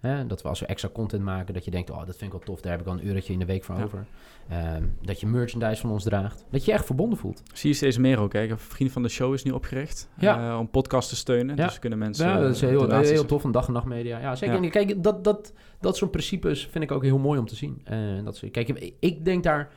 Hè? 0.00 0.26
Dat 0.26 0.42
we 0.42 0.48
als 0.48 0.60
we 0.60 0.66
extra 0.66 0.88
content 0.92 1.22
maken, 1.22 1.54
dat 1.54 1.64
je 1.64 1.70
denkt, 1.70 1.90
oh, 1.90 1.98
dat 1.98 2.16
vind 2.16 2.22
ik 2.22 2.32
wel 2.32 2.40
tof, 2.40 2.60
daar 2.60 2.72
heb 2.72 2.80
ik 2.80 2.86
al 2.86 2.92
een 2.92 3.06
uurtje 3.06 3.32
in 3.32 3.38
de 3.38 3.44
week 3.44 3.64
voor 3.64 3.82
over. 3.82 4.06
Ehm, 4.48 4.84
dat 5.02 5.20
je 5.20 5.26
merchandise 5.26 5.80
van 5.80 5.90
ons 5.90 6.04
draagt. 6.04 6.44
Dat 6.50 6.64
je 6.64 6.70
je 6.70 6.76
echt 6.76 6.86
verbonden 6.86 7.18
voelt. 7.18 7.42
Zie 7.52 7.70
je 7.70 7.76
steeds 7.76 7.98
meer 7.98 8.18
ook. 8.20 8.34
Vriend 8.56 8.92
van 8.92 9.02
de 9.02 9.08
Show 9.08 9.34
is 9.34 9.42
nu 9.42 9.50
opgericht 9.50 10.08
ja. 10.18 10.50
uh, 10.52 10.58
om 10.58 10.70
podcast 10.70 11.08
te 11.08 11.16
steunen. 11.16 11.56
Ja. 11.56 11.66
Dus 11.66 11.78
kunnen 11.78 11.98
mensen... 11.98 12.28
Ja, 12.28 12.40
dat 12.40 12.50
is 12.50 12.60
heel, 12.60 12.90
heel 12.90 13.24
tof. 13.24 13.44
Een 13.44 13.50
dag 13.50 13.66
en 13.66 13.72
nacht 13.72 13.86
media. 13.86 14.18
Ja, 14.18 14.34
zeker. 14.34 14.62
Ja. 14.62 14.70
Kijk, 14.70 15.02
dat, 15.02 15.24
dat, 15.24 15.52
dat 15.80 15.96
soort 15.96 16.10
principes 16.10 16.66
vind 16.66 16.84
ik 16.84 16.92
ook 16.92 17.02
heel 17.02 17.18
mooi 17.18 17.38
om 17.38 17.46
te 17.46 17.56
zien. 17.56 17.82
Uh, 17.90 18.24
dat 18.24 18.34
is, 18.34 18.50
kijk, 18.50 18.68
ik 19.00 19.24
denk 19.24 19.42
daar... 19.42 19.72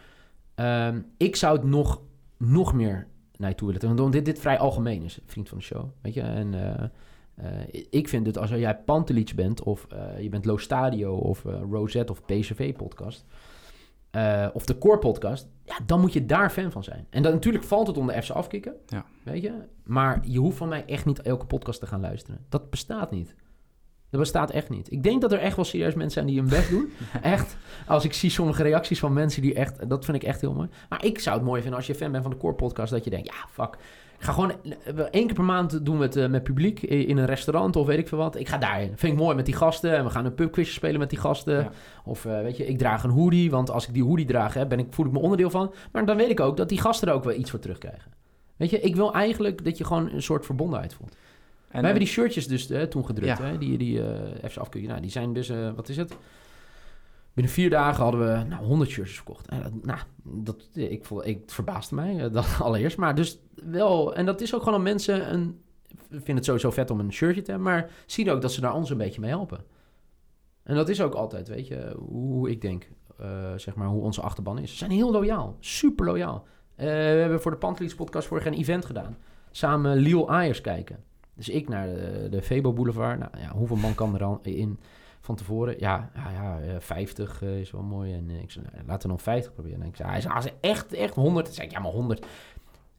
Um, 0.56 1.06
ik 1.18 1.36
zou 1.36 1.56
het 1.56 1.66
nog, 1.66 2.02
nog 2.38 2.74
meer 2.74 3.08
naar 3.38 3.50
je 3.50 3.56
toe 3.56 3.72
willen. 3.72 3.96
Want 3.96 4.14
dit, 4.14 4.26
dit 4.26 4.40
vrij 4.40 4.60
algemeen 4.60 5.04
is, 5.04 5.20
vriend 5.26 5.50
van 5.50 5.58
de 5.58 5.64
show. 5.64 5.90
Weet 6.02 6.14
je? 6.14 6.22
En... 6.22 6.54
Uh, 6.54 6.84
uh, 7.40 7.46
ik 7.90 8.08
vind 8.08 8.26
het 8.26 8.38
als 8.38 8.50
jij 8.50 8.78
Pantelic 8.78 9.36
bent, 9.36 9.64
of 9.64 9.88
uh, 9.94 10.22
je 10.22 10.30
bent 10.30 10.46
Lo 10.46 10.58
Stadio, 10.58 11.16
of 11.16 11.44
uh, 11.44 11.54
Rosette, 11.72 12.12
of 12.12 12.26
PCV-podcast, 12.26 13.26
of 14.54 14.66
de 14.66 14.78
Core-podcast, 14.78 15.48
ja, 15.64 15.80
dan 15.86 16.00
moet 16.00 16.14
je 16.14 16.26
daar 16.26 16.50
fan 16.50 16.72
van 16.72 16.84
zijn. 16.84 17.08
En 17.10 17.24
dan 17.24 17.32
natuurlijk 17.32 17.64
valt 17.64 17.88
het 17.88 17.98
onder 17.98 18.24
FC 18.24 18.30
afkicken, 18.30 18.76
ja. 18.86 19.06
weet 19.24 19.42
je. 19.42 19.54
Maar 19.84 20.20
je 20.24 20.40
hoeft 20.40 20.58
van 20.58 20.70
mij 20.70 20.86
echt 20.86 21.06
niet 21.06 21.22
elke 21.22 21.46
podcast 21.46 21.80
te 21.80 21.88
gaan 21.88 22.02
luisteren. 22.02 22.46
Dat 22.50 22.70
bestaat 22.70 23.12
niet. 23.12 23.36
Dat 24.12 24.20
bestaat 24.20 24.52
echt 24.52 24.70
niet. 24.70 24.92
Ik 24.92 25.04
denk 25.04 25.22
dat 25.22 25.32
er 25.32 25.40
echt 25.40 25.56
wel 25.56 25.66
serieus 25.66 25.94
mensen 25.94 26.12
zijn 26.12 26.26
die 26.26 26.40
hun 26.40 26.50
best 26.50 26.70
doen. 26.70 26.92
echt. 27.22 27.58
Als 27.88 28.06
ik 28.06 28.14
zie 28.14 28.30
sommige 28.30 28.64
reacties 28.64 29.00
van 29.00 29.14
mensen 29.14 29.42
die 29.42 29.54
echt... 29.54 29.90
Dat 29.90 30.06
vind 30.06 30.18
ik 30.18 30.24
echt 30.24 30.42
heel 30.42 30.54
mooi. 30.54 30.70
Maar 30.90 31.06
ik 31.06 31.20
zou 31.20 31.36
het 31.36 31.46
mooi 31.46 31.62
vinden 31.62 31.80
als 31.80 31.88
je 31.88 31.96
fan 31.96 32.12
bent 32.12 32.24
van 32.24 32.32
de 32.32 32.38
Core 32.38 32.54
Podcast... 32.54 32.92
dat 32.92 33.04
je 33.04 33.10
denkt, 33.10 33.28
ja, 33.28 33.64
fuck. 33.64 33.78
Ik 34.18 34.28
ga 34.28 34.32
gewoon... 34.32 34.54
één 35.12 35.26
keer 35.26 35.34
per 35.34 35.44
maand 35.44 35.86
doen 35.86 35.98
we 35.98 36.04
het 36.04 36.16
uh, 36.16 36.28
met 36.28 36.44
publiek 36.44 36.82
in 36.82 37.18
een 37.18 37.26
restaurant 37.26 37.76
of 37.76 37.88
weet 37.88 37.98
ik 37.98 38.08
veel 38.08 38.18
wat. 38.18 38.36
Ik 38.36 38.50
ga 38.50 38.58
daarin. 38.58 38.92
Vind 38.96 39.14
ik 39.14 39.20
mooi 39.20 39.36
met 39.36 39.46
die 39.46 39.56
gasten. 39.56 39.96
En 39.96 40.04
we 40.04 40.10
gaan 40.10 40.26
een 40.26 40.36
pubquizje 40.36 40.74
spelen 40.74 41.00
met 41.00 41.10
die 41.10 41.20
gasten. 41.20 41.72
Of 42.04 42.26
uh, 42.26 42.42
weet 42.42 42.58
je, 42.58 42.68
ik 42.68 42.78
draag 42.78 43.04
een 43.04 43.10
hoodie. 43.10 43.52
Want 43.52 43.70
als 43.70 43.88
ik 43.88 43.94
die 43.94 44.04
hoodie 44.04 44.26
draag, 44.26 44.54
hè, 44.54 44.68
ben 44.68 44.80
ik, 44.80 44.88
voel 44.90 45.06
ik 45.06 45.12
me 45.12 45.20
onderdeel 45.20 45.50
van. 45.50 45.74
Maar 45.92 46.06
dan 46.06 46.18
weet 46.18 46.30
ik 46.30 46.40
ook 46.40 46.58
dat 46.58 46.70
die 46.70 46.82
gasten 46.82 47.08
er 47.08 47.14
ook 47.14 47.24
wel 47.24 47.34
iets 47.34 47.50
voor 47.50 47.60
terugkrijgen. 47.60 48.12
Weet 48.58 48.70
je, 48.70 48.80
ik 48.80 48.96
wil 48.96 49.14
eigenlijk 49.14 49.64
dat 49.64 49.78
je 49.78 49.84
gewoon 49.84 50.10
een 50.12 50.22
soort 50.24 50.46
verbondenheid 50.46 50.94
voelt. 50.94 51.16
En, 51.72 51.80
we 51.80 51.86
hebben 51.86 52.04
die 52.04 52.14
shirtjes 52.14 52.48
dus 52.48 52.68
hè, 52.68 52.88
toen 52.88 53.06
gedrukt, 53.06 53.38
hè, 53.38 53.58
die, 53.58 53.78
die 53.78 54.00
uh, 54.00 54.06
FC 54.50 54.58
afkeuring. 54.58 54.92
Nou, 54.92 55.02
die 55.02 55.12
zijn 55.12 55.34
dus, 55.34 55.50
uh, 55.50 55.72
wat 55.74 55.90
is 55.90 55.98
het? 55.98 56.18
Binnen 57.34 57.54
vier 57.54 57.70
dagen 57.70 58.04
hadden 58.04 58.20
we 58.20 58.44
nou, 58.44 58.66
100 58.66 58.90
shirtjes 58.90 59.16
verkocht. 59.16 59.48
En 59.48 59.62
dat, 59.62 59.84
nou, 59.84 60.00
dat, 60.24 60.68
ik, 60.74 61.08
ik 61.24 61.42
verbaasde 61.46 61.96
mij 61.96 62.30
dat 62.30 62.58
allereerst. 62.60 62.98
Maar 62.98 63.16
dus 63.16 63.40
wel, 63.56 64.16
en 64.16 64.26
dat 64.26 64.42
is 64.42 64.56
ook 64.56 64.64
gewoon 64.64 64.78
om 64.78 64.84
mensen 64.84 65.34
een... 65.34 65.62
Ik 66.10 66.24
vind 66.24 66.38
het 66.38 66.46
sowieso 66.46 66.72
vet 66.72 66.90
om 66.90 67.00
een 67.00 67.14
shirtje 67.14 67.42
te 67.42 67.52
hebben, 67.52 67.72
maar 67.72 67.90
zien 68.06 68.30
ook 68.30 68.42
dat 68.42 68.52
ze 68.52 68.62
daar 68.62 68.74
ons 68.74 68.90
een 68.90 68.98
beetje 68.98 69.22
mee 69.22 69.30
helpen. 69.30 69.64
En 70.64 70.76
dat 70.76 70.90
is 70.90 71.02
ook 71.02 71.14
altijd, 71.14 71.48
weet 71.48 71.68
je, 71.68 71.96
hoe 71.98 72.50
ik 72.50 72.62
denk, 72.62 72.90
zeg 73.56 73.76
maar, 73.76 73.88
hoe 73.88 74.02
onze 74.02 74.22
achterban 74.22 74.60
is. 74.60 74.72
Ze 74.72 74.78
zijn 74.78 74.92
heel 74.92 75.12
loyaal, 75.12 75.58
super 75.60 76.06
loyaal. 76.06 76.48
we 76.76 76.86
hebben 76.86 77.42
voor 77.42 77.52
de 77.52 77.58
Pantelies 77.58 77.96
podcast 77.96 78.28
vorig 78.28 78.46
een 78.46 78.54
event 78.54 78.86
gedaan. 78.86 79.18
Samen 79.52 79.98
Lille 79.98 80.28
Ayers 80.28 80.62
kijken. 80.62 81.04
Dus 81.46 81.50
ik 81.50 81.70
naar 81.70 81.88
de, 81.88 82.28
de 82.30 82.42
Febo 82.42 82.74
Boulevard. 82.74 83.20
Nou 83.20 83.32
ja, 83.38 83.52
hoeveel 83.52 83.76
man 83.76 83.96
kan 83.96 84.14
er 84.14 84.20
dan 84.20 84.40
in 84.44 84.80
van 85.22 85.36
tevoren? 85.36 85.76
Ja, 85.80 86.12
ja, 86.16 86.60
ja 86.60 86.82
50 86.82 87.42
uh, 87.42 87.60
is 87.60 87.72
wel 87.72 87.82
mooi. 87.82 88.14
En 88.14 88.30
uh, 88.30 88.42
ik 88.42 88.52
zei, 88.52 88.66
nou, 88.72 88.86
laten 88.86 89.08
we 89.08 89.14
nog 89.14 89.22
50 89.22 89.54
proberen. 89.54 89.82
En 89.82 89.88
ik 89.88 89.96
zei, 89.96 90.10
hij 90.10 90.22
zei, 90.22 90.34
als 90.34 90.48
echt, 90.62 90.94
echt 90.94 91.14
100. 91.14 91.46
Dan 91.46 91.56
zei 91.56 91.68
ik, 91.68 91.74
ja, 91.74 91.80
maar 91.80 91.92
100. 91.92 92.26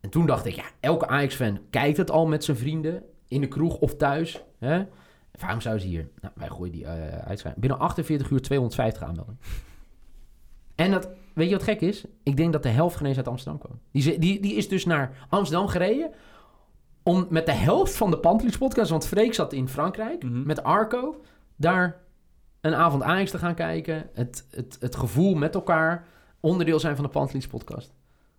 En 0.00 0.10
toen 0.10 0.26
dacht 0.26 0.44
ik, 0.44 0.54
ja, 0.54 0.64
elke 0.80 1.06
Ajax-fan 1.06 1.60
kijkt 1.70 1.96
het 1.96 2.10
al 2.10 2.26
met 2.26 2.44
zijn 2.44 2.56
vrienden. 2.56 3.02
In 3.28 3.40
de 3.40 3.48
kroeg 3.48 3.78
of 3.78 3.96
thuis. 3.96 4.42
Hè? 4.58 4.84
Waarom 5.38 5.60
zou 5.60 5.78
ze 5.78 5.86
hier? 5.86 6.08
Nou, 6.20 6.34
wij 6.36 6.48
gooien 6.48 6.72
die 6.72 6.82
uh, 6.82 6.90
uitschrijven. 7.18 7.60
Binnen 7.60 7.78
48 7.78 8.30
uur 8.30 8.42
250 8.42 9.02
aanmelden. 9.02 9.38
En 10.74 10.90
dat, 10.90 11.08
weet 11.34 11.48
je 11.48 11.54
wat 11.54 11.64
gek 11.64 11.80
is? 11.80 12.04
Ik 12.22 12.36
denk 12.36 12.52
dat 12.52 12.62
de 12.62 12.68
helft 12.68 12.96
genees 12.96 13.16
uit 13.16 13.28
Amsterdam 13.28 13.60
kwam. 13.60 13.78
Die, 13.90 14.18
die, 14.18 14.40
die 14.40 14.54
is 14.54 14.68
dus 14.68 14.84
naar 14.84 15.26
Amsterdam 15.28 15.66
gereden 15.68 16.10
om 17.02 17.26
met 17.30 17.46
de 17.46 17.52
helft 17.52 17.94
van 17.96 18.10
de 18.10 18.18
Pantelis 18.18 18.58
podcast, 18.58 18.90
want 18.90 19.06
Freek 19.06 19.34
zat 19.34 19.52
in 19.52 19.68
Frankrijk 19.68 20.22
Mhm. 20.22 20.46
met 20.46 20.62
Arco, 20.62 21.20
daar 21.56 22.00
een 22.60 22.74
avond 22.74 23.02
Ajax 23.02 23.30
te 23.30 23.38
gaan 23.38 23.54
kijken. 23.54 24.10
Het, 24.12 24.46
het, 24.50 24.76
het 24.80 24.96
gevoel 24.96 25.34
met 25.34 25.54
elkaar 25.54 26.06
onderdeel 26.40 26.80
zijn 26.80 26.94
van 26.96 27.04
de 27.04 27.10
Pantelis 27.10 27.46
podcast. 27.46 27.92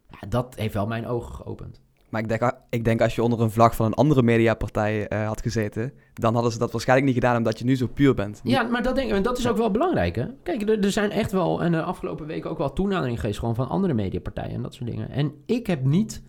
Ja, 0.10 0.28
dat 0.28 0.56
heeft 0.56 0.74
wel 0.74 0.88
mijn 0.88 1.08
ogen 1.08 1.36
geopend. 1.36 1.82
Maar 2.10 2.22
ik 2.22 2.28
denk, 2.28 2.54
ik 2.70 2.86
denk 2.86 3.02
als 3.02 3.16
je 3.16 3.24
onder 3.24 3.42
een 3.42 3.52
vlag 3.52 3.76
van 3.76 3.86
een 3.86 3.94
andere 3.94 4.22
mediapartij 4.24 5.12
uh, 5.14 5.28
had 5.28 5.42
gezeten, 5.42 5.94
dan 6.14 6.34
hadden 6.34 6.52
ze 6.52 6.58
dat 6.58 6.72
waarschijnlijk 6.72 7.08
niet 7.08 7.20
gedaan 7.24 7.38
omdat 7.38 7.60
je 7.60 7.66
nu 7.66 7.76
zo 7.76 7.88
puur 7.88 8.14
bent. 8.14 8.42
Ja, 8.44 8.64
maar 8.64 8.84
dat, 8.84 8.96
denk 8.96 9.24
dat 9.24 9.38
is 9.38 9.48
ook 9.48 9.58
wel 9.58 9.72
belangrijk. 9.72 10.16
Hè? 10.16 10.26
Kijk, 10.44 10.70
er, 10.70 10.84
er 10.84 10.92
zijn 10.92 11.12
echt 11.12 11.32
wel, 11.32 11.64
en 11.64 11.72
de 11.72 11.82
afgelopen 11.82 12.26
weken 12.26 12.50
ook 12.50 12.58
wel 12.58 12.74
toenadering 12.74 13.20
geweest 13.20 13.40
gewoon 13.40 13.56
van 13.56 13.70
andere 13.70 13.94
mediapartijen 13.94 14.56
en 14.56 14.62
dat 14.62 14.74
soort 14.74 14.90
dingen. 14.90 15.10
En 15.10 15.34
ik 15.46 15.68
heb 15.68 15.84
niet 15.84 16.24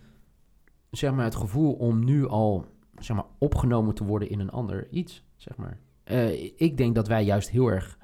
zeg 0.97 1.13
maar, 1.13 1.23
het 1.23 1.35
gevoel 1.35 1.73
om 1.73 2.05
nu 2.05 2.27
al 2.27 2.65
zeg 2.99 3.15
maar, 3.15 3.25
opgenomen 3.37 3.95
te 3.95 4.03
worden 4.03 4.29
in 4.29 4.39
een 4.39 4.49
ander 4.49 4.87
iets. 4.89 5.23
Zeg 5.35 5.57
maar. 5.57 5.79
Uh, 6.11 6.43
ik 6.55 6.77
denk 6.77 6.95
dat 6.95 7.07
wij 7.07 7.23
juist 7.23 7.49
heel 7.49 7.67
erg. 7.67 7.97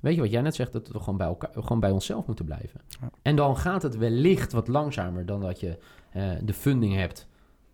Weet 0.00 0.14
je 0.14 0.20
wat 0.20 0.30
jij 0.30 0.40
net 0.40 0.54
zegt, 0.54 0.72
dat 0.72 0.88
we 0.88 0.98
gewoon 0.98 1.16
bij, 1.16 1.26
elkaar, 1.26 1.50
gewoon 1.52 1.80
bij 1.80 1.90
onszelf 1.90 2.26
moeten 2.26 2.44
blijven. 2.44 2.80
Ja. 3.00 3.10
En 3.22 3.36
dan 3.36 3.56
gaat 3.56 3.82
het 3.82 3.96
wellicht 3.96 4.52
wat 4.52 4.68
langzamer 4.68 5.26
dan 5.26 5.40
dat 5.40 5.60
je 5.60 5.78
uh, 6.16 6.32
de 6.42 6.52
funding 6.52 6.94
hebt 6.94 7.28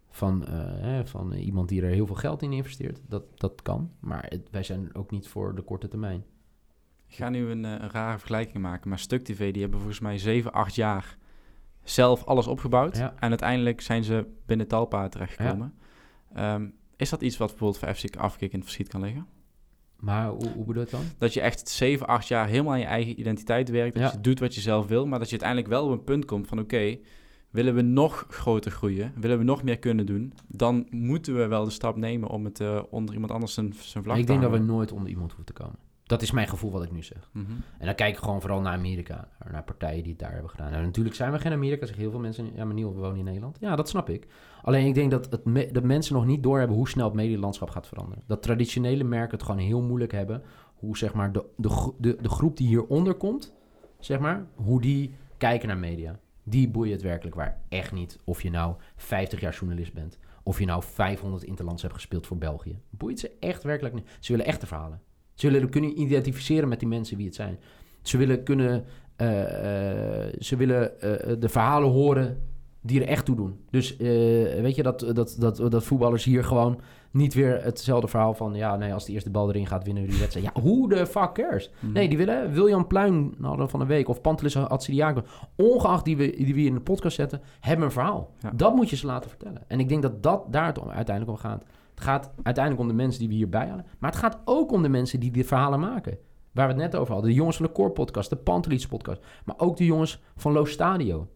van, 0.09 0.45
uh, 0.49 1.01
van 1.05 1.33
iemand 1.33 1.69
die 1.69 1.83
er 1.83 1.91
heel 1.91 2.07
veel 2.07 2.15
geld 2.15 2.43
in 2.43 2.53
investeert. 2.53 3.01
Dat, 3.09 3.25
dat 3.35 3.63
kan, 3.63 3.91
maar 4.01 4.27
het, 4.29 4.49
wij 4.51 4.63
zijn 4.63 4.95
ook 4.95 5.11
niet 5.11 5.29
voor 5.29 5.55
de 5.55 5.63
korte 5.63 5.89
termijn. 5.89 6.25
Ik 7.07 7.15
ga 7.15 7.29
nu 7.29 7.51
een, 7.51 7.65
een 7.65 7.91
rare 7.91 8.19
vergelijking 8.19 8.63
maken, 8.63 8.89
maar 8.89 8.99
Stuk 8.99 9.25
TV 9.25 9.53
die 9.53 9.63
hebben 9.63 9.81
volgens 9.81 10.01
mij 10.01 10.19
7, 10.19 10.53
8 10.53 10.75
jaar 10.75 11.17
zelf 11.83 12.25
alles 12.25 12.47
opgebouwd. 12.47 12.97
Ja. 12.97 13.15
En 13.19 13.29
uiteindelijk 13.29 13.81
zijn 13.81 14.05
ze 14.05 14.27
binnen 14.47 14.69
Talpa 14.69 15.09
terechtgekomen. 15.09 15.75
Ja. 16.35 16.55
Um, 16.55 16.75
is 16.97 17.11
dat 17.11 17.23
iets 17.23 17.37
wat 17.37 17.49
bijvoorbeeld 17.49 17.79
voor 17.79 17.95
FC 17.95 18.17
Afkik 18.17 18.53
in 18.53 18.59
het 18.59 18.65
verschiet 18.65 18.89
kan 18.89 19.01
liggen? 19.01 19.27
Maar 19.97 20.29
hoe, 20.29 20.49
hoe 20.55 20.65
bedoel 20.65 20.83
je 20.83 20.91
dan? 20.91 21.05
Dat 21.19 21.35
je 21.35 21.41
echt 21.41 21.69
7, 21.69 22.07
8 22.07 22.29
jaar 22.29 22.47
helemaal 22.47 22.73
aan 22.73 22.79
je 22.79 22.85
eigen 22.85 23.21
identiteit 23.21 23.69
werkt. 23.71 23.95
Dat 23.95 24.03
Ja. 24.03 24.13
je 24.13 24.21
doet 24.21 24.39
wat 24.41 24.55
je 24.55 24.61
zelf 24.61 24.87
wil. 24.87 25.07
Maar 25.07 25.19
dat 25.19 25.31
je 25.31 25.41
uiteindelijk 25.41 25.71
wel 25.71 25.85
op 25.85 25.91
een 25.91 26.05
punt 26.05 26.25
komt 26.25 26.47
van... 26.47 26.59
Oké, 26.59 26.99
willen 27.51 27.75
we 27.75 27.83
nog 27.83 28.27
groter 28.29 28.71
groeien? 28.71 29.13
Willen 29.17 29.39
we 29.39 29.45
nog 29.45 29.63
meer 29.63 29.79
kunnen 29.79 30.07
doen? 30.07 30.33
Dan 30.49 30.87
moeten 30.91 31.37
we 31.37 31.47
wel 31.47 31.65
de 31.65 31.71
stap 31.71 31.97
nemen 31.97 32.29
om 32.29 32.45
het 32.45 32.61
uh, 32.61 32.83
onder 32.91 33.15
iemand 33.15 33.33
anders 33.33 33.55
zijn, 33.55 33.75
zijn 33.81 34.05
vlag 34.05 34.17
ik 34.17 34.27
te 34.27 34.33
denk 34.33 34.43
dat 34.43 34.51
we 34.51 34.59
nooit 34.59 34.93
onder 34.93 35.09
iemand 35.09 35.33
hoeven 35.33 35.55
te 35.55 35.63
komen. 35.63 35.79
Dat 36.13 36.23
is 36.23 36.31
mijn 36.31 36.49
gevoel 36.49 36.71
wat 36.71 36.83
ik 36.83 36.91
nu 36.93 37.03
zeg. 37.03 37.29
Mhm. 37.33 37.51
En 37.79 37.87
dan 37.87 37.95
kijk 37.95 38.15
ik 38.17 38.23
gewoon 38.23 38.41
vooral 38.41 38.61
naar 38.61 38.73
Amerika. 38.73 39.29
Naar 39.51 39.63
partijen 39.65 40.03
die 40.03 40.11
het 40.13 40.21
daar 40.21 40.33
hebben 40.33 40.51
gedaan. 40.51 40.71
Nou, 40.71 40.85
natuurlijk 40.85 41.15
zijn 41.17 41.33
we 41.33 41.39
geen 41.39 41.53
Amerika. 41.53 41.85
Zeggen 41.87 42.03
heel 42.03 42.11
veel 42.11 42.21
mensen, 42.21 42.51
ja 42.55 42.65
maar 42.65 42.75
Niel, 42.75 42.95
we 42.95 43.01
wonen 43.01 43.19
in 43.19 43.25
Nederland. 43.25 43.57
Ja, 43.61 43.77
dat 43.77 43.89
snap 43.89 44.09
ik. 44.09 44.27
Alleen 44.63 44.87
ik 44.87 44.95
denk 44.95 45.11
dat, 45.11 45.31
het 45.31 45.45
me- 45.45 45.69
dat 45.73 45.83
mensen 45.83 46.15
nog 46.15 46.27
niet 46.27 46.43
doorhebben 46.43 46.77
hoe 46.77 46.89
snel 46.89 47.05
het 47.05 47.15
medielandschap 47.15 47.71
gaat 47.71 47.87
veranderen. 47.89 48.25
Dat 48.27 48.43
traditionele 48.43 49.05
merken 49.05 49.37
het 49.39 49.47
gewoon 49.47 49.61
heel 49.61 49.83
moeilijk 49.83 50.13
hebben. 50.13 50.43
Hoe 50.75 50.97
zeg 50.97 51.15
maar 51.15 51.33
de, 51.33 51.45
de, 51.57 51.93
de, 51.99 52.17
de 52.21 52.29
groep 52.29 52.57
die 52.57 52.67
hieronder 52.67 53.15
komt, 53.15 53.55
zeg 53.99 54.19
maar, 54.19 54.47
hoe 54.55 54.81
die 54.81 55.15
kijken 55.37 55.69
naar 55.69 55.79
media. 55.79 56.19
Die 56.43 56.69
boeien 56.71 56.93
het 56.93 57.03
werkelijk 57.03 57.37
waar. 57.37 57.61
Echt 57.69 57.93
niet 57.93 58.19
of 58.25 58.43
je 58.43 58.51
nou 58.51 58.75
50 58.97 59.41
jaar 59.41 59.55
journalist 59.55 59.93
bent. 59.93 60.19
Of 60.43 60.59
je 60.59 60.65
nou 60.67 60.83
500 60.83 61.43
interlands 61.45 61.83
hebt 61.83 61.95
gespeeld 61.95 62.27
voor 62.27 62.39
België. 62.39 62.79
Boeit 62.91 63.19
ze 63.21 63.31
echt 63.41 63.63
werkelijk 63.63 63.95
niet. 63.95 64.09
Ze 64.21 64.33
willen 64.33 64.47
echte 64.47 64.67
verhalen. 64.67 65.01
Ze 65.35 65.51
willen 65.51 65.69
kunnen 65.69 66.01
identificeren 66.01 66.69
met 66.69 66.79
die 66.79 66.89
mensen 66.89 67.17
wie 67.17 67.27
het 67.27 67.35
zijn. 67.35 67.59
Ze 68.03 68.17
willen 68.17 68.43
kunnen, 68.43 68.85
eh, 69.17 70.27
eh, 70.27 70.33
ze 70.39 70.57
willen 70.57 71.01
eh, 71.01 71.37
de 71.39 71.49
verhalen 71.49 71.91
horen 71.91 72.51
die 72.81 73.01
er 73.01 73.09
echt 73.09 73.25
toe 73.25 73.37
doen. 73.37 73.61
Dus 73.71 73.97
weet 73.97 74.75
je 74.75 74.83
dat, 74.83 75.01
dat, 75.15 75.37
dat, 75.39 75.57
dat 75.57 75.85
voetballers 75.85 76.25
hier 76.25 76.45
gewoon 76.45 76.81
niet 77.11 77.35
weer 77.35 77.65
hetzelfde 77.65 78.09
verhaal 78.09 78.35
van... 78.35 78.55
ja, 78.55 78.77
nee, 78.77 78.95
als 78.95 79.05
de 79.05 79.13
eerste 79.13 79.31
bal 79.31 79.49
erin 79.49 79.67
gaat, 79.67 79.85
winnen 79.85 80.03
we 80.03 80.09
die 80.09 80.19
wedstrijd. 80.19 80.47
Ja, 80.55 80.61
hoe 80.61 80.89
de 80.89 81.07
fuck 81.07 81.33
cares? 81.33 81.71
Mhm. 81.81 81.93
Nee, 81.93 82.09
die 82.09 82.19
willen 82.19 82.53
William 82.53 82.87
Pluim 82.87 83.35
hadden 83.41 83.65
we 83.65 83.71
van 83.71 83.81
een 83.81 83.87
week... 83.87 84.09
of 84.09 84.21
Pantelis 84.21 84.57
Atsidiago, 84.57 85.23
ongeacht 85.57 86.05
die 86.05 86.17
we, 86.17 86.35
die 86.37 86.55
we 86.55 86.61
in 86.61 86.75
de 86.75 86.81
podcast 86.81 87.17
zetten... 87.17 87.41
hebben 87.61 87.87
een 87.87 87.93
verhaal. 87.93 88.31
Ja. 88.39 88.53
Dat 88.55 88.75
moet 88.75 88.91
je 88.91 88.97
ze 88.97 89.07
laten 89.07 89.31
vertellen. 89.31 89.63
En 89.67 89.81
ik 89.81 89.89
denk 89.89 90.03
dat 90.03 90.23
dat 90.23 90.53
daar 90.53 90.67
het 90.67 90.79
om, 90.79 90.89
uiteindelijk 90.89 91.37
om 91.37 91.51
gaat. 91.51 91.65
Gaat 92.03 92.33
uiteindelijk 92.43 92.85
om 92.85 92.89
de 92.89 93.03
mensen 93.03 93.21
die 93.21 93.29
we 93.29 93.35
hierbij 93.35 93.67
halen. 93.67 93.87
Maar 93.99 94.11
het 94.11 94.19
gaat 94.19 94.41
ook 94.45 94.73
om 94.73 94.83
de 94.83 94.89
mensen 94.89 95.21
die 95.21 95.31
die 95.31 95.47
verhalen 95.47 95.81
maken. 95.81 96.19
Waar 96.53 96.67
we 96.67 96.73
het 96.73 96.83
net 96.83 96.97
over 96.97 97.13
hadden. 97.13 97.31
De 97.31 97.37
jongens 97.37 97.57
van 97.57 97.67
de 97.67 97.73
Core 97.73 97.91
podcast, 97.91 98.31
de 98.31 98.37
Pantelis 98.37 98.87
podcast. 98.87 99.23
Maar 99.45 99.59
ook 99.59 99.77
de 99.77 99.85
jongens 99.85 100.23
van 100.37 100.53
Lo 100.53 100.65
Stadio. 100.65 101.29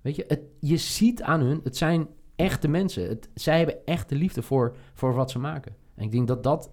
Weet 0.00 0.16
je, 0.16 0.24
het, 0.28 0.40
je 0.60 0.76
ziet 0.76 1.22
aan 1.22 1.40
hun, 1.40 1.60
het 1.64 1.76
zijn 1.76 2.08
echte 2.36 2.68
mensen. 2.68 3.08
Het, 3.08 3.28
zij 3.34 3.56
hebben 3.56 3.86
echt 3.86 4.08
de 4.08 4.14
liefde 4.14 4.42
voor, 4.42 4.76
voor 4.94 5.14
wat 5.14 5.30
ze 5.30 5.38
maken. 5.38 5.76
En 5.94 6.04
ik 6.04 6.10
denk 6.10 6.28
dat 6.28 6.42
dat, 6.42 6.70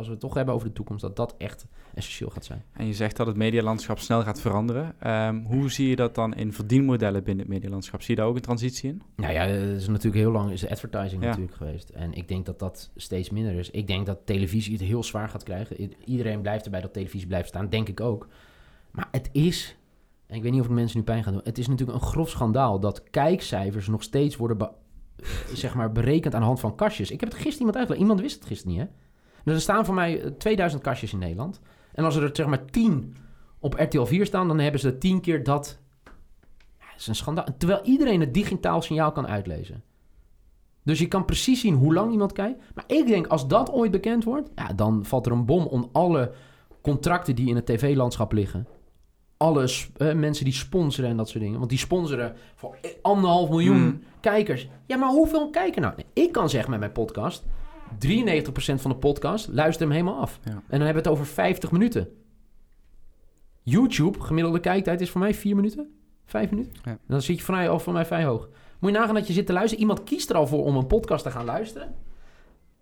als 0.00 0.08
we 0.08 0.14
het 0.14 0.22
toch 0.24 0.34
hebben 0.34 0.54
over 0.54 0.66
de 0.68 0.72
toekomst, 0.74 1.02
dat 1.02 1.16
dat 1.16 1.34
echt 1.38 1.66
essentieel 1.94 2.30
gaat 2.30 2.44
zijn. 2.44 2.64
En 2.72 2.86
je 2.86 2.92
zegt 2.92 3.16
dat 3.16 3.26
het 3.26 3.36
medialandschap 3.36 3.98
snel 3.98 4.22
gaat 4.22 4.40
veranderen. 4.40 4.94
Ehm, 5.00 5.44
hoe 5.44 5.70
zie 5.70 5.88
je 5.88 5.96
dat 5.96 6.14
dan 6.14 6.34
in 6.34 6.52
verdienmodellen 6.52 7.22
binnen 7.24 7.44
het 7.44 7.54
medialandschap? 7.54 8.02
Zie 8.02 8.14
je 8.14 8.20
daar 8.20 8.30
ook 8.30 8.36
een 8.36 8.42
transitie 8.42 8.88
in? 8.90 9.02
Nou 9.16 9.32
ja, 9.32 9.42
het 9.46 9.80
is 9.80 9.86
natuurlijk 9.88 10.14
heel 10.22 10.32
lang 10.32 10.50
is 10.50 10.68
advertising 10.68 11.22
Ja. 11.22 11.28
natuurlijk 11.28 11.56
geweest. 11.56 11.88
En 11.88 12.12
ik 12.12 12.28
denk 12.28 12.46
dat 12.46 12.58
dat 12.58 12.90
steeds 12.96 13.30
minder 13.30 13.52
is. 13.54 13.70
Ik 13.70 13.86
denk 13.86 14.06
dat 14.06 14.18
televisie 14.24 14.72
het 14.72 14.82
heel 14.82 15.02
zwaar 15.02 15.28
gaat 15.28 15.42
krijgen. 15.42 15.82
I- 15.82 15.96
Iedereen 16.04 16.40
blijft 16.40 16.64
erbij 16.64 16.80
dat 16.80 16.92
televisie 16.92 17.26
blijft 17.28 17.48
staan, 17.48 17.68
denk 17.68 17.88
ik 17.88 18.00
ook. 18.00 18.28
Maar 18.90 19.08
het 19.10 19.28
is, 19.32 19.76
en 20.26 20.36
ik 20.36 20.42
weet 20.42 20.52
niet 20.52 20.60
of 20.60 20.66
ik 20.66 20.72
mensen 20.72 20.98
nu 20.98 21.04
pijn 21.04 21.24
gaan 21.24 21.32
doen... 21.32 21.42
het 21.44 21.58
is 21.58 21.68
natuurlijk 21.68 21.98
een 22.00 22.06
grof 22.08 22.28
schandaal 22.30 22.80
dat 22.80 23.02
kijkcijfers 23.10 23.86
nog 23.88 24.02
steeds 24.02 24.36
worden... 24.36 24.58
eh, 25.16 25.26
zeg 25.54 25.74
maar 25.74 25.92
berekend 25.92 26.34
aan 26.34 26.40
de 26.40 26.46
hand 26.46 26.60
van 26.60 26.74
kastjes. 26.74 27.10
Ik 27.10 27.20
heb 27.20 27.28
het 27.28 27.38
gisteren 27.38 27.58
iemand 27.58 27.76
uitgelegd. 27.76 28.02
Iemand 28.02 28.20
wist 28.20 28.34
het 28.38 28.46
gisteren 28.46 28.76
niet, 28.76 28.82
hè? 28.86 28.88
Dus 29.44 29.54
er 29.54 29.60
staan 29.60 29.84
voor 29.84 29.94
mij 29.94 30.22
eh, 30.22 30.30
2000 30.30 30.82
kastjes 30.82 31.12
in 31.12 31.18
Nederland. 31.18 31.60
En 31.92 32.04
als 32.04 32.16
er 32.16 32.22
er 32.22 32.30
zeg 32.32 32.46
maar 32.46 32.64
10 32.64 33.16
op 33.58 33.74
RTL 33.74 34.02
4 34.04 34.26
staan... 34.26 34.48
dan 34.48 34.58
hebben 34.58 34.80
ze 34.80 34.98
10 34.98 35.20
keer 35.20 35.44
dat... 35.44 35.78
Ja, 36.78 36.86
dat 36.90 37.00
is 37.00 37.06
een 37.06 37.14
schandaal. 37.14 37.46
Terwijl 37.58 37.80
iedereen 37.84 38.20
het 38.20 38.34
digitaal 38.34 38.82
signaal 38.82 39.12
kan 39.12 39.26
uitlezen. 39.26 39.82
Dus 40.84 40.98
je 40.98 41.08
kan 41.08 41.24
precies 41.24 41.60
zien 41.60 41.74
hoe 41.74 41.94
lang 41.94 42.12
iemand 42.12 42.32
kijkt. 42.32 42.62
Maar 42.74 42.84
ik 42.86 43.06
denk, 43.06 43.26
als 43.26 43.48
dat 43.48 43.70
ooit 43.72 43.90
bekend 43.90 44.24
wordt... 44.24 44.50
Ja, 44.54 44.72
dan 44.72 45.04
valt 45.04 45.26
er 45.26 45.32
een 45.32 45.44
bom 45.44 45.66
om 45.66 45.88
alle 45.92 46.32
contracten 46.82 47.34
die 47.34 47.48
in 47.48 47.56
het 47.56 47.66
tv-landschap 47.66 48.32
liggen. 48.32 48.66
Alle 49.36 49.70
eh, 49.96 50.12
mensen 50.12 50.44
die 50.44 50.54
sponsoren 50.54 51.10
en 51.10 51.16
dat 51.16 51.28
soort 51.28 51.42
dingen. 51.42 51.58
Want 51.58 51.70
die 51.70 51.78
sponsoren 51.78 52.36
voor 52.54 52.76
anderhalf 53.02 53.48
miljoen 53.48 53.76
Hmm. 53.76 54.02
kijkers. 54.20 54.68
Ja, 54.86 54.96
maar 54.96 55.08
hoeveel 55.08 55.50
kijken 55.50 55.82
nou? 55.82 55.94
Nee, 55.96 56.24
ik 56.26 56.32
kan 56.32 56.50
zeggen 56.50 56.70
met 56.70 56.80
mijn 56.80 56.92
podcast... 56.92 57.44
93% 57.94 58.74
van 58.74 58.90
de 58.90 58.96
podcast 58.96 59.48
luistert 59.48 59.78
hem 59.78 59.90
helemaal 59.90 60.20
af. 60.20 60.40
Ja. 60.44 60.50
En 60.50 60.60
dan 60.68 60.80
hebben 60.80 61.02
we 61.02 61.08
het 61.08 61.18
over 61.18 61.26
50 61.26 61.70
minuten. 61.70 62.08
YouTube, 63.62 64.20
gemiddelde 64.20 64.60
kijktijd 64.60 65.00
is 65.00 65.10
voor 65.10 65.20
mij 65.20 65.34
4 65.34 65.56
minuten. 65.56 65.94
5 66.24 66.50
minuten. 66.50 66.72
Ja. 66.84 66.90
En 66.90 66.98
dan 67.06 67.22
zit 67.22 67.38
je 67.38 67.44
van 67.44 67.54
mij, 67.54 67.68
al 67.68 67.78
van 67.78 67.92
mij 67.92 68.06
vrij 68.06 68.24
hoog. 68.24 68.48
Moet 68.78 68.90
je 68.90 68.98
nagaan 68.98 69.14
dat 69.14 69.26
je 69.26 69.32
zit 69.32 69.46
te 69.46 69.52
luisteren. 69.52 69.80
Iemand 69.80 70.04
kiest 70.04 70.30
er 70.30 70.36
al 70.36 70.46
voor 70.46 70.64
om 70.64 70.76
een 70.76 70.86
podcast 70.86 71.24
te 71.24 71.30
gaan 71.30 71.44
luisteren. 71.44 71.94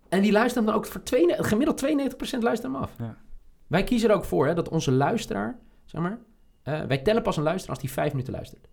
En 0.09 0.21
die 0.21 0.31
luistert 0.31 0.65
dan 0.65 0.75
ook 0.75 0.85
voor 0.85 1.03
twee, 1.03 1.43
gemiddeld 1.43 1.85
92% 1.85 1.87
luistert 2.39 2.61
hem 2.61 2.75
af. 2.75 2.95
Ja. 2.97 3.17
Wij 3.67 3.83
kiezen 3.83 4.09
er 4.09 4.15
ook 4.15 4.25
voor 4.25 4.47
hè, 4.47 4.53
dat 4.53 4.69
onze 4.69 4.91
luisteraar, 4.91 5.59
zeg 5.85 6.01
maar, 6.01 6.19
uh, 6.63 6.81
wij 6.81 6.97
tellen 6.97 7.21
pas 7.21 7.37
een 7.37 7.43
luisteraar 7.43 7.75
als 7.75 7.85
die 7.85 7.93
5 7.93 8.11
minuten 8.11 8.33
luistert. 8.33 8.69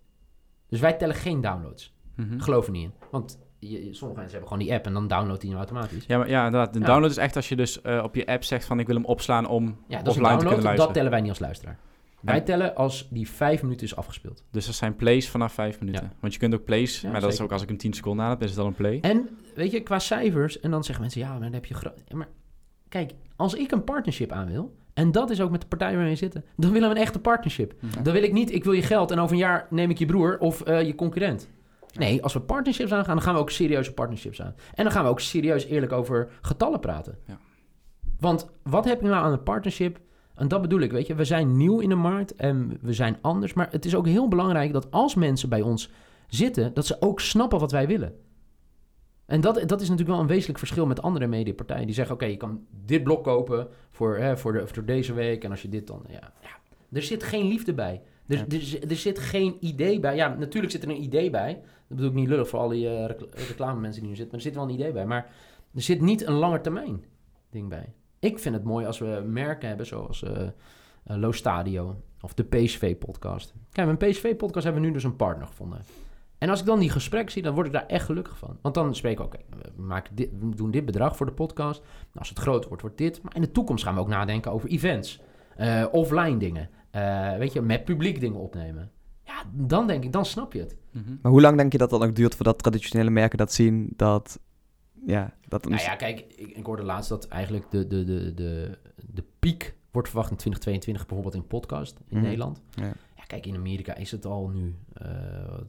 Dus 0.67 0.79
wij 0.79 0.93
tellen 0.93 1.15
geen 1.15 1.41
downloads. 1.41 1.95
Mm 2.15 2.41
Geloof 2.41 2.65
er 2.65 2.71
niet 2.71 2.83
in. 2.83 2.93
Want 3.11 3.37
je, 3.59 3.93
sommige 3.93 4.19
mensen 4.19 4.37
hebben 4.39 4.47
gewoon 4.47 4.59
die 4.59 4.73
app 4.73 4.85
en 4.85 4.93
dan 4.93 5.07
downloadt 5.07 5.41
hij 5.41 5.49
hem 5.49 5.59
automatisch. 5.59 6.05
Ja, 6.05 6.17
maar, 6.17 6.29
ja 6.29 6.45
inderdaad. 6.45 6.73
De 6.73 6.79
download 6.79 7.09
is 7.09 7.17
echt 7.17 7.35
als 7.35 7.49
je 7.49 7.55
dus 7.55 7.79
uh, 7.83 8.03
op 8.03 8.15
je 8.15 8.25
app 8.25 8.43
zegt 8.43 8.65
van 8.65 8.79
ik 8.79 8.87
wil 8.87 8.95
hem 8.95 9.05
opslaan 9.05 9.47
om 9.47 9.77
ja, 9.87 9.97
dat 9.97 10.07
offline 10.07 10.29
te 10.29 10.37
kunnen 10.37 10.49
luisteren. 10.49 10.77
Dat 10.77 10.93
tellen 10.93 11.11
wij 11.11 11.21
niet 11.21 11.29
als 11.29 11.39
luisteraar. 11.39 11.77
Wij 12.21 12.41
tellen 12.41 12.75
als 12.75 13.07
die 13.09 13.29
vijf 13.29 13.61
minuten 13.61 13.85
is 13.85 13.95
afgespeeld. 13.95 14.43
Dus 14.51 14.65
dat 14.65 14.75
zijn 14.75 14.95
plays 14.95 15.29
vanaf 15.29 15.53
vijf 15.53 15.79
minuten. 15.79 16.03
Ja. 16.03 16.15
Want 16.19 16.33
je 16.33 16.39
kunt 16.39 16.53
ook 16.53 16.63
plays, 16.63 17.01
maar 17.01 17.21
dat 17.21 17.33
is 17.33 17.41
ook 17.41 17.51
als 17.51 17.61
ik 17.61 17.69
een 17.69 17.77
10 17.77 17.93
seconden 17.93 18.25
aan 18.25 18.31
heb, 18.31 18.41
is 18.41 18.47
het 18.47 18.57
dan 18.57 18.67
een 18.67 18.73
play. 18.73 18.99
En 19.01 19.29
weet 19.55 19.71
je, 19.71 19.81
qua 19.81 19.99
cijfers, 19.99 20.59
en 20.59 20.71
dan 20.71 20.83
zeggen 20.83 21.03
mensen, 21.03 21.21
ja, 21.21 21.31
maar 21.31 21.39
dan 21.39 21.53
heb 21.53 21.65
je... 21.65 21.75
maar 22.13 22.29
kijk, 22.89 23.11
als 23.35 23.53
ik 23.53 23.71
een 23.71 23.83
partnership 23.83 24.31
aan 24.31 24.47
wil, 24.51 24.75
en 24.93 25.11
dat 25.11 25.29
is 25.29 25.41
ook 25.41 25.51
met 25.51 25.61
de 25.61 25.67
partij 25.67 25.95
waar 25.95 26.05
we 26.05 26.15
zitten, 26.15 26.43
dan 26.55 26.71
willen 26.71 26.89
we 26.89 26.95
een 26.95 27.01
echte 27.01 27.19
partnership. 27.19 27.73
Dan 28.03 28.13
wil 28.13 28.23
ik 28.23 28.33
niet, 28.33 28.53
ik 28.53 28.63
wil 28.63 28.73
je 28.73 28.81
geld 28.81 29.11
en 29.11 29.19
over 29.19 29.31
een 29.31 29.41
jaar 29.41 29.67
neem 29.69 29.89
ik 29.89 29.97
je 29.97 30.05
broer 30.05 30.37
of 30.39 30.67
uh, 30.67 30.81
je 30.81 30.95
concurrent. 30.95 31.49
Nee, 31.97 32.23
als 32.23 32.33
we 32.33 32.39
partnerships 32.39 32.91
aangaan, 32.91 33.15
dan 33.15 33.23
gaan 33.23 33.33
we 33.33 33.39
ook 33.39 33.49
serieuze 33.49 33.93
partnerships 33.93 34.41
aan. 34.41 34.55
En 34.73 34.83
dan 34.83 34.93
gaan 34.93 35.03
we 35.03 35.09
ook 35.09 35.19
serieus 35.19 35.65
eerlijk 35.65 35.91
over 35.91 36.29
getallen 36.41 36.79
praten. 36.79 37.17
Ja. 37.25 37.39
Want 38.19 38.49
wat 38.63 38.85
heb 38.85 39.01
je 39.01 39.07
nou 39.07 39.25
aan 39.25 39.31
een 39.31 39.43
partnership? 39.43 39.99
En 40.35 40.47
dat 40.47 40.61
bedoel 40.61 40.79
ik, 40.79 40.91
weet 40.91 41.07
je, 41.07 41.15
we 41.15 41.25
zijn 41.25 41.57
nieuw 41.57 41.79
in 41.79 41.89
de 41.89 41.95
markt 41.95 42.35
en 42.35 42.77
we 42.81 42.93
zijn 42.93 43.17
anders. 43.21 43.53
Maar 43.53 43.67
het 43.71 43.85
is 43.85 43.95
ook 43.95 44.07
heel 44.07 44.27
belangrijk 44.27 44.73
dat 44.73 44.91
als 44.91 45.15
mensen 45.15 45.49
bij 45.49 45.61
ons 45.61 45.89
zitten, 46.27 46.73
dat 46.73 46.85
ze 46.85 47.01
ook 47.01 47.19
snappen 47.19 47.59
wat 47.59 47.71
wij 47.71 47.87
willen. 47.87 48.15
En 49.25 49.41
dat, 49.41 49.55
dat 49.55 49.81
is 49.81 49.89
natuurlijk 49.89 50.09
wel 50.09 50.19
een 50.19 50.27
wezenlijk 50.33 50.59
verschil 50.59 50.85
met 50.85 51.01
andere 51.01 51.27
mediapartijen. 51.27 51.85
Die 51.85 51.95
zeggen, 51.95 52.15
oké, 52.15 52.25
je 52.25 52.37
kan 52.37 52.65
dit 52.85 53.03
blok 53.03 53.23
kopen 53.23 53.67
voor, 53.91 54.17
hè, 54.17 54.37
voor, 54.37 54.53
de, 54.53 54.67
voor 54.67 54.85
deze 54.85 55.13
week. 55.13 55.43
En 55.43 55.51
als 55.51 55.61
je 55.61 55.69
dit 55.69 55.87
dan... 55.87 56.05
Ja, 56.07 56.33
ja. 56.41 56.57
Er 56.91 57.03
zit 57.03 57.23
geen 57.23 57.47
liefde 57.47 57.73
bij. 57.73 58.01
Er, 58.27 58.45
er, 58.49 58.89
er, 58.89 58.95
zit 58.95 59.19
geen 59.19 59.57
idee 59.59 59.99
bij. 59.99 60.15
Ja, 60.15 60.35
natuurlijk 60.35 60.71
zit 60.71 60.83
er 60.83 60.89
een 60.89 61.03
idee 61.03 61.29
bij. 61.29 61.61
Dat 61.87 61.97
bedoel 61.97 62.11
ik 62.11 62.17
niet 62.17 62.27
lullig 62.27 62.49
voor 62.49 62.59
al 62.59 62.67
die 62.67 62.85
uh, 62.85 63.05
reclame 63.47 63.79
mensen 63.79 64.01
die 64.01 64.09
nu 64.09 64.15
zitten. 64.15 64.35
Maar 64.35 64.45
er 64.45 64.51
zit 64.51 64.55
wel 64.55 64.63
een 64.63 64.79
idee 64.79 64.91
bij. 64.91 65.05
Maar 65.05 65.29
er 65.73 65.81
zit 65.81 66.01
niet 66.01 66.25
een 66.25 66.33
lange 66.33 66.61
termijn 66.61 67.03
ding 67.49 67.69
bij. 67.69 67.93
Ik 68.19 68.39
vind 68.39 68.55
het 68.55 68.63
mooi 68.63 68.85
als 68.85 68.99
we 68.99 69.23
merken 69.27 69.67
hebben 69.67 69.85
zoals 69.85 70.23
uh, 70.23 70.47
Lo 71.03 71.31
Stadio 71.31 72.01
of 72.21 72.33
de 72.33 72.43
PSV-podcast. 72.43 73.53
Kijk, 73.71 73.87
een 73.87 74.09
PSV-podcast 74.09 74.63
hebben 74.63 74.81
we 74.81 74.87
nu 74.87 74.93
dus 74.93 75.03
een 75.03 75.15
partner 75.15 75.47
gevonden. 75.47 75.81
En 76.37 76.49
als 76.49 76.59
ik 76.59 76.65
dan 76.65 76.79
die 76.79 76.89
gesprek 76.89 77.29
zie, 77.29 77.41
dan 77.41 77.53
word 77.53 77.67
ik 77.67 77.73
daar 77.73 77.85
echt 77.85 78.05
gelukkig 78.05 78.37
van. 78.37 78.57
Want 78.61 78.75
dan 78.75 78.95
spreken 78.95 79.23
we, 79.23 79.25
oké, 79.25 79.39
we, 79.75 80.01
dit, 80.13 80.29
we 80.39 80.55
doen 80.55 80.71
dit 80.71 80.85
bedrag 80.85 81.17
voor 81.17 81.25
de 81.25 81.31
podcast. 81.31 81.81
Nou, 81.81 82.19
als 82.19 82.29
het 82.29 82.39
groot 82.39 82.67
wordt, 82.67 82.81
wordt 82.81 82.97
dit. 82.97 83.21
Maar 83.21 83.35
in 83.35 83.41
de 83.41 83.51
toekomst 83.51 83.83
gaan 83.83 83.93
we 83.93 83.99
ook 83.99 84.07
nadenken 84.07 84.51
over 84.51 84.69
events. 84.69 85.21
Offline 85.91 86.37
dingen. 86.37 86.69
weet 87.39 87.53
je, 87.53 87.61
met 87.61 87.85
publiek 87.85 88.19
dingen 88.19 88.39
opnemen. 88.39 88.91
Ja, 89.27 89.43
dan 89.51 89.87
denk 89.87 90.03
ik, 90.03 90.11
dan 90.11 90.25
snap 90.25 90.53
je 90.53 90.59
het. 90.59 90.75
Mhm. 90.91 91.15
Maar 91.21 91.31
hoe 91.31 91.41
lang 91.41 91.57
denk 91.57 91.71
je 91.71 91.77
dat 91.77 91.89
dat 91.89 91.99
nog 91.99 92.13
duurt 92.13 92.35
voordat 92.35 92.63
traditionele 92.63 93.09
merken 93.09 93.37
dat 93.37 93.53
zien? 93.53 93.93
Dat 93.95 94.39
ja, 95.05 95.33
dat... 95.47 95.69
Nou 95.69 95.81
ja, 95.81 95.95
kijk, 95.95 96.19
ik, 96.35 96.57
ik 96.57 96.65
hoorde 96.65 96.83
laatst 96.83 97.09
dat 97.09 97.27
eigenlijk 97.27 97.71
de, 97.71 97.87
de, 97.87 98.03
de, 98.03 98.33
de, 98.33 98.77
de 98.95 99.23
piek 99.39 99.75
wordt 99.91 100.07
verwacht 100.07 100.31
in 100.31 100.37
2022 100.37 101.05
bijvoorbeeld 101.05 101.43
in 101.43 101.47
podcast 101.47 101.99
in 102.07 102.17
mhm. 102.17 102.25
Nederland. 102.25 102.61
Ja. 102.69 102.85
ja. 103.15 103.23
kijk, 103.27 103.45
in 103.45 103.55
Amerika 103.55 103.95
is 103.95 104.11
het 104.11 104.25
al 104.25 104.47
nu, 104.47 104.75
uh, 105.01 105.07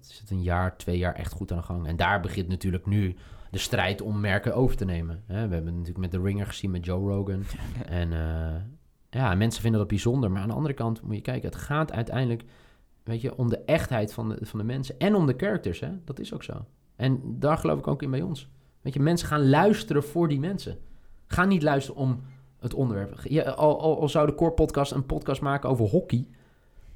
is 0.09 0.19
het 0.19 0.31
een 0.31 0.43
jaar, 0.43 0.77
twee 0.77 0.99
jaar 0.99 1.15
echt 1.15 1.33
goed 1.33 1.53
aan 1.53 1.59
de 1.59 1.65
gang. 1.65 1.87
En 1.87 1.97
daar 1.97 2.21
begint 2.21 2.49
natuurlijk 2.49 2.87
nu 2.87 3.17
de 3.51 3.59
strijd 3.59 4.03
om 4.03 4.21
merken 4.21 4.55
over 4.55 4.77
te 4.77 4.85
nemen. 4.85 5.23
Hè? 5.27 5.49
We 5.49 5.55
hebben 5.55 5.73
natuurlijk 5.73 5.99
met 5.99 6.11
The 6.11 6.21
Ringer 6.23 6.47
gezien 6.47 6.71
met 6.71 6.85
Joe 6.85 7.09
Rogan. 7.09 7.43
en 8.01 8.13
uh, 8.13 8.55
ja, 9.11 9.35
mensen 9.35 9.63
vinden 9.63 9.81
dat 9.81 9.89
bijzonder. 9.89 10.31
Maar 10.31 10.43
aan 10.43 10.49
de 10.49 10.55
andere 10.55 10.75
kant 10.75 11.03
moet 11.03 11.15
je 11.15 11.23
kijken, 11.23 11.49
het 11.49 11.59
gaat 11.59 11.93
uiteindelijk, 11.93 12.45
weet 13.09 13.21
je, 13.21 13.37
om 13.37 13.49
de 13.49 13.59
echtheid 13.59 14.13
van 14.13 14.29
de, 14.29 14.39
van 14.41 14.59
de 14.59 14.65
mensen 14.65 14.99
en 14.99 15.15
om 15.15 15.27
de 15.27 15.35
characters. 15.37 15.81
Hè? 15.81 15.91
Dat 16.05 16.19
is 16.19 16.35
ook 16.35 16.43
zo. 16.43 16.65
En 16.97 17.21
daar 17.25 17.59
geloof 17.59 17.79
ik 17.79 17.87
ook 17.87 18.03
in 18.03 18.11
bij 18.11 18.23
ons. 18.23 18.49
Weet 18.81 18.95
je, 18.95 19.01
mensen 19.01 19.29
gaan 19.29 19.49
luisteren 19.49 20.03
voor 20.03 20.29
die 20.29 20.41
mensen. 20.41 20.79
Ga 21.27 21.45
niet 21.45 21.63
luisteren 21.63 22.01
om 22.01 22.21
het 22.59 22.75
onderwerp. 22.75 23.21
Je, 23.25 23.55
al, 23.55 24.09
zou 24.09 24.27
de 24.27 24.35
Core 24.35 24.53
Podcast 24.53 24.93
een 24.93 25.07
podcast 25.07 25.41
maken 25.41 25.69
over 25.69 25.85
hockey. 25.85 26.27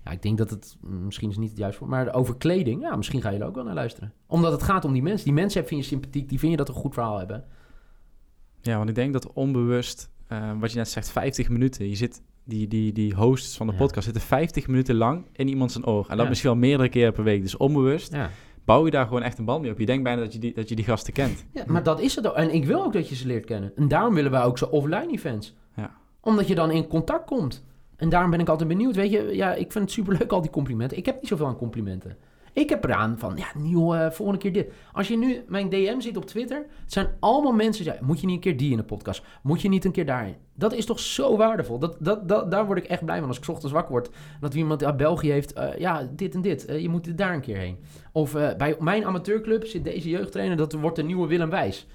Ja, 0.04 0.10
ik 0.10 0.22
denk 0.22 0.38
dat 0.38 0.50
het 0.50 0.76
misschien 0.80 1.30
is 1.30 1.36
niet 1.36 1.50
het 1.50 1.58
juiste. 1.58 1.84
Maar 1.84 2.14
over 2.14 2.36
kleding, 2.36 2.80
ja, 2.80 2.96
misschien 2.96 3.20
ga 3.20 3.30
je 3.30 3.38
er 3.38 3.46
ook 3.46 3.54
wel 3.54 3.64
naar 3.64 3.74
luisteren. 3.74 4.12
Omdat 4.26 4.52
het 4.52 4.62
gaat 4.62 4.84
om 4.84 4.92
die 4.92 5.02
mensen. 5.02 5.24
Die 5.24 5.34
mensen 5.34 5.66
vind 5.66 5.80
je 5.80 5.86
sympathiek, 5.86 6.28
die 6.28 6.38
vind 6.38 6.50
je 6.50 6.56
dat 6.56 6.68
een 6.68 6.74
goed 6.74 6.94
verhaal 6.94 7.18
hebben. 7.18 7.44
Ja, 8.60 8.76
want 8.76 8.88
ik 8.88 8.94
denk 8.94 9.12
dat 9.12 9.32
onbewust, 9.32 10.10
uh, 10.28 10.52
wat 10.60 10.72
je 10.72 10.78
net 10.78 10.88
zegt, 10.88 11.10
50 11.10 11.48
minuten. 11.48 11.88
Je 11.88 11.96
zit, 11.96 12.22
die, 12.44 12.68
die, 12.68 12.92
die 12.92 13.14
hosts 13.14 13.56
van 13.56 13.66
de 13.66 13.72
podcast 13.72 14.04
zitten 14.04 14.22
50 14.22 14.66
minuten 14.66 14.94
lang 14.94 15.26
in 15.32 15.48
iemand 15.48 15.72
zijn 15.72 15.86
oor. 15.86 16.06
En 16.08 16.16
dat 16.16 16.28
misschien 16.28 16.50
wel 16.50 16.58
meerdere 16.58 16.88
keren 16.88 17.12
per 17.12 17.24
week. 17.24 17.42
Dus 17.42 17.56
onbewust. 17.56 18.12
Ja 18.12 18.30
bouw 18.64 18.84
je 18.84 18.90
daar 18.90 19.06
gewoon 19.06 19.22
echt 19.22 19.38
een 19.38 19.44
band 19.44 19.62
mee 19.62 19.70
op. 19.70 19.78
Je 19.78 19.86
denkt 19.86 20.02
bijna 20.02 20.20
dat 20.20 20.32
je 20.32 20.38
die, 20.38 20.54
dat 20.54 20.68
je 20.68 20.74
die 20.74 20.84
gasten 20.84 21.12
kent. 21.12 21.44
Ja, 21.52 21.64
maar 21.66 21.82
dat 21.82 22.00
is 22.00 22.14
het 22.14 22.26
ook. 22.26 22.34
En 22.34 22.54
ik 22.54 22.64
wil 22.64 22.84
ook 22.84 22.92
dat 22.92 23.08
je 23.08 23.14
ze 23.14 23.26
leert 23.26 23.44
kennen. 23.44 23.72
En 23.76 23.88
daarom 23.88 24.14
willen 24.14 24.30
wij 24.30 24.42
ook 24.42 24.58
zo 24.58 24.64
offline 24.64 25.12
events. 25.12 25.54
Ja. 25.76 25.96
Omdat 26.20 26.48
je 26.48 26.54
dan 26.54 26.70
in 26.70 26.86
contact 26.86 27.26
komt. 27.26 27.64
En 27.96 28.08
daarom 28.08 28.30
ben 28.30 28.40
ik 28.40 28.48
altijd 28.48 28.68
benieuwd. 28.68 28.94
Weet 28.94 29.10
je, 29.10 29.36
ja, 29.36 29.54
ik 29.54 29.72
vind 29.72 29.84
het 29.84 29.92
superleuk 29.92 30.32
al 30.32 30.40
die 30.40 30.50
complimenten. 30.50 30.96
Ik 30.96 31.06
heb 31.06 31.14
niet 31.20 31.28
zoveel 31.28 31.46
aan 31.46 31.56
complimenten. 31.56 32.16
Ik 32.52 32.68
heb 32.68 32.84
eraan 32.84 33.18
van, 33.18 33.36
ja, 33.36 33.46
nieuw, 33.54 33.94
uh, 33.94 34.10
volgende 34.10 34.40
keer 34.40 34.52
dit. 34.52 34.72
Als 34.92 35.08
je 35.08 35.18
nu 35.18 35.44
mijn 35.48 35.68
DM 35.68 36.00
ziet 36.00 36.16
op 36.16 36.24
Twitter, 36.24 36.66
het 36.82 36.92
zijn 36.92 37.08
allemaal 37.20 37.52
mensen 37.52 37.82
die 37.82 37.90
zeggen, 37.90 38.06
moet 38.06 38.20
je 38.20 38.26
niet 38.26 38.34
een 38.34 38.40
keer 38.40 38.56
die 38.56 38.70
in 38.70 38.76
de 38.76 38.84
podcast? 38.84 39.22
Moet 39.42 39.62
je 39.62 39.68
niet 39.68 39.84
een 39.84 39.92
keer 39.92 40.06
daarin? 40.06 40.34
Dat 40.54 40.72
is 40.72 40.86
toch 40.86 41.00
zo 41.00 41.36
waardevol? 41.36 41.78
Dat, 41.78 41.96
dat, 42.00 42.28
dat, 42.28 42.50
daar 42.50 42.66
word 42.66 42.78
ik 42.78 42.84
echt 42.84 43.04
blij 43.04 43.18
van 43.18 43.28
als 43.28 43.38
ik 43.38 43.48
ochtends 43.48 43.72
wakker 43.72 43.92
word. 43.92 44.10
Dat 44.40 44.54
iemand 44.54 44.84
uit 44.84 44.96
België 44.96 45.30
heeft, 45.30 45.56
uh, 45.56 45.78
ja, 45.78 46.08
dit 46.10 46.34
en 46.34 46.40
dit. 46.40 46.70
Uh, 46.70 46.80
je 46.80 46.88
moet 46.88 47.18
daar 47.18 47.34
een 47.34 47.40
keer 47.40 47.56
heen. 47.56 47.78
Of 48.12 48.32
bij 48.32 48.76
mijn 48.78 49.04
amateurclub 49.04 49.66
zit 49.66 49.84
deze 49.84 50.08
jeugdtrainer, 50.08 50.56
dat 50.56 50.72
wordt 50.72 50.96
de 50.96 51.02
nieuwe 51.02 51.26
Willem 51.26 51.50
Wijs. 51.50 51.86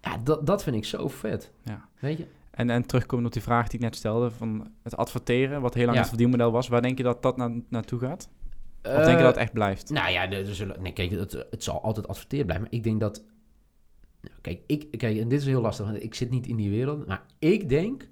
Ja, 0.00 0.18
dat, 0.24 0.46
dat 0.46 0.62
vind 0.62 0.76
ik 0.76 0.84
zo 0.84 1.08
vet. 1.08 1.52
Ja. 1.62 1.88
Weet 1.98 2.18
je? 2.18 2.26
En, 2.50 2.70
en 2.70 2.86
terugkomen 2.86 3.26
op 3.26 3.32
die 3.32 3.42
vraag 3.42 3.68
die 3.68 3.78
ik 3.78 3.84
net 3.84 3.96
stelde, 3.96 4.30
van 4.30 4.70
het 4.82 4.96
adverteren, 4.96 5.60
wat 5.60 5.74
heel 5.74 5.86
lang 5.86 5.98
het 5.98 6.08
verdienmodel 6.08 6.50
was. 6.50 6.68
Waar 6.68 6.82
denk 6.82 6.98
je 6.98 7.04
dat 7.04 7.22
dat 7.22 7.36
na, 7.36 7.50
naartoe 7.68 7.98
gaat? 7.98 8.28
Of 8.82 9.04
denk 9.04 9.18
je 9.18 9.24
dat 9.24 9.34
het 9.34 9.36
echt 9.36 9.52
blijft? 9.52 9.90
Nou 9.90 10.10
ja, 10.10 10.30
er 10.30 10.54
zullen, 10.54 10.82
nee, 10.82 10.92
kijk, 10.92 11.10
het, 11.10 11.32
het 11.50 11.62
zal 11.62 11.82
altijd 11.82 12.08
adverteren 12.08 12.44
blijven. 12.46 12.66
Maar 12.66 12.78
ik 12.78 12.84
denk 12.84 13.00
dat... 13.00 13.24
Kijk, 14.40 14.60
ik, 14.66 14.98
kijk, 14.98 15.18
en 15.18 15.28
dit 15.28 15.40
is 15.40 15.46
heel 15.46 15.60
lastig, 15.60 15.86
want 15.86 16.02
ik 16.02 16.14
zit 16.14 16.30
niet 16.30 16.46
in 16.46 16.56
die 16.56 16.70
wereld. 16.70 17.06
Maar 17.06 17.26
ik 17.38 17.68
denk 17.68 18.08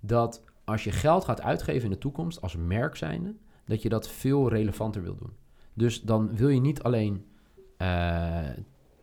dat 0.00 0.44
als 0.64 0.84
je 0.84 0.90
geld 0.90 1.24
gaat 1.24 1.42
uitgeven 1.42 1.84
in 1.84 1.90
de 1.90 1.98
toekomst 1.98 2.40
als 2.40 2.56
merk 2.56 2.96
zijnde... 2.96 3.34
dat 3.64 3.82
je 3.82 3.88
dat 3.88 4.08
veel 4.08 4.48
relevanter 4.48 5.02
wil 5.02 5.16
doen. 5.16 5.32
Dus 5.74 6.02
dan 6.02 6.36
wil 6.36 6.48
je 6.48 6.60
niet 6.60 6.82
alleen 6.82 7.26
uh, 7.78 8.48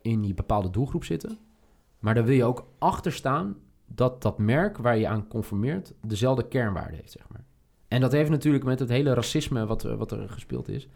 in 0.02 0.22
die 0.22 0.34
bepaalde 0.34 0.70
doelgroep 0.70 1.04
zitten... 1.04 1.38
maar 2.00 2.14
dan 2.16 2.26
wil 2.26 2.36
je 2.36 2.44
ook 2.44 2.68
achter 2.78 3.12
staan 3.12 3.58
dat 3.86 4.22
dat 4.22 4.38
merk 4.38 4.78
waar 4.78 4.98
je 4.98 5.08
aan 5.08 5.28
conformeert... 5.28 5.94
dezelfde 6.02 6.48
kernwaarde 6.48 6.96
heeft, 6.96 7.12
zeg 7.12 7.30
maar. 7.30 7.46
En 7.90 8.02
dat 8.02 8.12
heeft 8.12 8.30
natuurlijk 8.30 8.64
met 8.64 8.80
het 8.80 8.90
hele 8.90 9.14
racisme 9.14 9.66
wat, 9.66 9.86
eh, 9.86 9.96
wat 9.96 10.12
er 10.12 10.30
gespeeld 10.30 10.68
is. 10.68 10.88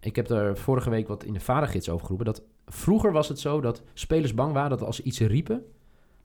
Ik 0.00 0.16
heb 0.16 0.30
er 0.30 0.56
vorige 0.56 0.90
week 0.90 1.08
wat 1.08 1.24
in 1.24 1.32
de 1.32 1.40
vadergids 1.40 1.88
over 1.88 2.02
geroepen. 2.02 2.26
Dat 2.26 2.42
vroeger 2.66 3.12
was 3.12 3.28
het 3.28 3.40
zo 3.40 3.60
dat 3.60 3.82
spelers 3.94 4.34
bang 4.34 4.52
waren 4.52 4.70
dat 4.70 4.82
als 4.82 4.96
ze 4.96 5.02
iets 5.02 5.20
riepen, 5.20 5.64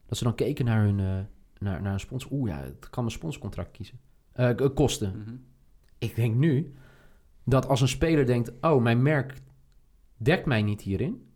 dat 0.06 0.18
ze 0.18 0.24
dan 0.24 0.36
keken 0.36 0.66
naar 0.66 0.84
hun 0.84 1.00
uh, 1.00 1.20
naar, 1.60 1.82
naar 1.82 1.94
een 1.94 2.00
sponsor. 2.00 2.32
Oeh 2.32 2.50
ja, 2.50 2.62
het 2.62 2.90
kan 2.90 3.04
een 3.04 3.12
sponsorcontract 3.12 3.72
kiezen. 3.72 4.00
Uh, 4.36 4.50
kosten. 4.74 5.20
Mhm. 5.20 5.36
Ik 5.98 6.16
denk 6.16 6.36
nu 6.36 6.74
dat 7.44 7.68
als 7.68 7.82
een 7.82 7.88
speler 7.88 8.26
denkt: 8.26 8.52
oh, 8.62 8.82
mijn 8.82 9.02
merk 9.02 9.34
dekt 10.18 10.46
mij 10.46 10.62
niet 10.62 10.82
hierin. 10.82 11.28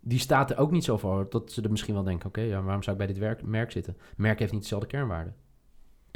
Die 0.00 0.18
staat 0.18 0.50
er 0.50 0.58
ook 0.58 0.70
niet 0.70 0.84
zo 0.84 0.96
voor 0.96 1.26
dat 1.30 1.52
ze 1.52 1.62
er 1.62 1.70
misschien 1.70 1.94
wel 1.94 2.02
denken: 2.02 2.28
oké, 2.28 2.40
ja, 2.40 2.62
waarom 2.62 2.82
zou 2.82 2.96
ik 2.96 3.04
bij 3.04 3.12
dit 3.12 3.22
werk, 3.22 3.42
merk 3.42 3.70
zitten? 3.70 3.96
Merk 4.16 4.38
heeft 4.38 4.52
niet 4.52 4.62
dezelfde 4.62 4.88
kernwaarde. 4.88 5.32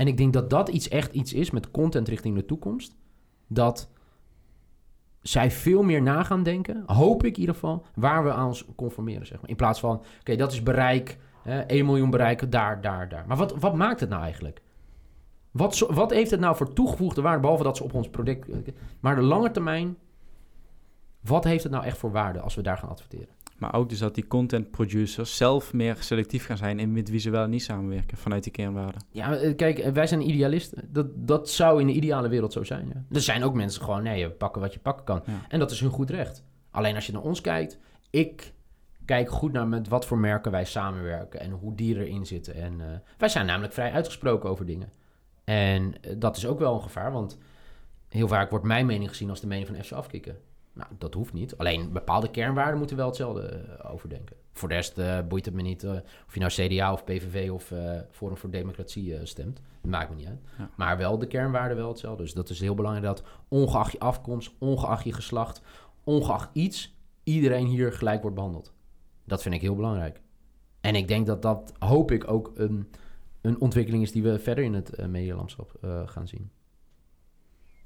En 0.03 0.09
ik 0.09 0.17
denk 0.17 0.33
dat 0.33 0.51
dat 0.51 0.69
iets 0.69 0.89
echt 0.89 1.13
iets 1.13 1.33
is 1.33 1.51
met 1.51 1.71
content 1.71 2.09
richting 2.09 2.35
de 2.35 2.45
toekomst. 2.45 2.97
Dat 3.47 3.89
zij 5.21 5.51
veel 5.51 5.83
meer 5.83 6.03
na 6.03 6.23
gaan 6.23 6.43
denken, 6.43 6.83
hoop 6.87 7.25
ik 7.25 7.35
in 7.35 7.41
ieder 7.41 7.55
geval, 7.55 7.85
waar 7.95 8.25
we 8.25 8.33
aan 8.33 8.47
ons 8.47 8.65
conformeren. 8.77 9.27
Zeg 9.27 9.41
maar. 9.41 9.51
In 9.51 9.57
plaats 9.57 9.81
van, 9.81 10.03
oké, 10.21 10.37
dat 10.37 10.53
is 10.53 10.63
bereik, 10.63 11.19
hè, 11.43 11.61
1 11.61 11.87
miljoen 11.87 12.11
bereiken, 12.11 12.51
daar, 12.51 12.81
daar, 12.81 13.09
daar. 13.09 13.25
Maar 13.27 13.37
wat, 13.37 13.55
wat 13.55 13.75
maakt 13.75 14.01
het 14.01 14.09
nou 14.09 14.23
eigenlijk? 14.23 14.63
Wat, 15.51 15.79
wat 15.79 16.11
heeft 16.11 16.31
het 16.31 16.41
nou 16.41 16.57
voor 16.57 16.73
toegevoegde 16.73 17.23
waarde, 17.23 17.41
behalve 17.41 17.63
dat 17.63 17.77
ze 17.77 17.85
op 17.85 17.95
ons 17.95 18.11
product... 18.11 18.49
Maar 19.01 19.17
de 19.17 19.23
lange 19.23 19.51
termijn, 19.51 19.97
wat 21.21 21.45
heeft 21.45 21.63
het 21.63 21.73
nou 21.73 21.85
echt 21.85 21.99
voor 21.99 22.13
waarde 22.13 22.41
als 22.41 22.55
we 22.55 22.63
daar 22.63 22.79
gaan 22.79 22.89
adverteren? 22.89 23.35
Maar 23.63 23.75
ook 23.75 23.89
dus 23.89 23.99
dat 23.99 24.15
die 24.15 24.27
content 24.27 24.71
producers 24.71 25.37
zelf 25.37 25.73
meer 25.73 25.97
selectief 26.01 26.47
gaan 26.47 26.57
zijn 26.57 26.79
in 26.79 26.93
met 26.93 27.11
wie 27.11 27.21
ze 27.21 27.31
wel 27.31 27.45
en 27.45 27.51
niet 27.51 27.63
samenwerken 27.63 28.17
vanuit 28.17 28.43
die 28.43 28.53
kernwaarden. 28.53 29.05
Ja, 29.11 29.37
eh, 29.37 29.57
kijk, 29.57 29.79
eh, 29.79 29.93
wij 29.93 30.07
zijn 30.07 30.29
idealisten. 30.29 30.89
Dat, 30.89 31.07
dat 31.15 31.51
zou 31.51 31.81
in 31.81 31.87
de 31.87 31.93
ideale 31.93 32.29
wereld 32.29 32.53
zo 32.53 32.65
zijn. 32.65 32.89
Ja. 32.95 33.05
Er 33.11 33.21
zijn 33.21 33.45
ook 33.45 33.55
mensen 33.55 33.83
gewoon, 33.83 34.03
nee, 34.03 34.31
pakken 34.31 34.61
wat 34.61 34.73
je 34.73 34.79
pakken 34.79 35.05
kan. 35.05 35.23
En 35.49 35.59
dat 35.59 35.71
is 35.71 35.81
hun 35.81 35.91
goed 35.91 36.11
recht. 36.11 36.45
Alleen 36.71 36.95
als 36.95 37.07
je 37.07 37.13
naar 37.13 37.23
ons 37.23 37.41
kijkt, 37.41 37.79
ik 38.11 38.53
kijk 39.05 39.31
goed 39.31 39.53
naar 39.53 39.69
met 39.69 39.89
wat 39.89 40.07
voor 40.07 40.19
merken 40.19 40.53
wij 40.53 40.65
samenwerken 40.65 41.41
en 41.41 41.51
hoe 41.51 41.75
die 41.75 41.97
erin 41.97 42.27
zitten. 42.27 42.55
En 42.55 42.73
uh, 42.79 42.87
wij 43.19 43.29
zijn 43.29 43.47
namelijk 43.47 43.73
vrij 43.73 43.93
uitgesproken 43.93 44.51
over 44.51 44.67
dingen. 44.67 44.93
En 45.45 45.95
dat 46.19 46.37
is 46.37 46.47
ook 46.47 46.59
wel 46.59 46.75
een 46.75 46.83
gevaar, 46.83 47.13
want 47.13 47.39
heel 48.09 48.29
vaak 48.29 48.51
wordt 48.51 48.65
mijn 48.65 48.87
mening 48.87 49.09
gezien 49.09 49.31
als 49.31 49.41
de 49.41 49.47
mening 49.47 49.67
van 49.67 49.85
FC 49.85 49.93
afkicken. 49.93 50.37
Nou, 50.73 50.89
dat 50.99 51.15
hoeft 51.15 51.33
niet. 51.33 51.59
Alleen 51.59 51.93
bepaalde 51.93 52.31
kernwaarden 52.31 52.79
moeten 52.79 52.97
wel 52.97 53.07
hetzelfde 53.07 53.65
uh, 53.81 53.93
overdenken. 53.93 54.37
Voor 54.53 54.69
de 54.69 54.75
rest 54.75 54.99
uh, 54.99 55.19
boeit 55.29 55.45
het 55.45 55.55
me 55.55 55.63
niet 55.63 55.83
uh, 55.83 55.91
of 56.27 56.35
je 56.35 56.41
nou 56.41 56.53
CDA 56.53 56.93
of 56.93 57.05
PVV 57.05 57.51
of 57.51 57.73
Forum 58.11 58.37
voor 58.37 58.51
Democratie 58.51 59.27
stemt. 59.27 59.61
Dat 59.81 59.91
maakt 59.91 60.11
me 60.11 60.17
niet 60.17 60.27
uit. 60.27 60.71
Maar 60.77 60.97
wel 60.97 61.19
de 61.19 61.27
kernwaarden 61.27 61.77
wel 61.77 61.89
hetzelfde. 61.89 62.23
Dus 62.23 62.33
dat 62.33 62.49
is 62.51 62.61
heel 62.61 62.75
belangrijk 62.75 63.07
dat 63.07 63.23
ongeacht 63.49 63.93
je 63.93 63.99
afkomst, 63.99 64.55
ongeacht 64.59 65.05
je 65.05 65.13
geslacht, 65.13 65.63
ongeacht 66.05 66.51
iets, 66.53 66.97
iedereen 67.23 67.67
hier 67.67 67.93
gelijk 67.93 68.21
wordt 68.21 68.37
behandeld. 68.37 68.73
Dat 69.25 69.43
vind 69.43 69.55
ik 69.55 69.61
heel 69.61 69.77
belangrijk. 69.77 70.21
En 70.81 70.95
ik 70.95 71.09
denk 71.09 71.27
dat 71.27 71.43
dat, 71.43 71.73
hoop 71.79 72.11
ik, 72.11 72.31
ook 72.31 72.53
een, 72.55 72.91
een 73.41 73.61
ontwikkeling 73.61 74.03
is 74.03 74.13
die 74.13 74.23
we 74.23 74.39
verder 74.39 74.65
in 74.65 74.75
het 74.75 75.07
medialandschap 75.07 75.73
gaan 76.07 76.29
zien. 76.29 76.51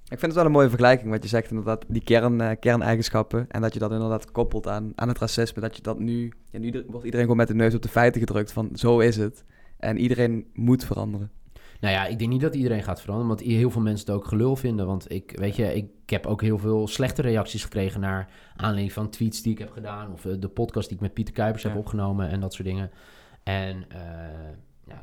Ik 0.09 0.19
vind 0.19 0.23
het 0.23 0.35
wel 0.35 0.45
een 0.45 0.51
mooie 0.51 0.69
vergelijking 0.69 1.11
wat 1.11 1.23
je 1.23 1.29
zegt, 1.29 1.51
inderdaad, 1.51 1.85
die 1.89 2.03
kern, 2.03 2.41
uh, 2.41 2.51
kerneigenschappen. 2.61 3.47
En 3.49 3.61
dat 3.61 3.73
je 3.73 3.79
dat 3.79 3.93
inderdaad 3.93 4.33
koppelt 4.33 4.69
aan, 4.69 4.93
aan 4.95 5.09
het 5.09 5.19
racisme. 5.19 5.61
Dat 5.61 5.77
je 5.77 5.83
dat 5.83 5.99
nu, 5.99 6.33
ja, 6.51 6.59
nu 6.59 6.85
wordt 6.87 7.05
iedereen 7.05 7.21
gewoon 7.21 7.37
met 7.37 7.49
de 7.49 7.55
neus 7.55 7.75
op 7.75 7.83
de 7.83 7.89
feiten 7.89 8.21
gedrukt 8.21 8.53
van 8.53 8.71
zo 8.75 8.99
is 8.99 9.17
het. 9.17 9.45
En 9.79 9.99
iedereen 9.99 10.47
moet 10.55 10.85
veranderen. 10.85 11.31
Nou 11.81 11.95
ja, 11.95 12.07
ik 12.07 12.19
denk 12.19 12.31
niet 12.31 12.41
dat 12.41 12.55
iedereen 12.55 12.83
gaat 12.83 13.01
veranderen, 13.01 13.37
want 13.37 13.49
heel 13.49 13.71
veel 13.71 13.81
mensen 13.81 14.07
het 14.07 14.17
ook 14.17 14.27
gelul 14.27 14.57
vinden. 14.57 14.87
Want 14.87 15.11
ik, 15.13 15.33
weet 15.35 15.57
je, 15.57 15.75
ik 15.75 15.91
heb 16.07 16.27
ook 16.27 16.43
heel 16.43 16.59
veel 16.59 16.89
slechte 16.89 17.23
reacties 17.23 17.63
gekregen 17.63 18.01
naar 18.01 18.29
aanleiding 18.57 18.93
van 18.93 19.11
tweets 19.11 19.43
die 19.43 19.53
ik 19.53 19.59
heb 19.59 19.71
gedaan. 19.71 20.13
Of 20.13 20.25
eh, 20.25 20.33
de 20.39 20.49
podcast 20.49 20.89
die 20.89 20.97
ik 20.97 21.03
met 21.03 21.15
Pieter 21.15 21.35
Kuipers 21.35 21.63
heb 21.63 21.77
opgenomen 21.77 22.29
en 22.29 22.41
dat 22.41 22.55
soort 22.55 22.69
dingen. 22.69 22.91
En 23.43 23.77
uh, 23.77 23.99
ja, 24.87 25.03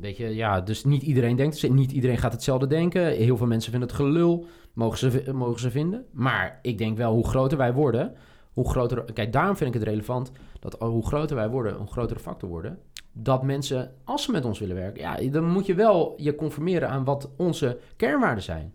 Weet 0.00 0.16
je, 0.16 0.34
ja, 0.34 0.60
dus 0.60 0.84
niet 0.84 1.02
iedereen 1.02 1.36
denkt, 1.36 1.70
niet 1.70 1.92
iedereen 1.92 2.18
gaat 2.18 2.32
hetzelfde 2.32 2.66
denken. 2.66 3.06
Heel 3.06 3.36
veel 3.36 3.46
mensen 3.46 3.70
vinden 3.70 3.88
het 3.88 3.98
gelul, 3.98 4.46
mogen 4.72 4.98
ze, 4.98 5.32
mogen 5.32 5.60
ze 5.60 5.70
vinden. 5.70 6.04
Maar 6.12 6.58
ik 6.62 6.78
denk 6.78 6.96
wel, 6.96 7.12
hoe 7.12 7.28
groter 7.28 7.58
wij 7.58 7.72
worden, 7.72 8.14
hoe 8.52 8.70
groter... 8.70 9.12
Kijk, 9.12 9.32
daarom 9.32 9.56
vind 9.56 9.74
ik 9.74 9.80
het 9.80 9.88
relevant 9.88 10.32
dat 10.60 10.76
hoe 10.78 11.06
groter 11.06 11.36
wij 11.36 11.48
worden, 11.48 11.76
hoe 11.76 11.86
grotere 11.86 12.20
factor 12.20 12.48
worden. 12.48 12.78
Dat 13.12 13.42
mensen, 13.42 13.92
als 14.04 14.22
ze 14.22 14.30
met 14.30 14.44
ons 14.44 14.58
willen 14.58 14.76
werken, 14.76 15.02
ja, 15.02 15.30
dan 15.30 15.44
moet 15.44 15.66
je 15.66 15.74
wel 15.74 16.14
je 16.16 16.34
conformeren 16.34 16.88
aan 16.88 17.04
wat 17.04 17.30
onze 17.36 17.78
kernwaarden 17.96 18.44
zijn. 18.44 18.74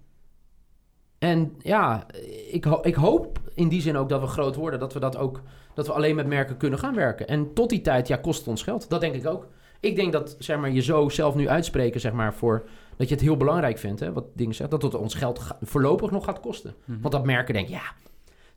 En 1.17 1.55
ja, 1.59 2.05
ik, 2.51 2.65
ik 2.65 2.95
hoop 2.95 3.39
in 3.53 3.67
die 3.67 3.81
zin 3.81 3.97
ook 3.97 4.09
dat 4.09 4.21
we 4.21 4.27
groot 4.27 4.55
worden, 4.55 4.79
dat 4.79 4.93
we 4.93 4.99
dat 4.99 5.17
ook, 5.17 5.41
dat 5.73 5.87
we 5.87 5.93
alleen 5.93 6.15
met 6.15 6.27
merken 6.27 6.57
kunnen 6.57 6.79
gaan 6.79 6.95
werken. 6.95 7.27
En 7.27 7.53
tot 7.53 7.69
die 7.69 7.81
tijd, 7.81 8.07
ja, 8.07 8.17
kost 8.17 8.39
het 8.39 8.47
ons 8.47 8.63
geld. 8.63 8.89
Dat 8.89 9.01
denk 9.01 9.15
ik 9.15 9.27
ook. 9.27 9.47
Ik 9.79 9.95
denk 9.95 10.11
dat 10.11 10.35
zeg 10.39 10.59
maar, 10.59 10.71
je 10.71 10.81
zo 10.81 11.09
zelf 11.09 11.35
nu 11.35 11.49
uitspreken, 11.49 11.99
zeg 11.99 12.13
maar, 12.13 12.33
voor 12.33 12.67
dat 12.97 13.07
je 13.07 13.13
het 13.15 13.23
heel 13.23 13.37
belangrijk 13.37 13.77
vindt, 13.77 13.99
hè, 13.99 14.13
wat 14.13 14.25
dingen 14.33 14.55
zegt, 14.55 14.71
dat 14.71 14.81
het 14.81 14.95
ons 14.95 15.13
geld 15.13 15.47
voorlopig 15.61 16.11
nog 16.11 16.25
gaat 16.25 16.39
kosten. 16.39 16.75
Mhm. 16.85 17.01
Want 17.01 17.13
dat 17.13 17.25
merken 17.25 17.53
denk 17.53 17.67
ja, 17.67 17.81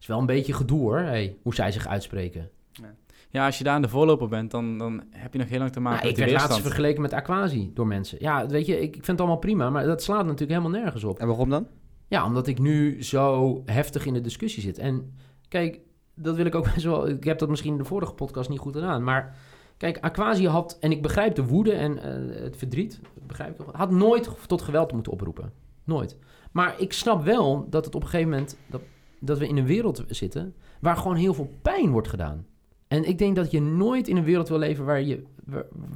is 0.01 0.07
wel 0.07 0.19
een 0.19 0.27
beetje 0.27 0.53
gedoe 0.53 0.81
hoor, 0.81 0.99
hey, 0.99 1.37
hoe 1.43 1.55
zij 1.55 1.73
zich 1.73 1.87
uitspreken. 1.87 2.51
Ja. 2.73 2.95
ja. 3.31 3.47
als 3.47 3.59
je 3.59 3.65
daar 3.65 3.75
aan 3.75 3.83
de 3.83 3.89
voorloper 3.89 4.29
bent, 4.29 4.51
dan, 4.51 4.79
dan 4.79 5.03
heb 5.11 5.33
je 5.33 5.39
nog 5.39 5.49
heel 5.49 5.59
lang 5.59 5.73
te 5.73 5.81
maken 5.81 5.99
nou, 5.99 6.09
met 6.09 6.19
Ik 6.19 6.25
werd 6.31 6.43
laatst 6.43 6.61
vergeleken 6.61 7.03
met 7.03 7.13
Aquasi 7.13 7.71
door 7.75 7.87
mensen. 7.87 8.19
Ja, 8.21 8.47
weet 8.47 8.67
je, 8.67 8.81
ik 8.81 8.93
vind 8.93 9.07
het 9.07 9.21
allemaal 9.21 9.39
prima, 9.39 9.71
maar 9.71 9.87
dat 9.87 10.03
slaat 10.03 10.25
natuurlijk 10.25 10.61
helemaal 10.61 10.81
nergens 10.81 11.05
op. 11.05 11.19
En 11.19 11.27
waarom 11.27 11.51
dan? 11.51 11.67
Ja, 12.09 12.25
omdat 12.25 12.47
ik 12.47 12.59
nu 12.59 13.03
zo 13.03 13.63
heftig 13.65 14.07
in 14.07 14.15
de 14.15 14.21
discussie 14.21 14.63
zit. 14.63 14.79
En 14.79 15.15
kijk, 15.49 15.81
dat 16.15 16.37
wil 16.37 16.47
ik 16.47 16.55
ook 16.55 16.73
best 16.75 16.85
wel... 16.85 17.09
Ik 17.09 17.25
heb 17.25 17.39
dat 17.39 17.49
misschien 17.49 17.73
in 17.73 17.79
de 17.79 17.85
vorige 17.85 18.13
podcast 18.13 18.49
niet 18.49 18.59
goed 18.59 18.75
gedaan, 18.75 19.05
maar 19.05 19.37
Kijk, 19.79 19.99
Aquasi 20.01 20.49
had, 20.49 20.77
en 20.81 20.91
ik 20.91 21.03
begrijp 21.03 21.35
de 21.35 21.47
woede 21.47 21.73
en 21.73 21.97
uh, 21.97 22.43
het 22.43 22.57
verdriet, 22.57 23.01
begrijp 23.27 23.61
ik, 23.61 23.67
had 23.73 23.91
nooit 23.91 24.31
tot 24.47 24.63
geweld 24.63 24.93
moeten 24.93 25.13
oproepen. 25.13 25.53
Nooit. 25.85 26.17
Maar 26.53 26.81
ik 26.81 26.93
snap 26.93 27.25
wel 27.25 27.67
dat 27.71 27.85
het 27.85 27.95
op 27.95 28.03
een 28.03 28.09
gegeven 28.09 28.31
moment, 28.31 28.57
dat, 28.67 28.81
dat 29.19 29.39
we 29.39 29.49
in 29.49 29.57
een 29.57 29.67
wereld 29.67 30.05
zitten 30.09 30.55
waar 30.81 30.97
gewoon 30.97 31.17
heel 31.17 31.35
veel 31.35 31.51
pijn 31.63 31.91
wordt 31.91 32.09
gedaan. 32.09 32.47
En 32.89 33.09
ik 33.09 33.19
denk 33.19 33.37
dat 33.37 33.51
je 33.51 33.61
nooit 33.61 34.09
in 34.09 34.17
een 34.17 34.25
wereld 34.25 34.49
wil 34.49 34.59
leven 34.59 34.85
waar, 34.85 35.03
je, 35.03 35.23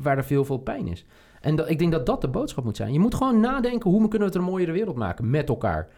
waar, 0.03 0.16
er 0.16 0.24
veel, 0.24 0.45
veel 0.45 0.59
pijn 0.59 0.89
is. 0.89 1.05
En 1.41 1.57
dat, 1.57 1.70
ik 1.70 1.78
denk 1.78 1.93
dat 1.93 2.07
dat 2.07 2.20
de 2.20 2.28
boodschap 2.28 2.64
moet 2.64 2.76
zijn. 2.76 2.93
Je 2.93 2.99
moet 2.99 3.14
gewoon 3.14 3.41
nadenken 3.41 3.91
hoe 3.91 4.01
kunnen 4.01 4.18
we 4.18 4.35
het 4.35 4.35
een 4.35 4.51
mooiere 4.51 4.72
wereld 4.72 4.97
maken 4.97 5.30
met 5.30 5.49
elkaar. 5.49 5.89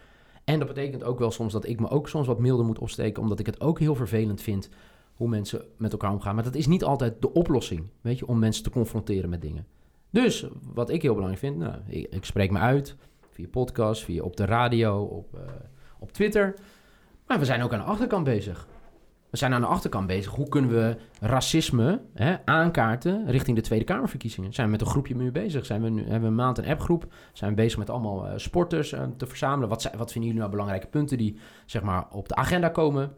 En 0.44 0.58
dat 0.58 0.68
betekent 0.68 1.04
ook 1.04 1.18
wel 1.18 1.30
soms 1.30 1.52
dat 1.52 1.66
ik 1.66 1.80
me 1.80 1.88
ook 1.88 2.08
soms 2.08 2.26
wat 2.26 2.38
milder 2.38 2.66
moet 2.66 2.78
opsteken, 2.78 3.22
omdat 3.22 3.38
ik 3.38 3.46
het 3.46 3.60
ook 3.60 3.78
heel 3.78 3.94
vervelend 3.94 4.40
vind 4.40 4.68
hoe 5.14 5.28
mensen 5.28 5.64
met 5.76 5.92
elkaar 5.92 6.12
omgaan. 6.12 6.34
Maar 6.34 6.44
dat 6.44 6.54
is 6.54 6.66
niet 6.66 6.84
altijd 6.84 7.14
de 7.20 7.32
oplossing, 7.32 7.86
weet 8.00 8.18
je, 8.18 8.26
om 8.26 8.38
mensen 8.38 8.62
te 8.62 8.70
confronteren 8.70 9.30
met 9.30 9.42
dingen. 9.42 9.66
Dus 10.10 10.46
wat 10.74 10.90
ik 10.90 11.02
heel 11.02 11.14
belangrijk 11.14 11.44
vind, 11.44 11.56
nou, 11.56 11.74
ik, 11.86 12.24
spreek 12.24 12.50
me 12.50 12.58
uit 12.58 12.96
via 13.30 13.46
podcast, 13.50 14.04
via 14.04 14.22
op 14.22 14.36
de 14.36 14.44
radio, 14.44 15.02
op, 15.02 15.34
uh, 15.34 15.40
op 15.98 16.12
Twitter. 16.12 16.54
Maar 17.26 17.38
we 17.38 17.44
zijn 17.44 17.62
ook 17.62 17.72
aan 17.72 17.78
de 17.78 17.84
achterkant 17.84 18.24
bezig. 18.24 18.66
We 19.30 19.40
zijn 19.40 19.52
aan 19.52 19.60
de 19.60 19.66
achterkant 19.66 20.06
bezig. 20.06 20.32
Hoe 20.32 20.48
kunnen 20.48 20.70
we 20.70 20.96
racisme 21.20 22.00
hè, 22.12 22.36
aankaarten 22.44 23.30
richting 23.30 23.56
de 23.56 23.62
Tweede 23.62 23.84
Kamerverkiezingen? 23.84 24.52
Zijn 24.52 24.66
we 24.66 24.72
met 24.72 24.80
een 24.80 24.86
groepje 24.86 25.16
nu 25.16 25.32
bezig? 25.32 25.66
Zijn 25.66 25.82
we 25.82 25.88
nu, 25.88 26.00
hebben 26.02 26.20
we 26.20 26.26
een 26.26 26.34
maand 26.34 26.58
een 26.58 26.66
appgroep? 26.66 27.06
Zijn 27.32 27.50
we 27.50 27.56
bezig 27.56 27.78
met 27.78 27.90
allemaal 27.90 28.26
uh, 28.26 28.32
sporters 28.36 28.92
uh, 28.92 29.02
te 29.16 29.26
verzamelen? 29.26 29.68
Wat, 29.68 29.82
wat 29.82 30.12
vinden 30.12 30.22
jullie 30.22 30.38
nou 30.38 30.50
belangrijke 30.50 30.86
punten 30.86 31.18
die 31.18 31.38
zeg 31.66 31.82
maar, 31.82 32.06
op 32.10 32.28
de 32.28 32.34
agenda 32.34 32.68
komen? 32.68 33.14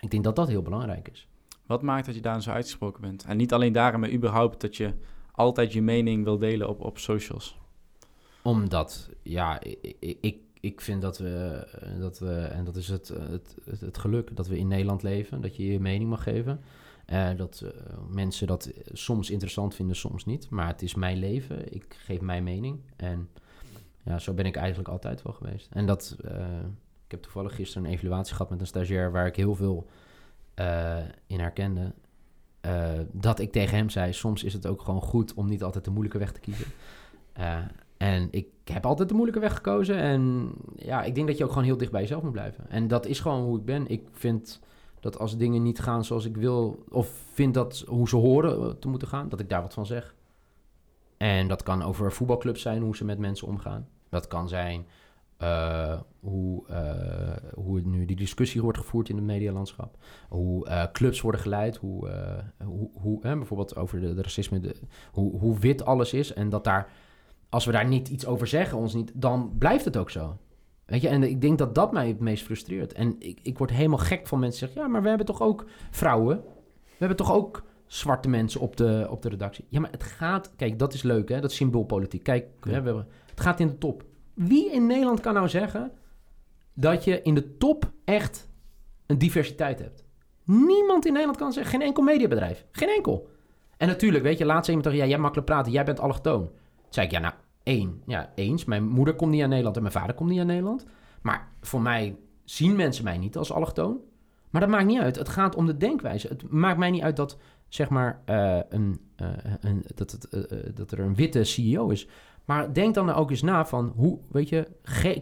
Ik 0.00 0.10
denk 0.10 0.24
dat 0.24 0.36
dat 0.36 0.48
heel 0.48 0.62
belangrijk 0.62 1.08
is. 1.08 1.28
Wat 1.66 1.82
maakt 1.82 2.06
dat 2.06 2.14
je 2.14 2.20
daar 2.20 2.42
zo 2.42 2.50
uitgesproken 2.50 3.00
bent? 3.00 3.24
En 3.24 3.36
niet 3.36 3.52
alleen 3.52 3.72
daarom, 3.72 4.00
maar 4.00 4.12
überhaupt 4.12 4.60
dat 4.60 4.76
je 4.76 4.94
altijd 5.32 5.72
je 5.72 5.82
mening 5.82 6.24
wil 6.24 6.38
delen 6.38 6.68
op, 6.68 6.80
op 6.80 6.98
socials. 6.98 7.58
Omdat, 8.42 9.10
ja, 9.22 9.60
ik, 9.60 10.16
ik, 10.20 10.38
ik 10.60 10.80
vind 10.80 11.02
dat 11.02 11.18
we, 11.18 11.66
dat 11.98 12.18
we, 12.18 12.34
en 12.34 12.64
dat 12.64 12.76
is 12.76 12.88
het, 12.88 13.08
het, 13.08 13.56
het, 13.80 13.98
geluk, 13.98 14.36
dat 14.36 14.46
we 14.46 14.58
in 14.58 14.68
Nederland 14.68 15.02
leven, 15.02 15.40
dat 15.40 15.56
je 15.56 15.66
je 15.66 15.80
mening 15.80 16.10
mag 16.10 16.22
geven. 16.22 16.60
Uh, 17.12 17.28
dat 17.36 17.62
uh, 17.64 17.70
mensen 18.08 18.46
dat 18.46 18.72
soms 18.92 19.30
interessant 19.30 19.74
vinden, 19.74 19.96
soms 19.96 20.24
niet. 20.24 20.50
Maar 20.50 20.66
het 20.66 20.82
is 20.82 20.94
mijn 20.94 21.18
leven, 21.18 21.72
ik 21.74 21.96
geef 21.98 22.20
mijn 22.20 22.44
mening. 22.44 22.80
En 22.96 23.28
ja, 24.02 24.18
zo 24.18 24.32
ben 24.32 24.46
ik 24.46 24.56
eigenlijk 24.56 24.88
altijd 24.88 25.22
wel 25.22 25.32
geweest. 25.32 25.68
En 25.70 25.86
dat, 25.86 26.16
uh, 26.24 26.46
ik 27.10 27.16
heb 27.16 27.24
toevallig 27.24 27.54
gisteren 27.54 27.84
een 27.84 27.92
evaluatie 27.92 28.34
gehad 28.34 28.50
met 28.50 28.60
een 28.60 28.66
stagiair 28.66 29.12
waar 29.12 29.26
ik 29.26 29.36
heel 29.36 29.54
veel 29.54 29.86
uh, 30.60 30.96
in 31.26 31.40
herkende. 31.40 31.92
Uh, 32.66 32.88
dat 33.12 33.38
ik 33.38 33.52
tegen 33.52 33.76
hem 33.76 33.90
zei: 33.90 34.12
soms 34.12 34.44
is 34.44 34.52
het 34.52 34.66
ook 34.66 34.82
gewoon 34.82 35.00
goed 35.00 35.34
om 35.34 35.48
niet 35.48 35.62
altijd 35.62 35.84
de 35.84 35.90
moeilijke 35.90 36.18
weg 36.18 36.32
te 36.32 36.40
kiezen. 36.40 36.66
Uh, 37.38 37.58
en 37.96 38.28
ik 38.30 38.46
heb 38.64 38.86
altijd 38.86 39.08
de 39.08 39.14
moeilijke 39.14 39.40
weg 39.40 39.54
gekozen. 39.54 39.96
En 39.96 40.52
ja, 40.76 41.02
ik 41.02 41.14
denk 41.14 41.26
dat 41.26 41.38
je 41.38 41.44
ook 41.44 41.50
gewoon 41.50 41.64
heel 41.64 41.76
dicht 41.76 41.90
bij 41.90 42.00
jezelf 42.00 42.22
moet 42.22 42.32
blijven. 42.32 42.70
En 42.70 42.88
dat 42.88 43.06
is 43.06 43.20
gewoon 43.20 43.42
hoe 43.42 43.58
ik 43.58 43.64
ben. 43.64 43.88
Ik 43.88 44.08
vind 44.12 44.60
dat 45.00 45.18
als 45.18 45.36
dingen 45.36 45.62
niet 45.62 45.80
gaan 45.80 46.04
zoals 46.04 46.24
ik 46.24 46.36
wil, 46.36 46.84
of 46.88 47.08
vind 47.32 47.54
dat 47.54 47.84
hoe 47.86 48.08
ze 48.08 48.16
horen 48.16 48.78
te 48.78 48.88
moeten 48.88 49.08
gaan, 49.08 49.28
dat 49.28 49.40
ik 49.40 49.48
daar 49.48 49.62
wat 49.62 49.74
van 49.74 49.86
zeg. 49.86 50.14
En 51.16 51.48
dat 51.48 51.62
kan 51.62 51.82
over 51.82 52.12
voetbalclubs 52.12 52.62
zijn, 52.62 52.82
hoe 52.82 52.96
ze 52.96 53.04
met 53.04 53.18
mensen 53.18 53.46
omgaan. 53.46 53.88
Dat 54.08 54.26
kan 54.26 54.48
zijn 54.48 54.86
uh, 55.42 56.00
hoe, 56.20 56.64
uh, 56.70 57.36
hoe 57.54 57.80
nu 57.80 58.04
die 58.04 58.16
discussie 58.16 58.62
wordt 58.62 58.78
gevoerd 58.78 59.08
in 59.08 59.16
het 59.16 59.24
medialandschap. 59.24 59.96
Hoe 60.28 60.68
uh, 60.68 60.84
clubs 60.92 61.20
worden 61.20 61.40
geleid. 61.40 61.76
Hoe, 61.76 62.10
hoe, 62.64 62.90
hoe 62.92 63.20
bijvoorbeeld 63.20 63.76
over 63.76 64.00
de, 64.00 64.14
de 64.14 64.22
racisme. 64.22 64.60
De, 64.60 64.74
hoe, 65.12 65.38
hoe 65.38 65.58
wit 65.58 65.84
alles 65.84 66.12
is. 66.12 66.32
En 66.32 66.48
dat 66.48 66.64
daar, 66.64 66.90
als 67.48 67.64
we 67.64 67.72
daar 67.72 67.86
niet 67.86 68.08
iets 68.08 68.26
over 68.26 68.46
zeggen, 68.46 68.78
ons 68.78 68.94
niet, 68.94 69.12
dan 69.14 69.54
blijft 69.58 69.84
het 69.84 69.96
ook 69.96 70.10
zo. 70.10 70.36
Weet 70.90 71.00
je, 71.00 71.08
en 71.08 71.22
ik 71.22 71.40
denk 71.40 71.58
dat 71.58 71.74
dat 71.74 71.92
mij 71.92 72.08
het 72.08 72.20
meest 72.20 72.44
frustreert. 72.44 72.92
En 72.92 73.16
ik, 73.18 73.38
ik 73.42 73.58
word 73.58 73.70
helemaal 73.70 73.98
gek 73.98 74.26
van 74.26 74.38
mensen 74.38 74.58
die 74.58 74.68
zeggen: 74.68 74.86
ja, 74.86 74.92
maar 74.92 75.02
we 75.02 75.08
hebben 75.08 75.26
toch 75.26 75.42
ook 75.42 75.66
vrouwen? 75.90 76.36
We 76.84 76.96
hebben 77.06 77.16
toch 77.16 77.32
ook 77.32 77.62
zwarte 77.86 78.28
mensen 78.28 78.60
op 78.60 78.76
de, 78.76 79.06
op 79.10 79.22
de 79.22 79.28
redactie? 79.28 79.64
Ja, 79.68 79.80
maar 79.80 79.90
het 79.90 80.02
gaat, 80.02 80.52
kijk, 80.56 80.78
dat 80.78 80.94
is 80.94 81.02
leuk, 81.02 81.28
hè? 81.28 81.40
Dat 81.40 81.50
is 81.50 81.56
symboolpolitiek. 81.56 82.22
Kijk, 82.22 82.46
hè, 82.60 82.80
we 82.80 82.86
hebben, 82.86 83.06
het 83.30 83.40
gaat 83.40 83.60
in 83.60 83.66
de 83.66 83.78
top. 83.78 84.04
Wie 84.48 84.72
in 84.72 84.86
Nederland 84.86 85.20
kan 85.20 85.34
nou 85.34 85.48
zeggen 85.48 85.92
dat 86.74 87.04
je 87.04 87.22
in 87.22 87.34
de 87.34 87.56
top 87.56 87.90
echt 88.04 88.48
een 89.06 89.18
diversiteit 89.18 89.78
hebt? 89.78 90.04
Niemand 90.44 91.06
in 91.06 91.12
Nederland 91.12 91.38
kan 91.38 91.52
zeggen, 91.52 91.72
geen 91.72 91.86
enkel 91.86 92.02
mediabedrijf. 92.02 92.66
Geen 92.72 92.88
enkel. 92.88 93.28
En 93.76 93.88
natuurlijk, 93.88 94.24
weet 94.24 94.38
je, 94.38 94.44
laatst 94.44 94.64
zei 94.64 94.76
iemand 94.76 94.96
ja, 94.96 95.06
jij 95.06 95.18
makkelijk 95.18 95.48
praten, 95.48 95.72
jij 95.72 95.84
bent 95.84 96.00
allochtoon. 96.00 96.40
Toen 96.40 96.88
zei 96.88 97.06
ik, 97.06 97.12
ja, 97.12 97.18
nou, 97.18 97.34
één. 97.62 98.02
Ja, 98.06 98.32
eens. 98.34 98.64
Mijn 98.64 98.88
moeder 98.88 99.14
komt 99.14 99.30
niet 99.30 99.42
aan 99.42 99.48
Nederland 99.48 99.76
en 99.76 99.82
mijn 99.82 99.94
vader 99.94 100.14
komt 100.14 100.30
niet 100.30 100.40
aan 100.40 100.46
Nederland. 100.46 100.86
Maar 101.22 101.48
voor 101.60 101.80
mij 101.80 102.16
zien 102.44 102.76
mensen 102.76 103.04
mij 103.04 103.18
niet 103.18 103.36
als 103.36 103.52
allochtoon. 103.52 104.00
Maar 104.50 104.60
dat 104.60 104.70
maakt 104.70 104.86
niet 104.86 105.00
uit. 105.00 105.16
Het 105.16 105.28
gaat 105.28 105.54
om 105.54 105.66
de 105.66 105.76
denkwijze. 105.76 106.28
Het 106.28 106.50
maakt 106.50 106.78
mij 106.78 106.90
niet 106.90 107.02
uit 107.02 107.16
dat, 107.16 107.38
zeg 107.68 107.88
maar, 107.88 108.22
uh, 108.26 108.58
een, 108.68 109.00
uh, 109.22 109.28
een, 109.60 109.84
dat, 109.94 110.10
het, 110.10 110.28
uh, 110.30 110.42
dat 110.74 110.90
er 110.90 111.00
een 111.00 111.14
witte 111.14 111.44
CEO 111.44 111.88
is. 111.88 112.08
Maar 112.50 112.72
denk 112.72 112.94
dan 112.94 113.12
ook 113.12 113.30
eens 113.30 113.42
na 113.42 113.66
van 113.66 113.92
hoe, 113.96 114.18
weet 114.30 114.48
je, 114.48 114.68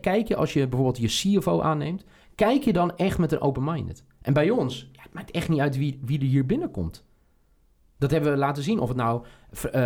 kijk 0.00 0.28
je 0.28 0.36
als 0.36 0.52
je 0.52 0.68
bijvoorbeeld 0.68 0.98
je 0.98 1.38
CFO 1.38 1.60
aanneemt, 1.60 2.04
kijk 2.34 2.62
je 2.62 2.72
dan 2.72 2.96
echt 2.96 3.18
met 3.18 3.32
een 3.32 3.40
open-minded? 3.40 4.04
En 4.22 4.32
bij 4.32 4.50
ons, 4.50 4.88
ja, 4.92 5.02
het 5.02 5.12
maakt 5.12 5.30
echt 5.30 5.48
niet 5.48 5.60
uit 5.60 5.76
wie, 5.76 6.00
wie 6.04 6.18
er 6.18 6.24
hier 6.24 6.46
binnenkomt. 6.46 7.04
Dat 7.98 8.10
hebben 8.10 8.30
we 8.32 8.38
laten 8.38 8.62
zien. 8.62 8.78
Of 8.78 8.88
het 8.88 8.96
nou 8.96 9.24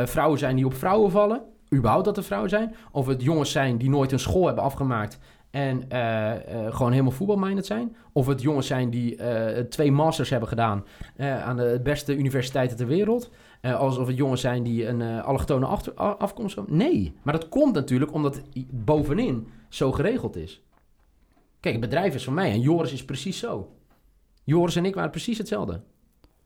vrouwen 0.04 0.38
zijn 0.38 0.56
die 0.56 0.66
op 0.66 0.74
vrouwen 0.74 1.10
vallen, 1.10 1.42
überhaupt 1.74 2.04
dat 2.04 2.16
er 2.16 2.24
vrouwen 2.24 2.50
zijn. 2.50 2.74
Of 2.90 3.06
het 3.06 3.22
jongens 3.22 3.50
zijn 3.50 3.78
die 3.78 3.90
nooit 3.90 4.12
een 4.12 4.18
school 4.18 4.46
hebben 4.46 4.64
afgemaakt 4.64 5.18
en 5.50 5.84
uh, 5.92 5.98
uh, 5.98 6.74
gewoon 6.74 6.90
helemaal 6.90 7.12
voetbalminded 7.12 7.66
zijn. 7.66 7.96
Of 8.12 8.26
het 8.26 8.42
jongens 8.42 8.66
zijn 8.66 8.90
die 8.90 9.18
twee 9.68 9.92
masters 9.92 10.30
hebben 10.30 10.48
gedaan 10.48 10.84
aan 11.18 11.56
de 11.56 11.80
beste 11.82 12.16
universiteiten 12.16 12.76
ter 12.76 12.86
wereld. 12.86 13.30
Alsof 13.62 14.06
het 14.06 14.16
jongens 14.16 14.40
zijn 14.40 14.62
die 14.62 14.86
een 14.86 15.02
allochtone 15.02 15.66
afkomst 15.96 16.56
hebben. 16.56 16.76
Nee, 16.76 17.12
maar 17.22 17.32
dat 17.34 17.48
komt 17.48 17.74
natuurlijk 17.74 18.12
omdat 18.12 18.42
bovenin 18.70 19.48
zo 19.68 19.92
geregeld 19.92 20.36
is. 20.36 20.62
Kijk, 21.60 21.74
het 21.74 21.84
bedrijf 21.84 22.14
is 22.14 22.24
van 22.24 22.34
mij 22.34 22.50
en 22.50 22.60
Joris 22.60 22.92
is 22.92 23.04
precies 23.04 23.38
zo. 23.38 23.76
Joris 24.44 24.76
en 24.76 24.84
ik 24.84 24.94
waren 24.94 25.10
precies 25.10 25.38
hetzelfde. 25.38 25.82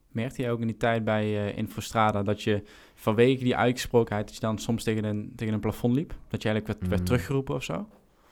Merkte 0.08 0.42
je 0.42 0.50
ook 0.50 0.60
in 0.60 0.66
die 0.66 0.76
tijd 0.76 1.04
bij 1.04 1.24
uh, 1.24 1.56
Infostrada 1.56 2.22
dat 2.22 2.42
je 2.42 2.62
vanwege 2.94 3.44
die 3.44 3.56
uitgesprokenheid... 3.56 4.26
dat 4.26 4.34
je 4.34 4.40
dan 4.40 4.58
soms 4.58 4.82
tegen 4.82 5.04
een, 5.04 5.32
tegen 5.36 5.54
een 5.54 5.60
plafond 5.60 5.94
liep? 5.94 6.14
Dat 6.28 6.42
je 6.42 6.48
eigenlijk 6.48 6.66
werd, 6.66 6.82
mm. 6.82 6.88
werd 6.88 7.06
teruggeroepen 7.06 7.54
of 7.54 7.62
zo? 7.62 7.88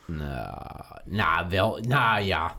Nou, 0.06 1.00
nou, 1.04 1.48
wel, 1.48 1.78
nou 1.78 2.22
ja. 2.22 2.58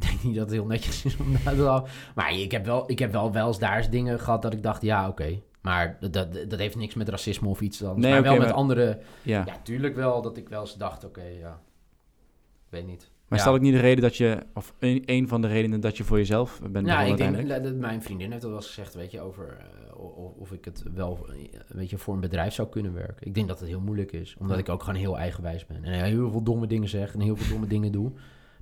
Ik 0.00 0.06
denk 0.08 0.22
niet 0.22 0.34
dat 0.34 0.44
het 0.44 0.54
heel 0.54 0.66
netjes 0.66 1.04
is 1.04 1.16
om 1.16 1.36
te 1.44 1.82
Maar 2.14 2.32
ik 2.32 2.50
heb 2.50 2.64
wel, 2.64 2.90
ik 2.90 2.98
heb 2.98 3.12
wel, 3.12 3.32
wel 3.32 3.46
eens 3.46 3.58
daar 3.58 3.76
eens 3.76 3.90
dingen 3.90 4.20
gehad 4.20 4.42
dat 4.42 4.52
ik 4.52 4.62
dacht, 4.62 4.82
ja, 4.82 5.08
oké. 5.08 5.40
Maar 5.60 5.96
dat, 6.00 6.12
dat, 6.12 6.32
dat, 6.48 6.58
heeft 6.58 6.76
niks 6.76 6.94
met 6.94 7.08
racisme 7.08 7.48
of 7.48 7.60
iets 7.60 7.78
dan. 7.78 8.00
Nee, 8.00 8.12
maar 8.12 8.22
wel 8.22 8.36
met 8.36 8.52
andere... 8.52 8.98
Ja. 9.22 9.42
ja, 9.46 9.56
tuurlijk 9.62 9.94
wel 9.94 10.22
dat 10.22 10.36
ik 10.36 10.48
wel 10.48 10.60
eens 10.60 10.76
dacht, 10.76 11.04
oké, 11.04 11.24
ja. 11.40 11.60
Ik 12.64 12.70
weet 12.70 12.86
niet. 12.86 13.10
Maar 13.28 13.38
ja. 13.38 13.44
stel 13.44 13.54
ik 13.54 13.60
niet 13.60 13.72
de 13.72 13.80
reden 13.80 14.02
dat 14.02 14.16
je, 14.16 14.38
of 14.54 14.74
een, 14.78 15.02
een 15.06 15.28
van 15.28 15.40
de 15.40 15.48
redenen 15.48 15.80
dat 15.80 15.96
je 15.96 16.04
voor 16.04 16.16
jezelf 16.16 16.60
bent 16.70 16.86
Ja, 16.86 17.00
ik 17.00 17.16
denk, 17.16 17.48
dat 17.48 17.74
mijn 17.74 18.02
vriendin 18.02 18.30
heeft 18.30 18.42
al 18.42 18.50
wel 18.50 18.58
eens 18.58 18.66
gezegd, 18.66 18.94
weet 18.94 19.10
je, 19.10 19.20
over 19.20 19.56
uh, 19.96 20.40
of 20.40 20.52
ik 20.52 20.64
het 20.64 20.82
wel, 20.94 21.26
weet 21.68 21.90
je, 21.90 21.98
voor 21.98 22.14
een 22.14 22.20
bedrijf 22.20 22.54
zou 22.54 22.68
kunnen 22.68 22.94
werken. 22.94 23.26
Ik 23.26 23.34
denk 23.34 23.48
dat 23.48 23.60
het 23.60 23.68
heel 23.68 23.80
moeilijk 23.80 24.12
is, 24.12 24.36
omdat 24.38 24.58
ik 24.58 24.68
ook 24.68 24.82
gewoon 24.82 25.00
heel 25.00 25.18
eigenwijs 25.18 25.66
ben. 25.66 25.84
En 25.84 26.04
heel 26.04 26.30
veel 26.30 26.42
domme 26.42 26.66
dingen 26.66 26.88
zeg 26.88 27.14
en 27.14 27.20
heel 27.20 27.36
veel 27.36 27.48
domme 27.48 27.66
dingen 27.74 27.92
doe. 27.92 28.12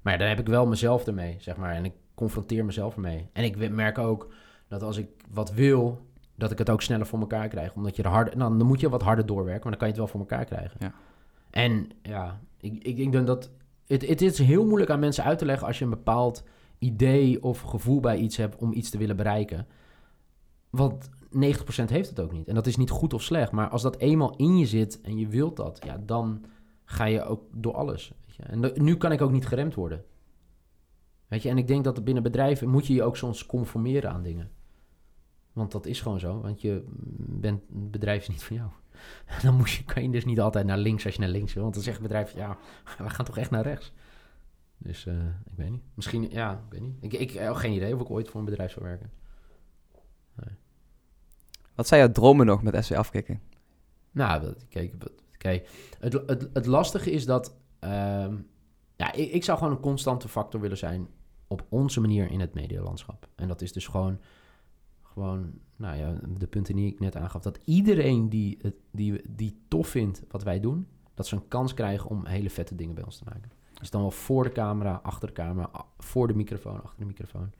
Maar 0.02 0.12
ja, 0.12 0.18
dan 0.18 0.28
heb 0.28 0.38
ik 0.38 0.46
wel 0.46 0.66
mezelf 0.66 1.06
ermee, 1.06 1.36
zeg 1.38 1.56
maar. 1.56 1.74
En 1.74 1.84
ik 1.84 1.92
confronteer 2.14 2.64
mezelf 2.64 2.94
ermee. 2.94 3.28
En 3.32 3.44
ik 3.44 3.70
merk 3.70 3.98
ook 3.98 4.32
dat 4.68 4.82
als 4.82 4.96
ik 4.96 5.08
wat 5.30 5.52
wil, 5.52 6.06
dat 6.34 6.50
ik 6.50 6.58
het 6.58 6.70
ook 6.70 6.82
sneller 6.82 7.06
voor 7.06 7.20
elkaar 7.20 7.48
krijg. 7.48 7.74
Omdat 7.74 7.96
je 7.96 8.02
er 8.02 8.10
harder, 8.10 8.36
nou, 8.36 8.58
dan 8.58 8.66
moet 8.66 8.80
je 8.80 8.88
wat 8.88 9.02
harder 9.02 9.26
doorwerken, 9.26 9.62
maar 9.62 9.78
dan 9.78 9.80
kan 9.80 9.88
je 9.88 9.94
het 9.94 10.02
wel 10.02 10.12
voor 10.12 10.20
elkaar 10.20 10.44
krijgen. 10.44 10.76
Ja. 10.78 10.94
En 11.50 11.88
ja, 12.02 12.40
ik, 12.60 12.72
ik, 12.84 12.98
ik 12.98 13.12
denk 13.12 13.26
dat 13.26 13.50
het, 13.86 14.08
het 14.08 14.22
is 14.22 14.38
heel 14.38 14.66
moeilijk 14.66 14.90
aan 14.90 14.98
mensen 14.98 15.24
uit 15.24 15.38
te 15.38 15.44
leggen 15.44 15.66
als 15.66 15.78
je 15.78 15.84
een 15.84 15.90
bepaald 15.90 16.44
idee 16.78 17.42
of 17.42 17.60
gevoel 17.60 18.00
bij 18.00 18.16
iets 18.16 18.36
hebt 18.36 18.56
om 18.56 18.72
iets 18.72 18.90
te 18.90 18.98
willen 18.98 19.16
bereiken. 19.16 19.66
Want 20.70 21.10
90% 21.10 21.18
heeft 21.86 22.08
het 22.08 22.20
ook 22.20 22.32
niet. 22.32 22.48
En 22.48 22.54
dat 22.54 22.66
is 22.66 22.76
niet 22.76 22.90
goed 22.90 23.14
of 23.14 23.22
slecht. 23.22 23.52
Maar 23.52 23.68
als 23.68 23.82
dat 23.82 23.96
eenmaal 23.96 24.36
in 24.36 24.58
je 24.58 24.66
zit 24.66 25.00
en 25.00 25.18
je 25.18 25.28
wilt 25.28 25.56
dat, 25.56 25.80
ja, 25.84 26.00
dan 26.06 26.44
ga 26.84 27.04
je 27.04 27.24
ook 27.24 27.42
door 27.52 27.74
alles. 27.74 28.12
Je. 28.38 28.44
En 28.44 28.84
nu 28.84 28.96
kan 28.96 29.12
ik 29.12 29.20
ook 29.20 29.32
niet 29.32 29.46
geremd 29.46 29.74
worden. 29.74 30.04
Weet 31.28 31.42
je, 31.42 31.48
en 31.48 31.58
ik 31.58 31.66
denk 31.66 31.84
dat 31.84 32.04
binnen 32.04 32.22
bedrijven 32.22 32.68
moet 32.68 32.86
je 32.86 32.94
je 32.94 33.02
ook 33.02 33.16
soms 33.16 33.46
conformeren 33.46 34.10
aan 34.10 34.22
dingen. 34.22 34.50
Want 35.52 35.72
dat 35.72 35.86
is 35.86 36.00
gewoon 36.00 36.20
zo. 36.20 36.40
Want 36.40 36.60
je 36.60 36.84
bent, 37.16 37.62
het 37.68 37.90
bedrijf 37.90 38.22
is 38.22 38.28
niet 38.28 38.42
van 38.42 38.56
jou. 38.56 38.70
dan 39.42 39.54
moet 39.54 39.70
je, 39.70 39.84
kan 39.84 40.02
je 40.02 40.10
dus 40.10 40.24
niet 40.24 40.40
altijd 40.40 40.66
naar 40.66 40.78
links 40.78 41.04
als 41.04 41.14
je 41.14 41.20
naar 41.20 41.28
links 41.28 41.52
wil. 41.52 41.62
Want 41.62 41.74
dan 41.74 41.82
zegt 41.82 41.98
het 41.98 42.06
bedrijf, 42.06 42.34
ja, 42.34 42.56
we 42.98 43.10
gaan 43.10 43.24
toch 43.24 43.38
echt 43.38 43.50
naar 43.50 43.62
rechts. 43.62 43.92
Dus 44.78 45.06
uh, 45.06 45.14
ik 45.24 45.52
weet 45.56 45.70
niet. 45.70 45.82
Misschien, 45.94 46.30
ja, 46.30 46.52
ik 46.52 46.58
weet 46.68 46.80
niet. 46.80 46.96
Ik, 47.00 47.12
ik 47.12 47.30
heb 47.30 47.54
geen 47.54 47.72
idee 47.72 47.94
of 47.94 48.00
ik 48.00 48.10
ooit 48.10 48.28
voor 48.28 48.40
een 48.40 48.46
bedrijf 48.46 48.72
zou 48.72 48.84
werken. 48.84 49.10
Nee. 50.34 50.56
Wat 51.74 51.88
zijn 51.88 52.00
jouw 52.00 52.12
dromen 52.12 52.46
nog 52.46 52.62
met 52.62 52.84
SW 52.84 52.94
afkicken? 52.94 53.40
Nou, 54.10 54.54
kijk, 54.68 54.94
kijk 55.38 55.68
het, 55.98 56.12
het, 56.12 56.48
het 56.52 56.66
lastige 56.66 57.10
is 57.10 57.26
dat... 57.26 57.56
Uh, 57.84 58.26
ja, 58.96 59.12
ik, 59.12 59.32
ik 59.32 59.44
zou 59.44 59.58
gewoon 59.58 59.72
een 59.72 59.80
constante 59.80 60.28
factor 60.28 60.60
willen 60.60 60.78
zijn 60.78 61.08
op 61.46 61.66
onze 61.68 62.00
manier 62.00 62.30
in 62.30 62.40
het 62.40 62.54
medialandschap. 62.54 63.28
En 63.34 63.48
dat 63.48 63.60
is 63.60 63.72
dus 63.72 63.86
gewoon 63.86 64.18
gewoon, 65.18 65.52
nou 65.76 65.96
ja, 65.96 66.14
de 66.38 66.46
punten 66.46 66.76
die 66.76 66.86
ik 66.86 67.00
net 67.00 67.16
aangaf, 67.16 67.42
dat 67.42 67.58
iedereen 67.64 68.28
die, 68.28 68.58
die, 68.90 69.22
die 69.28 69.60
tof 69.68 69.88
vindt 69.88 70.22
wat 70.28 70.42
wij 70.42 70.60
doen, 70.60 70.86
dat 71.14 71.26
ze 71.26 71.34
een 71.34 71.48
kans 71.48 71.74
krijgen 71.74 72.10
om 72.10 72.26
hele 72.26 72.50
vette 72.50 72.74
dingen 72.74 72.94
bij 72.94 73.04
ons 73.04 73.18
te 73.18 73.24
maken. 73.24 73.50
Dus 73.78 73.90
dan 73.90 74.00
wel 74.00 74.10
voor 74.10 74.44
de 74.44 74.52
camera, 74.52 75.00
achter 75.02 75.28
de 75.28 75.34
camera, 75.34 75.70
voor 75.98 76.26
de 76.26 76.34
microfoon, 76.34 76.82
achter 76.82 76.98
de 76.98 77.04
microfoon. 77.04 77.52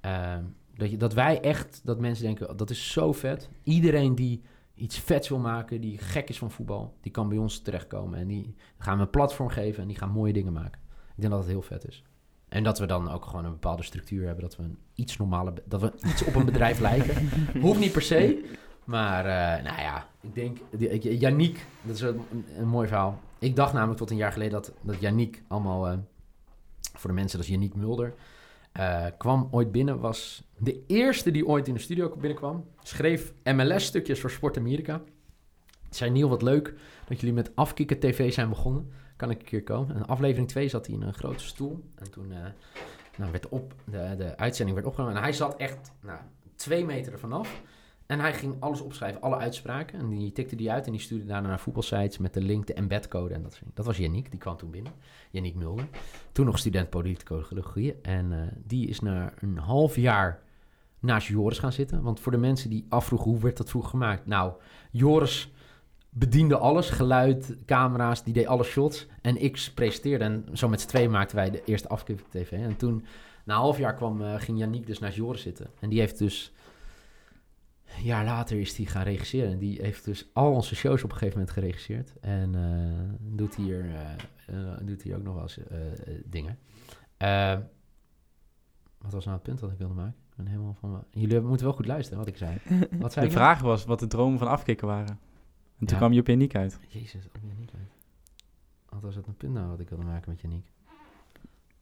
Ehm, 0.00 0.44
dat, 0.74 0.90
je, 0.90 0.96
dat 0.96 1.14
wij 1.14 1.40
echt, 1.40 1.80
dat 1.84 2.00
mensen 2.00 2.24
denken, 2.24 2.56
dat 2.56 2.70
is 2.70 2.92
zo 2.92 3.12
vet. 3.12 3.50
Iedereen 3.62 4.14
die 4.14 4.42
iets 4.82 4.98
vets 4.98 5.28
wil 5.28 5.38
maken, 5.38 5.80
die 5.80 5.98
gek 5.98 6.28
is 6.28 6.38
van 6.38 6.50
voetbal, 6.50 6.96
die 7.00 7.12
kan 7.12 7.28
bij 7.28 7.38
ons 7.38 7.58
terechtkomen. 7.58 8.18
En 8.18 8.26
die 8.26 8.54
gaan 8.78 8.96
we 8.96 9.02
een 9.02 9.10
platform 9.10 9.48
geven 9.48 9.82
en 9.82 9.88
die 9.88 9.96
gaan 9.96 10.10
mooie 10.10 10.32
dingen 10.32 10.52
maken. 10.52 10.80
Ik 11.14 11.20
denk 11.20 11.32
dat 11.32 11.42
het 11.42 11.50
heel 11.50 11.62
vet 11.62 11.88
is. 11.88 12.02
En 12.48 12.62
dat 12.62 12.78
we 12.78 12.86
dan 12.86 13.10
ook 13.10 13.24
gewoon 13.24 13.44
een 13.44 13.50
bepaalde 13.50 13.82
structuur 13.82 14.26
hebben. 14.26 14.44
Dat 14.44 14.56
we 14.56 14.62
een 14.62 14.78
iets 14.94 15.16
normale, 15.16 15.52
dat 15.64 15.80
we 15.80 15.92
iets 16.06 16.24
op 16.24 16.34
een 16.34 16.44
bedrijf 16.44 16.80
lijken. 16.90 17.28
Hoeft 17.60 17.80
niet 17.80 17.92
per 17.92 18.02
se. 18.02 18.44
Maar 18.84 19.24
uh, 19.24 19.64
nou 19.64 19.80
ja, 19.80 20.08
ik 20.20 20.34
denk, 20.34 20.58
Yannick, 21.02 21.66
dat 21.82 21.94
is 21.94 22.00
een, 22.00 22.24
een, 22.58 22.68
mooi 22.68 22.88
verhaal. 22.88 23.20
Ik 23.38 23.56
dacht 23.56 23.72
namelijk 23.72 23.98
tot 23.98 24.10
een 24.10 24.16
jaar 24.16 24.32
geleden 24.32 24.52
dat, 24.52 24.72
dat 24.80 25.00
Yannick 25.00 25.42
allemaal, 25.48 25.92
uh, 25.92 25.98
voor 26.94 27.10
de 27.10 27.16
mensen, 27.16 27.38
dat 27.38 27.46
is 27.46 27.52
Yannick 27.52 27.74
Mulder, 27.74 28.14
uh, 28.78 29.06
kwam 29.18 29.48
ooit 29.50 29.72
binnen, 29.72 30.00
was 30.00 30.42
de 30.58 30.84
eerste 30.86 31.30
die 31.30 31.46
ooit 31.46 31.68
in 31.68 31.74
de 31.74 31.80
studio 31.80 32.16
binnenkwam. 32.16 32.64
Schreef 32.82 33.32
MLS-stukjes 33.44 34.20
voor 34.20 34.30
Sport 34.30 34.56
Amerika. 34.56 35.02
Zei 35.90 36.10
Niel, 36.10 36.28
wat 36.28 36.42
leuk 36.42 36.74
dat 37.08 37.20
jullie 37.20 37.34
met 37.34 37.56
Afkikken 37.56 37.98
TV 37.98 38.32
zijn 38.32 38.48
begonnen 38.48 38.90
kan 39.16 39.30
ik 39.30 39.38
een 39.38 39.46
keer 39.46 39.62
komen. 39.62 39.96
In 39.96 40.06
aflevering 40.06 40.48
2 40.48 40.68
zat 40.68 40.86
hij 40.86 40.94
in 40.94 41.02
een 41.02 41.14
grote 41.14 41.44
stoel. 41.44 41.84
En 41.94 42.10
toen 42.10 42.30
uh, 42.30 42.38
nou, 43.16 43.30
werd 43.30 43.48
op, 43.48 43.74
de, 43.84 44.14
de 44.16 44.36
uitzending 44.36 44.76
werd 44.76 44.88
opgenomen. 44.88 45.16
En 45.16 45.22
hij 45.22 45.32
zat 45.32 45.56
echt 45.56 45.92
nou, 46.00 46.18
twee 46.54 46.84
meter 46.84 47.12
ervan 47.12 47.32
af. 47.32 47.62
En 48.12 48.20
hij 48.20 48.34
ging 48.34 48.54
alles 48.58 48.80
opschrijven, 48.80 49.20
alle 49.20 49.36
uitspraken. 49.36 49.98
En 49.98 50.08
die 50.08 50.32
tikte 50.32 50.56
die 50.56 50.70
uit 50.70 50.86
en 50.86 50.92
die 50.92 51.00
stuurde 51.00 51.24
daarna 51.24 51.48
naar 51.48 51.60
voetbalsites 51.60 52.18
met 52.18 52.34
de 52.34 52.40
link, 52.40 52.66
de 52.66 52.74
embedcode. 52.74 53.34
En 53.34 53.42
dat, 53.42 53.60
dat 53.74 53.86
was 53.86 53.96
Yannick, 53.96 54.30
die 54.30 54.40
kwam 54.40 54.56
toen 54.56 54.70
binnen. 54.70 54.92
Yannick 55.30 55.54
Mulder. 55.54 55.88
Toen 56.32 56.46
nog 56.46 56.58
student 56.58 56.90
politicologie. 56.90 57.94
En 58.02 58.32
uh, 58.32 58.38
die 58.66 58.88
is 58.88 59.00
na 59.00 59.32
een 59.40 59.58
half 59.58 59.96
jaar 59.96 60.42
naast 60.98 61.26
Joris 61.26 61.58
gaan 61.58 61.72
zitten. 61.72 62.02
Want 62.02 62.20
voor 62.20 62.32
de 62.32 62.38
mensen 62.38 62.70
die 62.70 62.86
afvroegen 62.88 63.30
hoe 63.30 63.40
werd 63.40 63.56
dat 63.56 63.70
vroeger 63.70 63.90
gemaakt. 63.90 64.26
Nou, 64.26 64.52
Joris 64.90 65.52
bediende 66.08 66.56
alles. 66.56 66.90
Geluid, 66.90 67.56
camera's, 67.66 68.24
die 68.24 68.34
deed 68.34 68.46
alle 68.46 68.64
shots. 68.64 69.06
En 69.22 69.42
ik 69.42 69.70
presenteerde. 69.74 70.24
En 70.24 70.48
zo 70.52 70.68
met 70.68 70.80
z'n 70.80 70.88
twee 70.88 71.08
maakten 71.08 71.36
wij 71.36 71.50
de 71.50 71.64
eerste 71.64 71.88
afkipping 71.88 72.28
TV. 72.28 72.52
En 72.52 72.76
toen, 72.76 73.04
na 73.44 73.54
een 73.54 73.60
half 73.60 73.78
jaar, 73.78 73.94
kwam, 73.94 74.20
uh, 74.20 74.34
ging 74.36 74.58
Yannick 74.58 74.86
dus 74.86 74.98
naar 74.98 75.12
Joris 75.12 75.42
zitten. 75.42 75.70
En 75.80 75.88
die 75.88 76.00
heeft 76.00 76.18
dus... 76.18 76.52
Een 77.96 78.04
jaar 78.04 78.24
later 78.24 78.60
is 78.60 78.76
hij 78.76 78.86
gaan 78.86 79.02
regisseren. 79.02 79.50
En 79.50 79.58
die 79.58 79.82
heeft 79.82 80.04
dus 80.04 80.28
al 80.32 80.52
onze 80.52 80.74
shows 80.74 81.02
op 81.04 81.10
een 81.10 81.16
gegeven 81.16 81.38
moment 81.38 81.56
geregisseerd. 81.56 82.12
En 82.20 82.54
uh, 82.54 83.36
doet, 83.36 83.54
hier, 83.54 83.84
uh, 84.50 84.76
doet 84.82 85.02
hier 85.02 85.16
ook 85.16 85.22
nog 85.22 85.34
wel 85.34 85.42
eens 85.42 85.58
dingen. 86.24 86.58
wat 88.98 89.12
was 89.12 89.24
nou 89.24 89.36
het 89.36 89.42
punt 89.42 89.58
dat 89.58 89.70
ik 89.70 89.78
wilde 89.78 89.94
maken? 89.94 90.14
Ik 90.30 90.36
ben 90.36 90.46
helemaal 90.46 90.74
van... 90.74 91.04
Jullie 91.10 91.40
moeten 91.40 91.66
wel 91.66 91.74
goed 91.74 91.86
luisteren 91.86 92.18
wat 92.18 92.28
ik 92.28 92.36
zei. 92.36 92.58
Wat 93.00 93.12
zei 93.12 93.26
de 93.26 93.32
vraag 93.32 93.60
was 93.60 93.84
wat 93.84 94.00
de 94.00 94.06
dromen 94.06 94.38
van 94.38 94.48
afkikken 94.48 94.86
waren. 94.86 95.18
En 95.78 95.86
toen 95.86 95.96
kwam 95.96 96.12
je 96.12 96.20
op 96.20 96.26
Janiek 96.26 96.54
uit. 96.54 96.78
Jezus, 96.88 97.26
op 97.26 97.36
Janiek 97.42 97.70
uit. 97.74 97.92
Wat 98.88 99.02
was 99.02 99.14
het 99.14 99.26
een 99.26 99.36
punt 99.36 99.52
nou 99.52 99.68
wat 99.68 99.80
ik 99.80 99.88
wilde 99.88 100.04
maken 100.04 100.30
met 100.30 100.40
Janiek? 100.40 100.72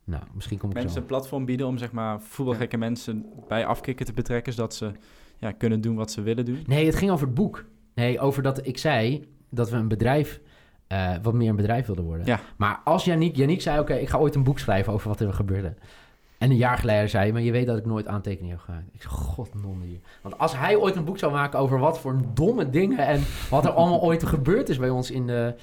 Nou, 0.04 0.22
misschien 0.34 0.58
kom 0.58 0.70
ik 0.70 0.74
Mensen 0.74 1.00
een 1.00 1.06
platform 1.06 1.44
bieden 1.44 1.66
om 1.66 1.78
zeg 1.78 1.92
maar 1.92 2.20
voetbalgekke 2.20 2.76
mensen 2.76 3.26
bij 3.48 3.66
afkicken 3.66 4.06
te 4.06 4.12
betrekken, 4.12 4.52
zodat 4.52 4.74
ze 4.74 4.92
ja, 5.40 5.52
kunnen 5.52 5.80
doen 5.80 5.96
wat 5.96 6.10
ze 6.10 6.22
willen 6.22 6.44
doen. 6.44 6.62
Nee, 6.66 6.86
het 6.86 6.94
ging 6.94 7.10
over 7.10 7.26
het 7.26 7.34
boek. 7.34 7.64
Nee, 7.94 8.20
over 8.20 8.42
dat 8.42 8.66
ik 8.66 8.78
zei 8.78 9.28
dat 9.50 9.70
we 9.70 9.76
een 9.76 9.88
bedrijf, 9.88 10.40
uh, 10.88 11.10
wat 11.22 11.34
meer 11.34 11.48
een 11.48 11.56
bedrijf 11.56 11.86
wilden 11.86 12.04
worden. 12.04 12.26
Ja. 12.26 12.40
Maar 12.56 12.80
als 12.84 13.04
Janiek, 13.04 13.36
Janiek 13.36 13.60
zei, 13.60 13.78
oké, 13.78 13.94
ik 13.94 14.08
ga 14.08 14.18
ooit 14.18 14.34
een 14.34 14.44
boek 14.44 14.58
schrijven 14.58 14.92
over 14.92 15.08
wat 15.08 15.20
er 15.20 15.32
gebeurde. 15.32 15.74
En 16.38 16.50
een 16.50 16.56
jaar 16.56 16.78
geleden 16.78 17.10
zei 17.10 17.22
hij, 17.22 17.32
maar 17.32 17.42
je 17.42 17.52
weet 17.52 17.66
dat 17.66 17.78
ik 17.78 17.86
nooit 17.86 18.06
aantekeningen 18.06 18.56
heb 18.56 18.64
gemaakt. 18.64 18.86
Ik 18.92 19.02
zei, 19.02 19.14
god 19.14 19.62
non 19.62 19.80
hier. 19.80 19.98
Want 20.22 20.38
als 20.38 20.56
hij 20.56 20.76
ooit 20.76 20.96
een 20.96 21.04
boek 21.04 21.18
zou 21.18 21.32
maken 21.32 21.58
over 21.58 21.78
wat 21.78 22.00
voor 22.00 22.20
domme 22.34 22.70
dingen 22.70 22.98
en 22.98 23.22
wat 23.50 23.64
er 23.64 23.70
allemaal 23.70 24.02
ooit 24.02 24.24
gebeurd 24.24 24.68
is 24.68 24.78
bij 24.78 24.90
ons 24.90 25.10
in 25.10 25.26
de, 25.26 25.54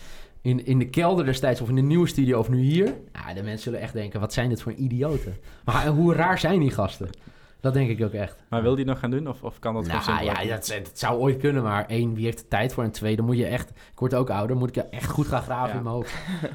in, 0.41 0.66
in 0.66 0.80
de 0.80 0.90
kelder 0.90 1.26
destijds 1.26 1.62
of 1.62 1.70
in 1.70 1.76
de 1.76 1.82
nieuwe 1.82 2.08
studio 2.08 2.40
of 2.40 2.49
nu 2.49 2.62
hier. 2.62 2.94
Ja, 3.14 3.34
de 3.34 3.44
mensen 3.44 3.60
zullen 3.60 3.80
echt 3.80 3.94
denken, 3.94 4.20
wat 4.20 4.34
zijn 4.34 4.49
dit 4.49 4.62
voor 4.62 4.74
idioten. 4.74 5.38
Maar 5.66 5.88
hoe 5.88 6.14
raar 6.14 6.40
zijn 6.40 6.60
die 6.60 6.72
gasten? 6.72 7.10
Dat 7.59 7.73
denk 7.73 7.89
ik 7.89 8.03
ook 8.03 8.13
echt. 8.13 8.43
Maar 8.49 8.61
wil 8.61 8.75
die 8.75 8.85
nog 8.85 8.99
gaan 8.99 9.11
doen 9.11 9.27
of, 9.27 9.43
of 9.43 9.59
kan 9.59 9.73
dat 9.73 9.88
nou, 9.88 10.23
ja, 10.23 10.45
dat, 10.45 10.67
dat, 10.67 10.99
zou 10.99 11.19
ooit 11.19 11.38
kunnen, 11.38 11.63
maar 11.63 11.85
één, 11.85 12.13
wie 12.13 12.25
heeft 12.25 12.38
de 12.38 12.47
tijd 12.47 12.73
voor? 12.73 12.84
En 12.84 12.91
twee, 12.91 13.15
dan 13.15 13.25
moet 13.25 13.38
je 13.38 13.45
echt, 13.45 13.69
ik 13.69 13.99
word 13.99 14.13
ook 14.13 14.29
ouder, 14.29 14.57
moet 14.57 14.77
ik 14.77 14.84
echt 14.84 15.09
goed 15.09 15.27
gaan 15.27 15.41
graven 15.41 15.77
in 15.77 15.84
mijn 15.84 15.95
hoofd. 15.95 16.13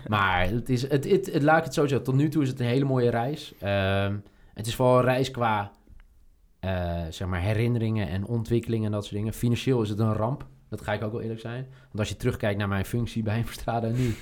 maar 0.08 0.48
het 0.48 0.68
is, 0.68 0.82
het, 0.82 1.10
het, 1.10 1.32
het, 1.32 1.42
laat 1.42 1.58
ik 1.58 1.64
het 1.64 1.74
zo 1.74 1.86
zeggen, 1.86 2.06
tot 2.06 2.14
nu 2.14 2.28
toe 2.28 2.42
is 2.42 2.48
het 2.48 2.60
een 2.60 2.66
hele 2.66 2.84
mooie 2.84 3.10
reis. 3.10 3.54
Ehm, 3.58 4.16
het 4.54 4.66
is 4.66 4.74
vooral 4.74 4.98
een 4.98 5.04
reis 5.04 5.30
qua, 5.30 5.72
uh, 6.60 7.00
zeg 7.10 7.28
maar, 7.28 7.40
herinneringen 7.40 8.08
en 8.08 8.26
ontwikkelingen 8.26 8.86
en 8.86 8.92
dat 8.92 9.04
soort 9.04 9.16
dingen. 9.16 9.32
Financieel 9.32 9.82
is 9.82 9.88
het 9.88 9.98
een 9.98 10.12
ramp. 10.12 10.46
Dat 10.68 10.80
ga 10.80 10.92
ik 10.92 11.02
ook 11.02 11.12
wel 11.12 11.20
eerlijk 11.20 11.40
zijn. 11.40 11.66
Want 11.70 11.98
als 11.98 12.08
je 12.08 12.16
terugkijkt 12.16 12.58
naar 12.58 12.68
mijn 12.68 12.84
functie 12.84 13.22
bij 13.22 13.44
Verstrada 13.44 13.88
nu... 13.88 14.14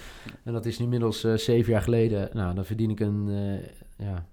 en 0.44 0.52
dat 0.52 0.66
is 0.66 0.78
nu 0.78 0.84
inmiddels 0.84 1.24
uh, 1.24 1.36
zeven 1.36 1.72
jaar 1.72 1.82
geleden... 1.82 2.28
nou, 2.32 2.54
dan 2.54 2.64
verdien 2.64 2.90
ik 2.90 3.00
een... 3.00 3.26
Uh, 3.28 4.06
ja. 4.06 4.26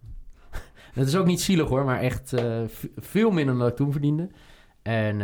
Het 0.98 1.08
is 1.08 1.16
ook 1.16 1.26
niet 1.26 1.42
zielig 1.42 1.68
hoor, 1.68 1.86
maar 1.86 2.00
echt 2.00 2.34
uh, 2.34 2.62
veel 2.96 3.32
minder 3.32 3.58
dan 3.58 3.68
ik 3.68 3.76
toen 3.76 3.92
verdiende. 3.92 4.30
En 4.82 5.18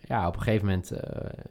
ja, 0.00 0.26
op 0.26 0.36
een 0.36 0.42
gegeven 0.42 0.66
moment 0.66 0.92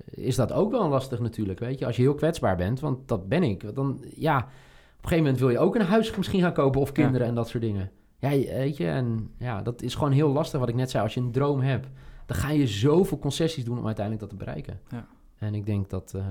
is 0.09 0.35
dat 0.35 0.51
ook 0.51 0.71
wel 0.71 0.89
lastig 0.89 1.19
natuurlijk, 1.19 1.59
weet 1.59 1.79
je. 1.79 1.85
Als 1.85 1.95
je 1.95 2.01
heel 2.01 2.15
kwetsbaar 2.15 2.55
bent, 2.55 2.79
want 2.79 3.07
dat 3.07 3.27
ben 3.27 3.43
ik. 3.43 3.75
Dan, 3.75 4.05
ja, 4.15 4.37
op 4.37 4.43
een 4.43 5.09
gegeven 5.09 5.23
moment 5.23 5.39
wil 5.39 5.49
je 5.49 5.59
ook 5.59 5.75
een 5.75 5.81
huis 5.81 6.15
misschien 6.15 6.41
gaan 6.41 6.53
kopen 6.53 6.81
of 6.81 6.91
kinderen 6.91 7.27
en 7.27 7.35
dat 7.35 7.47
soort 7.47 7.63
dingen. 7.63 7.91
Ja, 8.19 8.29
weet 8.29 8.77
je, 8.77 8.87
en 8.87 9.29
ja, 9.37 9.61
dat 9.61 9.81
is 9.81 9.95
gewoon 9.95 10.11
heel 10.11 10.29
lastig 10.29 10.59
wat 10.59 10.69
ik 10.69 10.75
net 10.75 10.89
zei. 10.89 11.03
Als 11.03 11.13
je 11.13 11.19
een 11.19 11.31
droom 11.31 11.61
hebt 11.61 11.87
dan 12.25 12.37
ga 12.37 12.49
je 12.49 12.67
zoveel 12.67 13.19
concessies 13.19 13.65
doen 13.65 13.77
om 13.77 13.85
uiteindelijk 13.85 14.29
dat 14.29 14.39
te 14.39 14.45
bereiken. 14.45 14.79
Ja. 14.89 15.07
En 15.37 15.55
ik 15.55 15.65
denk 15.65 15.89
dat, 15.89 16.13
uh, 16.15 16.27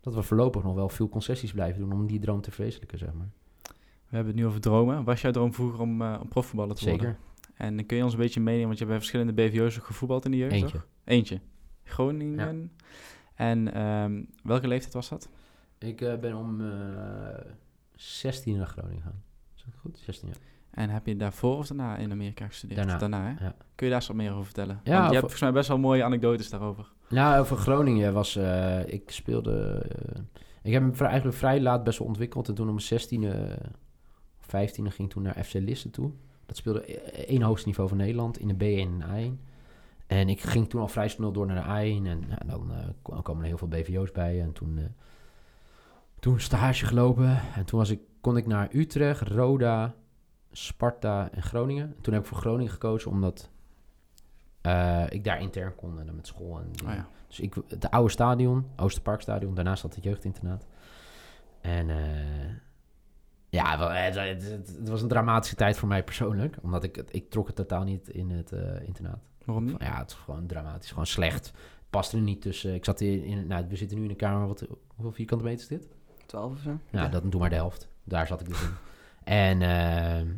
dat 0.00 0.14
we 0.14 0.22
voorlopig 0.22 0.62
nog 0.62 0.74
wel 0.74 0.88
veel 0.88 1.08
concessies 1.08 1.52
blijven 1.52 1.80
doen 1.80 1.92
om 1.92 2.06
die 2.06 2.20
droom 2.20 2.40
te 2.40 2.50
verwezenlijken, 2.50 2.98
zeg 2.98 3.12
maar. 3.12 3.30
We 4.10 4.16
hebben 4.16 4.32
het 4.32 4.42
nu 4.42 4.46
over 4.46 4.60
dromen. 4.60 5.04
Was 5.04 5.20
jouw 5.20 5.30
droom 5.32 5.54
vroeger 5.54 5.80
om, 5.80 6.02
uh, 6.02 6.18
om 6.22 6.28
profvoetballer 6.28 6.76
te 6.76 6.88
worden? 6.88 7.06
Zeker. 7.06 7.18
En 7.54 7.86
kun 7.86 7.96
je 7.96 8.04
ons 8.04 8.12
een 8.12 8.18
beetje 8.18 8.40
meenemen, 8.40 8.66
want 8.66 8.78
je 8.78 8.84
hebt 8.84 8.98
bij 8.98 9.08
verschillende 9.08 9.42
BVO's 9.42 9.76
gevoetbald 9.76 10.24
in 10.24 10.30
de 10.30 10.36
jeugd, 10.36 10.52
Eentje. 10.52 10.72
Toch? 10.72 10.86
Eentje. 11.04 11.40
Groningen. 11.84 12.72
En 13.34 13.82
um, 13.82 14.28
welke 14.42 14.68
leeftijd 14.68 14.92
was 14.92 15.08
dat? 15.08 15.28
Ik 15.78 16.00
uh, 16.00 16.16
ben 16.16 16.36
om 16.36 16.62
16 17.94 18.56
naar 18.56 18.66
Groningen 18.66 19.02
gegaan. 19.02 19.22
Is 19.56 19.64
dat 19.64 19.74
goed? 19.80 19.98
16 19.98 20.28
jaar. 20.28 20.36
En 20.70 20.90
heb 20.90 21.06
je 21.06 21.16
daarvoor 21.16 21.56
of 21.56 21.66
daarna 21.66 21.96
in 21.96 22.10
Amerika 22.12 22.46
gestudeerd? 22.46 22.78
Daarna. 22.78 22.98
daarna 22.98 23.22
hè? 23.22 23.44
Ja. 23.44 23.54
Kun 23.74 23.86
je 23.86 23.92
daar 23.92 24.00
eens 24.00 24.06
wat 24.06 24.16
meer 24.16 24.32
over 24.32 24.44
vertellen? 24.44 24.80
Ja, 24.84 24.92
Want 24.92 25.06
je 25.06 25.10
hebt 25.10 25.20
volgens 25.20 25.40
mij 25.40 25.52
best 25.52 25.68
wel 25.68 25.78
mooie 25.78 26.04
anekdotes 26.04 26.50
daarover. 26.50 26.92
Nou, 27.08 27.40
over 27.40 27.56
Groningen 27.56 28.12
was... 28.12 28.36
Uh, 28.36 28.86
ik 28.86 29.10
speelde... 29.10 29.86
Ik 30.62 30.72
heb 30.72 30.82
me 30.82 31.04
eigenlijk 31.04 31.36
vrij 31.36 31.60
laat 31.60 31.84
best 31.84 31.98
wel 31.98 32.08
ontwikkeld. 32.08 32.48
En 32.48 32.54
toen 32.54 32.68
om 32.68 32.76
mijn 32.88 33.00
16e, 33.00 33.56
15e 34.54 34.82
ging 34.82 35.10
toen 35.10 35.22
naar 35.22 35.44
FC 35.44 35.52
Lisse 35.52 35.90
toe. 35.90 36.10
Dat 36.46 36.56
speelde 36.56 36.92
e-, 36.92 37.24
één 37.24 37.42
hoogste 37.42 37.68
niveau 37.68 37.88
van 37.88 37.98
Nederland 37.98 38.38
in 38.38 38.48
de 38.48 38.54
B1 38.54 39.02
en 39.02 39.02
A1. 39.02 39.48
En 40.06 40.28
ik 40.28 40.40
ging 40.40 40.68
toen 40.68 40.80
al 40.80 40.88
vrij 40.88 41.08
snel 41.08 41.32
door 41.32 41.46
naar 41.46 41.56
de 41.56 41.62
A1. 41.62 42.06
En 42.06 42.24
nou, 42.28 42.46
dan 42.46 42.70
uh, 42.70 43.22
komen 43.22 43.42
er 43.42 43.48
heel 43.48 43.58
veel 43.58 43.68
BVO's 43.68 44.12
bij. 44.12 44.40
En 44.40 44.52
toen, 44.52 44.94
toen 46.20 46.40
stage 46.40 46.86
gelopen. 46.86 47.40
En 47.54 47.64
toen 47.64 47.78
was 47.78 47.90
ik, 47.90 48.00
kon 48.20 48.36
ik 48.36 48.46
naar 48.46 48.68
Utrecht, 48.72 49.20
Roda, 49.20 49.94
Sparta 50.52 51.30
en 51.32 51.42
Groningen. 51.42 51.94
Toen 52.00 52.12
heb 52.12 52.22
ik 52.22 52.28
voor 52.28 52.38
Groningen 52.38 52.72
gekozen 52.72 53.10
omdat 53.10 53.50
uh, 54.62 55.04
ik 55.08 55.24
daar 55.24 55.40
intern 55.40 55.74
kon 55.74 55.98
en 56.00 56.06
dan 56.06 56.16
met 56.16 56.26
school. 56.26 56.58
En 56.58 56.88
oh 56.88 56.94
ja. 56.94 57.08
Dus 57.28 57.40
ik, 57.40 57.54
het 57.68 57.90
oude 57.90 58.10
stadion, 58.10 58.66
Oosterparkstadion, 58.76 59.54
daarnaast 59.54 59.80
zat 59.80 59.94
het 59.94 60.04
jeugdinternaat. 60.04 60.66
En 61.60 61.88
ja, 63.50 63.92
het, 63.92 64.14
het, 64.14 64.76
het, 64.78 64.88
was 64.88 65.02
een 65.02 65.08
dramatische 65.08 65.56
tijd 65.56 65.76
voor 65.76 65.88
mij 65.88 66.04
persoonlijk. 66.04 66.56
Omdat 66.62 66.84
ik, 66.84 66.96
ik 67.10 67.30
trok 67.30 67.46
het 67.46 67.56
totaal 67.56 67.84
niet 67.84 68.08
in 68.08 68.30
het 68.30 68.52
uh, 68.52 68.60
internaat. 68.82 69.18
Waarom 69.44 69.64
niet? 69.64 69.76
Ja, 69.78 69.98
het 69.98 70.10
is 70.10 70.16
gewoon 70.16 70.46
dramatisch, 70.46 70.88
gewoon 70.88 71.06
slecht. 71.06 71.46
Het 71.46 71.90
paste 71.90 72.16
er 72.16 72.22
niet 72.22 72.42
tussen. 72.42 72.74
Ik 72.74 72.84
zat 72.84 73.00
in, 73.00 73.24
in 73.24 73.46
nou, 73.46 73.64
we 73.68 73.76
zitten 73.76 73.98
nu 73.98 74.04
in 74.04 74.10
een 74.10 74.16
kamer, 74.16 74.46
wat, 74.46 74.66
hoeveel 74.94 75.12
vierkante 75.12 75.44
meter 75.44 75.60
is 75.60 75.68
dit? 75.68 75.88
12 76.26 76.52
of 76.52 76.58
zo? 76.58 76.78
Ja, 76.90 77.08
dat 77.08 77.30
doe 77.30 77.40
maar 77.40 77.50
de 77.50 77.56
helft. 77.56 77.88
Daar 78.04 78.26
zat 78.26 78.40
ik 78.40 78.48
dus 78.48 78.62
in. 78.62 78.70
En 79.24 79.60
uh, 79.60 80.30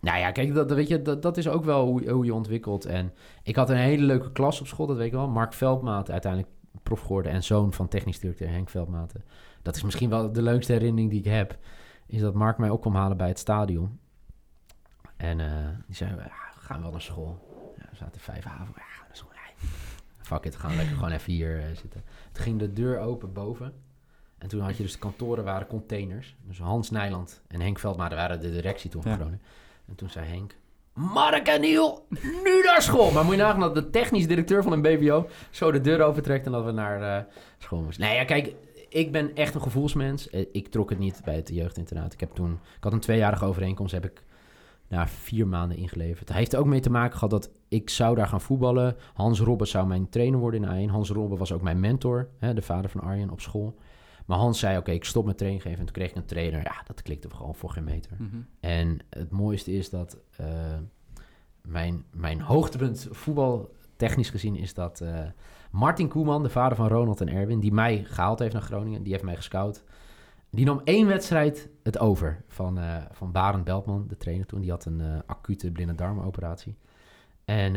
nou 0.00 0.18
ja, 0.18 0.30
kijk, 0.30 0.54
dat, 0.54 0.72
weet 0.72 0.88
je, 0.88 1.02
dat, 1.02 1.22
dat 1.22 1.36
is 1.36 1.48
ook 1.48 1.64
wel 1.64 1.86
hoe, 1.86 2.10
hoe 2.10 2.24
je 2.24 2.34
ontwikkelt. 2.34 2.84
En 2.84 3.12
ik 3.42 3.56
had 3.56 3.70
een 3.70 3.76
hele 3.76 4.04
leuke 4.04 4.32
klas 4.32 4.60
op 4.60 4.66
school, 4.66 4.86
dat 4.86 4.96
weet 4.96 5.06
ik 5.06 5.12
wel. 5.12 5.28
Mark 5.28 5.52
Veldmaat, 5.52 6.10
uiteindelijk 6.10 6.52
prof 6.82 7.00
geworden 7.00 7.32
en 7.32 7.42
zoon 7.42 7.72
van 7.72 7.88
technisch 7.88 8.18
directeur 8.18 8.48
Henk 8.48 8.68
Veldmaten. 8.68 9.24
Dat 9.62 9.76
is 9.76 9.82
misschien 9.82 10.10
wel 10.10 10.32
de 10.32 10.42
leukste 10.42 10.72
herinnering 10.72 11.10
die 11.10 11.18
ik 11.18 11.30
heb. 11.30 11.58
Is 12.14 12.20
dat 12.20 12.34
Mark 12.34 12.58
mij 12.58 12.70
ook 12.70 12.80
kwam 12.80 12.94
halen 12.94 13.16
bij 13.16 13.28
het 13.28 13.38
stadion. 13.38 13.98
En 15.16 15.38
uh, 15.38 15.46
die 15.86 15.96
zei, 15.96 16.10
ja, 16.16 16.30
gaan 16.58 16.76
we 16.76 16.82
wel 16.82 16.90
naar 16.90 17.00
school. 17.00 17.38
Ja, 17.78 17.86
we 17.90 17.96
zaten 17.96 18.20
vijf 18.20 18.44
haven. 18.44 18.74
Ja, 18.76 18.82
gaan 18.82 19.00
we 19.00 19.06
naar 19.06 19.16
school. 19.16 19.30
Ja, 19.34 19.66
fuck 20.18 20.44
it, 20.44 20.54
we 20.54 20.60
gaan 20.60 20.76
lekker 20.76 20.94
gewoon 20.94 21.10
even 21.10 21.32
hier 21.32 21.56
uh, 21.56 21.76
zitten. 21.76 22.04
Toen 22.32 22.42
ging 22.42 22.58
de 22.58 22.72
deur 22.72 22.98
open 22.98 23.32
boven. 23.32 23.72
En 24.38 24.48
toen 24.48 24.60
had 24.60 24.76
je 24.76 24.82
dus 24.82 24.92
de 24.92 24.98
kantoren 24.98 25.44
waren 25.44 25.66
containers. 25.66 26.36
Dus 26.42 26.58
Hans 26.58 26.90
Nijland 26.90 27.42
en 27.46 27.60
Henk 27.60 27.78
Veldmaten 27.78 28.16
waren 28.16 28.40
de 28.40 28.50
directie 28.50 28.90
toen 28.90 29.02
van 29.02 29.10
ja. 29.10 29.16
Groningen. 29.16 29.42
En 29.86 29.94
toen 29.94 30.10
zei 30.10 30.26
Henk... 30.26 30.56
Mark 30.92 31.46
en 31.46 31.60
Niel, 31.60 32.06
nu 32.44 32.62
naar 32.64 32.82
school! 32.82 33.10
Maar 33.10 33.24
moet 33.24 33.34
je 33.34 33.40
nagaan 33.40 33.60
dat 33.60 33.74
de 33.74 33.90
technisch 33.90 34.26
directeur 34.26 34.62
van 34.62 34.72
een 34.72 34.82
BBO... 34.82 35.28
zo 35.50 35.72
de 35.72 35.80
deur 35.80 36.02
overtrekt 36.02 36.46
en 36.46 36.52
dat 36.52 36.64
we 36.64 36.70
naar 36.70 37.00
uh, 37.00 37.32
school 37.58 37.80
moesten. 37.80 38.04
Nee, 38.04 38.16
ja, 38.16 38.24
kijk, 38.24 38.54
ik 38.94 39.12
ben 39.12 39.34
echt 39.34 39.54
een 39.54 39.62
gevoelsmens. 39.62 40.30
Eh, 40.30 40.44
ik 40.52 40.68
trok 40.68 40.90
het 40.90 40.98
niet 40.98 41.20
bij 41.24 41.34
het 41.34 41.48
jeugdinternaat. 41.48 42.12
Ik, 42.12 42.20
heb 42.20 42.34
toen, 42.34 42.52
ik 42.52 42.84
had 42.84 42.92
een 42.92 43.00
tweejarige 43.00 43.44
overeenkomst, 43.44 43.92
heb 43.92 44.04
ik 44.04 44.24
na 44.88 45.08
vier 45.08 45.46
maanden 45.46 45.76
ingeleverd. 45.76 46.28
Het 46.28 46.36
heeft 46.36 46.56
ook 46.56 46.66
mee 46.66 46.80
te 46.80 46.90
maken 46.90 47.18
gehad 47.18 47.30
dat 47.30 47.50
ik 47.68 47.90
zou 47.90 48.14
daar 48.14 48.26
gaan 48.26 48.40
voetballen. 48.40 48.96
Hans 49.14 49.40
Robben 49.40 49.66
zou 49.66 49.86
mijn 49.86 50.08
trainer 50.08 50.40
worden 50.40 50.64
in 50.64 50.88
A1. 50.88 50.90
Hans 50.90 51.10
Robben 51.10 51.38
was 51.38 51.52
ook 51.52 51.62
mijn 51.62 51.80
mentor, 51.80 52.28
hè, 52.38 52.54
de 52.54 52.62
vader 52.62 52.90
van 52.90 53.00
Arjen 53.00 53.30
op 53.30 53.40
school. 53.40 53.74
Maar 54.26 54.38
Hans 54.38 54.58
zei, 54.58 54.78
oké, 54.78 54.90
ik 54.90 55.04
stop 55.04 55.24
met 55.24 55.36
training 55.36 55.62
geven. 55.62 55.78
En 55.78 55.84
toen 55.84 55.94
kreeg 55.94 56.10
ik 56.10 56.16
een 56.16 56.24
trainer. 56.24 56.62
Ja, 56.62 56.82
dat 56.86 57.02
klikte 57.02 57.30
gewoon 57.30 57.54
voor 57.54 57.70
geen 57.70 57.84
meter. 57.84 58.16
Mhm. 58.18 58.36
En 58.60 58.98
het 59.08 59.30
mooiste 59.30 59.72
is 59.72 59.90
dat 59.90 60.16
uh, 60.40 60.46
mijn, 61.62 62.04
mijn 62.10 62.40
hoogtepunt 62.40 63.08
voetbal 63.10 63.74
technisch 63.96 64.30
gezien 64.30 64.56
is 64.56 64.74
dat 64.74 65.00
uh, 65.00 65.18
Martin 65.70 66.08
Koeman, 66.08 66.42
de 66.42 66.48
vader 66.48 66.76
van 66.76 66.88
Ronald 66.88 67.20
en 67.20 67.28
Erwin, 67.28 67.60
die 67.60 67.72
mij 67.72 68.04
gehaald 68.04 68.38
heeft 68.38 68.52
naar 68.52 68.62
Groningen, 68.62 69.02
die 69.02 69.12
heeft 69.12 69.24
mij 69.24 69.36
gescout. 69.36 69.84
Die 70.50 70.64
nam 70.64 70.80
één 70.84 71.06
wedstrijd 71.06 71.68
het 71.82 71.98
over 71.98 72.44
van, 72.48 72.78
uh, 72.78 72.96
van 73.10 73.32
Barend 73.32 73.64
Beltman, 73.64 74.04
de 74.08 74.16
trainer 74.16 74.46
toen. 74.46 74.60
Die 74.60 74.70
had 74.70 74.84
een 74.84 75.22
acute 75.26 75.70
blinde 75.70 75.94
darmoperatie. 75.94 76.76
En 77.44 77.76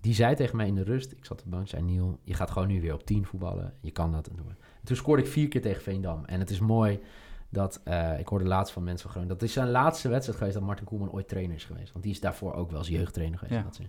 die 0.00 0.14
zei 0.14 0.34
tegen 0.34 0.56
mij 0.56 0.66
in 0.66 0.74
de 0.74 0.82
rust, 0.82 1.12
ik 1.12 1.24
zat 1.24 1.38
op 1.38 1.44
de 1.44 1.50
bank, 1.50 1.68
zei 1.68 1.82
Niel, 1.82 2.18
je 2.22 2.34
gaat 2.34 2.50
gewoon 2.50 2.68
nu 2.68 2.80
weer 2.80 2.94
op 2.94 3.06
10 3.06 3.26
voetballen. 3.26 3.72
Je 3.80 3.90
kan 3.90 4.12
dat 4.12 4.28
doen. 4.34 4.56
Toen 4.84 4.96
scoorde 4.96 5.22
ik 5.22 5.28
vier 5.28 5.48
keer 5.48 5.62
tegen 5.62 5.82
Veendam. 5.82 6.24
En 6.24 6.40
het 6.40 6.50
is 6.50 6.60
mooi 6.60 7.00
dat, 7.48 7.80
ik 8.18 8.28
hoorde 8.28 8.44
laatst 8.44 8.72
van 8.72 8.84
mensen 8.84 9.02
van 9.02 9.10
Groningen, 9.10 9.38
dat 9.38 9.48
is 9.48 9.54
zijn 9.54 9.70
laatste 9.70 10.08
wedstrijd 10.08 10.38
geweest 10.38 10.56
dat 10.56 10.66
Martin 10.66 10.86
Koeman 10.86 11.10
ooit 11.10 11.28
trainer 11.28 11.56
is 11.56 11.64
geweest. 11.64 11.92
Want 11.92 12.04
die 12.04 12.12
is 12.12 12.20
daarvoor 12.20 12.54
ook 12.54 12.70
wel 12.70 12.78
als 12.78 12.88
jeugdtrainer 12.88 13.38
geweest. 13.38 13.78
Ja. 13.78 13.86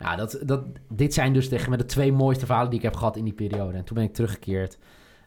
Nou, 0.00 0.16
dat, 0.16 0.40
dat, 0.44 0.64
dit 0.88 1.14
zijn 1.14 1.32
dus 1.32 1.48
tegen 1.48 1.78
de 1.78 1.84
twee 1.84 2.12
mooiste 2.12 2.46
verhalen 2.46 2.70
die 2.70 2.78
ik 2.78 2.84
heb 2.84 2.96
gehad 2.96 3.16
in 3.16 3.24
die 3.24 3.32
periode. 3.32 3.76
En 3.76 3.84
toen 3.84 3.96
ben 3.96 4.04
ik 4.04 4.14
teruggekeerd. 4.14 4.78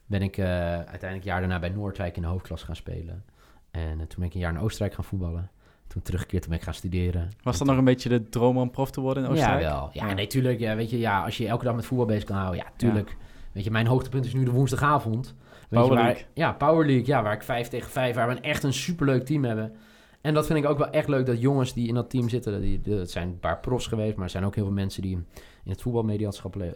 Ben 0.06 0.22
ik 0.22 0.38
uh, 0.38 0.46
uiteindelijk 0.46 1.14
een 1.14 1.32
jaar 1.32 1.40
daarna 1.40 1.60
bij 1.60 1.70
Noordwijk 1.70 2.16
in 2.16 2.22
de 2.22 2.28
hoofdklasse 2.28 2.66
gaan 2.66 2.76
spelen. 2.76 3.24
En 3.72 4.00
uh, 4.00 4.06
toen 4.06 4.18
ben 4.18 4.26
ik 4.26 4.34
een 4.34 4.40
jaar 4.40 4.54
in 4.54 4.60
Oostenrijk 4.60 4.94
gaan 4.94 5.04
voetballen. 5.04 5.52
Toen 5.88 6.02
teruggekeerd, 6.02 6.42
toen 6.42 6.52
ben 6.52 6.60
ik 6.60 6.66
gaan 6.66 6.74
studeren. 6.74 7.30
Was 7.42 7.58
dat 7.58 7.68
nog 7.68 7.78
een 7.78 7.84
beetje 7.84 8.10
de 8.10 8.30
droom 8.30 8.58
om 8.58 8.72
prof 8.72 8.92
te 8.92 9.02
worden 9.02 9.24
in 9.24 9.30
Oostenrijk? 9.30 9.62
Ja, 9.62 9.70
wel. 9.70 9.90
Ja, 9.94 10.08
ja. 10.08 10.14
nee, 10.14 10.28
tuurlijk. 10.28 10.60
Ja, 10.60 10.76
weet 10.76 10.90
je, 10.90 11.00
ja, 11.00 11.24
als 11.24 11.38
je 11.38 11.48
elke 11.48 11.66
dag 11.66 11.76
met 11.76 11.86
voetbal 11.86 12.08
bezig 12.08 12.24
kan 12.24 12.38
houden, 12.38 12.64
ja, 12.64 12.72
tuurlijk. 12.76 13.10
Ja. 13.10 13.16
Weet 13.52 13.64
je, 13.64 13.72
mijn 13.72 13.88
hoogtepunt 13.88 14.26
is 14.26 14.34
nu 14.34 14.44
de 14.44 14.52
woensdagavond. 14.52 15.36
Weet 15.70 15.80
Power 15.82 15.86
je, 15.86 15.96
waar, 15.96 16.04
League. 16.04 16.26
Ja, 16.34 16.52
Power 16.52 16.86
League. 16.86 17.06
Ja, 17.06 17.24
waar 17.24 17.34
ik 17.34 17.44
vijf 17.44 17.68
tegen 17.68 17.92
vijf, 17.92 18.16
waar 18.16 18.28
we 18.28 18.40
echt 18.40 18.64
een 18.64 18.74
superleuk 18.74 19.26
team 19.26 19.44
hebben. 19.44 19.76
En 20.24 20.34
dat 20.34 20.46
vind 20.46 20.60
ik 20.60 20.66
ook 20.66 20.78
wel 20.78 20.90
echt 20.90 21.08
leuk, 21.08 21.26
dat 21.26 21.42
jongens 21.42 21.74
die 21.74 21.88
in 21.88 21.94
dat 21.94 22.10
team 22.10 22.30
zitten, 22.30 22.62
die, 22.62 22.82
dat 22.82 23.10
zijn 23.10 23.28
een 23.28 23.40
paar 23.40 23.60
profs 23.60 23.88
geweest, 23.88 24.16
maar 24.16 24.24
er 24.24 24.30
zijn 24.30 24.46
ook 24.46 24.56
heel 24.56 24.64
veel 24.64 24.74
mensen 24.74 25.02
die 25.02 25.16
in 25.64 25.72
het 25.72 25.82
voetbalmediaatschap, 25.82 26.56
uh, 26.56 26.68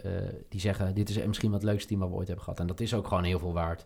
die 0.50 0.60
zeggen, 0.60 0.96
dit 0.96 1.10
is 1.10 1.26
misschien 1.26 1.52
wat 1.52 1.62
het 1.62 1.70
leukste 1.70 1.88
team 1.88 2.00
wat 2.00 2.10
we 2.10 2.16
ooit 2.16 2.28
hebben 2.28 2.46
gehad. 2.46 2.60
En 2.60 2.68
dat 2.68 2.80
is 2.80 2.94
ook 2.94 3.08
gewoon 3.08 3.24
heel 3.24 3.40
veel 3.40 3.54
waard. 3.54 3.86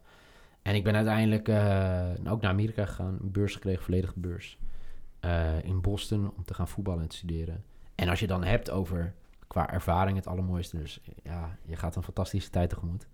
En 0.62 0.76
ik 0.76 0.84
ben 0.84 0.96
uiteindelijk 0.96 1.48
uh, 1.48 2.32
ook 2.32 2.42
naar 2.42 2.52
Amerika 2.52 2.86
gegaan, 2.86 3.18
een 3.22 3.32
beurs 3.32 3.54
gekregen, 3.54 3.84
volledige 3.84 4.20
beurs. 4.20 4.58
Uh, 5.26 5.64
in 5.64 5.82
Boston, 5.82 6.32
om 6.38 6.46
te 6.46 6.54
gaan 6.54 6.68
voetballen 6.68 7.02
en 7.02 7.10
te 7.10 7.16
studeren. 7.16 7.64
En 7.96 8.10
als 8.10 8.20
je 8.20 8.28
dan 8.28 8.44
hebt 8.44 8.72
over 8.72 9.14
qua 9.48 9.72
ervaring 9.72 10.18
het 10.18 10.28
allermooiste. 10.28 10.78
Dus 10.78 11.02
ja, 11.24 11.58
je 11.66 11.76
gaat 11.76 11.96
een 11.96 12.04
fantastische 12.04 12.50
tijd 12.50 12.70
tegemoet. 12.70 13.08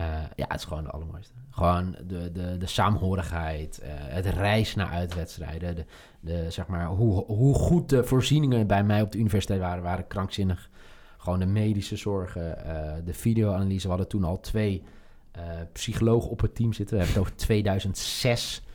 Uh, 0.00 0.22
ja, 0.34 0.44
het 0.48 0.58
is 0.58 0.64
gewoon 0.64 0.84
de 0.84 0.90
allermooiste. 0.90 1.34
Gewoon 1.50 1.96
de, 2.06 2.32
de, 2.32 2.56
de 2.58 2.66
saamhorigheid, 2.66 3.80
uh, 3.82 3.88
het 3.90 4.26
reis 4.26 4.74
naar 4.74 4.88
uitwedstrijden. 4.88 5.74
De, 5.74 5.84
de, 6.20 6.50
zeg 6.50 6.66
maar, 6.66 6.86
hoe, 6.86 7.24
hoe 7.24 7.54
goed 7.54 7.88
de 7.88 8.04
voorzieningen 8.04 8.66
bij 8.66 8.84
mij 8.84 9.02
op 9.02 9.12
de 9.12 9.18
universiteit 9.18 9.60
waren, 9.60 9.82
waren 9.82 10.06
krankzinnig. 10.06 10.70
Gewoon 11.16 11.38
de 11.38 11.46
medische 11.46 11.96
zorgen, 11.96 12.58
uh, 12.66 12.92
de 13.04 13.14
videoanalyse. 13.14 13.82
We 13.82 13.88
hadden 13.88 14.08
toen 14.08 14.24
al 14.24 14.40
twee 14.40 14.82
psycholoog 15.72 16.26
op 16.26 16.40
het 16.40 16.54
team 16.54 16.72
zitten. 16.72 16.96
We 16.96 17.02
hebben 17.02 17.22
het 17.22 17.30
over 17.32 17.44
2006. 17.44 18.65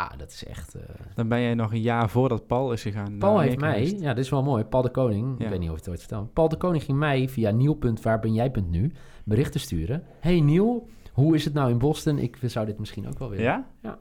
Ja, 0.00 0.16
dat 0.16 0.30
is 0.30 0.44
echt... 0.44 0.76
Dan 1.14 1.28
ben 1.28 1.40
jij 1.40 1.54
nog 1.54 1.72
een 1.72 1.80
jaar 1.80 2.10
voordat 2.10 2.46
Paul 2.46 2.72
is 2.72 2.82
gegaan. 2.82 3.18
Paul 3.18 3.38
heeft 3.40 3.60
mij, 3.60 3.96
ja, 3.98 4.14
dit 4.14 4.24
is 4.24 4.30
wel 4.30 4.42
mooi. 4.42 4.64
Paul 4.64 4.82
de 4.82 4.90
Koning, 4.90 5.40
ik 5.40 5.48
weet 5.48 5.58
niet 5.58 5.68
of 5.68 5.74
ik 5.74 5.80
het 5.80 5.88
ooit 5.88 5.98
vertel. 5.98 6.30
Paul 6.32 6.48
de 6.48 6.56
Koning 6.56 6.84
ging 6.84 6.98
mij 6.98 7.28
via 7.28 7.50
Niel.waarbenjij.nu 7.50 8.92
berichten 9.24 9.60
sturen. 9.60 10.02
Hey 10.20 10.40
Niel, 10.40 10.88
hoe 11.12 11.34
is 11.34 11.44
het 11.44 11.54
nou 11.54 11.70
in 11.70 11.78
Boston? 11.78 12.18
Ik 12.18 12.38
zou 12.42 12.66
dit 12.66 12.78
misschien 12.78 13.08
ook 13.08 13.18
wel 13.18 13.30
willen. 13.30 13.44
Ja? 13.44 13.66
Ja. 13.82 13.98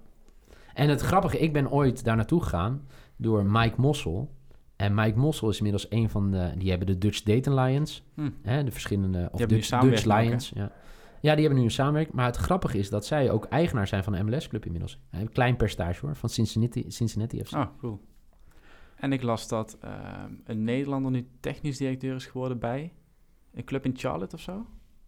En 0.74 0.90
het 0.90 1.02
grappige, 1.02 1.40
ik 1.40 1.54
ben 1.54 1.72
ooit 1.72 2.04
daar 2.04 2.16
naartoe 2.16 2.44
gegaan 2.44 2.88
door 3.16 3.46
Mike 3.46 3.82
Mossel. 3.82 4.30
En 4.76 4.94
Mike 4.94 5.20
Mossel 5.20 5.50
is 5.50 5.58
inmiddels 5.58 5.86
een 5.90 6.10
van 6.10 6.32
de... 6.32 6.52
Die 6.58 6.70
hebben 6.70 6.88
de 6.88 6.98
Dutch 6.98 7.22
Dayton 7.24 7.54
Lions. 7.54 8.04
Hm. 8.14 8.30
Hè, 8.42 8.64
de 8.64 8.72
verschillende... 8.72 9.30
Of 9.32 9.40
Dutch, 9.40 9.80
Dutch 9.80 10.06
Lions, 10.06 10.52
ja. 10.56 10.72
Ja, 11.22 11.32
die 11.34 11.42
hebben 11.42 11.60
nu 11.60 11.66
een 11.66 11.72
samenwerking. 11.72 12.16
Maar 12.16 12.26
het 12.26 12.36
grappige 12.36 12.78
is 12.78 12.90
dat 12.90 13.06
zij 13.06 13.32
ook 13.32 13.46
eigenaar 13.46 13.88
zijn 13.88 14.04
van 14.04 14.14
de 14.14 14.24
MLS-club 14.24 14.66
inmiddels. 14.66 15.00
Een 15.12 15.30
klein 15.30 15.56
percentage 15.56 16.06
hoor, 16.06 16.16
van 16.16 16.30
Cincinnati, 16.30 16.86
Cincinnati 16.88 17.44
FC. 17.44 17.54
Oh, 17.54 17.66
cool. 17.78 18.00
En 18.96 19.14
ik 19.14 19.22
las 19.22 19.48
dat 19.48 19.78
ehm, 19.82 20.34
een 20.44 20.64
Nederlander 20.64 21.12
nu 21.12 21.28
technisch 21.40 21.78
directeur 21.78 22.16
is 22.16 22.26
geworden 22.26 22.60
bij 22.60 22.94
een 23.54 23.64
club 23.64 23.86
in 23.86 23.94
Charlotte 23.98 24.36
of 24.36 24.42
zo? 24.42 24.66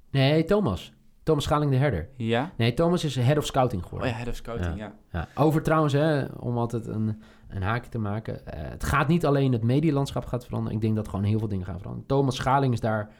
Nee, 0.10 0.44
Thomas. 0.44 0.94
Thomas 1.24 1.44
Schaling 1.44 1.72
de 1.72 1.78
Herder. 1.78 2.10
Ja? 2.18 2.52
Nee, 2.58 2.74
Thomas 2.74 3.04
is 3.04 3.16
head 3.16 3.38
of 3.38 3.46
scouting 3.46 3.84
geworden. 3.84 4.08
Oh 4.08 4.14
ja, 4.14 4.20
head 4.20 4.30
of 4.30 4.36
scouting, 4.36 4.78
ja. 4.78 4.96
ja. 5.12 5.28
Over 5.36 5.62
trouwens, 5.62 5.94
hè, 5.94 6.26
om 6.26 6.58
altijd 6.58 6.88
een, 6.88 7.22
een 7.48 7.62
haakje 7.62 7.90
te 7.90 7.98
maken. 7.98 8.34
Uh, 8.34 8.40
het 8.54 8.84
gaat 8.84 9.08
niet 9.08 9.26
alleen 9.26 9.52
het 9.52 9.64
medielandschap 9.64 10.26
gaat 10.26 10.46
veranderen. 10.46 10.76
Ik 10.76 10.82
denk 10.82 10.96
dat 10.96 11.08
gewoon 11.08 11.26
heel 11.26 11.40
veel 11.40 11.48
dingen 11.48 11.66
gaan 11.66 11.80
veranderen. 11.80 12.08
Thomas 12.08 12.36
Schaling 12.36 12.74
is 12.74 12.80
daar 12.80 13.12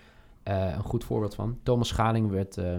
uh, 0.48 0.74
een 0.76 0.84
goed 0.84 1.04
voorbeeld 1.04 1.36
van. 1.36 1.60
Thomas 1.64 1.88
Schaling 1.88 2.30
werd, 2.30 2.58
uh, 2.58 2.78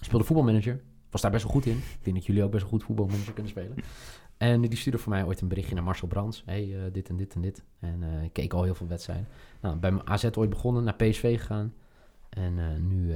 speelde 0.00 0.24
voetbalmanager. 0.24 0.82
Was 1.10 1.20
daar 1.20 1.30
best 1.30 1.42
wel 1.42 1.52
goed 1.52 1.66
in. 1.66 1.76
Ik 1.76 1.98
denk 2.02 2.16
dat 2.16 2.26
jullie 2.26 2.44
ook 2.44 2.50
best 2.50 2.62
wel 2.62 2.70
goed 2.70 2.84
voetbalmanager 2.84 3.32
kunnen 3.32 3.52
spelen. 3.52 3.74
En 4.36 4.60
die 4.60 4.78
stuurde 4.78 4.98
voor 4.98 5.12
mij 5.12 5.24
ooit 5.24 5.40
een 5.40 5.48
berichtje 5.48 5.74
naar 5.74 5.84
Marcel 5.84 6.08
Brands. 6.08 6.42
hey, 6.46 6.90
dit 6.92 7.08
en 7.08 7.16
dit 7.16 7.34
en 7.34 7.40
dit. 7.40 7.64
En 7.78 8.02
ik 8.02 8.32
keek 8.32 8.52
al 8.52 8.62
heel 8.62 8.74
veel 8.74 8.86
wedstrijden. 8.86 9.28
Nou, 9.60 9.76
bij 9.76 10.00
AZ 10.04 10.28
ooit 10.34 10.50
begonnen, 10.50 10.84
naar 10.84 10.94
PSV 10.94 11.38
gegaan. 11.38 11.74
En 12.28 12.86
nu 12.88 13.14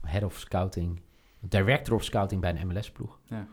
head 0.00 0.22
of 0.22 0.38
scouting, 0.38 1.00
director 1.40 1.94
of 1.94 2.04
scouting 2.04 2.40
bij 2.40 2.60
een 2.60 2.66
MLS-ploeg. 2.66 3.18
Ja. 3.24 3.48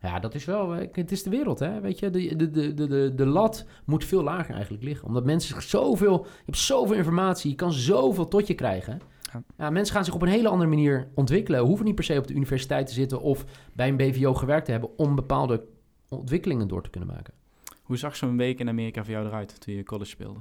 Ja, 0.00 0.18
dat 0.18 0.34
is 0.34 0.44
wel, 0.44 0.70
het 0.70 1.12
is 1.12 1.22
de 1.22 1.30
wereld, 1.30 1.58
hè. 1.58 1.80
Weet 1.80 1.98
je, 1.98 2.10
de, 2.10 2.36
de, 2.36 2.50
de, 2.50 2.74
de, 2.74 3.12
de 3.14 3.26
lat 3.26 3.66
moet 3.84 4.04
veel 4.04 4.22
lager 4.22 4.54
eigenlijk 4.54 4.84
liggen. 4.84 5.06
Omdat 5.06 5.24
mensen 5.24 5.62
zoveel, 5.62 6.24
je 6.24 6.42
hebt 6.44 6.58
zoveel 6.58 6.96
informatie, 6.96 7.50
je 7.50 7.56
kan 7.56 7.72
zoveel 7.72 8.28
tot 8.28 8.46
je 8.46 8.54
krijgen. 8.54 9.00
Ja. 9.32 9.42
ja. 9.56 9.70
mensen 9.70 9.94
gaan 9.94 10.04
zich 10.04 10.14
op 10.14 10.22
een 10.22 10.28
hele 10.28 10.48
andere 10.48 10.70
manier 10.70 11.08
ontwikkelen. 11.14 11.60
Hoeven 11.60 11.84
niet 11.84 11.94
per 11.94 12.04
se 12.04 12.18
op 12.18 12.26
de 12.26 12.34
universiteit 12.34 12.86
te 12.86 12.92
zitten 12.92 13.20
of 13.20 13.44
bij 13.72 13.88
een 13.88 13.96
BVO 13.96 14.34
gewerkt 14.34 14.64
te 14.64 14.70
hebben 14.70 14.98
om 14.98 15.14
bepaalde 15.14 15.64
ontwikkelingen 16.08 16.68
door 16.68 16.82
te 16.82 16.90
kunnen 16.90 17.08
maken. 17.08 17.34
Hoe 17.82 17.96
zag 17.96 18.16
zo'n 18.16 18.36
week 18.36 18.60
in 18.60 18.68
Amerika 18.68 19.04
voor 19.04 19.12
jou 19.12 19.26
eruit 19.26 19.60
toen 19.60 19.74
je 19.74 19.82
college 19.82 20.10
speelde? 20.10 20.40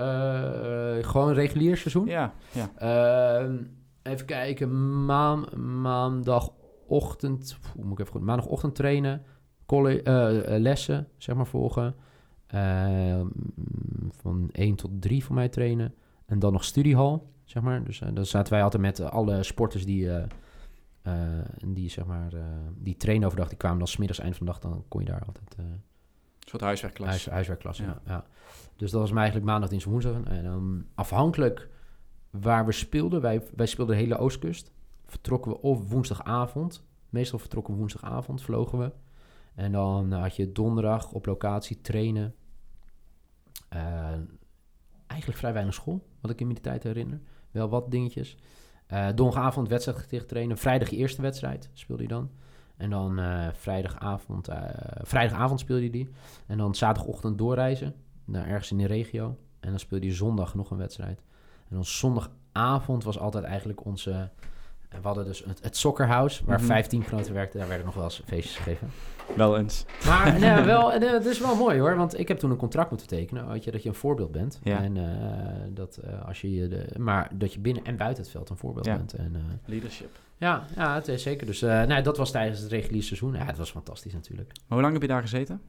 Uh, 0.00 1.06
gewoon 1.08 1.28
een 1.28 1.34
regulier 1.34 1.76
seizoen? 1.76 2.06
Ja, 2.06 2.34
ja. 2.52 3.42
Uh, 3.42 3.50
Even 4.02 4.26
kijken, 4.26 5.04
maan, 5.04 6.22
maandagochtend, 6.88 7.58
hoe 7.74 7.84
moet 7.84 7.92
ik 7.92 7.98
even 7.98 8.12
goed, 8.12 8.22
maandagochtend 8.22 8.74
trainen, 8.74 9.22
college, 9.66 10.02
uh, 10.48 10.58
lessen, 10.58 11.08
zeg 11.16 11.36
maar, 11.36 11.46
volgen. 11.46 11.94
Uh, 12.54 13.20
van 14.10 14.48
1 14.52 14.74
tot 14.74 14.90
3 15.00 15.24
voor 15.24 15.34
mij 15.34 15.48
trainen. 15.48 15.94
En 16.26 16.38
dan 16.38 16.52
nog 16.52 16.64
studiehal, 16.64 17.30
zeg 17.44 17.62
maar. 17.62 17.84
Dus 17.84 18.00
uh, 18.00 18.08
dan 18.12 18.26
zaten 18.26 18.52
wij 18.52 18.62
altijd 18.62 18.82
met 18.82 19.00
alle 19.00 19.42
sporters 19.42 19.84
die, 19.84 20.10
die, 21.66 21.90
zeg 21.90 22.06
maar, 22.06 22.32
die 22.78 22.96
trainen 22.96 23.26
overdag. 23.26 23.48
Die 23.48 23.58
kwamen 23.58 23.78
dan 23.78 23.88
smiddags 23.88 24.20
eind 24.20 24.36
van 24.36 24.46
de 24.46 24.52
dag, 24.52 24.60
dan 24.60 24.84
kon 24.88 25.00
je 25.00 25.06
daar 25.06 25.24
altijd... 25.26 25.54
een 25.58 25.82
soort 26.40 26.62
huiswerkklas. 26.62 27.08
Huis, 27.08 27.26
huiswerkklas, 27.26 27.78
ja. 27.78 28.00
ja. 28.06 28.24
Dus 28.76 28.90
dat 28.90 29.00
was 29.00 29.10
mij 29.10 29.22
eigenlijk 29.22 29.50
maandag, 29.50 29.68
dinsdag, 29.68 29.92
woensdag. 29.92 30.22
En 30.22 30.44
dan 30.44 30.86
afhankelijk 30.94 31.68
waar 32.30 32.66
we 32.66 32.72
speelden. 32.72 33.20
Wij, 33.20 33.42
wij 33.54 33.66
speelden 33.66 33.96
de 33.96 34.02
hele 34.02 34.18
Oostkust. 34.18 34.72
Vertrokken 35.14 35.50
we 35.50 35.60
of 35.60 35.88
woensdagavond. 35.88 36.84
Meestal 37.08 37.38
vertrokken 37.38 37.72
we 37.72 37.78
woensdagavond, 37.78 38.42
vlogen 38.42 38.78
we. 38.78 38.92
En 39.54 39.72
dan 39.72 40.12
had 40.12 40.36
je 40.36 40.52
donderdag 40.52 41.12
op 41.12 41.26
locatie 41.26 41.80
trainen. 41.80 42.34
Uh, 43.74 43.80
eigenlijk 45.06 45.40
vrij 45.40 45.52
weinig 45.52 45.74
school, 45.74 46.06
wat 46.20 46.30
ik 46.30 46.40
in 46.40 46.46
mijn 46.46 46.60
tijd 46.60 46.82
herinner. 46.82 47.20
Wel 47.50 47.68
wat 47.68 47.90
dingetjes. 47.90 48.36
Uh, 48.92 49.06
donderdagavond 49.14 49.68
wedstrijd 49.68 50.28
trainen. 50.28 50.58
Vrijdag 50.58 50.90
je 50.90 50.96
eerste 50.96 51.22
wedstrijd 51.22 51.70
speelde 51.72 52.02
je 52.02 52.08
dan. 52.08 52.30
En 52.76 52.90
dan 52.90 53.18
uh, 53.18 53.48
vrijdagavond, 53.52 54.48
vrijdagavond 55.02 55.60
speelde 55.60 55.82
je 55.82 55.90
die. 55.90 56.10
En 56.46 56.58
dan 56.58 56.74
zaterdagochtend 56.74 57.38
doorreizen 57.38 57.94
naar 58.24 58.46
ergens 58.46 58.70
in 58.70 58.78
de 58.78 58.86
regio. 58.86 59.38
En 59.60 59.70
dan 59.70 59.78
speelde 59.78 60.06
je 60.06 60.12
zondag 60.12 60.54
nog 60.54 60.70
een 60.70 60.76
wedstrijd. 60.76 61.22
En 61.68 61.74
dan 61.74 61.84
zondagavond 61.84 63.04
was 63.04 63.18
altijd 63.18 63.44
eigenlijk 63.44 63.84
onze... 63.84 64.30
Eh, 64.94 65.00
we 65.00 65.06
hadden 65.06 65.24
dus 65.24 65.44
het, 65.46 65.58
het 65.62 65.76
sokkerhuis, 65.76 66.42
waar 66.44 66.60
mm 66.60 66.64
-hmm. 66.64 66.74
15 66.74 67.02
genoten 67.02 67.34
werkten. 67.34 67.58
Daar 67.58 67.68
werden 67.68 67.86
nog 67.86 67.94
wel 67.94 68.04
eens 68.04 68.22
feestjes 68.26 68.56
gegeven. 68.56 68.90
Wel 69.36 69.58
eens. 69.58 69.84
Maar 70.06 70.38
nee, 70.40 70.62
wel, 70.62 70.92
het 70.92 71.26
is 71.26 71.38
wel 71.38 71.56
mooi 71.56 71.78
hoor. 71.78 71.96
Want 71.96 72.18
ik 72.18 72.28
heb 72.28 72.38
toen 72.38 72.50
een 72.50 72.56
contract 72.56 72.90
moeten 72.90 73.08
tekenen. 73.08 73.48
Weet 73.48 73.64
je, 73.64 73.70
dat 73.70 73.82
je 73.82 73.88
een 73.88 73.94
voorbeeld 73.94 74.32
bent. 74.32 74.60
Ja. 74.62 74.82
En 74.82 74.96
uh, 74.96 75.04
dat 75.68 76.00
uh, 76.04 76.26
als 76.26 76.40
je 76.40 76.68
de, 76.68 76.86
maar 76.98 77.30
dat 77.34 77.52
je 77.52 77.60
binnen 77.60 77.84
en 77.84 77.96
buiten 77.96 78.22
het 78.22 78.32
veld 78.32 78.50
een 78.50 78.56
voorbeeld 78.56 78.86
ja. 78.86 78.96
bent. 78.96 79.12
En, 79.12 79.32
uh, 79.36 79.40
Leadership. 79.64 80.18
Ja, 80.36 80.64
ja 80.76 80.94
het 80.94 81.08
is 81.08 81.22
zeker. 81.22 81.46
Dus 81.46 81.60
nee, 81.60 82.02
dat 82.02 82.16
was 82.16 82.30
tijdens 82.30 82.60
het 82.60 82.70
reguliere 82.70 83.06
seizoen. 83.06 83.34
Ja, 83.34 83.44
het 83.44 83.58
was 83.58 83.70
fantastisch 83.70 84.12
natuurlijk. 84.12 84.48
Maar 84.48 84.64
hoe 84.68 84.80
lang 84.80 84.92
heb 84.92 85.02
je 85.02 85.08
daar 85.08 85.22
gezeten? 85.22 85.60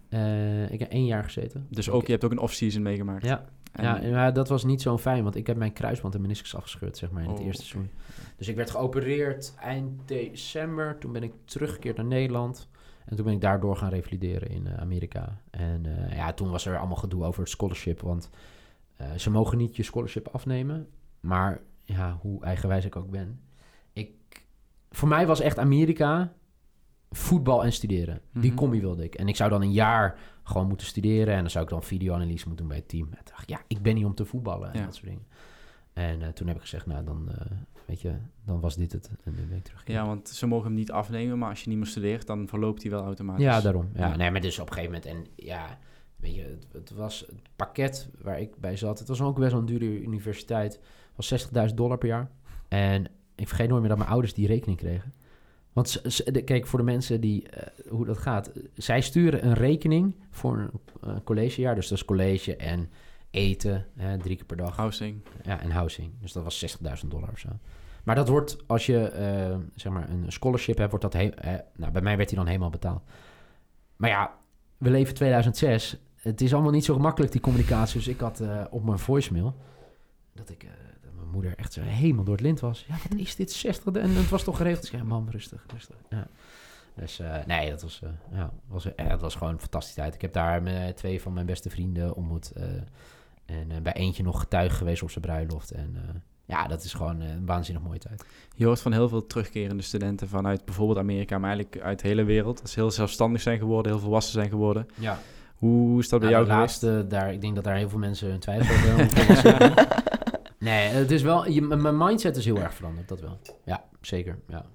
ik 0.70 0.80
heb 0.80 0.92
één 0.92 1.06
jaar 1.06 1.24
gezeten. 1.24 1.68
Dus 1.70 1.90
ook, 1.90 2.06
je 2.06 2.12
hebt 2.12 2.26
ook 2.26 2.32
een 2.32 2.40
off-season 2.40 2.82
meegemaakt? 2.82 3.26
Ja, 3.26 3.46
ja, 3.82 4.02
maar 4.12 4.34
dat 4.34 4.48
was 4.48 4.64
niet 4.64 4.82
zo 4.82 4.98
fijn, 4.98 5.24
want 5.24 5.36
ik 5.36 5.48
heb 5.48 5.58
mijn 5.58 5.74
kruisband 5.74 6.16
en 6.16 6.22
meniscus 6.22 6.56
afgescheurd, 6.56 6.98
zeg 6.98 7.12
maar, 7.12 7.24
in 7.24 7.30
het 7.30 7.40
oh, 7.40 7.46
eerste 7.46 7.66
seizoen. 7.66 7.92
Dus 8.36 8.48
ik 8.48 8.56
werd 8.56 8.72
geopereerd 8.72 9.56
eind 9.60 10.08
december. 10.08 10.98
Toen 10.98 11.12
ben 11.12 11.24
ik 11.24 11.34
teruggekeerd 11.46 11.98
naar 11.98 12.06
Nederland. 12.06 12.70
En 13.06 13.16
toen 13.16 13.26
ben 13.26 13.34
ik 13.34 13.42
daardoor 13.42 13.78
gaan 13.78 13.90
revalideren 13.90 14.50
in 14.50 14.66
uh, 14.66 14.78
Amerika. 14.78 15.42
En 15.50 15.84
uh, 15.86 16.16
ja, 16.16 16.34
toen 16.34 16.52
was 16.52 16.66
er 16.66 16.78
allemaal 16.78 16.96
gedoe 16.96 17.24
over 17.24 17.42
het 17.42 17.50
scholarship, 17.50 18.02
want 18.02 18.30
uh, 19.02 19.12
ze 19.14 19.30
mogen 19.30 19.58
niet 19.58 19.76
je 19.76 19.84
scholarship 19.84 20.28
afnemen. 20.28 20.88
Maar 21.20 21.62
ja, 21.84 22.18
hoe 22.22 22.44
eigenwijs 22.44 22.86
ik 22.86 22.96
ook 22.96 23.10
ben. 23.10 23.40
Ik, 23.94 24.12
voor 24.92 25.08
mij 25.08 25.28
was 25.28 25.40
echt 25.40 25.60
Amerika 25.60 26.34
voetbal 27.12 27.64
en 27.64 27.74
studeren. 27.74 28.14
Mm 28.16 28.22
-hmm. 28.32 28.42
Die 28.42 28.52
mhm. 28.52 28.60
combi 28.60 28.82
wilde 28.82 29.04
ik. 29.04 29.16
En 29.16 29.28
ik 29.28 29.36
zou 29.36 29.50
dan 29.50 29.62
een 29.62 29.72
jaar 29.72 30.20
gewoon 30.44 30.68
moeten 30.68 30.88
studeren. 30.88 31.34
En 31.34 31.42
dan 31.42 31.50
zou 31.50 31.64
ik 31.64 31.70
dan 31.70 31.84
videoanalyse 31.84 32.48
moeten 32.48 32.66
doen 32.66 32.68
bij 32.68 32.78
het 32.78 32.90
team. 32.90 33.08
En 33.12 33.22
dacht, 33.24 33.50
ja, 33.50 33.62
ik 33.68 33.82
ben 33.82 33.96
niet 33.96 34.06
om 34.06 34.16
te 34.16 34.26
voetballen 34.26 34.72
en 34.72 34.80
ja. 34.80 34.86
dat 34.86 34.96
soort 34.96 35.08
dingen. 35.08 35.26
En 35.94 36.22
uh, 36.22 36.28
toen 36.28 36.48
heb 36.48 36.56
ik 36.56 36.62
gezegd, 36.62 36.86
nou 36.86 37.04
dan, 37.04 37.30
weet 37.86 38.02
je, 38.02 38.14
dan 38.46 38.60
was 38.60 38.76
dit 38.76 38.92
het. 38.92 39.10
En 39.24 39.36
nu 39.36 39.42
ben 39.42 39.58
ik 39.58 39.64
terug. 39.64 39.84
Ja, 39.86 40.06
want 40.06 40.30
ze 40.30 40.48
mogen 40.48 40.66
hem 40.66 40.76
niet 40.76 40.92
afnemen, 40.92 41.38
maar 41.38 41.50
als 41.50 41.64
je 41.64 41.70
niet 41.70 41.78
meer 41.78 41.88
studeert, 41.88 42.28
dan 42.28 42.48
verloopt 42.48 42.82
hij 42.82 42.92
wel 42.92 43.04
automatisch. 43.04 43.44
Ja, 43.44 43.62
daarom. 43.62 43.90
Ja, 43.94 44.08
ja. 44.08 44.16
nee, 44.16 44.32
maar 44.32 44.42
dus 44.42 44.60
op 44.60 44.68
een 44.68 44.74
gegeven 44.74 44.94
moment, 44.94 45.12
en 45.12 45.46
ja, 45.46 45.78
weet 46.16 46.36
je, 46.36 46.42
het, 46.42 46.66
het, 46.72 46.92
was 46.92 47.20
het 47.20 47.42
pakket 47.56 48.10
waar 48.22 48.40
ik 48.40 48.58
bij 48.58 48.78
zat. 48.78 49.00
Het 49.00 49.08
was 49.08 49.22
ook 49.22 49.40
best 49.40 49.52
wel 49.52 49.60
een 49.60 49.66
dure 49.66 50.02
universiteit. 50.02 50.80
was 51.16 51.48
60.000 51.70 51.74
dollar 51.74 51.98
per 51.98 52.08
jaar. 52.08 52.30
En 52.68 53.06
ik 53.36 53.48
vergeet 53.48 53.70
nooit 53.70 53.80
meer 53.80 53.90
dat 53.90 53.98
mijn 53.98 54.10
ouders 54.10 54.34
die 54.34 54.48
rekening 54.48 54.78
kregen. 54.78 55.14
Want 55.74 56.02
kijk, 56.46 56.68
voor 56.68 56.80
de 56.80 56.86
mensen 56.86 57.22
die, 57.22 57.44
uh, 57.44 57.90
hoe 57.90 58.06
dat 58.06 58.18
gaat. 58.18 58.52
Zij 58.74 59.02
sturen 59.02 59.46
een 59.46 59.54
rekening 59.54 60.16
voor 60.30 60.58
een 60.58 60.70
uh, 61.10 61.16
collegejaar. 61.24 61.76
Dus 61.76 61.88
dat 61.88 61.98
is 61.98 62.06
college 62.06 62.56
en 62.56 62.90
eten, 63.36 63.86
hè, 63.96 64.18
drie 64.18 64.36
keer 64.36 64.46
per 64.46 64.58
dag. 64.58 64.76
Housing. 64.76 65.22
Ja, 65.44 65.62
en 65.62 65.72
housing. 65.72 66.12
Dus 66.22 66.32
dat 66.32 66.44
was 66.44 66.78
60.000 67.04 67.08
dollar 67.08 67.30
of 67.32 67.40
zo. 67.40 67.50
Maar 68.04 68.16
dat 68.16 68.28
wordt, 68.28 68.58
als 68.68 68.86
je 68.86 69.12
uh, 69.52 69.58
zeg 69.76 69.94
maar 69.94 70.10
een 70.10 70.32
scholarship 70.32 70.78
hebt, 70.78 70.92
wordt 70.92 71.12
dat... 71.12 71.32
nou, 71.76 71.92
bij 71.92 72.02
mij 72.02 72.18
werd 72.18 72.30
die 72.30 72.38
dan 72.38 72.48
helemaal 72.48 72.70
betaald. 72.70 73.04
Maar 73.96 74.10
ja, 74.10 74.34
we 74.78 74.90
leven 74.90 75.14
2006. 75.14 75.98
Het 76.16 76.42
is 76.42 76.54
allemaal 76.54 76.72
niet 76.72 76.86
zo 76.86 76.94
gemakkelijk, 76.94 77.32
die 77.32 77.42
communicatie. 77.42 77.98
Dus 77.98 78.08
ik 78.08 78.20
had 78.20 78.42
op 78.70 78.84
mijn 78.84 79.00
voicemail... 79.00 79.56
dat 80.34 80.50
ik 80.50 80.66
moeder 81.36 81.56
echt 81.56 81.74
zo 81.74 81.82
helemaal 81.82 82.24
door 82.24 82.34
het 82.34 82.44
lint 82.44 82.60
was. 82.60 82.86
Ja, 82.88 82.96
wat 83.10 83.20
is 83.20 83.36
dit 83.36 83.52
60? 83.52 83.94
En 83.94 84.10
het 84.10 84.30
was 84.30 84.44
toch 84.44 84.58
geregeld? 84.58 84.88
Ja, 84.88 85.04
mam, 85.04 85.30
rustig, 85.30 85.66
rustig. 85.68 85.96
Ja. 86.10 86.28
Dus 86.96 87.22
nee, 87.46 87.70
dat 87.70 87.82
was, 87.82 88.02
ja, 88.32 88.52
was, 88.68 88.88
dat 88.96 89.22
was 89.22 89.36
gewoon 89.36 89.54
een 89.54 89.60
fantastische 89.60 90.00
tijd. 90.00 90.14
Ik 90.14 90.22
heb 90.22 90.34
daar 90.34 90.62
met 90.62 90.98
twee 90.98 91.22
van 91.22 91.34
mijn 91.34 91.46
beste 91.46 91.70
vrienden 91.70 92.16
ontmoet. 92.16 92.52
En 93.46 93.84
bij 93.84 93.94
eentje 93.94 94.24
nog 94.24 94.40
getuige 94.40 94.76
geweest 94.76 95.04
op 95.04 95.12
zijn 95.12 95.26
bruiloft. 95.26 95.72
En 95.72 96.24
ja, 96.46 96.68
dat 96.68 96.84
is 96.84 96.94
gewoon 96.94 97.20
een 97.20 97.46
waanzinnig 97.46 97.84
mooie 97.84 98.00
tijd. 98.00 98.26
Je 98.56 98.66
hoort 98.66 98.82
van 98.82 98.92
heel 98.92 99.10
veel 99.10 99.28
terugkerende 99.28 99.84
studenten 99.84 100.28
vanuit 100.28 100.66
bijvoorbeeld 100.66 100.98
Amerika, 100.98 101.38
maar 101.38 101.50
eigenlijk 101.50 101.84
uit 101.84 102.00
de 102.02 102.08
hele 102.08 102.24
wereld. 102.24 102.60
Dat 102.60 102.70
ze 102.70 102.80
heel 102.80 102.92
zelfstandig 102.92 103.42
zijn 103.42 103.60
geworden, 103.60 103.92
heel 103.92 104.02
volwassen 104.02 104.34
zijn 104.34 104.50
geworden. 104.50 104.88
Ja. 104.96 105.20
Hoe 105.56 106.00
is 106.00 106.10
dat 106.10 106.20
bij 106.20 106.30
nou, 106.30 106.44
jou 106.44 106.56
de 106.56 106.62
laatste, 106.62 107.06
daar, 107.08 107.34
ik 107.34 107.42
denk 107.42 107.56
dat 107.56 107.64
daar 107.64 107.76
heel 107.76 107.90
veel 107.90 108.00
mensen 108.00 108.30
hun 108.30 108.40
twijfel 108.40 108.76
over 108.76 109.58
hebben. 109.58 109.88
Nee, 110.58 110.88
het 110.88 111.12
is 111.12 111.22
wel... 111.22 111.50
Je, 111.50 111.62
mijn 111.62 111.98
mindset 111.98 112.38
is 112.38 112.46
heel 112.46 112.60
erg 112.60 112.74
veranderd, 112.74 113.08
dat 113.08 113.20
wel. 113.20 113.40
Ja, 113.64 113.84
zeker. 114.02 114.40
Ja. 114.48 114.66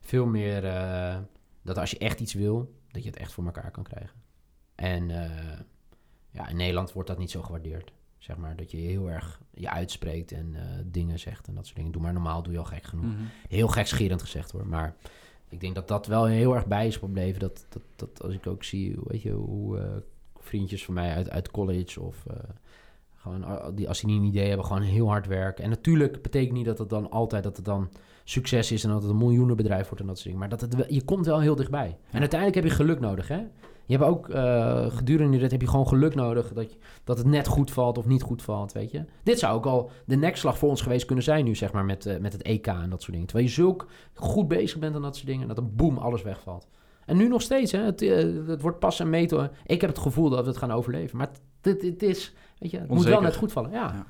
Veel 0.00 0.26
meer 0.26 0.64
uh, 0.64 1.16
dat 1.62 1.78
als 1.78 1.90
je 1.90 1.98
echt 1.98 2.20
iets 2.20 2.34
wil, 2.34 2.74
dat 2.90 3.02
je 3.02 3.08
het 3.08 3.18
echt 3.18 3.32
voor 3.32 3.44
elkaar 3.44 3.70
kan 3.70 3.82
krijgen. 3.82 4.16
En 4.74 5.08
uh, 5.08 5.30
ja, 6.30 6.48
in 6.48 6.56
Nederland 6.56 6.92
wordt 6.92 7.08
dat 7.08 7.18
niet 7.18 7.30
zo 7.30 7.42
gewaardeerd. 7.42 7.92
Zeg 8.18 8.36
maar, 8.36 8.56
dat 8.56 8.70
je 8.70 8.76
heel 8.76 9.10
erg 9.10 9.40
je 9.54 9.70
uitspreekt 9.70 10.32
en 10.32 10.52
uh, 10.52 10.60
dingen 10.84 11.18
zegt 11.18 11.48
en 11.48 11.54
dat 11.54 11.64
soort 11.64 11.76
dingen. 11.76 11.92
Doe 11.92 12.02
maar 12.02 12.12
normaal, 12.12 12.42
doe 12.42 12.52
je 12.52 12.58
al 12.58 12.64
gek 12.64 12.84
genoeg. 12.84 13.04
Mm 13.04 13.16
-hmm. 13.16 13.28
Heel 13.48 13.68
gekscherend 13.68 14.22
gezegd 14.22 14.50
hoor, 14.50 14.66
maar 14.66 14.94
ik 15.48 15.60
denk 15.60 15.74
dat 15.74 15.88
dat 15.88 16.06
wel 16.06 16.24
heel 16.24 16.54
erg 16.54 16.66
bij 16.66 16.86
is 16.86 16.96
gebleven. 16.96 17.40
Dat, 17.40 17.66
dat, 17.68 17.82
dat 17.96 18.22
als 18.22 18.34
ik 18.34 18.46
ook 18.46 18.64
zie, 18.64 18.96
weet 19.04 19.22
je, 19.22 19.32
hoe 19.32 19.78
uh, 19.78 19.84
vriendjes 20.36 20.84
van 20.84 20.94
mij 20.94 21.14
uit, 21.14 21.30
uit 21.30 21.50
college 21.50 22.00
of 22.00 22.24
uh, 22.30 22.36
gewoon, 23.14 23.74
die, 23.74 23.88
als 23.88 24.00
die 24.00 24.08
niet 24.08 24.20
een 24.20 24.28
idee 24.28 24.48
hebben, 24.48 24.66
gewoon 24.66 24.82
heel 24.82 25.08
hard 25.08 25.26
werken. 25.26 25.64
En 25.64 25.70
natuurlijk 25.70 26.22
betekent 26.22 26.52
niet 26.52 26.66
dat 26.66 26.78
het 26.78 26.88
dan 26.88 27.10
altijd, 27.10 27.42
dat 27.42 27.56
het 27.56 27.64
dan 27.64 27.90
succes 28.24 28.72
is 28.72 28.84
en 28.84 28.90
dat 28.90 29.02
het 29.02 29.10
een 29.10 29.18
miljoenenbedrijf 29.18 29.86
wordt 29.86 30.00
en 30.00 30.06
dat 30.06 30.18
soort 30.18 30.28
dingen. 30.34 30.40
Maar 30.40 30.58
dat 30.58 30.60
het, 30.60 30.86
je 30.88 31.02
komt 31.02 31.26
wel 31.26 31.40
heel 31.40 31.56
dichtbij. 31.56 31.98
En 32.10 32.20
uiteindelijk 32.20 32.60
heb 32.60 32.70
je 32.70 32.76
geluk 32.76 33.00
nodig, 33.00 33.28
hè. 33.28 33.40
Je 33.88 33.96
hebt 33.96 34.08
ook 34.08 34.28
uh, 34.28 34.86
gedurende 34.86 35.38
dit 35.38 35.50
heb 35.50 35.60
je 35.60 35.68
gewoon 35.68 35.88
geluk 35.88 36.14
nodig 36.14 36.52
dat, 36.52 36.72
je, 36.72 36.78
dat 37.04 37.18
het 37.18 37.26
net 37.26 37.46
goed 37.46 37.70
valt 37.70 37.98
of 37.98 38.06
niet 38.06 38.22
goed 38.22 38.42
valt, 38.42 38.72
weet 38.72 38.90
je. 38.90 39.04
Dit 39.22 39.38
zou 39.38 39.56
ook 39.56 39.66
al 39.66 39.90
de 40.04 40.16
nekslag 40.16 40.58
voor 40.58 40.68
ons 40.68 40.82
geweest 40.82 41.04
kunnen 41.04 41.24
zijn 41.24 41.44
nu, 41.44 41.54
zeg 41.54 41.72
maar, 41.72 41.84
met, 41.84 42.06
uh, 42.06 42.16
met 42.18 42.32
het 42.32 42.42
EK 42.42 42.66
en 42.66 42.90
dat 42.90 43.00
soort 43.00 43.12
dingen. 43.12 43.26
Terwijl 43.26 43.48
je 43.48 43.54
zulk 43.54 43.86
goed 44.14 44.48
bezig 44.48 44.78
bent 44.78 44.94
aan 44.94 45.02
dat 45.02 45.16
soort 45.16 45.26
dingen, 45.26 45.46
dat 45.46 45.56
dan 45.56 45.70
boem, 45.74 45.98
alles 45.98 46.22
wegvalt. 46.22 46.68
En 47.06 47.16
nu 47.16 47.28
nog 47.28 47.42
steeds, 47.42 47.72
hè. 47.72 47.78
Het, 47.78 48.02
uh, 48.02 48.48
het 48.48 48.60
wordt 48.60 48.78
pas 48.78 49.00
en 49.00 49.10
meten. 49.10 49.50
Ik 49.66 49.80
heb 49.80 49.90
het 49.90 49.98
gevoel 49.98 50.30
dat 50.30 50.42
we 50.42 50.48
het 50.48 50.58
gaan 50.58 50.72
overleven. 50.72 51.16
Maar 51.16 51.30
het, 51.60 51.82
het 51.82 52.02
is, 52.02 52.34
weet 52.58 52.70
je, 52.70 52.78
het 52.78 52.88
Onzeker. 52.90 52.94
moet 52.94 53.04
wel 53.04 53.20
net 53.20 53.36
goed 53.36 53.52
vallen, 53.52 53.70
ja. 53.70 53.92
ja. 53.94 54.06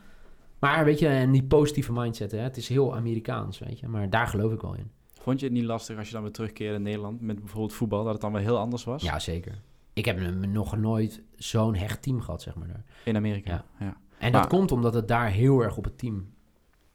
Maar 0.59 0.85
weet 0.85 0.99
je, 0.99 1.09
en 1.09 1.31
die 1.31 1.45
positieve 1.45 1.93
mindset, 1.93 2.31
hè, 2.31 2.39
het 2.39 2.57
is 2.57 2.69
heel 2.69 2.97
Amerikaans, 2.97 3.59
weet 3.59 3.79
je. 3.79 3.89
Maar 3.89 4.11
daar 4.11 4.27
geloof 4.27 4.53
ik 4.53 4.61
wel 4.61 4.75
in. 4.75 4.91
Vond 5.19 5.41
je 5.41 5.47
het 5.47 5.55
niet 5.55 5.65
lastig 5.65 5.99
als 5.99 6.07
je 6.07 6.13
dan 6.13 6.23
weer 6.23 6.33
terugkeerde 6.33 6.75
in 6.75 6.83
Nederland 6.83 7.21
met 7.21 7.39
bijvoorbeeld 7.39 7.73
voetbal, 7.73 8.05
dat 8.05 8.13
het 8.13 8.23
dan 8.23 8.33
weer 8.33 8.43
heel 8.43 8.59
anders 8.59 8.85
was? 8.85 9.03
Ja, 9.03 9.19
zeker. 9.19 9.61
Ik 9.93 10.05
heb 10.05 10.21
nog 10.47 10.77
nooit 10.77 11.23
zo'n 11.37 11.75
hecht 11.75 12.03
team 12.03 12.21
gehad, 12.21 12.43
zeg 12.43 12.55
maar. 12.55 12.69
Daar. 12.69 12.85
In 13.05 13.17
Amerika, 13.17 13.51
ja. 13.51 13.65
ja. 13.79 13.97
En 14.19 14.33
dat 14.33 14.47
komt 14.47 14.73
omdat 14.73 14.95
het 14.95 15.09
daar 15.09 15.31
heel 15.31 15.61
erg 15.61 15.77
op 15.77 15.85
het 15.85 15.99
team 15.99 16.27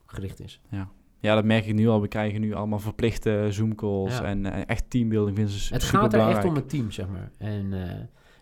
gericht 0.06 0.40
is. 0.40 0.62
Ja. 0.70 0.90
Ja, 1.20 1.36
dat 1.36 1.44
merk 1.44 1.66
ik 1.66 1.74
nu 1.74 1.88
al. 1.88 2.02
We 2.02 2.08
krijgen 2.08 2.42
nu 2.42 2.54
allemaal 2.54 2.80
verplichte 2.80 3.48
Zoom-calls 3.50 4.18
ja. 4.18 4.24
en 4.24 4.46
uh, 4.46 4.70
echt 4.70 4.90
teambuilding 4.90 5.38
vinden 5.38 5.54
ze 5.54 5.74
Het 5.74 5.84
gaat 5.84 6.14
er 6.14 6.30
echt 6.30 6.46
om 6.46 6.56
het 6.56 6.70
team, 6.70 6.92
zeg 6.92 7.08
maar. 7.08 7.32
En 7.38 7.72
uh, 7.72 7.92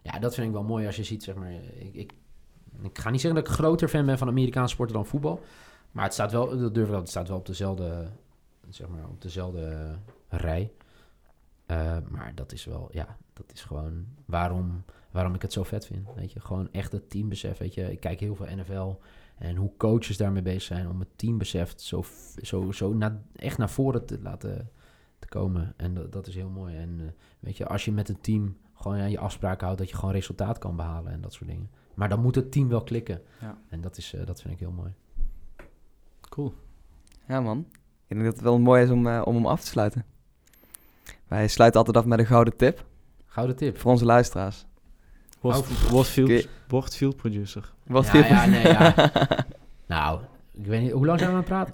ja, 0.01 0.19
dat 0.19 0.33
vind 0.33 0.47
ik 0.47 0.53
wel 0.53 0.63
mooi 0.63 0.85
als 0.85 0.95
je 0.95 1.03
ziet, 1.03 1.23
zeg 1.23 1.35
maar... 1.35 1.51
Ik, 1.51 1.93
ik, 1.93 2.11
ik 2.81 2.99
ga 2.99 3.09
niet 3.09 3.21
zeggen 3.21 3.41
dat 3.41 3.49
ik 3.49 3.55
groter 3.57 3.87
fan 3.87 4.05
ben 4.05 4.17
van 4.17 4.27
Amerikaanse 4.27 4.73
sporten 4.73 4.95
dan 4.95 5.05
voetbal. 5.05 5.41
Maar 5.91 6.03
het 6.03 6.13
staat 6.13 6.31
wel, 6.31 6.57
dat 6.57 6.73
durf 6.73 6.85
ik 6.85 6.91
wel, 6.91 6.99
het 6.99 7.09
staat 7.09 7.27
wel 7.27 7.37
op 7.37 7.45
dezelfde, 7.45 8.09
zeg 8.69 8.87
maar, 8.87 9.09
op 9.09 9.21
dezelfde 9.21 9.97
rij. 10.27 10.71
Uh, 11.67 11.97
maar 12.09 12.31
dat 12.35 12.51
is 12.51 12.65
wel, 12.65 12.89
ja, 12.91 13.17
dat 13.33 13.51
is 13.53 13.63
gewoon 13.63 14.05
waarom, 14.25 14.83
waarom 15.11 15.33
ik 15.33 15.41
het 15.41 15.53
zo 15.53 15.63
vet 15.63 15.85
vind. 15.85 16.07
Weet 16.15 16.31
je, 16.31 16.39
gewoon 16.39 16.71
echt 16.71 16.91
het 16.91 17.09
teambesef. 17.09 17.57
Weet 17.57 17.73
je, 17.73 17.91
ik 17.91 17.99
kijk 17.99 18.19
heel 18.19 18.35
veel 18.35 18.55
NFL 18.55 18.95
en 19.37 19.55
hoe 19.55 19.71
coaches 19.77 20.17
daarmee 20.17 20.41
bezig 20.41 20.61
zijn 20.61 20.89
om 20.89 20.99
het 20.99 21.17
teambesef 21.17 21.73
zo, 21.75 22.03
zo, 22.41 22.71
zo 22.71 22.93
na, 22.93 23.21
echt 23.35 23.57
naar 23.57 23.69
voren 23.69 24.05
te 24.05 24.19
laten 24.21 24.71
te 25.19 25.27
komen. 25.27 25.73
En 25.77 25.93
dat, 25.93 26.11
dat 26.11 26.27
is 26.27 26.35
heel 26.35 26.49
mooi. 26.49 26.75
En 26.75 26.99
uh, 26.99 27.05
weet 27.39 27.57
je, 27.57 27.67
als 27.67 27.85
je 27.85 27.91
met 27.91 28.09
een 28.09 28.21
team 28.21 28.57
gewoon 28.73 28.97
aan 28.97 29.11
je 29.11 29.19
afspraken 29.19 29.65
houdt, 29.65 29.79
dat 29.79 29.89
je 29.89 29.95
gewoon 29.95 30.13
resultaat 30.13 30.57
kan 30.57 30.75
behalen 30.75 31.11
en 31.11 31.21
dat 31.21 31.33
soort 31.33 31.49
dingen. 31.49 31.69
Maar 31.93 32.09
dan 32.09 32.21
moet 32.21 32.35
het 32.35 32.51
team 32.51 32.67
wel 32.67 32.83
klikken. 32.83 33.21
Ja. 33.39 33.61
En 33.69 33.81
dat, 33.81 33.97
is, 33.97 34.13
uh, 34.13 34.25
dat 34.25 34.41
vind 34.41 34.53
ik 34.53 34.59
heel 34.59 34.71
mooi. 34.71 34.93
Cool. 36.29 36.53
Ja, 37.27 37.41
man. 37.41 37.65
Ik 38.11 38.17
denk 38.17 38.29
dat 38.29 38.35
het 38.35 38.45
wel 38.45 38.59
mooi 38.59 38.83
is 38.83 38.89
om, 38.89 39.07
uh, 39.07 39.21
om 39.25 39.35
hem 39.35 39.45
af 39.45 39.61
te 39.61 39.67
sluiten. 39.67 40.05
Wij 41.27 41.47
sluiten 41.47 41.79
altijd 41.79 41.97
af 41.97 42.05
met 42.05 42.19
een 42.19 42.25
gouden 42.25 42.57
tip. 42.57 42.85
Gouden 43.25 43.55
tip. 43.55 43.77
Voor 43.77 43.91
onze 43.91 44.05
luisteraars. 44.05 44.65
Wordt 45.39 46.07
field, 46.07 46.47
wordt 46.67 46.95
field 46.95 47.15
producer. 47.15 47.73
Wat 47.83 48.09
ja, 48.11 48.25
ja, 48.25 48.45
nee, 48.45 48.67
ja. 48.67 48.93
nou, 49.87 50.21
ik 50.51 50.65
weet 50.65 50.81
niet, 50.81 50.91
hoe 50.91 51.05
lang 51.05 51.19
zijn 51.19 51.31
we 51.31 51.35
aan 51.35 51.41
het 51.41 51.51
praten? 51.51 51.73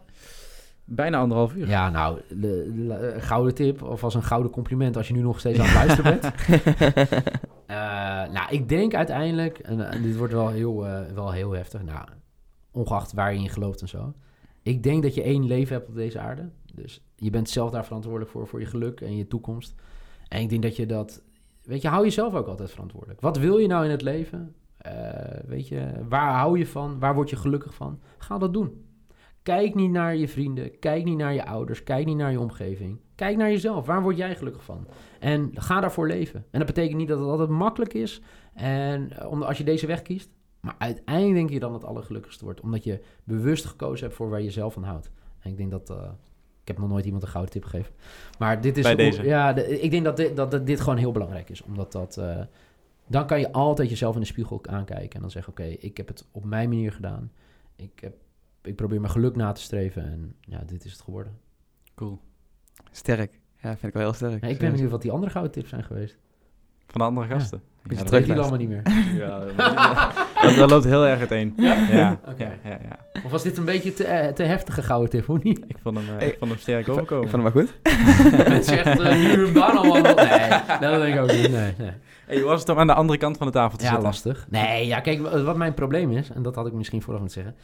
Bijna 0.85 1.17
anderhalf 1.17 1.55
uur. 1.55 1.67
Ja, 1.67 1.89
nou, 1.89 2.21
de, 2.29 2.35
de, 2.35 2.87
de, 2.87 3.15
gouden 3.21 3.55
tip, 3.55 3.81
of 3.81 4.03
als 4.03 4.13
een 4.13 4.23
gouden 4.23 4.51
compliment 4.51 4.97
als 4.97 5.07
je 5.07 5.13
nu 5.13 5.21
nog 5.21 5.39
steeds 5.39 5.59
aan 5.59 5.65
het 5.65 5.73
luisteren 5.73 6.19
bent. 6.19 6.33
uh, 7.67 8.33
nou, 8.35 8.49
ik 8.49 8.69
denk 8.69 8.93
uiteindelijk, 8.93 9.57
en, 9.57 9.91
en 9.91 10.01
dit 10.01 10.17
wordt 10.17 10.33
wel 10.33 10.49
heel, 10.49 10.85
uh, 10.85 10.99
wel 11.13 11.31
heel 11.31 11.51
heftig, 11.51 11.83
nou, 11.83 12.07
ongeacht 12.71 13.13
waar 13.13 13.33
je 13.33 13.39
in 13.39 13.49
gelooft 13.49 13.81
en 13.81 13.87
zo. 13.87 14.13
Ik 14.67 14.83
denk 14.83 15.03
dat 15.03 15.15
je 15.15 15.21
één 15.21 15.45
leven 15.45 15.75
hebt 15.75 15.87
op 15.87 15.95
deze 15.95 16.19
aarde. 16.19 16.49
Dus 16.73 17.01
je 17.15 17.29
bent 17.29 17.49
zelf 17.49 17.71
daar 17.71 17.85
verantwoordelijk 17.85 18.31
voor, 18.31 18.47
voor 18.47 18.59
je 18.59 18.65
geluk 18.65 19.01
en 19.01 19.15
je 19.15 19.27
toekomst. 19.27 19.75
En 20.27 20.41
ik 20.41 20.49
denk 20.49 20.61
dat 20.61 20.75
je 20.75 20.85
dat, 20.85 21.23
weet 21.63 21.81
je, 21.81 21.87
hou 21.87 22.03
jezelf 22.03 22.33
ook 22.33 22.47
altijd 22.47 22.71
verantwoordelijk. 22.71 23.21
Wat 23.21 23.37
wil 23.37 23.57
je 23.57 23.67
nou 23.67 23.85
in 23.85 23.91
het 23.91 24.01
leven? 24.01 24.55
Uh, 24.87 24.93
weet 25.45 25.67
je, 25.67 25.91
waar 26.09 26.33
hou 26.33 26.57
je 26.57 26.67
van? 26.67 26.99
Waar 26.99 27.15
word 27.15 27.29
je 27.29 27.35
gelukkig 27.35 27.73
van? 27.73 27.99
Ga 28.17 28.37
dat 28.37 28.53
doen. 28.53 28.85
Kijk 29.43 29.75
niet 29.75 29.91
naar 29.91 30.15
je 30.15 30.27
vrienden, 30.27 30.79
kijk 30.79 31.03
niet 31.03 31.17
naar 31.17 31.33
je 31.33 31.45
ouders, 31.45 31.83
kijk 31.83 32.05
niet 32.05 32.17
naar 32.17 32.31
je 32.31 32.39
omgeving. 32.39 32.99
Kijk 33.15 33.37
naar 33.37 33.49
jezelf. 33.49 33.85
Waar 33.85 34.01
word 34.01 34.17
jij 34.17 34.35
gelukkig 34.35 34.63
van? 34.63 34.87
En 35.19 35.51
ga 35.53 35.79
daarvoor 35.79 36.07
leven. 36.07 36.45
En 36.51 36.59
dat 36.59 36.67
betekent 36.67 36.97
niet 36.97 37.07
dat 37.07 37.19
het 37.19 37.27
altijd 37.27 37.49
makkelijk 37.49 37.93
is. 37.93 38.21
En 38.53 39.17
als 39.29 39.57
je 39.57 39.63
deze 39.63 39.87
weg 39.87 40.01
kiest. 40.01 40.29
Maar 40.67 40.75
uiteindelijk 40.87 41.35
denk 41.35 41.49
je 41.49 41.59
dan 41.59 41.71
dat 41.71 41.81
het 41.81 41.89
allergelukkigste 41.89 42.43
wordt. 42.43 42.61
Omdat 42.61 42.83
je 42.83 43.01
bewust 43.23 43.65
gekozen 43.65 44.05
hebt 44.05 44.17
voor 44.17 44.29
waar 44.29 44.41
je 44.41 44.51
zelf 44.51 44.73
van 44.73 44.83
houdt. 44.83 45.11
En 45.39 45.51
ik 45.51 45.57
denk 45.57 45.71
dat... 45.71 45.89
Uh, 45.89 46.09
ik 46.61 46.67
heb 46.67 46.77
nog 46.77 46.89
nooit 46.89 47.05
iemand 47.05 47.23
een 47.23 47.29
gouden 47.29 47.53
tip 47.53 47.63
gegeven. 47.63 47.93
Maar 48.39 48.61
dit 48.61 48.77
is... 48.77 48.83
Bij 48.83 48.95
deze. 48.95 49.23
Ja, 49.23 49.53
de, 49.53 49.79
ik 49.79 49.91
denk 49.91 50.03
dat 50.03 50.17
dit, 50.17 50.35
dat, 50.35 50.51
dat 50.51 50.65
dit 50.65 50.79
gewoon 50.79 50.97
heel 50.97 51.11
belangrijk 51.11 51.49
is. 51.49 51.61
Omdat 51.61 51.91
dat... 51.91 52.17
Uh, 52.17 52.41
dan 53.07 53.27
kan 53.27 53.39
je 53.39 53.51
altijd 53.51 53.89
jezelf 53.89 54.13
in 54.13 54.21
de 54.21 54.27
spiegel 54.27 54.61
aankijken. 54.65 55.15
En 55.15 55.21
dan 55.21 55.31
zeggen, 55.31 55.51
oké, 55.51 55.61
okay, 55.61 55.73
ik 55.73 55.97
heb 55.97 56.07
het 56.07 56.27
op 56.31 56.45
mijn 56.45 56.69
manier 56.69 56.91
gedaan. 56.91 57.31
Ik, 57.75 57.99
heb, 57.99 58.15
ik 58.61 58.75
probeer 58.75 58.99
mijn 58.99 59.11
geluk 59.11 59.35
na 59.35 59.51
te 59.51 59.61
streven. 59.61 60.03
En 60.03 60.35
ja, 60.39 60.63
dit 60.65 60.85
is 60.85 60.91
het 60.91 61.01
geworden. 61.01 61.37
Cool. 61.95 62.19
Sterk. 62.91 63.39
Ja, 63.61 63.69
vind 63.69 63.83
ik 63.83 63.93
wel 63.93 64.01
heel 64.01 64.13
sterk. 64.13 64.43
Ja, 64.43 64.49
ik 64.49 64.59
ben 64.59 64.71
benieuwd 64.71 64.91
wat 64.91 65.01
die 65.01 65.11
andere 65.11 65.31
gouden 65.31 65.53
tips 65.53 65.69
zijn 65.69 65.83
geweest. 65.83 66.17
Van 66.87 67.01
de 67.01 67.07
andere 67.07 67.27
gasten. 67.27 67.61
Ja, 67.83 67.97
ja 67.97 68.03
dat 68.03 68.09
weet 68.09 68.29
allemaal 68.29 68.57
niet 68.57 68.69
meer. 68.69 68.81
ja, 69.15 69.39
dat, 70.41 70.55
dat, 70.55 70.69
loopt 70.69 70.83
heel 70.83 71.05
erg 71.05 71.19
uiteen. 71.19 71.53
Ja? 71.57 71.75
Ja. 71.91 72.19
Okay. 72.27 72.59
ja, 72.63 72.69
ja, 72.69 72.79
ja. 72.89 73.21
Of 73.25 73.31
was 73.31 73.43
dit 73.43 73.57
een 73.57 73.65
beetje 73.65 73.93
te, 73.93 74.03
uh, 74.03 74.27
te 74.27 74.43
heftige 74.43 74.81
gouden 74.81 75.09
tip, 75.09 75.25
hoe 75.25 75.39
niet? 75.43 75.59
Ik 75.67 75.77
vond 75.81 75.97
hem, 75.97 76.05
uh, 76.19 76.27
ik 76.27 76.35
vond 76.39 76.51
hem 76.51 76.59
sterk 76.59 76.89
overkomen. 76.89 77.23
Ik 77.23 77.29
vond 77.29 77.43
hem 77.43 77.53
maar 77.53 77.63
goed. 77.63 77.73
Het 78.53 78.65
zegt, 78.65 78.99
uh, 78.99 79.15
nu 79.15 79.45
hem 79.45 79.53
daar 79.53 79.71
allemaal 79.71 80.01
Nee, 80.01 80.49
dat 80.79 81.01
denk 81.01 81.15
ik 81.15 81.21
ook 81.21 81.31
niet. 81.31 81.51
Nee, 81.51 81.73
nee. 81.77 81.91
Hey, 82.25 82.43
was 82.43 82.59
het 82.59 82.69
om 82.69 82.79
aan 82.79 82.87
de 82.87 82.93
andere 82.93 83.19
kant 83.19 83.37
van 83.37 83.47
de 83.47 83.53
tafel 83.53 83.77
te 83.77 83.83
ja, 83.83 83.89
zitten? 83.89 84.07
lastig. 84.07 84.47
Nee, 84.49 84.87
ja, 84.87 84.99
kijk, 84.99 85.21
wat 85.43 85.55
mijn 85.55 85.73
probleem 85.73 86.11
is, 86.11 86.29
en 86.29 86.41
dat 86.41 86.55
had 86.55 86.67
ik 86.67 86.73
misschien 86.73 87.01
vooraf 87.01 87.19
moeten 87.21 87.43
zeggen. 87.43 87.61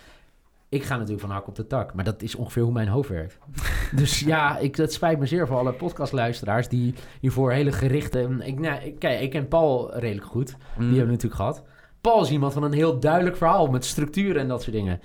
Ik 0.74 0.84
ga 0.84 0.94
natuurlijk 0.94 1.22
van 1.22 1.30
hak 1.30 1.48
op 1.48 1.56
de 1.56 1.68
tak, 1.68 1.94
maar 1.94 2.04
dat 2.04 2.22
is 2.22 2.36
ongeveer 2.36 2.64
hoe 2.64 2.72
mijn 2.72 2.88
hoofd 2.88 3.10
werkt. 3.10 3.38
dus 3.96 4.20
ja, 4.20 4.58
ik, 4.58 4.76
het 4.76 4.94
spijt 4.94 5.20
me 5.20 5.26
zeer 5.26 5.48
voor 5.48 5.58
alle 5.58 5.74
podcastluisteraars 5.74 6.68
die 6.68 6.94
hiervoor 7.20 7.52
hele 7.52 7.72
gerichte... 7.72 8.38
Ik, 8.40 8.60
nou, 8.60 8.92
kijk, 9.00 9.22
ik 9.22 9.30
ken 9.30 9.48
Paul 9.48 9.98
redelijk 9.98 10.28
goed. 10.28 10.56
Mm. 10.56 10.78
Die 10.78 10.98
hebben 10.98 11.06
we 11.06 11.12
natuurlijk 11.12 11.36
gehad. 11.36 11.64
Paul 12.02 12.22
is 12.22 12.32
iemand 12.32 12.54
van 12.54 12.64
een 12.64 12.74
heel 12.74 13.00
duidelijk 13.00 13.38
verhaal 13.38 13.68
met 13.68 13.86
structuur 13.86 14.38
en 14.38 14.48
dat 14.48 14.62
soort 14.62 14.76
dingen. 14.76 15.00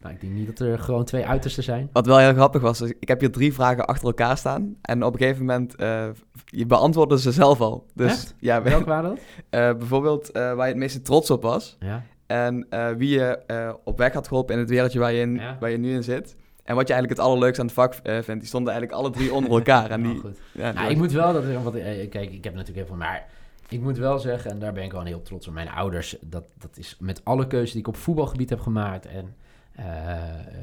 Nou, 0.00 0.14
ik 0.14 0.20
denk 0.20 0.32
niet 0.32 0.46
dat 0.46 0.58
er 0.58 0.78
gewoon 0.78 1.04
twee 1.04 1.26
uitersten 1.26 1.62
zijn. 1.62 1.88
Wat 1.92 2.06
wel 2.06 2.18
heel 2.18 2.32
grappig 2.32 2.62
was, 2.62 2.80
ik 2.80 3.08
heb 3.08 3.20
hier 3.20 3.32
drie 3.32 3.54
vragen 3.54 3.86
achter 3.86 4.06
elkaar 4.06 4.36
staan. 4.36 4.76
En 4.82 5.04
op 5.04 5.12
een 5.12 5.18
gegeven 5.18 5.44
moment, 5.44 5.80
uh, 5.80 6.06
je 6.44 6.66
beantwoordde 6.66 7.18
ze 7.18 7.32
zelf 7.32 7.60
al. 7.60 7.86
Dus, 7.94 8.10
Echt? 8.10 8.34
Ja, 8.38 8.62
Welk 8.62 8.84
waren 8.84 9.10
dat? 9.10 9.18
Uh, 9.18 9.76
bijvoorbeeld 9.80 10.28
uh, 10.28 10.32
waar 10.32 10.66
je 10.66 10.72
het 10.72 10.76
meeste 10.76 11.02
trots 11.02 11.30
op 11.30 11.42
was. 11.42 11.76
Ja. 11.80 12.02
En 12.26 12.66
uh, 12.70 12.90
wie 12.90 13.08
je 13.08 13.42
uh, 13.46 13.72
op 13.84 13.98
weg 13.98 14.12
had 14.12 14.28
geholpen 14.28 14.54
in 14.54 14.60
het 14.60 14.70
wereldje 14.70 14.98
waar 14.98 15.12
je, 15.12 15.20
in, 15.20 15.34
ja. 15.34 15.56
waar 15.60 15.70
je 15.70 15.76
nu 15.76 15.94
in 15.94 16.02
zit. 16.02 16.36
En 16.64 16.74
wat 16.74 16.88
je 16.88 16.92
eigenlijk 16.92 17.20
het 17.20 17.28
allerleukste 17.28 17.60
aan 17.60 17.66
het 17.66 17.76
vak 17.76 17.94
uh, 17.94 18.00
vindt. 18.14 18.40
Die 18.40 18.48
stonden 18.48 18.72
eigenlijk 18.72 19.02
alle 19.02 19.10
drie 19.10 19.34
onder 19.34 19.50
elkaar. 19.50 19.90
En 19.90 20.02
die, 20.08 20.24
oh, 20.24 20.30
ja, 20.52 20.72
nou, 20.72 20.90
ik 20.90 20.96
moet 20.96 21.12
wel 21.12 21.32
dat 21.32 21.62
wat, 21.62 21.72
kijk, 22.08 22.32
ik 22.32 22.44
heb 22.44 22.54
natuurlijk 22.54 22.86
veel, 22.86 22.96
maar 22.96 23.26
ik 23.68 23.80
moet 23.80 23.96
wel 23.96 24.18
zeggen, 24.18 24.50
en 24.50 24.58
daar 24.58 24.72
ben 24.72 24.84
ik 24.84 24.92
wel 24.92 25.02
heel 25.02 25.22
trots 25.22 25.48
op. 25.48 25.54
Mijn 25.54 25.70
ouders, 25.70 26.16
dat, 26.20 26.44
dat 26.58 26.76
is 26.76 26.96
met 27.00 27.24
alle 27.24 27.46
keuzes 27.46 27.70
die 27.70 27.80
ik 27.80 27.88
op 27.88 27.96
voetbalgebied 27.96 28.50
heb 28.50 28.60
gemaakt. 28.60 29.06
En 29.06 29.34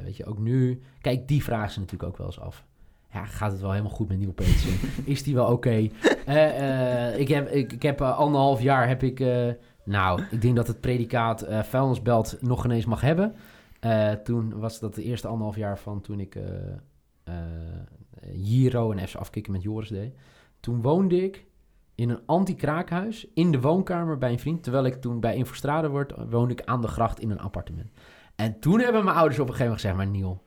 weet 0.04 0.16
je, 0.16 0.24
ook 0.24 0.38
nu, 0.38 0.82
kijk, 1.00 1.28
die 1.28 1.42
vragen 1.42 1.70
ze 1.70 1.80
natuurlijk 1.80 2.10
ook 2.10 2.18
wel 2.18 2.26
eens 2.26 2.40
af. 2.40 2.64
Ja, 3.12 3.24
gaat 3.24 3.52
het 3.52 3.60
wel 3.60 3.70
helemaal 3.70 3.92
goed 3.92 4.08
met 4.08 4.18
Nieuw 4.18 4.32
Petersen? 4.32 4.78
is 5.04 5.22
die 5.22 5.34
wel 5.34 5.46
oké? 5.46 5.52
Okay? 5.52 5.92
ik 7.16 7.28
heb, 7.28 7.50
ik, 7.50 7.72
ik 7.72 7.82
heb 7.82 8.00
anderhalf 8.00 8.62
jaar 8.62 8.88
heb 8.88 9.02
ik 9.02 9.20
nou, 9.84 10.22
ik 10.30 10.40
denk 10.40 10.56
dat 10.56 10.66
het 10.66 10.80
predicaat 10.80 11.48
uh, 11.48 11.62
vuilnisbelt 11.62 12.36
nog 12.40 12.64
ineens 12.64 12.84
mag 12.84 13.00
hebben. 13.00 13.34
Uh, 13.80 14.12
toen 14.12 14.58
was 14.58 14.80
dat 14.80 14.94
de 14.94 15.02
eerste 15.02 15.28
anderhalf 15.28 15.56
jaar 15.56 15.78
van 15.78 16.00
toen 16.00 16.20
ik 16.20 16.34
uh, 16.34 17.34
Giro 18.32 18.92
en 18.92 19.08
FC 19.08 19.14
afkicken 19.14 19.52
met 19.52 19.62
Joris 19.62 19.88
deed. 19.88 20.14
Toen 20.60 20.82
woonde 20.82 21.24
ik 21.24 21.46
in 21.94 22.10
een 22.10 22.20
anti-kraakhuis 22.26 23.26
in 23.34 23.50
de 23.50 23.60
woonkamer 23.60 24.18
bij 24.18 24.30
een 24.30 24.38
vriend. 24.38 24.62
Terwijl 24.62 24.84
ik 24.84 24.94
toen 24.94 25.20
bij 25.20 25.36
Infostrade 25.36 25.88
word, 25.88 26.12
woonde 26.30 26.52
ik 26.52 26.64
aan 26.64 26.80
de 26.80 26.88
gracht 26.88 27.20
in 27.20 27.30
een 27.30 27.40
appartement. 27.40 27.90
En 28.36 28.60
toen 28.60 28.80
hebben 28.80 29.04
mijn 29.04 29.16
ouders 29.16 29.38
op 29.38 29.48
een 29.48 29.54
gegeven 29.54 29.72
moment 29.72 29.80
gezegd, 29.80 29.96
maar 29.96 30.06
Niel, 30.06 30.42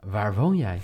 waar 0.00 0.34
woon 0.34 0.56
jij? 0.56 0.78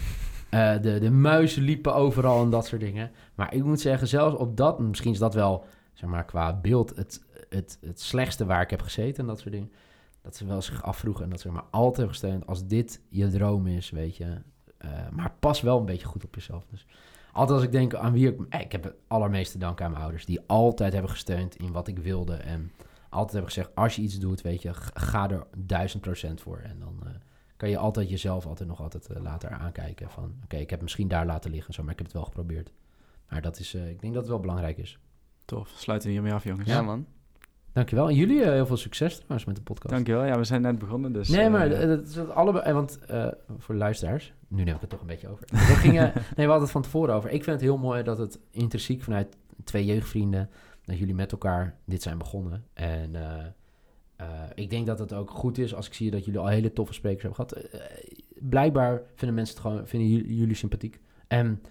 Uh, 0.51 0.73
de, 0.83 0.99
de 1.01 1.11
muizen 1.11 1.63
liepen 1.63 1.95
overal 1.95 2.43
en 2.43 2.51
dat 2.51 2.67
soort 2.67 2.81
dingen. 2.81 3.11
Maar 3.35 3.55
ik 3.55 3.65
moet 3.65 3.81
zeggen, 3.81 4.09
zelfs 4.09 4.37
op 4.37 4.57
dat, 4.57 4.79
misschien 4.79 5.13
is 5.13 5.19
dat 5.19 5.35
wel, 5.35 5.65
zeg 5.93 6.11
maar, 6.11 6.25
qua 6.25 6.61
beeld 6.61 6.97
het, 6.97 7.25
het, 7.49 7.79
het 7.81 8.01
slechtste 8.01 8.45
waar 8.45 8.63
ik 8.63 8.71
heb 8.71 8.83
gezeten 8.83 9.23
en 9.23 9.27
dat 9.27 9.39
soort 9.39 9.53
dingen. 9.53 9.73
Dat 10.23 10.37
ze 10.37 10.47
wel 10.47 10.63
zich 10.63 10.83
afvroegen 10.83 11.25
en 11.25 11.31
dat 11.31 11.41
ze 11.41 11.51
maar 11.51 11.65
altijd 11.71 11.97
hebben 11.97 12.15
gesteund. 12.15 12.47
Als 12.47 12.67
dit 12.67 13.01
je 13.09 13.29
droom 13.29 13.67
is, 13.67 13.91
weet 13.91 14.17
je. 14.17 14.43
Uh, 14.85 15.09
maar 15.11 15.33
pas 15.41 15.61
wel 15.61 15.79
een 15.79 15.85
beetje 15.85 16.07
goed 16.07 16.25
op 16.25 16.35
jezelf. 16.35 16.67
Dus 16.71 16.87
altijd 17.33 17.59
als 17.59 17.67
ik 17.67 17.73
denk 17.73 17.95
aan 17.95 18.13
wie 18.13 18.29
ik... 18.29 18.41
Eh, 18.49 18.61
ik 18.61 18.73
heb 18.73 18.85
het 18.85 18.95
allermeeste 19.07 19.59
dank 19.59 19.81
aan 19.81 19.91
mijn 19.91 20.03
ouders. 20.03 20.25
Die 20.25 20.41
altijd 20.47 20.93
hebben 20.93 21.11
gesteund 21.11 21.57
in 21.57 21.73
wat 21.73 21.89
ik 21.89 21.99
wilde. 21.99 22.35
En 22.35 22.73
altijd 23.09 23.33
hebben 23.33 23.53
gezegd, 23.53 23.75
als 23.75 23.97
je 23.97 24.03
iets 24.03 24.19
doet, 24.19 24.41
weet 24.41 24.63
je, 24.63 24.71
ga 24.95 25.31
er 25.31 25.47
duizend 25.57 26.03
procent 26.03 26.41
voor. 26.41 26.59
En 26.59 26.79
dan 26.79 27.01
uh, 27.05 27.11
kan 27.57 27.69
je 27.71 27.79
altijd 27.79 28.11
jezelf 28.11 28.47
altijd 28.47 28.69
nog 28.69 28.81
altijd 28.81 29.11
uh, 29.11 29.23
later 29.23 29.51
aankijken 29.51 30.11
van... 30.11 30.35
Oké, 30.45 30.57
ik 30.57 30.71
heb 30.71 30.83
misschien 30.83 31.09
daar 31.09 31.27
laten 31.27 31.51
liggen, 31.51 31.75
zo, 31.75 31.83
maar 31.83 31.93
ik 31.93 31.99
heb 31.99 32.07
het 32.07 32.17
wel 32.17 32.25
geprobeerd. 32.25 32.73
Maar 33.29 33.43
dat 33.43 33.59
is, 33.59 33.75
ik 33.75 34.01
denk 34.01 34.13
dat 34.13 34.23
het 34.23 34.31
wel 34.31 34.41
belangrijk 34.41 34.79
is. 34.79 34.99
Tof, 35.45 35.69
sluiten 35.69 36.09
we 36.09 36.15
hiermee 36.15 36.33
af, 36.33 36.45
jongens. 36.45 36.69
Ja, 36.69 36.83
man. 36.83 37.07
Dankjewel. 37.77 38.09
En 38.09 38.15
jullie 38.15 38.39
uh, 38.39 38.45
heel 38.45 38.67
veel 38.67 38.77
succes 38.77 39.15
trouwens 39.15 39.45
met 39.45 39.57
de 39.57 39.63
podcast. 39.63 39.95
Dankjewel. 39.95 40.25
Ja, 40.25 40.39
we 40.39 40.45
zijn 40.45 40.63
net 40.63 40.79
begonnen, 40.79 41.13
dus... 41.13 41.29
Nee, 41.29 41.51
maar 41.51 41.71
uh, 41.71 41.81
dat 41.81 42.07
is 42.07 42.29
allebei... 42.29 42.73
Want 42.73 42.99
uh, 43.11 43.27
voor 43.59 43.75
de 43.75 43.81
luisteraars, 43.81 44.33
nu 44.49 44.65
neem 44.65 44.75
ik 44.75 44.81
het 44.81 44.91
toch 44.91 45.01
een 45.01 45.07
beetje 45.07 45.29
over. 45.29 45.45
We, 45.51 45.57
gingen, 45.57 46.13
nee, 46.15 46.23
we 46.35 46.43
hadden 46.43 46.61
het 46.61 46.71
van 46.71 46.83
tevoren 46.83 47.15
over. 47.15 47.31
Ik 47.31 47.45
vind 47.45 47.57
het 47.57 47.65
heel 47.65 47.79
mooi 47.79 48.03
dat 48.03 48.19
het 48.19 48.39
intrinsiek 48.51 49.03
vanuit 49.03 49.37
twee 49.65 49.85
jeugdvrienden... 49.85 50.51
dat 50.85 50.99
jullie 50.99 51.15
met 51.15 51.33
elkaar 51.33 51.77
dit 51.85 52.03
zijn 52.03 52.19
begonnen. 52.19 52.65
En 52.75 53.15
ik 54.55 54.71
denk 54.71 54.87
dat 54.87 54.99
het 54.99 55.13
ook 55.13 55.31
goed 55.31 55.59
is 55.59 55.75
als 55.75 55.87
ik 55.87 55.95
zie 55.95 56.11
dat 56.11 56.25
jullie 56.25 56.41
al 56.41 56.47
hele 56.47 56.73
toffe 56.73 56.95
sprekers 56.95 57.23
hebben 57.23 57.49
gehad. 57.49 57.69
blijkbaar 58.41 59.03
vinden 59.15 59.37
mensen 59.37 59.55
het 59.55 59.65
gewoon... 59.65 59.87
vinden 59.87 60.09
jullie 60.35 60.55
sympathiek. 60.55 61.01
En 61.27 61.63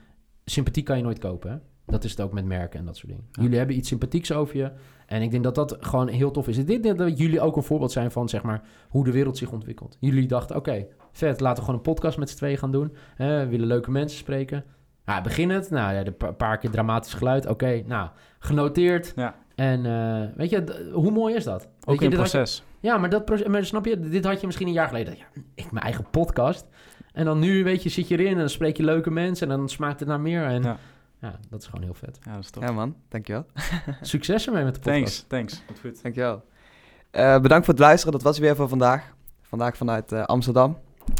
sympathie 0.45 0.83
kan 0.83 0.97
je 0.97 1.03
nooit 1.03 1.19
kopen, 1.19 1.51
hè? 1.51 1.57
Dat 1.85 2.03
is 2.03 2.11
het 2.11 2.21
ook 2.21 2.33
met 2.33 2.45
merken 2.45 2.79
en 2.79 2.85
dat 2.85 2.97
soort 2.97 3.07
dingen. 3.07 3.27
Jullie 3.31 3.57
hebben 3.57 3.75
iets 3.75 3.87
sympathieks 3.87 4.31
over 4.31 4.57
je. 4.57 4.71
En 5.05 5.21
ik 5.21 5.31
denk 5.31 5.43
dat 5.43 5.55
dat 5.55 5.77
gewoon 5.79 6.07
heel 6.07 6.31
tof 6.31 6.47
is. 6.47 6.57
Ik 6.57 6.83
denk 6.83 6.97
dat 6.97 7.17
jullie 7.17 7.41
ook 7.41 7.55
een 7.55 7.63
voorbeeld 7.63 7.91
zijn 7.91 8.11
van 8.11 8.29
zeg 8.29 8.43
maar, 8.43 8.61
hoe 8.89 9.03
de 9.03 9.11
wereld 9.11 9.37
zich 9.37 9.51
ontwikkelt. 9.51 9.97
Jullie 9.99 10.27
dachten, 10.27 10.55
oké, 10.55 10.85
vet, 11.11 11.39
laten 11.39 11.57
we 11.57 11.65
gewoon 11.65 11.75
een 11.75 11.93
podcast 11.93 12.17
met 12.17 12.29
z'n 12.29 12.35
tweeën 12.35 12.57
gaan 12.57 12.71
doen. 12.71 12.95
we 13.17 13.47
willen 13.49 13.67
leuke 13.67 13.91
mensen 13.91 14.17
spreken. 14.17 14.63
Ja, 15.05 15.21
begin 15.21 15.49
het. 15.49 15.69
Nou 15.69 15.93
ja, 15.93 16.05
een 16.05 16.35
paar 16.35 16.57
keer 16.57 16.69
dramatisch 16.69 17.13
geluid. 17.13 17.47
Oké, 17.47 17.83
nou, 17.85 18.09
genoteerd. 18.39 19.13
Ja. 19.15 19.35
En 19.55 19.85
uh, 19.85 20.21
weet 20.35 20.49
je, 20.49 20.89
hoe 20.93 21.11
mooi 21.11 21.35
is 21.35 21.43
dat? 21.43 21.69
Ook 21.85 22.01
een 22.01 22.09
proces. 22.09 22.63
ja, 22.79 22.97
maar 22.97 23.09
dat 23.09 23.25
proces, 23.25 23.47
maar 23.47 23.65
snap 23.65 23.85
je, 23.85 23.99
dit 23.99 24.25
had 24.25 24.39
je 24.39 24.45
misschien 24.45 24.67
een 24.67 24.73
jaar 24.73 24.87
geleden. 24.87 25.17
Ja, 25.17 25.41
ik 25.55 25.71
mijn 25.71 25.83
eigen 25.83 26.05
podcast. 26.11 26.67
En 27.13 27.25
dan 27.25 27.39
nu, 27.39 27.63
weet 27.63 27.83
je, 27.83 27.89
zit 27.89 28.07
je 28.07 28.17
erin 28.17 28.31
en 28.31 28.37
dan 28.37 28.49
spreek 28.49 28.77
je 28.77 28.83
leuke 28.83 29.11
mensen 29.11 29.51
en 29.51 29.57
dan 29.57 29.69
smaakt 29.69 29.99
het 29.99 30.09
naar 30.09 30.19
meer. 30.19 30.43
En 30.43 30.63
ja. 30.63 30.77
Ja, 31.25 31.39
dat 31.49 31.61
is 31.61 31.67
gewoon 31.67 31.83
heel 31.83 31.93
vet. 31.93 32.19
Ja, 32.23 32.33
dat 32.33 32.43
is 32.43 32.49
top. 32.49 32.63
Ja, 32.63 32.71
man. 32.71 32.95
Dankjewel. 33.09 33.45
Succes 34.01 34.47
ermee 34.47 34.63
met 34.63 34.75
de 34.75 34.79
podcast. 34.79 35.25
Thanks, 35.29 35.53
thanks. 35.53 35.63
Goed, 35.67 35.79
goed. 35.79 36.03
Dankjewel. 36.03 36.43
Uh, 37.11 37.39
bedankt 37.39 37.65
voor 37.65 37.73
het 37.73 37.83
luisteren. 37.83 38.13
Dat 38.13 38.23
was 38.23 38.39
weer 38.39 38.55
voor 38.55 38.67
vandaag. 38.67 39.13
Vandaag 39.41 39.77
vanuit 39.77 40.11
uh, 40.11 40.23
Amsterdam. 40.23 40.77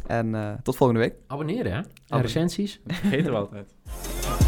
En 0.07 0.27
uh, 0.27 0.53
tot 0.64 0.76
volgende 0.76 1.02
week. 1.02 1.15
Abonneren, 1.27 1.72
hè? 1.72 1.82
En 2.07 2.22
recensies. 2.22 2.82
Vergeten 2.86 3.32
we 3.32 3.38
altijd. 3.38 4.44